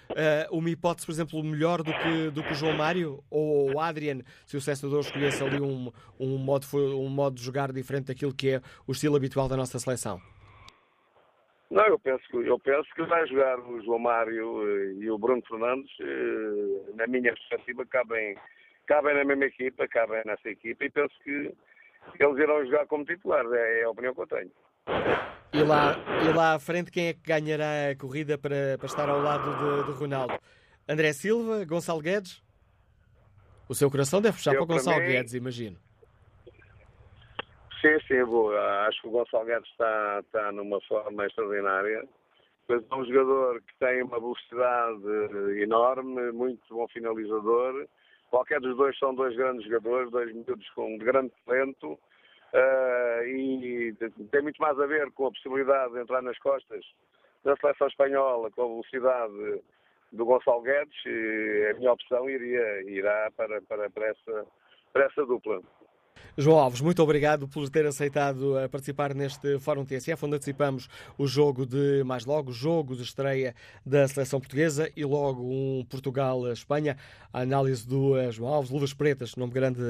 uh, 0.51 0.59
uma 0.59 0.68
hipótese, 0.68 1.06
por 1.06 1.12
exemplo, 1.12 1.43
melhor 1.44 1.82
do 1.82 1.93
que, 1.93 2.30
do 2.30 2.43
que 2.43 2.52
o 2.52 2.55
João 2.56 2.72
Mário 2.72 3.22
ou 3.30 3.74
o 3.74 3.80
Adrian, 3.80 4.18
se 4.44 4.56
o 4.56 4.60
selecionador 4.60 5.01
escolhesse 5.01 5.44
ali 5.44 5.60
um, 5.60 5.93
um, 6.18 6.36
modo, 6.38 6.66
um 6.74 7.09
modo 7.09 7.36
de 7.36 7.44
jogar 7.44 7.70
diferente 7.72 8.06
daquilo 8.06 8.34
que 8.34 8.51
é 8.51 8.60
o 8.84 8.90
estilo 8.90 9.14
habitual 9.14 9.48
da 9.48 9.56
nossa 9.56 9.78
seleção? 9.78 10.20
Não, 11.70 11.86
eu 11.86 11.98
penso, 11.98 12.43
eu 12.43 12.59
penso 12.59 12.88
que 12.94 13.02
vai 13.05 13.26
jogar 13.28 13.59
o 13.60 13.80
João 13.82 13.98
Mário 13.98 14.62
eh, 14.68 14.93
e 15.01 15.10
o 15.10 15.18
Bruno 15.18 15.43
Fernandes, 15.48 15.90
eh, 16.01 16.93
na 16.94 17.06
minha 17.09 17.32
perspectiva, 17.32 17.84
cabem, 17.86 18.36
cabem 18.86 19.14
na 19.14 19.24
mesma 19.24 19.47
equipa, 19.47 19.86
cabem 19.88 20.22
nessa 20.24 20.48
equipa 20.48 20.84
e 20.84 20.90
penso 20.90 21.14
que 21.24 21.52
eles 22.20 22.38
irão 22.38 22.64
jogar 22.64 22.86
como 22.86 23.05
titulares, 23.05 23.52
é, 23.52 23.80
é 23.80 23.84
a 23.84 23.90
opinião 23.90 24.14
que 24.14 24.20
eu 24.20 24.26
tenho. 24.28 24.51
E 25.53 25.63
lá, 25.63 25.97
e 26.25 26.33
lá 26.37 26.55
à 26.55 26.59
frente, 26.59 26.91
quem 26.91 27.09
é 27.09 27.13
que 27.15 27.21
ganhará 27.25 27.91
a 27.91 27.97
corrida 27.97 28.37
para, 28.39 28.77
para 28.79 28.87
estar 28.87 29.09
ao 29.09 29.21
lado 29.21 29.85
de, 29.85 29.93
de 29.93 29.99
Ronaldo? 29.99 30.35
André 30.89 31.13
Silva, 31.13 31.65
Gonçalo 31.65 32.01
Guedes? 32.01 32.43
O 33.69 33.75
seu 33.75 33.91
coração 33.91 34.21
deve 34.21 34.37
puxar 34.37 34.53
Eu, 34.55 34.59
para 34.59 34.65
o 34.65 34.77
Gonçalo 34.77 35.01
mim- 35.01 35.07
Guedes, 35.09 35.35
imagino. 35.35 35.77
Sim, 37.81 37.99
sim, 38.07 38.23
vou. 38.25 38.57
Acho 38.57 39.01
que 39.03 39.09
o 39.09 39.11
Gonçalo 39.11 39.45
Guedes 39.45 39.69
está, 39.71 40.21
está 40.25 40.53
numa 40.53 40.81
forma 40.83 41.27
extraordinária. 41.27 42.07
Mas 42.69 42.83
é 42.91 42.95
um 42.95 43.05
jogador 43.05 43.61
que 43.63 43.75
tem 43.79 44.03
uma 44.03 44.19
velocidade 44.19 45.63
enorme, 45.63 46.33
muito 46.33 46.63
bom 46.69 46.87
finalizador. 46.89 47.87
Qualquer 48.31 48.61
dos 48.61 48.77
dois 48.77 48.99
são 48.99 49.15
dois 49.15 49.37
grandes 49.37 49.65
jogadores, 49.65 50.11
dois 50.11 50.35
miúdos 50.35 50.69
com 50.71 50.99
grande 50.99 51.33
talento. 51.45 51.99
Ah, 52.55 53.20
e 53.24 53.94
tem 54.31 54.43
muito 54.43 54.60
mais 54.60 54.78
a 54.78 54.86
ver 54.86 55.10
com 55.12 55.27
a 55.27 55.31
possibilidade 55.31 55.93
de 55.93 56.01
entrar 56.01 56.23
nas 56.23 56.39
costas 56.39 56.85
da 57.44 57.56
seleção 57.56 57.86
espanhola 57.86 58.51
com 58.51 58.62
a 58.62 58.66
velocidade 58.66 59.62
do 60.12 60.24
Gonçalo 60.24 60.62
Guedes. 60.62 60.97
A 61.70 61.78
minha 61.78 61.93
opção 61.93 62.28
iria, 62.28 62.82
irá 62.90 63.31
para, 63.36 63.60
para, 63.62 63.90
para, 63.90 64.06
essa, 64.06 64.47
para 64.93 65.05
essa 65.05 65.27
dupla. 65.27 65.60
João 66.39 66.59
Alves, 66.59 66.83
muito 66.83 67.03
obrigado 67.03 67.49
por 67.49 67.67
ter 67.71 67.87
aceitado 67.87 68.59
a 68.59 68.69
participar 68.69 69.15
neste 69.15 69.59
Fórum 69.59 69.87
TSF, 69.87 70.23
onde 70.23 70.37
antecipamos 70.37 70.87
o 71.17 71.27
jogo 71.27 71.65
de 71.65 72.05
mais 72.05 72.27
logo, 72.27 72.53
jogo 72.53 72.95
de 72.95 73.03
estreia 73.03 73.55
da 73.87 74.07
seleção 74.07 74.39
portuguesa 74.39 74.91
e 74.95 75.03
logo 75.03 75.43
um 75.43 75.83
Portugal-Espanha. 75.89 76.99
A 77.33 77.41
análise 77.41 77.87
do 77.87 78.19
eh, 78.19 78.31
João 78.31 78.53
Alves, 78.53 78.71
luvas 78.71 78.93
pretas, 78.93 79.35
nome 79.35 79.53
grande 79.53 79.81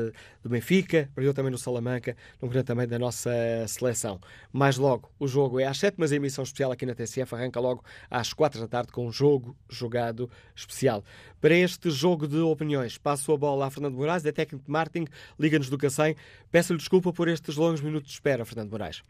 do 0.40 0.48
Benfica, 0.48 1.10
perdeu 1.16 1.35
também 1.35 1.51
no 1.51 1.59
Salamanca, 1.59 2.16
nome 2.40 2.52
grande 2.52 2.66
também 2.66 2.86
da 2.86 2.98
nossa 2.98 3.31
seleção. 3.66 4.20
Mais 4.52 4.77
logo, 4.77 5.10
o 5.18 5.27
jogo 5.27 5.59
é 5.59 5.64
às 5.64 5.78
7, 5.78 5.97
mas 5.98 6.12
a 6.12 6.16
emissão 6.16 6.44
especial 6.44 6.70
aqui 6.70 6.86
na 6.86 6.94
TSF 6.94 7.35
arranca 7.35 7.59
logo 7.59 7.85
às 8.09 8.32
4 8.32 8.60
da 8.60 8.68
tarde 8.68 8.93
com 8.93 9.05
um 9.05 9.12
jogo 9.12 9.56
jogado 9.68 10.31
especial. 10.55 11.02
Para 11.47 11.55
este 11.55 11.90
jogo 11.90 12.27
de 12.27 12.40
opiniões, 12.40 12.98
passo 12.98 13.32
a 13.32 13.36
bola 13.36 13.68
a 13.68 13.70
Fernando 13.70 13.94
Moraes, 13.94 14.20
da 14.20 14.32
técnico 14.32 14.64
de 14.64 14.68
marketing, 14.73 15.06
Liga-nos 15.39 15.70
do 15.70 15.78
Cacém. 15.78 16.16
Peço-lhe 16.51 16.77
desculpa 16.77 17.12
por 17.12 17.28
estes 17.28 17.56
longos 17.56 17.81
minutos 17.81 18.09
de 18.09 18.14
espera, 18.14 18.44
Fernando 18.44 18.73
Moraes. 18.73 19.05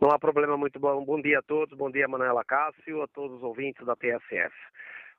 Não 0.00 0.10
há 0.12 0.16
problema, 0.16 0.56
muito 0.56 0.78
bom. 0.78 1.04
Bom 1.04 1.20
dia 1.20 1.40
a 1.40 1.42
todos, 1.42 1.76
bom 1.76 1.90
dia 1.90 2.06
Manuela 2.06 2.44
Cássio, 2.44 3.02
a 3.02 3.08
todos 3.08 3.38
os 3.38 3.42
ouvintes 3.42 3.84
da 3.84 3.96
TSF. 3.96 4.54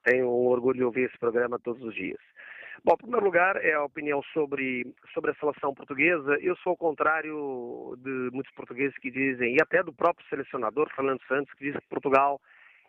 Tenho 0.06 0.30
um 0.30 0.48
orgulho 0.48 0.78
de 0.78 0.84
ouvir 0.86 1.10
esse 1.10 1.18
programa 1.18 1.60
todos 1.60 1.84
os 1.84 1.94
dias. 1.94 2.22
Bom, 2.82 2.94
em 2.94 2.98
primeiro 2.98 3.26
lugar, 3.26 3.58
é 3.58 3.74
a 3.74 3.84
opinião 3.84 4.24
sobre, 4.32 4.88
sobre 5.14 5.32
a 5.32 5.36
seleção 5.36 5.74
portuguesa. 5.74 6.38
Eu 6.40 6.56
sou 6.64 6.70
ao 6.70 6.78
contrário 6.78 7.94
de 7.98 8.30
muitos 8.32 8.54
portugueses 8.54 8.98
que 9.00 9.12
dizem, 9.12 9.58
e 9.58 9.62
até 9.62 9.84
do 9.84 9.92
próprio 9.92 10.26
selecionador, 10.30 10.90
Fernando 10.96 11.20
Santos, 11.28 11.54
que 11.56 11.66
diz 11.66 11.76
que 11.76 11.90
Portugal 11.90 12.40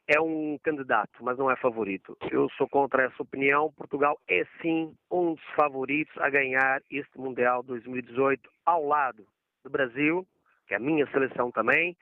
é 0.09 0.21
um 0.21 0.59
candidato, 0.63 1.23
mas 1.23 1.37
não 1.37 1.51
é 1.51 1.57
favorito. 1.57 2.17
Eu 2.31 2.49
sou 2.51 2.69
contra 2.69 3.05
essa 3.05 3.23
opinião. 3.23 3.73
Portugal 3.73 4.19
é 4.29 4.45
sim 4.63 4.95
um 5.11 5.35
dos 5.35 5.45
favoritos 5.57 6.17
a 6.19 6.31
ganhar 6.31 6.81
este 6.91 7.19
Mundial 7.19 7.63
2018 7.63 8.49
ao 8.65 8.85
lado 8.87 9.27
do 9.65 9.71
Brasil, 9.71 10.27
que 10.67 10.75
é 10.75 10.77
a 10.77 10.81
minha 10.81 11.07
seleção 11.11 11.51
também, 11.51 11.97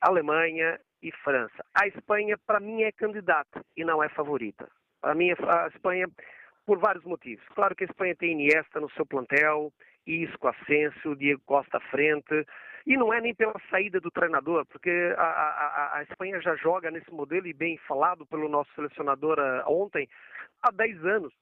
Alemanha 0.00 0.78
e 1.02 1.10
França. 1.12 1.64
A 1.74 1.86
Espanha, 1.86 2.38
para 2.46 2.60
mim, 2.60 2.82
é 2.82 2.92
candidata 2.92 3.64
e 3.76 3.84
não 3.84 4.02
é 4.02 4.08
favorita. 4.08 4.68
Para 5.00 5.14
mim, 5.14 5.30
a 5.30 5.66
Espanha, 5.68 6.06
por 6.64 6.78
vários 6.78 7.04
motivos. 7.04 7.44
Claro 7.54 7.74
que 7.74 7.84
a 7.84 7.86
Espanha 7.86 8.14
tem 8.14 8.32
Iniesta 8.32 8.80
no 8.80 8.90
seu 8.90 9.04
plantel, 9.04 9.72
Isco, 10.06 10.48
Asensio, 10.48 11.16
Diego 11.16 11.42
Costa 11.44 11.78
à 11.78 11.80
frente, 11.80 12.46
e 12.86 12.96
não 12.96 13.12
é 13.12 13.20
nem 13.20 13.34
pela 13.34 13.54
saída 13.70 14.00
do 14.00 14.10
treinador, 14.10 14.64
porque 14.66 14.90
a, 15.16 15.22
a, 15.22 15.98
a 15.98 16.02
Espanha 16.02 16.40
já 16.40 16.54
joga 16.56 16.90
nesse 16.90 17.10
modelo, 17.12 17.46
e 17.46 17.52
bem 17.52 17.78
falado 17.88 18.26
pelo 18.26 18.48
nosso 18.48 18.70
selecionador 18.74 19.38
ah, 19.38 19.64
ontem, 19.66 20.08
há 20.62 20.70
10 20.70 21.04
anos 21.04 21.32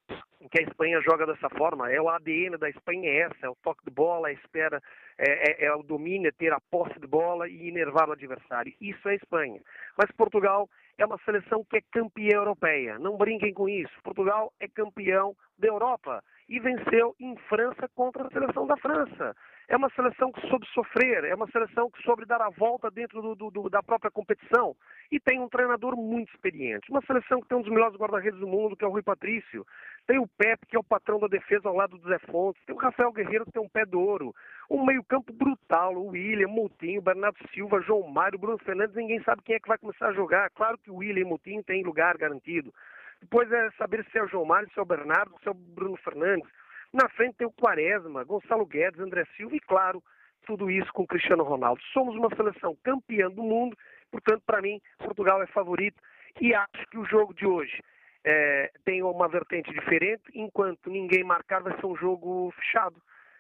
que 0.51 0.61
a 0.61 0.63
Espanha 0.63 1.01
joga 1.01 1.27
dessa 1.27 1.49
forma. 1.51 1.91
É 1.91 2.01
o 2.01 2.09
ADN 2.09 2.57
da 2.57 2.69
Espanha 2.69 3.09
é 3.09 3.19
essa, 3.23 3.47
é 3.47 3.49
o 3.49 3.57
toque 3.63 3.85
de 3.85 3.91
bola, 3.91 4.29
a 4.29 4.33
espera, 4.33 4.81
é, 5.19 5.65
é, 5.65 5.67
é 5.67 5.75
o 5.75 5.83
domínio, 5.83 6.29
é 6.29 6.33
ter 6.33 6.53
a 6.53 6.61
posse 6.71 6.99
de 7.01 7.07
bola 7.07 7.49
e 7.49 7.69
enervar 7.69 8.09
o 8.09 8.13
adversário. 8.13 8.73
Isso 8.81 9.09
é 9.09 9.13
a 9.13 9.17
Espanha. 9.17 9.61
Mas 9.97 10.11
Portugal 10.13 10.69
é 10.97 11.05
uma 11.05 11.19
seleção 11.25 11.65
que 11.65 11.79
é 11.79 11.83
campeã 11.93 12.37
europeia. 12.37 12.99
Não 12.99 13.17
brinquem 13.17 13.53
com 13.53 13.69
isso. 13.69 13.93
Portugal 14.03 14.53
é 14.61 14.69
campeão 14.69 15.35
da 15.59 15.69
Europa 15.69 16.23
e 16.49 16.59
venceu 16.59 17.15
em 17.21 17.37
França 17.49 17.89
contra 17.95 18.27
a 18.27 18.31
seleção 18.31 18.67
da 18.67 18.77
França. 18.77 19.37
É 19.69 19.77
uma 19.77 19.91
seleção 19.91 20.33
que 20.33 20.41
soube 20.49 20.67
sofrer, 20.69 21.25
é 21.25 21.35
uma 21.35 21.47
seleção 21.49 21.91
que 21.91 22.03
soube 22.03 22.25
dar 22.25 22.41
a 22.41 22.49
volta 22.49 22.91
dentro 22.91 23.21
do, 23.21 23.35
do, 23.35 23.51
do, 23.51 23.69
da 23.69 23.83
própria 23.83 24.11
competição 24.11 24.75
e 25.13 25.21
tem 25.21 25.39
um 25.41 25.49
treinador 25.49 25.95
muito 25.95 26.33
experiente. 26.33 26.91
Uma 26.91 27.03
seleção 27.03 27.43
que 27.43 27.49
tem 27.49 27.59
um 27.59 27.61
dos 27.61 27.71
melhores 27.71 27.95
guarda-redes 27.97 28.41
do 28.41 28.47
mundo, 28.47 28.75
que 28.75 28.83
é 28.83 28.89
o 28.89 28.91
Rui 28.91 29.03
Patrício. 29.03 29.67
Tem 30.07 30.19
o 30.19 30.27
Pepe, 30.27 30.67
que 30.67 30.77
é 30.77 30.79
o 30.79 30.85
patrão 30.85 31.19
da 31.19 31.27
defesa 31.27 31.69
ao 31.69 31.77
lado 31.77 31.99
do 31.99 32.09
Zé 32.09 32.19
Fontes. 32.31 32.65
Tem 32.65 32.75
o 32.75 32.79
Rafael 32.79 33.13
Guerreiro, 33.13 33.45
que 33.45 33.53
tem 33.53 33.63
um 33.63 33.69
pé 33.69 33.85
de 33.85 33.95
ouro. 33.95 34.35
Um 34.71 34.87
meio-campo 34.87 35.35
brutal, 35.35 35.95
o 35.95 36.09
William, 36.09 36.49
Moutinho, 36.49 37.03
Bernardo 37.03 37.39
Silva, 37.53 37.83
João 37.83 38.09
Mário, 38.09 38.39
Bruno 38.39 38.57
Fernandes. 38.57 38.97
Ninguém 38.97 39.23
sabe 39.23 39.43
quem 39.43 39.57
é 39.57 39.61
que 39.61 39.69
vai 39.69 39.77
começar 39.77 40.09
a 40.09 40.15
jogar. 40.15 40.49
Claro 40.51 40.79
que 40.79 40.91
o 40.91 40.97
William 40.97 41.23
e 41.23 41.29
Moutinho 41.29 41.63
têm 41.63 41.83
lugar 41.83 42.17
garantido. 42.17 42.73
Depois 43.21 43.51
é 43.51 43.71
saber 43.73 44.05
se 44.11 44.19
é 44.19 44.23
o 44.23 44.29
João 44.29 44.45
Mário, 44.45 44.71
se 44.73 44.79
é 44.79 44.83
o 44.83 44.87
Bernardo, 44.87 45.35
se 45.43 45.49
é 45.49 45.51
o 45.51 45.55
Bruno 45.55 45.97
Fernandes. 45.97 46.49
Na 46.93 47.09
frente 47.11 47.37
tem 47.37 47.47
o 47.47 47.53
Quaresma, 47.53 48.25
Gonçalo 48.25 48.65
Guedes, 48.65 49.01
André 49.01 49.25
Silva 49.37 49.55
e, 49.57 49.61
claro, 49.61 50.03
tudo 50.47 50.71
isso 50.71 50.91
com 50.93 51.07
Cristiano 51.07 51.43
Ronaldo. 51.43 51.81
Somos 51.93 52.15
uma 52.17 52.35
seleção 52.35 52.77
campeã 52.83 53.29
do 53.31 53.43
mundo, 53.43 53.77
portanto, 54.11 54.43
para 54.47 54.63
mim, 54.63 54.81
Portugal 54.99 55.43
é 55.43 55.47
favorito 55.47 56.01
e 56.41 56.55
acho 56.55 56.87
que 56.91 56.99
o 56.99 57.05
jogo 57.05 57.35
de 57.35 57.47
hoje 57.47 57.83
é, 58.25 58.71
tem 58.85 59.03
uma 59.03 59.29
vertente 59.29 59.73
diferente, 59.73 60.23
enquanto 60.35 60.91
ninguém 60.91 61.25
marcar, 61.25 61.63
vai 61.63 61.79
ser 61.79 61.87
um 61.87 61.97
jogo 61.97 62.53
fechado. 62.57 62.97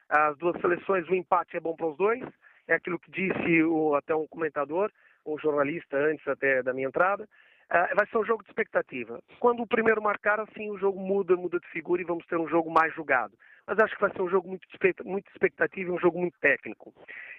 As 0.08 0.36
duas 0.38 0.60
seleções, 0.60 1.08
o 1.08 1.14
empate 1.14 1.56
é 1.56 1.60
bom 1.60 1.74
para 1.74 1.86
os 1.86 1.96
dois, 1.96 2.22
é 2.66 2.74
aquilo 2.74 2.98
que 2.98 3.10
disse 3.10 3.62
o, 3.62 3.94
até 3.94 4.14
um 4.14 4.26
comentador, 4.26 4.90
um 5.24 5.38
jornalista 5.38 5.96
antes 5.96 6.26
até 6.26 6.62
da 6.62 6.72
minha 6.72 6.88
entrada. 6.88 7.28
Uh, 7.70 7.94
vai 7.94 8.06
ser 8.06 8.16
um 8.16 8.24
jogo 8.24 8.42
de 8.42 8.48
expectativa. 8.48 9.22
Quando 9.38 9.62
o 9.62 9.66
primeiro 9.66 10.02
marcar, 10.02 10.40
assim, 10.40 10.70
o 10.70 10.78
jogo 10.78 10.98
muda, 10.98 11.36
muda 11.36 11.60
de 11.60 11.66
figura 11.68 12.00
e 12.00 12.04
vamos 12.04 12.24
ter 12.26 12.38
um 12.38 12.48
jogo 12.48 12.70
mais 12.70 12.94
jogado. 12.94 13.34
Mas 13.66 13.78
acho 13.78 13.94
que 13.94 14.00
vai 14.00 14.10
ser 14.10 14.22
um 14.22 14.30
jogo 14.30 14.48
muito 14.48 14.66
muito 15.04 15.30
expectativa 15.30 15.90
e 15.90 15.92
um 15.92 15.98
jogo 15.98 16.18
muito 16.18 16.38
técnico. 16.40 16.94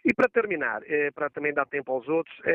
E 0.06 0.14
para 0.14 0.30
terminar, 0.30 0.82
é, 0.86 1.10
para 1.10 1.32
também 1.32 1.52
dar 1.52 1.66
tempo 1.66 1.92
aos 1.92 2.08
outros, 2.08 2.40
é, 2.46 2.52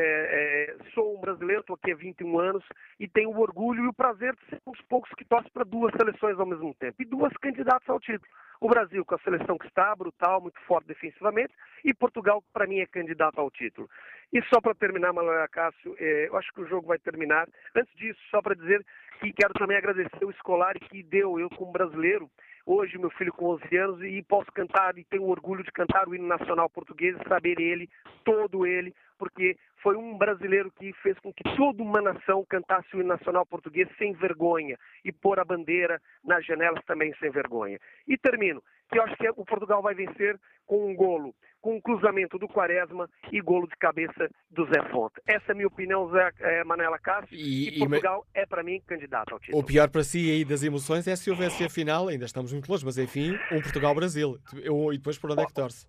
é, 0.79 0.89
sou 0.93 1.17
um 1.17 1.19
brasileiro, 1.19 1.59
estou 1.59 1.75
aqui 1.75 1.91
há 1.91 1.95
21 1.95 2.39
anos 2.39 2.63
e 2.97 3.09
tenho 3.09 3.29
o 3.29 3.39
orgulho 3.41 3.83
e 3.83 3.87
o 3.87 3.93
prazer 3.93 4.33
de 4.35 4.45
ser 4.45 4.61
um 4.65 4.71
dos 4.71 4.81
poucos 4.83 5.11
que 5.17 5.25
torce 5.25 5.49
para 5.51 5.65
duas 5.65 5.93
seleções 5.97 6.39
ao 6.39 6.45
mesmo 6.45 6.73
tempo 6.75 6.95
e 7.01 7.05
duas 7.05 7.33
candidatas 7.33 7.89
ao 7.89 7.99
título. 7.99 8.31
O 8.59 8.67
Brasil 8.67 9.03
com 9.05 9.15
a 9.15 9.19
seleção 9.19 9.57
que 9.57 9.67
está, 9.67 9.95
brutal, 9.95 10.41
muito 10.41 10.59
forte 10.61 10.87
defensivamente, 10.87 11.53
e 11.83 11.93
Portugal, 11.93 12.41
que 12.41 12.47
para 12.53 12.67
mim 12.67 12.79
é 12.79 12.85
candidato 12.85 13.39
ao 13.39 13.51
título. 13.51 13.89
E 14.33 14.41
só 14.43 14.59
para 14.59 14.75
terminar, 14.75 15.13
Manuel 15.13 15.47
Cássio, 15.49 15.95
é, 15.99 16.27
eu 16.27 16.37
acho 16.37 16.51
que 16.53 16.61
o 16.61 16.67
jogo 16.67 16.87
vai 16.87 16.97
terminar. 16.97 17.47
Antes 17.75 17.93
disso, 17.95 18.19
só 18.29 18.41
para 18.41 18.55
dizer 18.55 18.83
que 19.19 19.31
quero 19.33 19.53
também 19.53 19.77
agradecer 19.77 20.25
o 20.25 20.31
Escolari 20.31 20.79
que 20.79 21.03
deu, 21.03 21.39
eu 21.39 21.49
como 21.49 21.71
brasileiro, 21.71 22.29
hoje 22.65 22.97
meu 22.97 23.09
filho 23.11 23.31
com 23.31 23.45
11 23.53 23.77
anos, 23.77 24.01
e 24.01 24.21
posso 24.23 24.51
cantar, 24.51 24.97
e 24.97 25.03
tenho 25.03 25.27
orgulho 25.27 25.63
de 25.63 25.71
cantar 25.71 26.07
o 26.07 26.15
hino 26.15 26.27
nacional 26.27 26.69
português, 26.69 27.15
saber 27.27 27.59
ele, 27.59 27.89
todo 28.23 28.65
ele, 28.65 28.93
porque 29.17 29.57
foi 29.81 29.95
um 29.95 30.17
brasileiro 30.17 30.71
que 30.71 30.91
fez 30.93 31.17
com 31.19 31.31
que 31.31 31.43
toda 31.55 31.83
uma 31.83 32.01
nação 32.01 32.43
cantasse 32.49 32.95
o 32.95 32.99
hino 32.99 33.09
nacional 33.09 33.45
português 33.45 33.87
sem 33.97 34.13
vergonha 34.13 34.77
e 35.03 35.11
pôr 35.11 35.39
a 35.39 35.45
bandeira 35.45 36.01
nas 36.23 36.45
janelas 36.45 36.83
também 36.85 37.13
sem 37.19 37.29
vergonha. 37.29 37.79
E 38.07 38.17
termino, 38.17 38.63
que 38.89 38.99
eu 38.99 39.03
acho 39.03 39.15
que 39.17 39.29
o 39.29 39.45
Portugal 39.45 39.81
vai 39.81 39.95
vencer 39.95 40.39
com 40.65 40.89
um 40.89 40.95
golo, 40.95 41.33
com 41.61 41.75
um 41.75 41.81
cruzamento 41.81 42.37
do 42.37 42.47
Quaresma 42.47 43.09
e 43.31 43.41
golo 43.41 43.67
de 43.67 43.75
cabeça 43.77 44.29
do 44.49 44.65
Zé 44.65 44.81
Fonte. 44.91 45.21
Essa 45.25 45.45
é 45.49 45.51
a 45.51 45.55
minha 45.55 45.67
opinião, 45.67 46.09
Zé 46.11 46.31
é, 46.39 46.63
Manela 46.63 46.99
Cássio, 46.99 47.35
e, 47.35 47.75
e 47.75 47.79
Portugal 47.79 48.25
e... 48.35 48.39
é 48.39 48.45
para 48.45 48.63
mim 48.63 48.81
candidato 48.85 49.33
ao 49.33 49.39
título. 49.39 49.59
O 49.59 49.65
pior 49.65 49.89
para 49.89 50.03
si 50.03 50.31
aí 50.31 50.45
das 50.45 50.63
emoções 50.63 51.07
é 51.07 51.15
se 51.15 51.29
houvesse 51.29 51.63
a 51.63 51.69
final, 51.69 52.07
ainda 52.07 52.25
estamos 52.25 52.51
muito 52.51 52.69
longe, 52.69 52.85
mas 52.85 52.97
enfim, 52.97 53.37
um 53.51 53.61
Portugal-Brasil. 53.61 54.37
E 54.53 54.97
depois 54.97 55.17
por 55.17 55.31
onde 55.31 55.41
é 55.41 55.45
que 55.45 55.53
torce? 55.53 55.87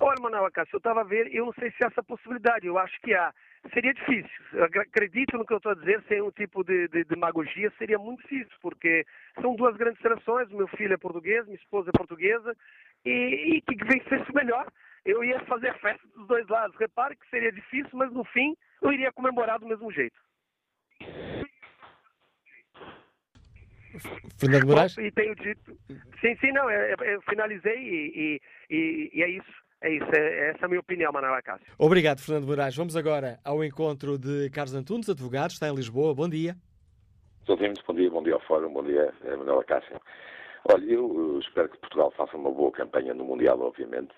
Olha, 0.00 0.20
Manuel 0.20 0.50
Cássio, 0.52 0.76
eu 0.76 0.78
estava 0.78 1.00
a 1.00 1.04
ver, 1.04 1.34
eu 1.34 1.46
não 1.46 1.52
sei 1.54 1.70
se 1.72 1.82
há 1.82 1.88
essa 1.88 2.02
possibilidade, 2.02 2.66
eu 2.66 2.78
acho 2.78 3.00
que 3.00 3.14
há. 3.14 3.34
Seria 3.74 3.92
difícil, 3.92 4.44
eu 4.52 4.64
acredito 4.64 5.36
no 5.36 5.44
que 5.44 5.52
eu 5.52 5.56
estou 5.56 5.72
a 5.72 5.74
dizer, 5.74 6.02
sem 6.06 6.22
um 6.22 6.30
tipo 6.30 6.62
de, 6.62 6.86
de, 6.88 7.02
de 7.02 7.04
demagogia, 7.04 7.72
seria 7.76 7.98
muito 7.98 8.22
difícil, 8.22 8.56
porque 8.62 9.04
são 9.40 9.56
duas 9.56 9.76
grandes 9.76 10.00
seleções, 10.00 10.48
meu 10.50 10.68
filho 10.68 10.94
é 10.94 10.96
português, 10.96 11.44
minha 11.44 11.56
esposa 11.56 11.90
é 11.92 11.98
portuguesa, 11.98 12.56
e, 13.04 13.56
e 13.56 13.60
que 13.62 13.84
vencesse 13.84 14.30
o 14.30 14.34
melhor. 14.34 14.70
Eu 15.04 15.24
ia 15.24 15.40
fazer 15.46 15.70
a 15.70 15.78
festa 15.78 16.06
dos 16.08 16.26
dois 16.26 16.46
lados. 16.48 16.76
Repare 16.76 17.16
que 17.16 17.28
seria 17.30 17.50
difícil, 17.50 17.90
mas 17.94 18.12
no 18.12 18.24
fim 18.24 18.56
eu 18.82 18.92
iria 18.92 19.12
comemorar 19.12 19.58
do 19.58 19.66
mesmo 19.66 19.90
jeito. 19.90 20.18
Fernando 24.38 24.66
Moraes? 24.66 24.94
Bom, 24.94 25.02
e 25.02 25.10
tenho 25.10 25.34
dito. 25.34 25.76
Sim, 26.20 26.36
sim, 26.40 26.52
não, 26.52 26.70
eu, 26.70 26.96
eu 27.04 27.22
finalizei 27.22 27.78
e, 27.78 28.40
e, 28.70 29.10
e, 29.14 29.22
é 29.22 29.28
isso. 29.28 29.67
É 29.80 29.90
isso, 29.92 30.06
é, 30.12 30.50
essa 30.50 30.62
é 30.62 30.64
a 30.64 30.68
minha 30.68 30.80
opinião, 30.80 31.12
Manuel 31.12 31.40
Cássio. 31.42 31.66
Obrigado, 31.78 32.20
Fernando 32.20 32.46
Moraes. 32.48 32.74
Vamos 32.76 32.96
agora 32.96 33.38
ao 33.44 33.62
encontro 33.62 34.18
de 34.18 34.50
Carlos 34.50 34.74
Antunes, 34.74 35.08
advogado, 35.08 35.50
está 35.50 35.68
em 35.68 35.74
Lisboa. 35.74 36.14
Bom 36.14 36.28
dia. 36.28 36.56
Ouvimos, 37.46 37.80
bom 37.86 37.94
dia, 37.94 38.10
bom 38.10 38.22
dia 38.22 38.34
ao 38.34 38.40
Fórum, 38.40 38.72
bom 38.72 38.82
dia, 38.82 39.12
Manuel 39.24 39.64
Cássio. 39.64 39.98
Olha, 40.70 40.84
eu 40.84 41.38
espero 41.40 41.68
que 41.68 41.78
Portugal 41.78 42.12
faça 42.16 42.36
uma 42.36 42.50
boa 42.50 42.70
campanha 42.72 43.14
no 43.14 43.24
Mundial, 43.24 43.58
obviamente, 43.60 44.12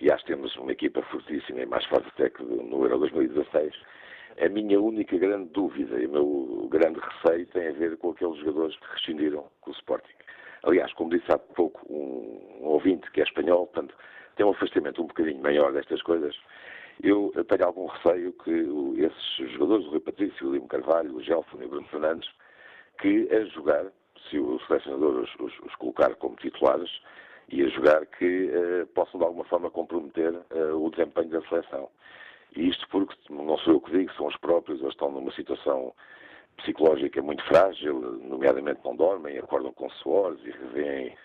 e 0.00 0.10
acho 0.10 0.24
que 0.24 0.32
temos 0.32 0.54
uma 0.56 0.72
equipa 0.72 1.00
fortíssima 1.02 1.60
e 1.60 1.66
mais 1.66 1.84
forte 1.86 2.08
até 2.08 2.28
que 2.28 2.42
no 2.42 2.82
Euro 2.82 2.98
2016 2.98 3.72
a 4.38 4.48
minha 4.48 4.80
única 4.80 5.16
grande 5.16 5.48
dúvida 5.50 5.98
e 5.98 6.06
o 6.06 6.10
meu 6.10 6.68
grande 6.70 6.98
receio 7.00 7.46
tem 7.46 7.68
a 7.68 7.72
ver 7.72 7.96
com 7.96 8.10
aqueles 8.10 8.36
jogadores 8.38 8.76
que 8.76 8.86
rescindiram 8.92 9.46
com 9.60 9.70
o 9.70 9.74
Sporting. 9.74 10.12
Aliás, 10.64 10.92
como 10.94 11.10
disse 11.10 11.30
há 11.30 11.38
pouco 11.38 11.80
um, 11.88 12.60
um 12.60 12.66
ouvinte 12.66 13.10
que 13.12 13.20
é 13.20 13.24
espanhol, 13.24 13.66
portanto, 13.68 13.94
tem 14.36 14.44
um 14.46 14.50
afastamento 14.50 15.02
um 15.02 15.06
bocadinho 15.06 15.42
maior 15.42 15.72
destas 15.72 16.02
coisas. 16.02 16.36
Eu 17.02 17.32
tenho 17.48 17.66
algum 17.66 17.86
receio 17.86 18.32
que 18.32 18.50
esses 19.00 19.52
jogadores, 19.52 19.86
o 19.86 19.90
Rui 19.90 20.00
Patrício, 20.00 20.48
o 20.48 20.52
Limo 20.52 20.68
Carvalho, 20.68 21.16
o 21.16 21.22
Gelson 21.22 21.60
e 21.60 21.64
o 21.64 21.68
Bruno 21.68 21.88
Fernandes, 21.88 22.30
que 23.00 23.28
a 23.32 23.44
jogar, 23.46 23.86
se 24.28 24.38
o 24.38 24.60
selecionador 24.66 25.22
os, 25.22 25.34
os, 25.40 25.58
os 25.60 25.74
colocar 25.76 26.14
como 26.16 26.36
titulares, 26.36 26.90
e 27.48 27.62
a 27.62 27.68
jogar 27.68 28.06
que 28.06 28.50
uh, 28.50 28.86
possam 28.94 29.18
de 29.18 29.26
alguma 29.26 29.44
forma 29.44 29.70
comprometer 29.70 30.32
uh, 30.32 30.84
o 30.84 30.90
desempenho 30.90 31.28
da 31.28 31.42
seleção. 31.42 31.90
E 32.56 32.68
isto 32.68 32.88
porque, 32.88 33.14
não 33.30 33.58
sou 33.58 33.74
eu 33.74 33.80
que 33.80 33.90
digo, 33.90 34.12
são 34.14 34.26
os 34.26 34.36
próprios, 34.36 34.80
eles 34.80 34.92
estão 34.92 35.10
numa 35.10 35.32
situação 35.32 35.92
psicológica 36.56 37.20
muito 37.20 37.44
frágil, 37.44 38.00
nomeadamente 38.22 38.80
não 38.84 38.94
dormem, 38.94 39.38
acordam 39.38 39.72
com 39.72 39.90
suores 39.90 40.38
e 40.44 40.50
revêem 40.50 41.16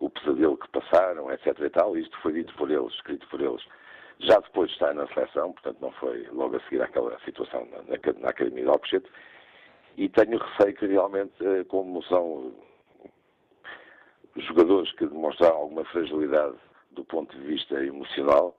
o 0.00 0.08
pesadelo 0.10 0.56
que 0.56 0.68
passaram, 0.68 1.30
etc. 1.30 1.58
e 1.60 1.70
tal. 1.70 1.96
Isto 1.96 2.18
foi 2.20 2.32
dito 2.32 2.52
por 2.54 2.70
eles, 2.70 2.92
escrito 2.94 3.26
por 3.28 3.40
eles, 3.40 3.62
já 4.18 4.38
depois 4.40 4.68
de 4.68 4.74
estar 4.74 4.94
na 4.94 5.06
seleção, 5.08 5.52
portanto 5.52 5.78
não 5.80 5.92
foi 5.92 6.26
logo 6.32 6.56
a 6.56 6.60
seguir 6.64 6.82
àquela 6.82 7.18
situação 7.20 7.66
na, 7.66 7.82
na, 8.18 8.28
Academia 8.28 8.64
de 8.64 8.70
Alcochete. 8.70 9.08
E 9.96 10.08
tenho 10.08 10.38
receio 10.38 10.74
que 10.74 10.86
realmente, 10.86 11.34
eh, 11.40 11.64
como 11.64 12.02
são 12.04 12.52
jogadores 14.36 14.90
que 14.92 15.06
demonstraram 15.06 15.56
alguma 15.56 15.84
fragilidade 15.86 16.56
do 16.92 17.04
ponto 17.04 17.36
de 17.36 17.46
vista 17.46 17.74
emocional, 17.82 18.56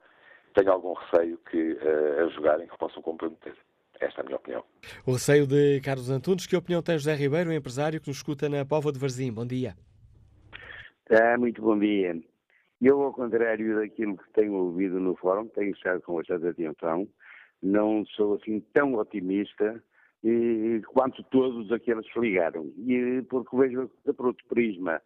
tenho 0.54 0.70
algum 0.70 0.92
receio 0.92 1.38
que 1.50 1.72
uh, 1.72 2.24
a 2.24 2.28
jogarem 2.28 2.68
que 2.68 2.78
possam 2.78 3.02
comprometer. 3.02 3.54
Esta 3.98 4.20
é 4.20 4.22
a 4.22 4.24
minha 4.24 4.36
opinião. 4.36 4.64
O 5.06 5.12
receio 5.12 5.46
de 5.46 5.80
Carlos 5.80 6.10
Antunes. 6.10 6.46
Que 6.46 6.56
opinião 6.56 6.82
tem 6.82 6.98
José 6.98 7.14
Ribeiro, 7.14 7.50
um 7.50 7.52
empresário 7.52 8.00
que 8.00 8.08
nos 8.08 8.18
escuta 8.18 8.48
na 8.48 8.64
Póvoa 8.64 8.92
de 8.92 8.98
Varzim? 8.98 9.32
Bom 9.32 9.46
dia. 9.46 9.74
Ah, 11.14 11.36
muito 11.36 11.60
bom 11.60 11.78
dia. 11.78 12.18
Eu, 12.80 13.02
ao 13.02 13.12
contrário 13.12 13.76
daquilo 13.76 14.16
que 14.16 14.32
tenho 14.32 14.54
ouvido 14.54 14.98
no 14.98 15.14
fórum, 15.14 15.46
tenho 15.48 15.72
estado 15.72 16.00
com 16.00 16.14
bastante 16.14 16.46
atenção, 16.46 17.06
não 17.62 18.02
sou 18.06 18.36
assim 18.36 18.60
tão 18.72 18.94
otimista 18.94 19.84
quanto 20.86 21.22
todos 21.24 21.70
aqueles 21.70 22.10
que 22.10 22.18
ligaram. 22.18 22.72
E, 22.78 23.20
porque 23.28 23.54
vejo 23.54 23.90
por 24.16 24.28
outro 24.28 24.46
prisma. 24.48 25.02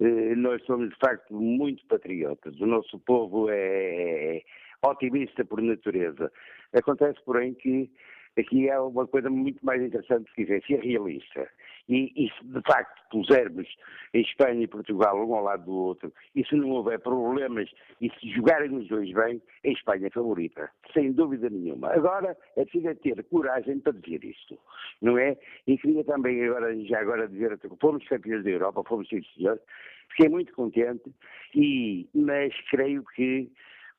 Eh, 0.00 0.34
nós 0.34 0.60
somos, 0.64 0.88
de 0.88 0.96
facto, 0.96 1.32
muito 1.32 1.86
patriotas. 1.86 2.60
O 2.60 2.66
nosso 2.66 2.98
povo 2.98 3.46
é, 3.48 4.42
otimista 4.84 5.44
por 5.44 5.62
natureza. 5.62 6.32
Acontece, 6.72 7.20
porém, 7.24 7.54
que 7.54 7.92
aqui 8.38 8.68
é 8.68 8.78
uma 8.78 9.06
coisa 9.06 9.30
muito 9.30 9.64
mais 9.64 9.82
interessante 9.82 10.30
que 10.34 10.42
dizer, 10.42 10.62
se 10.64 10.74
é 10.74 10.80
realista. 10.80 11.48
E, 11.88 12.12
e 12.16 12.30
se 12.30 12.44
de 12.46 12.62
facto 12.62 13.02
pusermos 13.10 13.68
Espanha 14.14 14.62
e 14.62 14.66
Portugal 14.66 15.16
um 15.16 15.34
ao 15.34 15.44
lado 15.44 15.66
do 15.66 15.72
outro, 15.72 16.12
e 16.34 16.42
se 16.46 16.56
não 16.56 16.70
houver 16.70 16.98
problemas, 17.00 17.70
e 18.00 18.08
se 18.08 18.30
jogarem 18.30 18.74
os 18.74 18.88
dois 18.88 19.12
bem, 19.12 19.42
a 19.64 19.68
Espanha 19.68 20.06
é 20.06 20.10
favorita, 20.10 20.70
sem 20.94 21.12
dúvida 21.12 21.50
nenhuma. 21.50 21.88
Agora 21.92 22.36
é 22.56 22.64
preciso 22.64 22.94
ter 22.96 23.22
coragem 23.24 23.80
para 23.80 23.92
dizer 23.92 24.24
isto, 24.24 24.58
não 25.02 25.18
é? 25.18 25.36
E 25.66 25.76
queria 25.76 26.04
também 26.04 26.42
agora, 26.44 26.74
já 26.86 27.00
agora 27.00 27.28
dizer, 27.28 27.58
fomos 27.80 28.06
campeões 28.08 28.44
da 28.44 28.50
Europa, 28.50 28.82
fomos 28.88 29.06
sim 29.08 29.22
senhor, 29.36 29.60
fiquei 30.08 30.30
muito 30.30 30.54
contente, 30.54 31.12
e, 31.54 32.08
mas 32.14 32.54
creio 32.70 33.04
que 33.14 33.50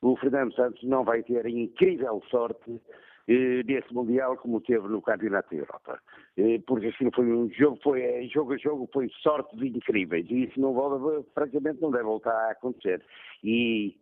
o 0.02 0.16
Fernando 0.16 0.54
Santos 0.54 0.82
não 0.82 1.04
vai 1.04 1.22
ter 1.22 1.46
incrível 1.46 2.22
sorte 2.28 2.80
eh, 3.28 3.62
desse 3.64 3.92
Mundial 3.92 4.36
como 4.36 4.60
teve 4.60 4.88
no 4.88 5.02
Campeonato 5.02 5.50
da 5.50 5.56
Europa. 5.56 6.00
Eh, 6.36 6.60
porque 6.66 6.88
assim 6.88 7.10
foi 7.14 7.26
um 7.32 7.50
jogo, 7.50 7.78
foi 7.82 8.02
eh, 8.02 8.28
jogo 8.28 8.52
a 8.52 8.56
jogo, 8.56 8.88
foi 8.92 9.08
sorte 9.22 9.56
de 9.56 9.68
incríveis. 9.68 10.26
E 10.30 10.44
isso 10.44 10.60
não 10.60 10.72
volta, 10.72 11.24
francamente 11.34 11.80
não 11.80 11.90
deve 11.90 12.04
voltar 12.04 12.32
a 12.32 12.52
acontecer. 12.52 13.02
E 13.42 13.96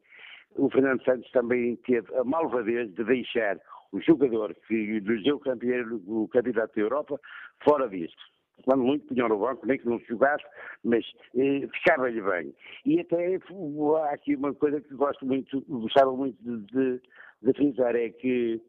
o 0.57 0.71
Fernando 0.71 1.03
Santos 1.05 1.31
também 1.31 1.77
teve 1.77 2.15
a 2.17 2.25
malvadez 2.25 2.93
de 2.95 3.05
deixar 3.05 3.59
o 3.93 4.01
jogador 4.01 4.55
que 4.67 5.01
nos 5.01 5.23
deu 5.23 5.37
o 5.37 6.29
Campeonato 6.29 6.75
da 6.75 6.81
Europa 6.81 7.21
fora 7.65 7.89
disto 7.89 8.35
quando 8.63 8.85
muito 8.85 9.07
punham 9.07 9.29
no 9.29 9.39
banco, 9.39 9.67
nem 9.67 9.79
que 9.79 9.87
não 9.87 9.99
jogasse, 10.01 10.45
mas 10.83 11.05
eh, 11.37 11.67
ficava-lhe 11.73 12.21
bem. 12.21 12.55
E 12.87 13.01
até 13.01 13.37
há 13.37 14.11
aqui 14.11 14.37
uma 14.37 14.55
coisa 14.55 14.81
que 14.81 14.95
gosto 14.95 15.27
muito, 15.27 15.61
gostava 15.69 16.13
muito 16.13 16.37
de, 16.43 16.65
de, 16.73 17.01
de 17.43 17.53
frisar, 17.53 17.95
é 17.95 18.11
que 18.11 18.61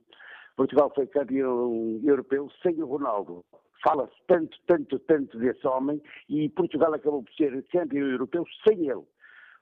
Portugal 0.56 0.92
foi 0.96 1.08
campeão 1.08 2.00
europeu 2.04 2.50
sem 2.62 2.82
o 2.82 2.86
Ronaldo. 2.86 3.44
Fala-se 3.84 4.16
tanto, 4.28 4.58
tanto, 4.66 4.98
tanto 5.00 5.38
desse 5.38 5.66
homem 5.68 6.02
e 6.30 6.50
Portugal 6.50 6.94
acabou 6.94 7.24
por 7.24 7.34
ser 7.34 7.64
campeão 7.72 8.08
europeu 8.08 8.46
sem 8.68 8.90
ele. 8.90 9.04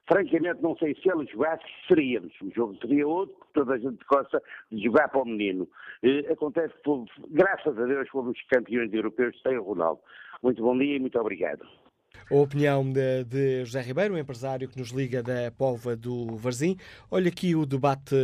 Francamente, 0.06 0.62
não 0.62 0.76
sei 0.78 0.96
se 0.96 1.10
ele 1.10 1.26
jogasse, 1.28 1.64
seríamos. 1.88 2.34
O 2.42 2.52
jogo 2.52 2.76
seria 2.76 3.08
outro, 3.08 3.36
porque 3.36 3.54
toda 3.54 3.74
a 3.74 3.78
gente 3.78 4.04
gosta 4.06 4.42
de 4.70 4.84
jogar 4.84 5.08
para 5.08 5.22
o 5.22 5.26
menino. 5.26 5.68
Eh, 6.04 6.32
acontece 6.32 6.74
que, 6.84 7.06
graças 7.30 7.78
a 7.78 7.86
Deus, 7.86 8.10
fomos 8.10 8.38
campeões 8.50 8.94
europeus 8.94 9.40
sem 9.42 9.58
o 9.58 9.64
Ronaldo. 9.64 10.02
Muito 10.42 10.62
bom 10.62 10.78
dia 10.78 10.98
e 10.98 11.00
muito 11.00 11.18
obrigado. 11.18 11.66
A 12.34 12.36
opinião 12.36 12.84
de, 12.92 13.24
de, 13.26 13.64
José 13.64 13.80
Ribeiro, 13.80 14.16
um 14.16 14.18
empresário 14.18 14.68
que 14.68 14.80
nos 14.80 14.90
liga 14.90 15.22
da 15.22 15.52
Póvoa 15.56 15.96
do 15.96 16.36
Varzim. 16.36 16.76
Olha 17.12 17.28
aqui 17.28 17.56
o 17.56 17.64
debate 17.64 18.16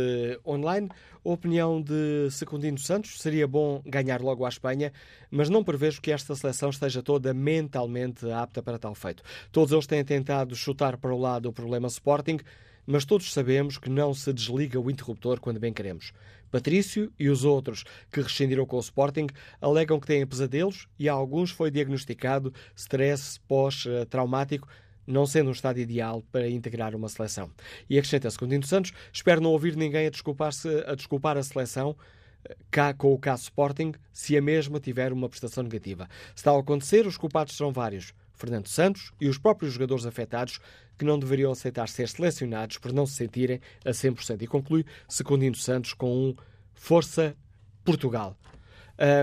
online. 0.44 0.88
A 1.24 1.28
opinião 1.28 1.80
de 1.80 2.28
Secundino 2.28 2.76
Santos 2.76 3.20
seria 3.20 3.46
bom 3.46 3.80
ganhar 3.86 4.20
logo 4.20 4.44
à 4.44 4.48
Espanha, 4.48 4.92
mas 5.30 5.48
não 5.48 5.62
prevejo 5.62 6.00
que 6.00 6.10
esta 6.10 6.34
seleção 6.34 6.70
esteja 6.70 7.04
toda 7.04 7.32
mentalmente 7.32 8.28
apta 8.32 8.60
para 8.60 8.80
tal 8.80 8.96
feito. 8.96 9.22
Todos 9.52 9.70
eles 9.70 9.86
têm 9.86 10.04
tentado 10.04 10.56
chutar 10.56 10.96
para 10.96 11.14
o 11.14 11.16
lado 11.18 11.48
o 11.48 11.52
problema 11.52 11.86
Sporting, 11.86 12.40
mas 12.86 13.04
todos 13.04 13.32
sabemos 13.32 13.78
que 13.78 13.88
não 13.88 14.12
se 14.14 14.32
desliga 14.32 14.80
o 14.80 14.90
interruptor 14.90 15.40
quando 15.40 15.60
bem 15.60 15.72
queremos. 15.72 16.12
Patrício 16.50 17.12
e 17.18 17.28
os 17.28 17.44
outros 17.44 17.84
que 18.10 18.20
rescindiram 18.20 18.66
com 18.66 18.76
o 18.76 18.80
Sporting 18.80 19.28
alegam 19.60 20.00
que 20.00 20.06
têm 20.06 20.26
pesadelos 20.26 20.88
e 20.98 21.08
a 21.08 21.12
alguns 21.12 21.50
foi 21.50 21.70
diagnosticado 21.70 22.52
stress 22.74 23.38
pós-traumático, 23.46 24.68
não 25.06 25.26
sendo 25.26 25.48
um 25.48 25.52
estado 25.52 25.78
ideal 25.78 26.22
para 26.32 26.48
integrar 26.48 26.94
uma 26.94 27.08
seleção. 27.08 27.50
E 27.88 27.96
acrescenta-se 27.96 28.38
Contino 28.38 28.66
Santos, 28.66 28.92
espero 29.12 29.40
não 29.40 29.50
ouvir 29.50 29.76
ninguém 29.76 30.06
a 30.06 30.10
desculpar, 30.10 30.50
a 30.86 30.94
desculpar 30.94 31.36
a 31.36 31.42
seleção 31.42 31.96
eh, 32.44 32.56
cá 32.70 32.92
com 32.92 33.12
o 33.12 33.18
caso 33.18 33.44
Sporting 33.44 33.92
se 34.12 34.36
a 34.36 34.42
mesma 34.42 34.80
tiver 34.80 35.12
uma 35.12 35.28
prestação 35.28 35.62
negativa. 35.62 36.08
Se 36.34 36.42
tal 36.42 36.58
acontecer, 36.58 37.06
os 37.06 37.16
culpados 37.16 37.56
serão 37.56 37.72
vários. 37.72 38.12
Fernando 38.34 38.68
Santos 38.68 39.12
e 39.20 39.28
os 39.28 39.36
próprios 39.36 39.74
jogadores 39.74 40.06
afetados 40.06 40.60
que 41.00 41.04
não 41.06 41.18
deveriam 41.18 41.50
aceitar 41.50 41.88
ser 41.88 42.10
selecionados 42.10 42.76
por 42.76 42.92
não 42.92 43.06
se 43.06 43.14
sentirem 43.14 43.58
a 43.82 43.90
100%. 43.90 44.42
E 44.42 44.46
conclui 44.46 44.84
Secundino 45.08 45.56
Santos 45.56 45.94
com 45.94 46.14
um 46.14 46.36
Força 46.74 47.34
Portugal. 47.82 48.36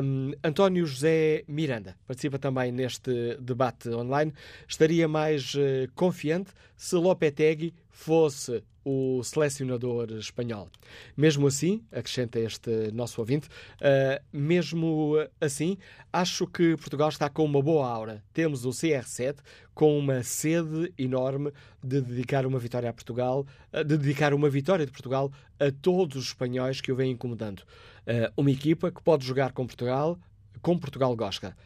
Um, 0.03 0.31
António 0.43 0.87
José 0.87 1.43
Miranda 1.47 1.95
participa 2.07 2.39
também 2.39 2.71
neste 2.71 3.37
debate 3.39 3.89
online. 3.89 4.33
Estaria 4.67 5.07
mais 5.07 5.53
uh, 5.53 5.87
confiante 5.93 6.49
se 6.75 6.95
Lopetegui 6.95 7.75
fosse 7.97 8.63
o 8.85 9.21
selecionador 9.23 10.11
espanhol. 10.11 10.69
Mesmo 11.17 11.47
assim, 11.47 11.83
acrescenta 11.91 12.39
este 12.39 12.91
nosso 12.93 13.19
ouvinte, 13.19 13.47
uh, 13.47 14.23
mesmo 14.31 15.15
assim, 15.41 15.77
acho 16.13 16.45
que 16.45 16.77
Portugal 16.77 17.09
está 17.09 17.27
com 17.27 17.43
uma 17.43 17.61
boa 17.61 17.89
aura. 17.89 18.23
Temos 18.31 18.65
o 18.65 18.69
CR7 18.69 19.37
com 19.73 19.97
uma 19.97 20.21
sede 20.23 20.93
enorme 20.97 21.51
de 21.83 21.99
dedicar 21.99 22.45
uma 22.45 22.59
vitória 22.59 22.89
a 22.89 22.93
Portugal, 22.93 23.45
uh, 23.73 23.83
de 23.83 23.97
dedicar 23.97 24.33
uma 24.33 24.49
vitória 24.49 24.85
de 24.85 24.91
Portugal 24.91 25.31
a 25.59 25.71
todos 25.81 26.15
os 26.15 26.27
espanhóis 26.27 26.79
que 26.79 26.91
o 26.91 26.95
vêm 26.95 27.11
incomodando. 27.11 27.61
Uh, 28.05 28.31
uma 28.37 28.51
equipa 28.51 28.91
que 28.91 29.01
pode 29.01 29.25
jogar 29.25 29.51
com 29.53 29.65
Portugal, 29.65 30.17
como 30.61 30.79
Portugal 30.79 31.13
gosta. 31.15 31.57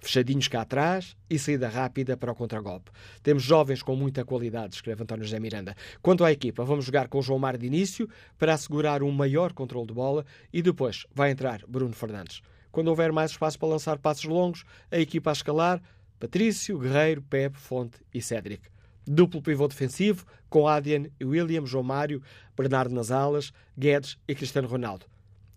Fechadinhos 0.00 0.48
cá 0.48 0.62
atrás 0.62 1.16
e 1.28 1.38
saída 1.38 1.68
rápida 1.68 2.16
para 2.16 2.32
o 2.32 2.34
contragolpe. 2.34 2.90
Temos 3.22 3.42
jovens 3.42 3.82
com 3.82 3.96
muita 3.96 4.24
qualidade, 4.24 4.74
escreve 4.74 5.02
António 5.02 5.24
José 5.24 5.40
Miranda. 5.40 5.76
Quanto 6.00 6.24
à 6.24 6.32
equipa, 6.32 6.64
vamos 6.64 6.84
jogar 6.84 7.08
com 7.08 7.20
João 7.22 7.38
Mário 7.38 7.58
de 7.58 7.66
início 7.66 8.08
para 8.38 8.54
assegurar 8.54 9.02
um 9.02 9.10
maior 9.10 9.52
controle 9.52 9.86
de 9.86 9.94
bola 9.94 10.24
e 10.52 10.62
depois 10.62 11.06
vai 11.14 11.30
entrar 11.30 11.62
Bruno 11.66 11.92
Fernandes. 11.92 12.40
Quando 12.70 12.88
houver 12.88 13.12
mais 13.12 13.32
espaço 13.32 13.58
para 13.58 13.68
lançar 13.68 13.98
passos 13.98 14.24
longos, 14.24 14.64
a 14.90 14.98
equipa 14.98 15.30
a 15.30 15.32
escalar, 15.32 15.82
Patrício, 16.18 16.78
Guerreiro, 16.78 17.22
Pepe, 17.22 17.58
Fonte 17.58 17.98
e 18.12 18.20
Cédric. 18.20 18.68
Duplo 19.06 19.40
pivô 19.40 19.66
defensivo, 19.66 20.26
com 20.50 20.68
Adrian, 20.68 21.06
William, 21.22 21.64
João 21.64 21.82
Mário, 21.82 22.22
Bernardo 22.56 22.94
nas 22.94 23.10
alas, 23.10 23.52
Guedes 23.76 24.18
e 24.28 24.34
Cristiano 24.34 24.68
Ronaldo. 24.68 25.06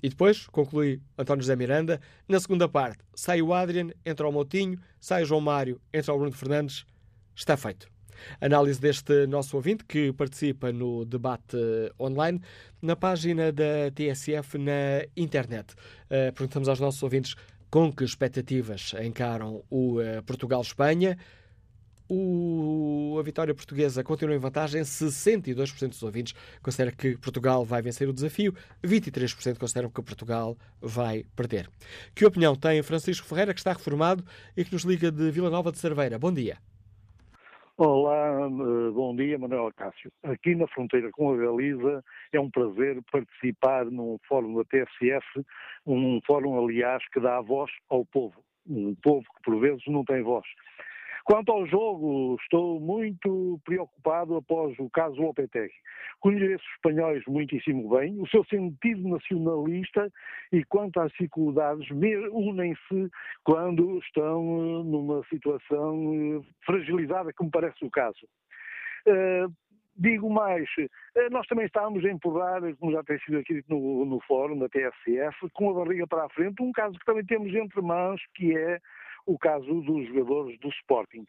E 0.04 0.10
depois, 0.10 0.48
conclui 0.48 1.02
António 1.18 1.44
José 1.44 1.56
Miranda, 1.56 2.02
na 2.28 2.40
segunda 2.40 2.68
parte, 2.68 3.04
sai 3.14 3.42
o 3.42 3.54
Adrian, 3.54 3.90
entra 4.06 4.28
o 4.28 4.32
Moutinho, 4.32 4.80
sai 5.00 5.24
o 5.24 5.26
João 5.26 5.42
Mário, 5.42 5.80
entra 5.94 6.14
o 6.14 6.18
Bruno 6.18 6.36
Fernandes. 6.36 6.86
Está 7.36 7.56
feito. 7.56 7.88
Análise 8.40 8.80
deste 8.80 9.26
nosso 9.28 9.56
ouvinte 9.56 9.84
que 9.86 10.12
participa 10.14 10.72
no 10.72 11.06
debate 11.06 11.58
online 12.00 12.42
na 12.82 12.96
página 12.96 13.52
da 13.52 13.92
TSF 13.94 14.58
na 14.58 15.06
internet. 15.16 15.74
Uh, 16.06 16.32
perguntamos 16.34 16.68
aos 16.68 16.80
nossos 16.80 17.02
ouvintes 17.02 17.36
com 17.70 17.92
que 17.92 18.04
expectativas 18.04 18.94
encaram 19.02 19.64
o 19.70 20.00
uh, 20.00 20.22
Portugal-Espanha. 20.26 21.18
O, 22.14 23.16
a 23.18 23.24
vitória 23.24 23.56
portuguesa 23.56 24.04
continua 24.04 24.36
em 24.36 24.38
vantagem. 24.38 24.82
62% 24.82 25.88
dos 25.88 26.04
ouvintes 26.04 26.34
consideram 26.62 26.92
que 26.92 27.16
Portugal 27.16 27.64
vai 27.64 27.82
vencer 27.82 28.10
o 28.10 28.12
desafio, 28.12 28.54
23% 28.84 29.58
consideram 29.58 29.90
que 29.90 30.02
Portugal 30.02 30.58
vai 30.82 31.24
perder. 31.38 31.70
Que 32.14 32.26
opinião 32.26 32.54
tem 32.54 32.84
Francisco 32.84 33.26
Ferreira, 33.26 33.54
que 33.54 33.62
está 33.62 33.72
reformado 33.72 34.26
e 34.58 34.66
que 34.66 34.74
nos 34.74 34.84
liga 34.84 35.10
de 35.10 35.32
Vila 35.32 35.50
Nova 35.50 35.72
de 35.72 35.78
Cerveira? 35.78 36.20
Bom 36.20 36.34
dia. 36.34 36.58
Olá, 37.78 38.50
bom 38.94 39.16
dia, 39.16 39.40
Manuel 39.40 39.72
Cássio. 39.74 40.12
Aqui 40.22 40.54
na 40.54 40.68
fronteira 40.68 41.10
com 41.14 41.32
a 41.32 41.38
Galiza 41.38 42.04
é 42.34 42.40
um 42.42 42.52
prazer 42.52 43.02
participar 43.10 43.86
num 43.86 44.20
fórum 44.28 44.58
da 44.58 44.66
TSF, 44.66 45.46
um 45.88 46.20
fórum, 46.28 46.62
aliás, 46.62 47.02
que 47.14 47.22
dá 47.22 47.40
voz 47.40 47.72
ao 47.90 48.04
povo. 48.04 48.36
Um 48.68 48.94
povo 48.96 49.24
que 49.38 49.44
por 49.46 49.62
vezes 49.62 49.82
não 49.88 50.04
tem 50.04 50.22
voz. 50.22 50.46
Quanto 51.24 51.52
ao 51.52 51.66
jogo, 51.68 52.36
estou 52.42 52.80
muito 52.80 53.60
preocupado 53.64 54.36
após 54.36 54.78
o 54.80 54.90
caso 54.90 55.22
Lopetegui. 55.22 55.72
Conheço 56.20 56.64
os 56.64 56.76
espanhóis 56.76 57.24
muitíssimo 57.28 57.90
bem, 57.90 58.20
o 58.20 58.28
seu 58.28 58.44
sentido 58.46 59.08
nacionalista 59.08 60.12
e 60.52 60.64
quanto 60.66 61.00
às 61.00 61.12
dificuldades, 61.12 61.88
unem-se 62.32 63.10
quando 63.44 64.00
estão 64.00 64.42
eh, 64.42 64.84
numa 64.84 65.24
situação 65.26 66.14
eh, 66.14 66.48
fragilizada, 66.66 67.34
como 67.34 67.52
parece 67.52 67.84
o 67.86 67.90
caso. 67.90 68.28
Uh, 69.08 69.52
digo 69.98 70.30
mais, 70.30 70.70
nós 71.32 71.48
também 71.48 71.66
estamos 71.66 72.06
a 72.06 72.10
empurrar, 72.10 72.62
como 72.78 72.92
já 72.92 73.04
tem 73.04 73.20
sido 73.20 73.40
aqui 73.40 73.64
no, 73.68 74.06
no 74.06 74.20
fórum 74.22 74.60
da 74.60 74.70
TSF, 74.70 75.50
com 75.54 75.72
a 75.72 75.84
barriga 75.84 76.06
para 76.06 76.26
a 76.26 76.30
frente, 76.30 76.62
um 76.62 76.72
caso 76.72 76.98
que 77.00 77.06
também 77.06 77.26
temos 77.26 77.54
entre 77.54 77.82
mãos, 77.82 78.22
que 78.36 78.56
é 78.56 78.80
o 79.26 79.38
caso 79.38 79.82
dos 79.82 80.08
jogadores 80.08 80.60
do 80.60 80.70
Sporting. 80.70 81.26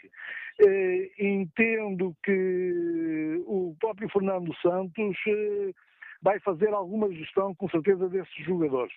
Eh, 0.61 1.11
entendo 1.19 2.15
que 2.23 3.43
o 3.47 3.75
próprio 3.81 4.09
Fernando 4.09 4.55
Santos 4.57 5.17
eh, 5.27 5.73
vai 6.23 6.39
fazer 6.41 6.69
alguma 6.69 7.13
gestão, 7.13 7.55
com 7.55 7.69
certeza, 7.69 8.09
desses 8.09 8.45
jogadores. 8.45 8.95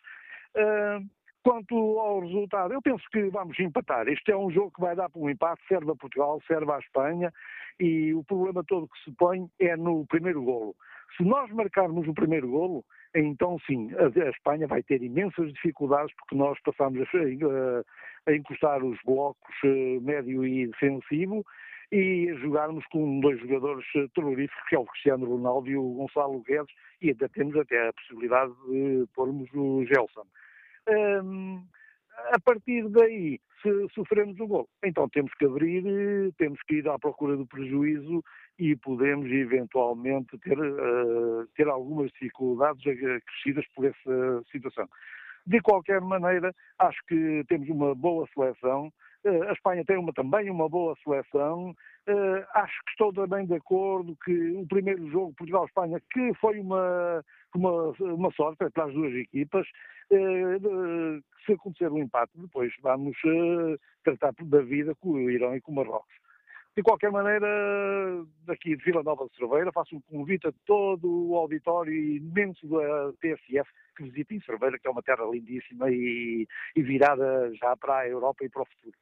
Eh, 0.55 0.99
quanto 1.43 1.75
ao 1.99 2.21
resultado, 2.21 2.73
eu 2.73 2.81
penso 2.81 3.03
que 3.11 3.29
vamos 3.29 3.59
empatar. 3.59 4.07
Este 4.07 4.31
é 4.31 4.37
um 4.37 4.49
jogo 4.49 4.71
que 4.71 4.81
vai 4.81 4.95
dar 4.95 5.09
para 5.09 5.21
um 5.21 5.29
empate, 5.29 5.61
serve 5.67 5.91
a 5.91 5.95
Portugal, 5.95 6.41
serve 6.47 6.71
à 6.71 6.79
Espanha, 6.79 7.31
e 7.79 8.13
o 8.13 8.23
problema 8.23 8.63
todo 8.63 8.87
que 8.87 9.03
se 9.03 9.11
põe 9.15 9.47
é 9.59 9.75
no 9.75 10.05
primeiro 10.07 10.41
golo. 10.41 10.75
Se 11.17 11.23
nós 11.23 11.49
marcarmos 11.51 12.07
o 12.07 12.13
primeiro 12.13 12.49
golo, 12.49 12.83
então 13.15 13.57
sim, 13.65 13.89
a, 13.95 14.29
Espanha 14.29 14.67
vai 14.67 14.83
ter 14.83 15.01
imensas 15.01 15.53
dificuldades 15.53 16.13
porque 16.15 16.35
nós 16.35 16.59
passamos 16.61 16.99
a, 17.01 17.83
a 18.25 18.33
encostar 18.33 18.83
os 18.83 18.99
blocos 19.05 19.55
eh, 19.63 19.99
médio 20.01 20.45
e 20.45 20.67
defensivo 20.67 21.45
e 21.91 22.33
jogarmos 22.41 22.85
com 22.87 23.19
dois 23.19 23.39
jogadores 23.39 23.85
eh, 23.95 24.07
terroríficos, 24.15 24.63
que 24.67 24.75
é 24.75 24.79
o 24.79 24.85
Cristiano 24.85 25.25
Ronaldo 25.25 25.69
e 25.69 25.77
o 25.77 25.93
Gonçalo 25.93 26.41
Guedes, 26.41 26.73
e 27.01 27.11
até 27.11 27.27
temos 27.27 27.55
até 27.55 27.87
a 27.87 27.93
possibilidade 27.93 28.53
de 28.67 29.05
pormos 29.13 29.49
o 29.53 29.85
Gelson. 29.85 30.25
Um, 30.89 31.63
a 32.31 32.39
partir 32.39 32.87
daí, 32.89 33.39
se 33.61 33.87
sofremos 33.93 34.39
o 34.39 34.47
gol, 34.47 34.69
então 34.83 35.09
temos 35.09 35.33
que 35.33 35.45
abrir, 35.45 35.83
temos 36.37 36.59
que 36.67 36.75
ir 36.75 36.89
à 36.89 36.97
procura 36.97 37.35
do 37.35 37.45
prejuízo 37.45 38.23
e 38.57 38.75
podemos 38.75 39.29
eventualmente 39.31 40.37
ter, 40.39 40.57
uh, 40.57 41.47
ter 41.55 41.67
algumas 41.67 42.11
dificuldades 42.11 42.81
acrescidas 42.87 43.65
por 43.75 43.85
essa 43.85 44.43
situação. 44.51 44.87
De 45.47 45.61
qualquer 45.61 46.01
maneira, 46.01 46.53
acho 46.79 46.99
que 47.07 47.43
temos 47.47 47.69
uma 47.69 47.93
boa 47.93 48.27
seleção. 48.33 48.91
Uh, 49.23 49.43
a 49.49 49.53
Espanha 49.53 49.83
tem 49.85 49.97
uma, 49.97 50.13
também 50.13 50.49
uma 50.49 50.67
boa 50.67 50.95
seleção. 51.03 51.71
Uh, 52.07 52.45
acho 52.53 52.73
que 52.85 52.91
estou 52.91 53.13
também 53.13 53.45
de 53.45 53.55
acordo 53.55 54.15
que 54.23 54.51
o 54.51 54.65
primeiro 54.67 55.07
jogo, 55.09 55.33
Portugal-Espanha, 55.35 55.99
que 56.11 56.33
foi 56.35 56.59
uma, 56.59 57.23
uma, 57.55 57.91
uma 57.99 58.31
sorte 58.31 58.57
para 58.71 58.85
as 58.85 58.93
duas 58.93 59.13
equipas, 59.13 59.67
uh, 60.11 61.23
se 61.45 61.53
acontecer 61.53 61.91
um 61.91 61.99
empate, 61.99 62.31
depois 62.35 62.73
vamos 62.81 63.17
tratar 64.03 64.33
da 64.39 64.61
vida 64.61 64.95
com 64.95 65.09
o 65.09 65.31
Irão 65.31 65.55
e 65.55 65.61
com 65.61 65.71
o 65.71 65.75
Marrocos. 65.75 66.24
De 66.75 66.83
qualquer 66.83 67.09
maneira, 67.09 67.47
daqui 68.45 68.75
de 68.75 68.83
Vila 68.83 69.01
Nova 69.01 69.25
de 69.29 69.37
Cerveira, 69.37 69.71
faço 69.71 69.95
um 69.95 70.01
convite 70.01 70.45
a 70.47 70.53
todo 70.65 71.07
o 71.07 71.37
auditório 71.37 71.93
imenso 71.93 72.67
da 72.67 73.13
TSF 73.21 73.69
que 73.95 74.03
visitem 74.03 74.41
Cerveira, 74.41 74.77
que 74.77 74.85
é 74.85 74.91
uma 74.91 75.01
terra 75.01 75.23
lindíssima 75.23 75.89
e, 75.89 76.45
e 76.75 76.81
virada 76.81 77.49
já 77.55 77.77
para 77.77 77.99
a 77.99 78.09
Europa 78.09 78.43
e 78.43 78.49
para 78.49 78.63
o 78.63 78.65
futuro. 78.65 78.97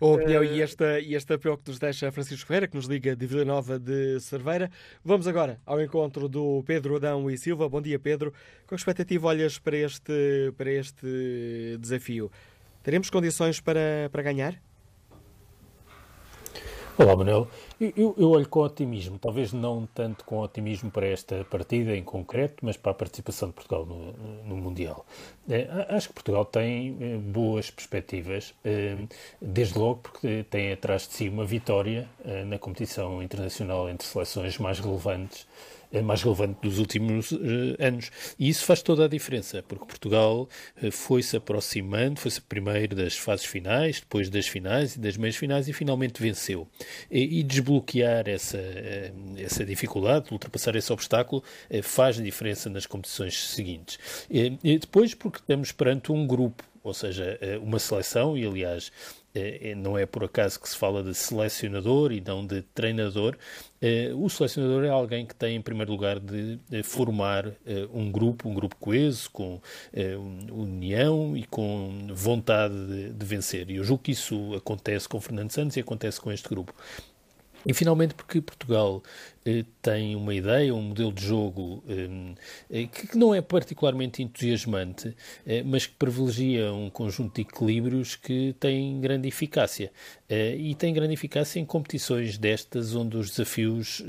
A 0.00 0.06
opinião 0.06 0.42
e, 0.42 0.62
esta, 0.62 1.00
e 1.00 1.14
este 1.14 1.34
apelo 1.34 1.58
que 1.58 1.68
nos 1.68 1.78
deixa 1.78 2.10
Francisco 2.10 2.46
Ferreira, 2.46 2.66
que 2.66 2.76
nos 2.76 2.86
liga 2.86 3.14
de 3.14 3.26
Vila 3.26 3.44
Nova 3.44 3.78
de 3.78 4.18
Cerveira. 4.18 4.70
Vamos 5.04 5.28
agora 5.28 5.60
ao 5.66 5.82
encontro 5.82 6.30
do 6.30 6.64
Pedro 6.66 6.96
Adão 6.96 7.30
e 7.30 7.36
Silva. 7.36 7.68
Bom 7.68 7.82
dia, 7.82 7.98
Pedro. 7.98 8.32
Com 8.66 8.74
expectativa 8.74 9.28
olhas 9.28 9.58
para 9.58 9.76
este, 9.76 10.50
para 10.56 10.70
este 10.70 11.76
desafio? 11.78 12.30
Teremos 12.82 13.10
condições 13.10 13.60
para, 13.60 14.08
para 14.10 14.22
ganhar? 14.22 14.58
Olá, 16.98 17.16
Manuel. 17.16 17.48
Eu, 17.80 18.14
eu, 18.18 18.30
olho 18.30 18.46
com 18.46 18.60
otimismo, 18.60 19.18
talvez 19.18 19.50
não 19.50 19.88
tanto 19.94 20.24
com 20.26 20.40
otimismo 20.40 20.90
para 20.90 21.06
esta 21.06 21.42
partida 21.44 21.96
em 21.96 22.04
concreto, 22.04 22.56
mas 22.60 22.76
para 22.76 22.92
a 22.92 22.94
participação 22.94 23.48
de 23.48 23.54
Portugal 23.54 23.86
no, 23.86 24.12
no 24.44 24.56
Mundial. 24.58 25.06
É, 25.48 25.86
acho 25.88 26.08
que 26.08 26.14
Portugal 26.14 26.44
tem 26.44 26.98
é, 27.00 27.16
boas 27.16 27.70
perspectivas, 27.70 28.52
é, 28.62 28.98
desde 29.40 29.78
logo 29.78 30.00
porque 30.00 30.44
tem 30.50 30.70
atrás 30.70 31.08
de 31.08 31.14
si 31.14 31.28
uma 31.30 31.46
vitória 31.46 32.06
na 32.46 32.58
competição 32.58 33.22
internacional 33.22 33.88
entre 33.88 34.06
seleções 34.06 34.58
mais 34.58 34.78
relevantes 34.78 35.46
mais 36.00 36.22
relevante 36.22 36.58
dos 36.62 36.78
últimos 36.78 37.32
uh, 37.32 37.38
anos. 37.78 38.10
E 38.38 38.48
isso 38.48 38.64
faz 38.64 38.80
toda 38.82 39.04
a 39.04 39.08
diferença, 39.08 39.62
porque 39.66 39.84
Portugal 39.84 40.48
uh, 40.82 40.90
foi-se 40.90 41.36
aproximando, 41.36 42.18
foi-se 42.18 42.40
primeiro 42.40 42.96
das 42.96 43.16
fases 43.16 43.44
finais, 43.44 44.00
depois 44.00 44.30
das 44.30 44.46
finais 44.46 44.96
e 44.96 45.00
das 45.00 45.16
meias 45.16 45.36
finais 45.36 45.68
e 45.68 45.72
finalmente 45.72 46.22
venceu. 46.22 46.66
E, 47.10 47.40
e 47.40 47.42
desbloquear 47.42 48.28
essa, 48.28 48.58
uh, 48.58 49.38
essa 49.38 49.64
dificuldade, 49.64 50.32
ultrapassar 50.32 50.74
esse 50.76 50.92
obstáculo, 50.92 51.42
faz 51.82 52.16
diferença 52.16 52.70
nas 52.70 52.86
competições 52.86 53.48
seguintes. 53.48 53.98
E 54.30 54.78
depois, 54.78 55.14
porque 55.14 55.38
estamos 55.38 55.72
perante 55.72 56.12
um 56.12 56.26
grupo, 56.26 56.62
ou 56.82 56.94
seja, 56.94 57.38
uma 57.62 57.78
seleção, 57.78 58.36
e 58.36 58.46
aliás 58.46 58.90
é, 58.90 58.90
é, 58.90 59.21
não 59.76 59.96
é 59.96 60.04
por 60.04 60.24
acaso 60.24 60.60
que 60.60 60.68
se 60.68 60.76
fala 60.76 61.02
de 61.02 61.14
selecionador 61.14 62.12
e 62.12 62.20
não 62.20 62.46
de 62.46 62.62
treinador. 62.62 63.36
É, 63.80 64.12
o 64.14 64.28
selecionador 64.28 64.84
é 64.84 64.88
alguém 64.88 65.26
que 65.26 65.34
tem, 65.34 65.56
em 65.56 65.60
primeiro 65.60 65.90
lugar, 65.90 66.20
de 66.20 66.58
formar 66.82 67.46
um 67.92 68.10
grupo, 68.10 68.48
um 68.48 68.54
grupo 68.54 68.76
coeso, 68.76 69.30
com 69.30 69.60
união 70.50 71.36
e 71.36 71.44
com 71.44 72.08
vontade 72.12 73.12
de 73.12 73.26
vencer. 73.26 73.70
E 73.70 73.76
eu 73.76 73.84
julgo 73.84 74.02
que 74.02 74.12
isso 74.12 74.54
acontece 74.54 75.08
com 75.08 75.20
Fernando 75.20 75.50
Santos 75.50 75.76
e 75.76 75.80
acontece 75.80 76.20
com 76.20 76.30
este 76.30 76.48
grupo. 76.48 76.74
E 77.64 77.72
finalmente 77.72 78.14
porque 78.14 78.40
Portugal 78.40 79.02
eh, 79.41 79.41
tem 79.80 80.14
uma 80.14 80.34
ideia, 80.34 80.74
um 80.74 80.82
modelo 80.82 81.12
de 81.12 81.24
jogo 81.24 81.82
eh, 82.70 82.86
que 82.86 83.18
não 83.18 83.34
é 83.34 83.40
particularmente 83.40 84.22
entusiasmante, 84.22 85.16
eh, 85.44 85.62
mas 85.64 85.86
que 85.86 85.94
privilegia 85.94 86.72
um 86.72 86.88
conjunto 86.88 87.34
de 87.34 87.42
equilíbrios 87.42 88.14
que 88.14 88.54
tem 88.60 89.00
grande 89.00 89.28
eficácia. 89.28 89.90
E 90.34 90.74
tem 90.76 90.94
grande 90.94 91.12
eficácia 91.12 91.60
em 91.60 91.64
competições 91.66 92.38
destas, 92.38 92.94
onde 92.94 93.18
os 93.18 93.28
desafios 93.28 94.02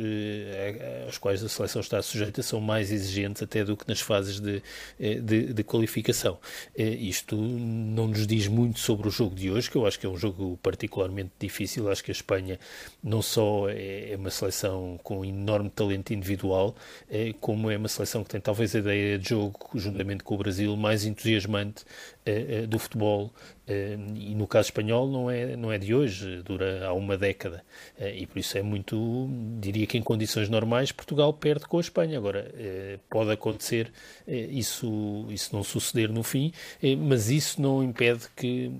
aos 1.05 1.17
quais 1.17 1.43
a 1.43 1.49
seleção 1.49 1.81
está 1.81 2.01
sujeita 2.01 2.41
são 2.41 2.61
mais 2.61 2.93
exigentes 2.93 3.43
até 3.43 3.61
do 3.65 3.75
que 3.75 3.85
nas 3.89 3.99
fases 3.99 4.39
de, 4.39 4.63
de, 4.97 5.51
de 5.51 5.63
qualificação. 5.65 6.39
Isto 6.77 7.35
não 7.35 8.07
nos 8.07 8.25
diz 8.25 8.47
muito 8.47 8.79
sobre 8.79 9.09
o 9.09 9.11
jogo 9.11 9.35
de 9.35 9.51
hoje, 9.51 9.69
que 9.69 9.75
eu 9.75 9.85
acho 9.85 9.99
que 9.99 10.05
é 10.05 10.09
um 10.09 10.15
jogo 10.15 10.57
particularmente 10.63 11.31
difícil. 11.37 11.91
Acho 11.91 12.01
que 12.01 12.11
a 12.11 12.13
Espanha 12.13 12.57
não 13.03 13.21
só 13.21 13.67
é, 13.67 14.11
é 14.11 14.15
uma 14.15 14.29
seleção 14.29 14.97
com 15.03 15.22
enorme 15.25 15.69
talento 15.69 16.13
individual, 16.13 16.75
é, 17.09 17.33
como 17.39 17.69
é 17.69 17.77
uma 17.77 17.87
seleção 17.87 18.23
que 18.23 18.29
tem 18.29 18.41
talvez 18.41 18.75
a 18.75 18.79
ideia 18.79 19.17
de 19.17 19.29
jogo, 19.29 19.57
juntamente 19.75 20.23
com 20.23 20.35
o 20.35 20.37
Brasil, 20.37 20.75
mais 20.75 21.05
entusiasmante 21.05 21.85
é, 22.25 22.63
é, 22.63 22.67
do 22.67 22.79
futebol 22.79 23.31
eh, 23.65 23.97
e 24.15 24.35
no 24.35 24.45
caso 24.45 24.67
espanhol 24.67 25.09
não 25.09 25.31
é, 25.31 25.55
não 25.55 25.71
é 25.71 25.77
de 25.77 25.95
hoje, 25.95 26.41
dura 26.43 26.85
há 26.85 26.93
uma 26.93 27.17
década 27.17 27.63
eh, 27.97 28.17
e 28.17 28.25
por 28.25 28.37
isso 28.37 28.57
é 28.57 28.61
muito, 28.61 29.29
diria 29.59 29.87
que 29.87 29.97
em 29.97 30.01
condições 30.01 30.49
normais 30.49 30.91
Portugal 30.91 31.33
perde 31.33 31.65
com 31.65 31.77
a 31.77 31.81
Espanha. 31.81 32.17
Agora, 32.17 32.51
eh, 32.55 32.99
pode 33.09 33.31
acontecer 33.31 33.91
isso, 34.27 35.25
isso 35.29 35.55
não 35.55 35.63
suceder 35.63 36.09
no 36.11 36.23
fim, 36.23 36.51
mas 36.99 37.29
isso 37.29 37.61
não 37.61 37.83
impede 37.83 38.27
que 38.35 38.71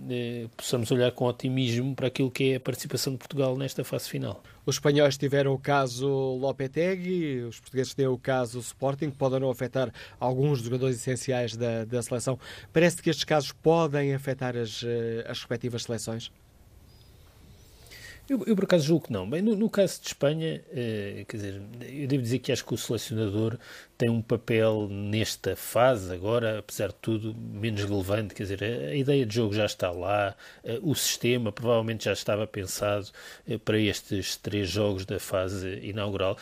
possamos 0.55 0.91
olhar 0.91 1.11
com 1.11 1.25
otimismo 1.25 1.95
para 1.95 2.07
aquilo 2.07 2.31
que 2.31 2.53
é 2.53 2.55
a 2.55 2.59
participação 2.59 3.13
de 3.13 3.19
Portugal 3.19 3.57
nesta 3.57 3.83
fase 3.83 4.09
final. 4.09 4.41
Os 4.65 4.75
espanhóis 4.75 5.17
tiveram 5.17 5.53
o 5.53 5.59
caso 5.59 6.07
Lopetegui, 6.07 7.41
os 7.41 7.59
portugueses 7.59 7.93
têm 7.93 8.07
o 8.07 8.17
caso 8.17 8.59
Sporting, 8.59 9.11
que 9.11 9.17
podem 9.17 9.41
não 9.41 9.49
afetar 9.49 9.91
alguns 10.17 10.59
jogadores 10.59 10.95
essenciais 10.97 11.57
da, 11.57 11.83
da 11.83 12.01
seleção. 12.01 12.39
Parece 12.71 13.01
que 13.01 13.09
estes 13.09 13.25
casos 13.33 13.51
podem 13.51 14.13
afetar 14.13 14.55
as, 14.55 14.83
eh, 14.83 15.25
as 15.27 15.39
respectivas 15.39 15.81
seleções? 15.81 16.31
Eu, 18.29 18.43
eu, 18.45 18.55
por 18.55 18.65
acaso 18.65 18.85
julgo 18.85 19.07
que 19.07 19.11
não. 19.11 19.27
Bem, 19.27 19.41
no, 19.41 19.55
no 19.55 19.67
caso 19.67 19.99
de 19.99 20.07
Espanha, 20.07 20.63
eh, 20.71 21.25
quer 21.27 21.37
dizer, 21.37 21.61
eu 21.81 22.07
devo 22.07 22.21
dizer 22.21 22.37
que 22.39 22.51
acho 22.51 22.63
que 22.63 22.75
o 22.75 22.77
selecionador 22.77 23.57
tem 24.03 24.09
um 24.09 24.21
papel 24.21 24.89
nesta 24.89 25.55
fase 25.55 26.13
agora, 26.13 26.59
apesar 26.59 26.89
de 26.89 26.95
tudo, 26.95 27.33
menos 27.33 27.85
relevante. 27.85 28.35
Quer 28.35 28.43
dizer, 28.43 28.61
a, 28.61 28.93
ideia 28.93 29.25
de 29.25 29.33
jogo 29.33 29.53
já 29.53 29.63
está 29.63 29.91
lá, 29.91 30.35
eh, 30.61 30.77
o 30.81 30.93
sistema 30.93 31.53
provavelmente 31.53 32.03
já 32.03 32.11
estava 32.11 32.45
pensado 32.45 33.07
eh, 33.47 33.57
para 33.57 33.79
estes 33.79 34.35
três 34.35 34.69
jogos 34.69 35.05
da 35.05 35.21
fase 35.21 35.79
inaugural. 35.81 36.37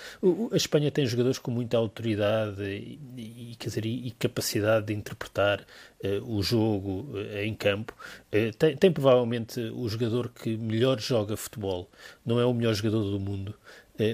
A 0.52 0.58
Espanha 0.58 0.90
tem 0.90 1.06
jogadores 1.06 1.38
com 1.38 1.52
muita 1.52 1.78
autoridade 1.78 2.64
e, 2.64 3.56
quer 3.60 3.68
dizer, 3.68 3.86
e, 3.86 4.10
capacidade 4.18 4.88
de 4.88 4.94
interpretar 4.96 5.62
uh, 6.04 6.36
o 6.36 6.42
jogo 6.42 7.14
em 7.44 7.54
campo. 7.54 7.94
Tem, 8.58 8.76
tem, 8.76 8.92
provavelmente 8.92 9.60
o 9.60 9.88
jogador 9.88 10.30
que 10.30 10.58
melhor 10.58 11.00
joga 11.00 11.38
futebol. 11.38 11.90
Não 12.26 12.40
é 12.40 12.46
o 12.46 12.54
melhor 12.54 12.74
jogador 12.74 13.04
do 13.04 13.20
mundo, 13.20 13.54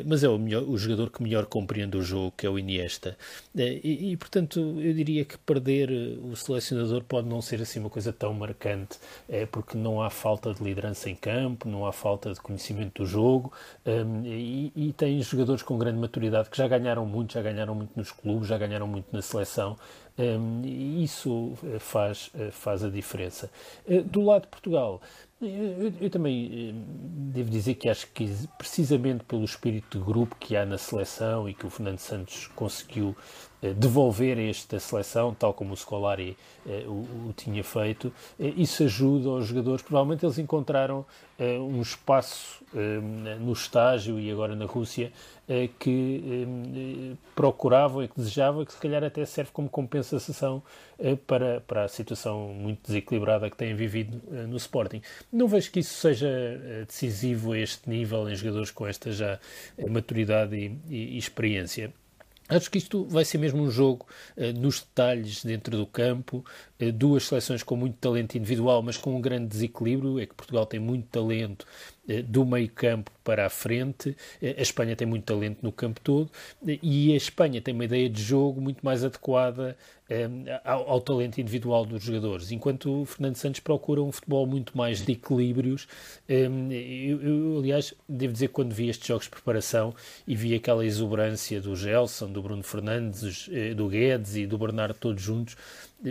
mas 0.05 0.23
é 0.23 0.30
o, 0.30 0.38
melhor, 0.38 0.64
o 0.64 0.77
jogador 0.77 1.09
que 1.09 1.22
melhor 1.22 1.45
compreende 1.45 1.97
o 1.97 2.01
jogo, 2.01 2.34
que 2.35 2.45
é 2.45 2.49
o 2.49 2.57
Iniesta. 2.57 3.18
E, 3.55 4.11
e, 4.11 4.18
portanto, 4.18 4.59
eu 4.59 4.93
diria 4.93 5.26
que 5.26 5.38
perder 5.38 5.89
o 5.91 6.35
selecionador 6.35 7.03
pode 7.03 7.27
não 7.27 7.41
ser 7.41 7.61
assim 7.61 7.80
uma 7.80 7.89
coisa 7.89 8.11
tão 8.11 8.34
marcante, 8.34 8.97
porque 9.51 9.77
não 9.77 10.01
há 10.01 10.09
falta 10.09 10.53
de 10.53 10.64
liderança 10.64 11.09
em 11.09 11.15
campo, 11.15 11.68
não 11.68 11.85
há 11.85 11.91
falta 11.91 12.34
de 12.34 12.39
conhecimento 12.39 13.03
do 13.03 13.07
jogo, 13.07 13.51
um, 13.85 14.26
e, 14.26 14.72
e 14.76 14.93
tem 14.93 15.22
jogadores 15.22 15.64
com 15.64 15.77
grande 15.77 15.99
maturidade 15.99 16.49
que 16.49 16.57
já 16.57 16.68
ganharam 16.68 17.05
muito, 17.05 17.34
já 17.34 17.41
ganharam 17.41 17.76
muito 17.76 17.91
nos 17.95 18.11
clubes, 18.11 18.47
já 18.47 18.57
ganharam 18.57 18.88
muito 18.88 19.07
na 19.11 19.22
seleção, 19.22 19.77
um, 20.18 20.61
isso 21.03 21.53
eh, 21.64 21.80
faz, 21.80 22.31
eh, 22.34 22.49
faz 22.51 22.84
a 22.84 22.89
diferença. 22.89 23.51
Eh, 23.88 24.01
do 24.01 24.22
lado 24.22 24.43
de 24.43 24.47
Portugal, 24.47 24.99
eu, 25.39 25.93
eu, 26.01 26.09
também 26.09 26.73
devo 27.31 27.49
dizer 27.49 27.76
que 27.76 27.89
acho 27.89 28.07
que 28.11 28.27
precisamente 28.57 29.23
pelo 29.23 29.43
espírito 29.43 29.99
de 29.99 30.03
grupo 30.03 30.35
que 30.39 30.55
há 30.55 30.65
na 30.65 30.77
seleção 30.77 31.47
e 31.47 31.53
que 31.53 31.65
o 31.65 31.69
Fernando 31.69 31.99
Santos 31.99 32.47
conseguiu 32.55 33.15
devolver 33.76 34.38
esta 34.38 34.80
seleção, 34.80 35.34
tal 35.34 35.54
como 35.54 35.74
o 35.74 35.78
Scolari 35.78 36.38
o, 36.86 37.30
o, 37.30 37.34
tinha 37.36 37.64
feito, 37.64 38.14
isso 38.40 38.84
ajuda 38.84 39.30
aos 39.30 39.48
jogadores. 39.48 39.82
Provavelmente 39.82 40.26
eles 40.26 40.38
encontraram 40.38 41.06
um 41.40 41.82
espaço 41.82 42.64
no 43.40 43.54
estágio 43.54 44.20
e 44.20 44.30
agora 44.32 44.56
na 44.56 44.66
Rússia 44.66 45.12
eh, 45.50 45.70
que 45.80 46.22
eh, 46.46 47.16
procuravam 47.34 48.04
e 48.04 48.10
que 48.10 48.18
desejavam, 48.18 48.66
que 48.66 48.74
se 48.74 48.80
calhar 48.80 49.02
até 49.02 49.24
serve 49.24 49.50
como 49.54 49.70
compensação 49.70 50.62
eh, 51.00 51.16
para, 51.16 51.62
para 51.62 51.86
a 51.86 51.88
situação 51.88 52.50
muito 52.50 52.86
desequilibrada 52.86 53.50
que 53.50 53.56
têm 53.56 53.74
vivido 53.74 54.22
no 54.46 54.58
Sporting. 54.58 55.02
Não 55.32 55.48
vejo 55.48 55.72
que 55.72 55.80
isso 55.80 55.94
seja 55.94 56.28
decisivo 56.86 57.54
a 57.54 57.60
este 57.60 57.90
nível 57.90 58.30
em 58.30 58.36
jogadores 58.36 58.72
com 58.72 58.86
esta 58.86 59.10
já 59.14 59.40
maturidade 59.90 60.54
e, 60.54 60.78
e, 60.90 61.16
e 61.16 61.18
experiência. 61.18 61.94
Acho 62.49 62.72
que 62.72 62.78
isto 62.78 63.06
vai 63.06 63.26
ser 63.26 63.38
mesmo 63.38 63.61
um 63.61 63.69
jogo 63.69 64.06
uh, 64.38 64.57
nos 64.57 64.80
detalhes 64.80 65.44
dentro 65.44 65.76
do 65.76 65.86
campo, 65.86 66.45
uh, 66.82 66.91
duas 66.91 67.24
seleções 67.26 67.61
com 67.61 67.76
muito 67.76 67.95
talento 67.98 68.38
individual, 68.38 68.82
mas 68.82 68.98
com 68.98 69.15
um 69.15 69.22
grande 69.22 69.48
desequilíbrio. 69.48 70.19
É 70.19 70.26
que 70.26 70.34
Portugal 70.34 70.65
tem 70.65 70.80
muito 70.80 71.07
talento 71.07 71.68
uh, 72.07 72.24
do 72.24 72.45
meio 72.45 72.69
campo 72.69 73.11
para 73.24 73.45
a 73.45 73.49
frente, 73.49 74.15
a 74.41 74.61
Espanha 74.61 74.95
tem 74.95 75.06
muito 75.06 75.26
talento 75.26 75.60
no 75.61 75.72
campo 75.72 75.99
todo. 76.02 76.32
E 76.65 77.11
a 77.11 77.18
Espanha 77.18 77.61
tem 77.61 77.74
uma 77.74 77.84
ideia 77.84 78.10
de 78.10 78.24
jogo 78.24 78.61
muito 78.61 78.86
mais 78.86 79.03
adequada 79.03 79.78
ao, 80.64 80.90
ao, 80.90 81.02
talento 81.02 81.40
individual 81.40 81.86
dos 81.86 82.04
jogadores, 82.04 82.52
enquanto 82.52 83.02
o 83.02 83.06
Fernando 83.06 83.36
Santos 83.36 83.60
procura 83.60 84.02
um 84.02 84.12
futebol 84.12 84.48
muito 84.48 84.78
mais 84.78 85.04
de 85.04 85.12
equilíbrios. 85.12 85.88
Um, 86.30 86.72
eu, 86.72 87.22
eu, 87.22 87.60
aliás, 87.60 87.94
devo 88.08 88.34
dizer 88.34 88.48
que 88.48 88.54
quando 88.54 88.74
vi 88.74 88.90
estes 88.90 89.06
jogos 89.08 89.26
de 89.26 89.32
preparação 89.32 89.94
e 90.26 90.36
vi 90.36 90.56
aquela 90.56 90.86
exuberância 90.86 91.60
do 91.60 91.76
Gelson, 91.76 92.32
do 92.32 92.42
Bruno 92.42 92.64
Fernandes, 92.64 93.50
eh, 93.52 93.74
do 93.74 93.88
Guedes 93.90 94.36
e 94.36 94.46
do 94.46 94.58
Bernardo 94.58 94.96
todos 94.98 95.22
juntos, 95.22 95.58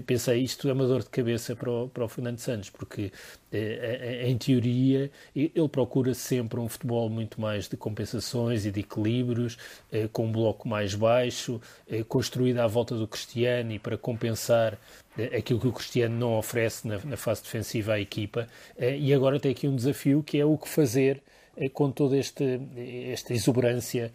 pensei 0.06 0.42
isto 0.42 0.68
é 0.68 0.72
uma 0.72 0.86
dor 0.86 1.02
de 1.02 1.10
cabeça 1.10 1.54
para 1.54 1.70
o, 1.70 1.88
para 1.88 2.04
o 2.04 2.08
Fernando 2.08 2.38
Santos, 2.38 2.70
porque 2.70 3.12
eh, 3.52 4.24
em 4.26 4.36
teoria 4.36 5.10
ele 5.34 5.68
procura 5.68 6.12
sempre 6.12 6.58
um 6.58 6.68
futebol 6.68 7.08
muito 7.08 7.40
mais 7.40 7.68
de 7.68 7.76
compensações 7.76 8.66
e 8.66 8.70
de 8.72 8.80
equilíbrios, 8.80 9.56
eh, 9.92 10.08
com 10.12 10.26
um 10.26 10.32
bloco 10.32 10.68
mais 10.68 10.94
baixo, 10.94 11.60
eh, 11.88 12.02
construído 12.02 12.58
à 12.58 12.66
volta 12.66 12.96
do 12.96 13.06
Cristiano 13.06 13.72
e 13.72 13.78
para 13.78 13.96
compensar 13.96 14.78
aquilo 15.34 15.58
que 15.58 15.68
o 15.68 15.72
Cristiano 15.72 16.14
não 16.14 16.36
oferece 16.36 16.86
na, 16.86 17.16
fase 17.16 17.42
defensiva 17.42 17.94
à 17.94 18.00
equipa. 18.00 18.46
E 18.78 19.14
agora 19.14 19.40
tem 19.40 19.52
aqui 19.52 19.66
um 19.66 19.74
desafio 19.74 20.22
que 20.22 20.38
é 20.38 20.44
o 20.44 20.58
que 20.58 20.68
fazer 20.68 21.22
com 21.72 21.90
toda 21.90 22.18
este, 22.18 22.60
esta 23.10 23.32
exuberância 23.32 24.12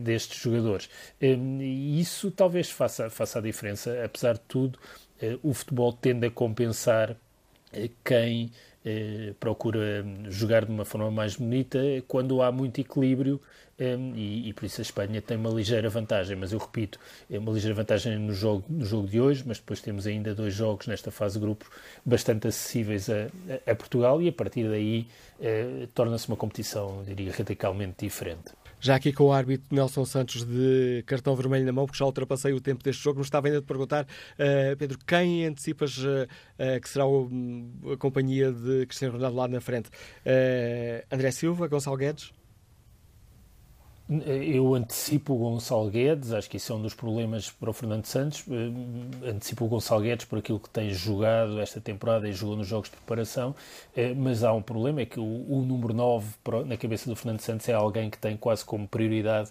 destes 0.00 0.40
jogadores. 0.40 0.88
E 1.20 2.00
isso 2.00 2.30
talvez 2.30 2.70
faça, 2.70 3.10
faça 3.10 3.40
a 3.40 3.42
diferença, 3.42 4.04
apesar 4.04 4.34
de 4.34 4.42
tudo, 4.46 4.78
eh, 4.78 5.03
o 5.42 5.52
futebol 5.54 5.92
tende 5.92 6.26
a 6.26 6.30
compensar 6.30 7.16
eh, 7.72 7.90
quem 8.04 8.50
eh, 8.84 9.32
procura 9.40 10.04
jogar 10.28 10.64
de 10.64 10.72
uma 10.72 10.84
forma 10.84 11.10
mais 11.10 11.36
bonita 11.36 11.78
quando 12.06 12.42
há 12.42 12.52
muito 12.52 12.80
equilíbrio 12.80 13.40
e, 14.14 14.48
e, 14.48 14.52
por 14.52 14.64
isso 14.66 14.80
a 14.80 14.82
Espanha 14.82 15.20
tem 15.20 15.36
uma 15.36 15.50
ligeira 15.50 15.88
vantagem, 15.90 16.36
mas 16.36 16.52
eu 16.52 16.60
repito, 16.60 16.96
é 17.28 17.36
uma 17.38 17.50
ligeira 17.50 17.74
vantagem 17.74 18.16
no 18.18 18.32
jogo, 18.32 18.64
no 18.68 18.84
jogo 18.84 19.08
de 19.08 19.20
hoje, 19.20 19.42
mas 19.44 19.58
depois 19.58 19.80
temos 19.80 20.06
ainda 20.06 20.32
dois 20.32 20.54
jogos 20.54 20.86
nesta 20.86 21.10
fase 21.10 21.34
de 21.34 21.40
grupos 21.44 21.68
bastante 22.06 22.46
acessíveis 22.46 23.10
a, 23.10 23.26
a, 23.66 23.74
Portugal 23.74 24.22
e 24.22 24.28
a 24.28 24.32
partir 24.32 24.68
daí 24.68 25.08
eh, 25.40 25.88
torna-se 25.92 26.28
uma 26.28 26.36
competição, 26.36 27.02
diria, 27.04 27.32
radicalmente 27.32 28.04
diferente. 28.04 28.52
Já 28.84 28.96
aqui 28.96 29.14
com 29.14 29.24
o 29.24 29.32
árbitro 29.32 29.74
Nelson 29.74 30.04
Santos 30.04 30.44
de 30.44 31.02
cartão 31.06 31.34
vermelho 31.34 31.64
na 31.64 31.72
mão, 31.72 31.86
porque 31.86 31.96
já 31.96 32.04
ultrapassei 32.04 32.52
o 32.52 32.60
tempo 32.60 32.84
deste 32.84 33.02
jogo, 33.02 33.18
mas 33.18 33.28
estava 33.28 33.46
ainda 33.46 33.60
a 33.60 33.62
perguntar, 33.62 34.04
uh, 34.04 34.76
Pedro, 34.76 34.98
quem 35.06 35.46
antecipas 35.46 35.96
uh, 35.96 36.28
uh, 36.58 36.80
que 36.82 36.86
será 36.90 37.06
o, 37.06 37.30
a 37.94 37.96
companhia 37.96 38.52
de 38.52 38.84
Cristiano 38.84 39.14
Ronaldo 39.14 39.38
lá 39.38 39.48
na 39.48 39.58
frente? 39.62 39.88
André 41.10 41.30
Silva, 41.30 41.66
Gonçalo 41.66 41.96
Guedes? 41.96 42.30
Eu 44.06 44.74
antecipo 44.74 45.32
o 45.32 45.38
Gonçalo 45.38 45.88
Guedes, 45.88 46.30
acho 46.30 46.50
que 46.50 46.58
isso 46.58 46.70
é 46.70 46.76
um 46.76 46.82
dos 46.82 46.92
problemas 46.92 47.50
para 47.50 47.70
o 47.70 47.72
Fernando 47.72 48.04
Santos. 48.04 48.44
Eh, 48.50 49.30
antecipo 49.30 49.64
o 49.64 49.68
Gonçalo 49.68 50.02
Guedes 50.02 50.26
por 50.26 50.38
aquilo 50.38 50.60
que 50.60 50.68
tem 50.68 50.90
jogado 50.90 51.58
esta 51.58 51.80
temporada 51.80 52.28
e 52.28 52.32
jogou 52.34 52.54
nos 52.54 52.66
jogos 52.66 52.90
de 52.90 52.96
preparação, 52.96 53.54
eh, 53.96 54.12
mas 54.12 54.44
há 54.44 54.52
um 54.52 54.60
problema: 54.60 55.00
é 55.00 55.06
que 55.06 55.18
o, 55.18 55.64
número 55.66 55.94
9 55.94 56.34
na 56.66 56.76
cabeça 56.76 57.08
do 57.08 57.16
Fernando 57.16 57.40
Santos 57.40 57.66
é 57.66 57.72
alguém 57.72 58.10
que 58.10 58.18
tem 58.18 58.36
quase 58.36 58.62
como 58.62 58.86
prioridade 58.86 59.50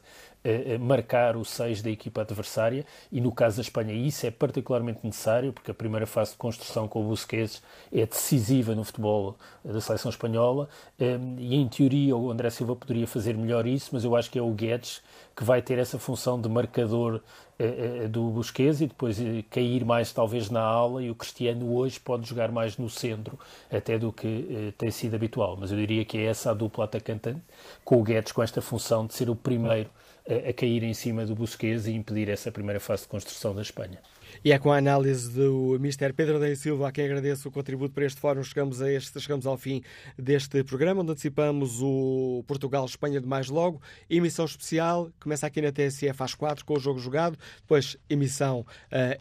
marcar 0.80 1.38
o 1.38 1.46
6 1.46 1.82
da 1.82 1.90
equipa 1.90 2.22
adversária 2.22 2.86
e 3.12 3.22
no 3.22 3.32
caso 3.32 3.58
da 3.58 3.62
Espanha 3.62 3.94
isso 3.94 4.26
é 4.26 4.32
particularmente 4.32 5.00
necessário 5.04 5.54
porque 5.54 5.72
a 5.72 5.74
primeira 5.74 6.06
fase 6.06 6.32
de 6.32 6.38
construção 6.38 6.88
com 6.88 7.02
o 7.02 7.08
Busquets 7.08 7.62
é 7.92 8.06
decisiva 8.06 8.76
no 8.76 8.84
futebol 8.84 9.38
da 9.64 9.80
seleção 9.80 10.10
espanhola 10.10 10.68
e 11.00 11.56
em 11.56 11.68
teoria 11.68 12.16
o 12.16 12.30
André 12.30 12.50
Silva 12.50 12.76
poderia 12.76 13.08
fazer 13.08 13.36
melhor 13.38 13.66
isso, 13.66 13.90
mas 13.94 14.04
eu 14.04 14.16
acho 14.16 14.30
que 14.30 14.38
é 14.38 14.42
o 14.42 14.52
Guedes 14.52 15.02
que 15.36 15.44
vai 15.44 15.62
ter 15.62 15.80
essa 15.80 15.98
função 15.98 16.40
de 16.40 16.48
marcador 16.48 17.22
uh, 17.60 18.10
do 18.10 18.30
Busquets 18.30 18.82
e 18.82 18.88
depois 18.88 19.20
uh, 19.20 19.44
cair 19.50 19.84
mais 19.84 20.12
talvez 20.12 20.50
na 20.50 20.62
ala 20.62 21.02
e 21.04 21.10
o 21.10 21.16
Cristiano 21.16 21.74
hoje 21.76 22.00
pode 22.00 22.28
jogar 22.28 22.52
mais 22.52 22.78
no 22.78 22.90
centro 22.90 23.38
até 23.72 23.98
do 23.98 24.12
que 24.12 24.74
tem 24.78 24.92
sido 24.92 25.16
habitual. 25.16 25.58
Mas 25.60 25.72
eu 25.72 25.78
diria 25.78 26.06
que 26.06 26.18
é 26.18 26.26
essa 26.26 26.52
a 26.52 26.54
dupla 26.54 26.86
atacante 26.86 27.36
com 27.84 28.00
o 28.00 28.04
Guedes 28.04 28.32
com 28.32 28.44
esta 28.44 28.62
função 28.62 29.08
de 29.08 29.14
ser 29.14 29.30
o 29.30 29.36
primeiro 29.36 29.90
a 30.28 30.54
cair 30.54 30.84
em 30.84 30.94
cima 30.94 31.26
do 31.26 31.36
Busquets 31.36 31.86
e 31.88 31.92
impedir 31.92 32.30
essa 32.30 32.52
primeira 32.52 32.80
fase 32.80 33.04
de 33.04 33.10
construção 33.10 33.54
da 33.54 33.62
Espanha. 33.62 34.00
E 34.44 34.52
é 34.52 34.60
com 34.60 34.72
a 34.72 34.78
análise 34.78 35.32
do 35.32 35.76
Mr. 35.76 36.14
Pedro 36.14 36.40
da 36.40 36.54
Silva 36.56 36.88
a 36.88 36.92
quem 36.92 37.06
agradeço 37.06 37.50
o 37.50 37.52
contributo 37.52 37.94
para 37.94 38.06
este 38.06 38.20
fórum. 38.20 38.44
Chegamos, 38.44 38.82
a 38.82 38.92
este, 38.92 39.20
chegamos 39.20 39.46
ao 39.46 39.58
fim 39.58 39.84
deste 40.18 40.64
programa, 40.64 41.02
onde 41.02 41.12
antecipamos 41.12 41.82
o 41.82 42.44
Portugal-Espanha 42.48 43.22
de 43.22 43.28
mais 43.28 43.50
logo. 43.50 43.82
Emissão 44.10 44.46
especial, 44.46 45.12
começa 45.20 45.46
aqui 45.46 45.62
na 45.62 45.72
TSF 45.72 46.24
às 46.24 46.34
4 46.34 46.66
com 46.66 46.74
o 46.74 46.80
jogo 46.80 47.00
jogado, 47.00 47.38
depois 47.62 47.98
emissão 48.10 48.62
uh, 48.62 48.66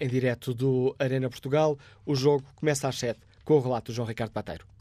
em 0.00 0.08
direto 0.08 0.54
do 0.54 0.94
Arena 0.98 1.28
Portugal. 1.28 1.78
O 2.06 2.14
jogo 2.14 2.44
começa 2.54 2.88
às 2.88 2.96
7 2.98 3.20
com 3.44 3.54
o 3.54 3.60
relato 3.60 3.92
do 3.92 3.94
João 3.94 4.06
Ricardo 4.06 4.30
Pateiro. 4.30 4.71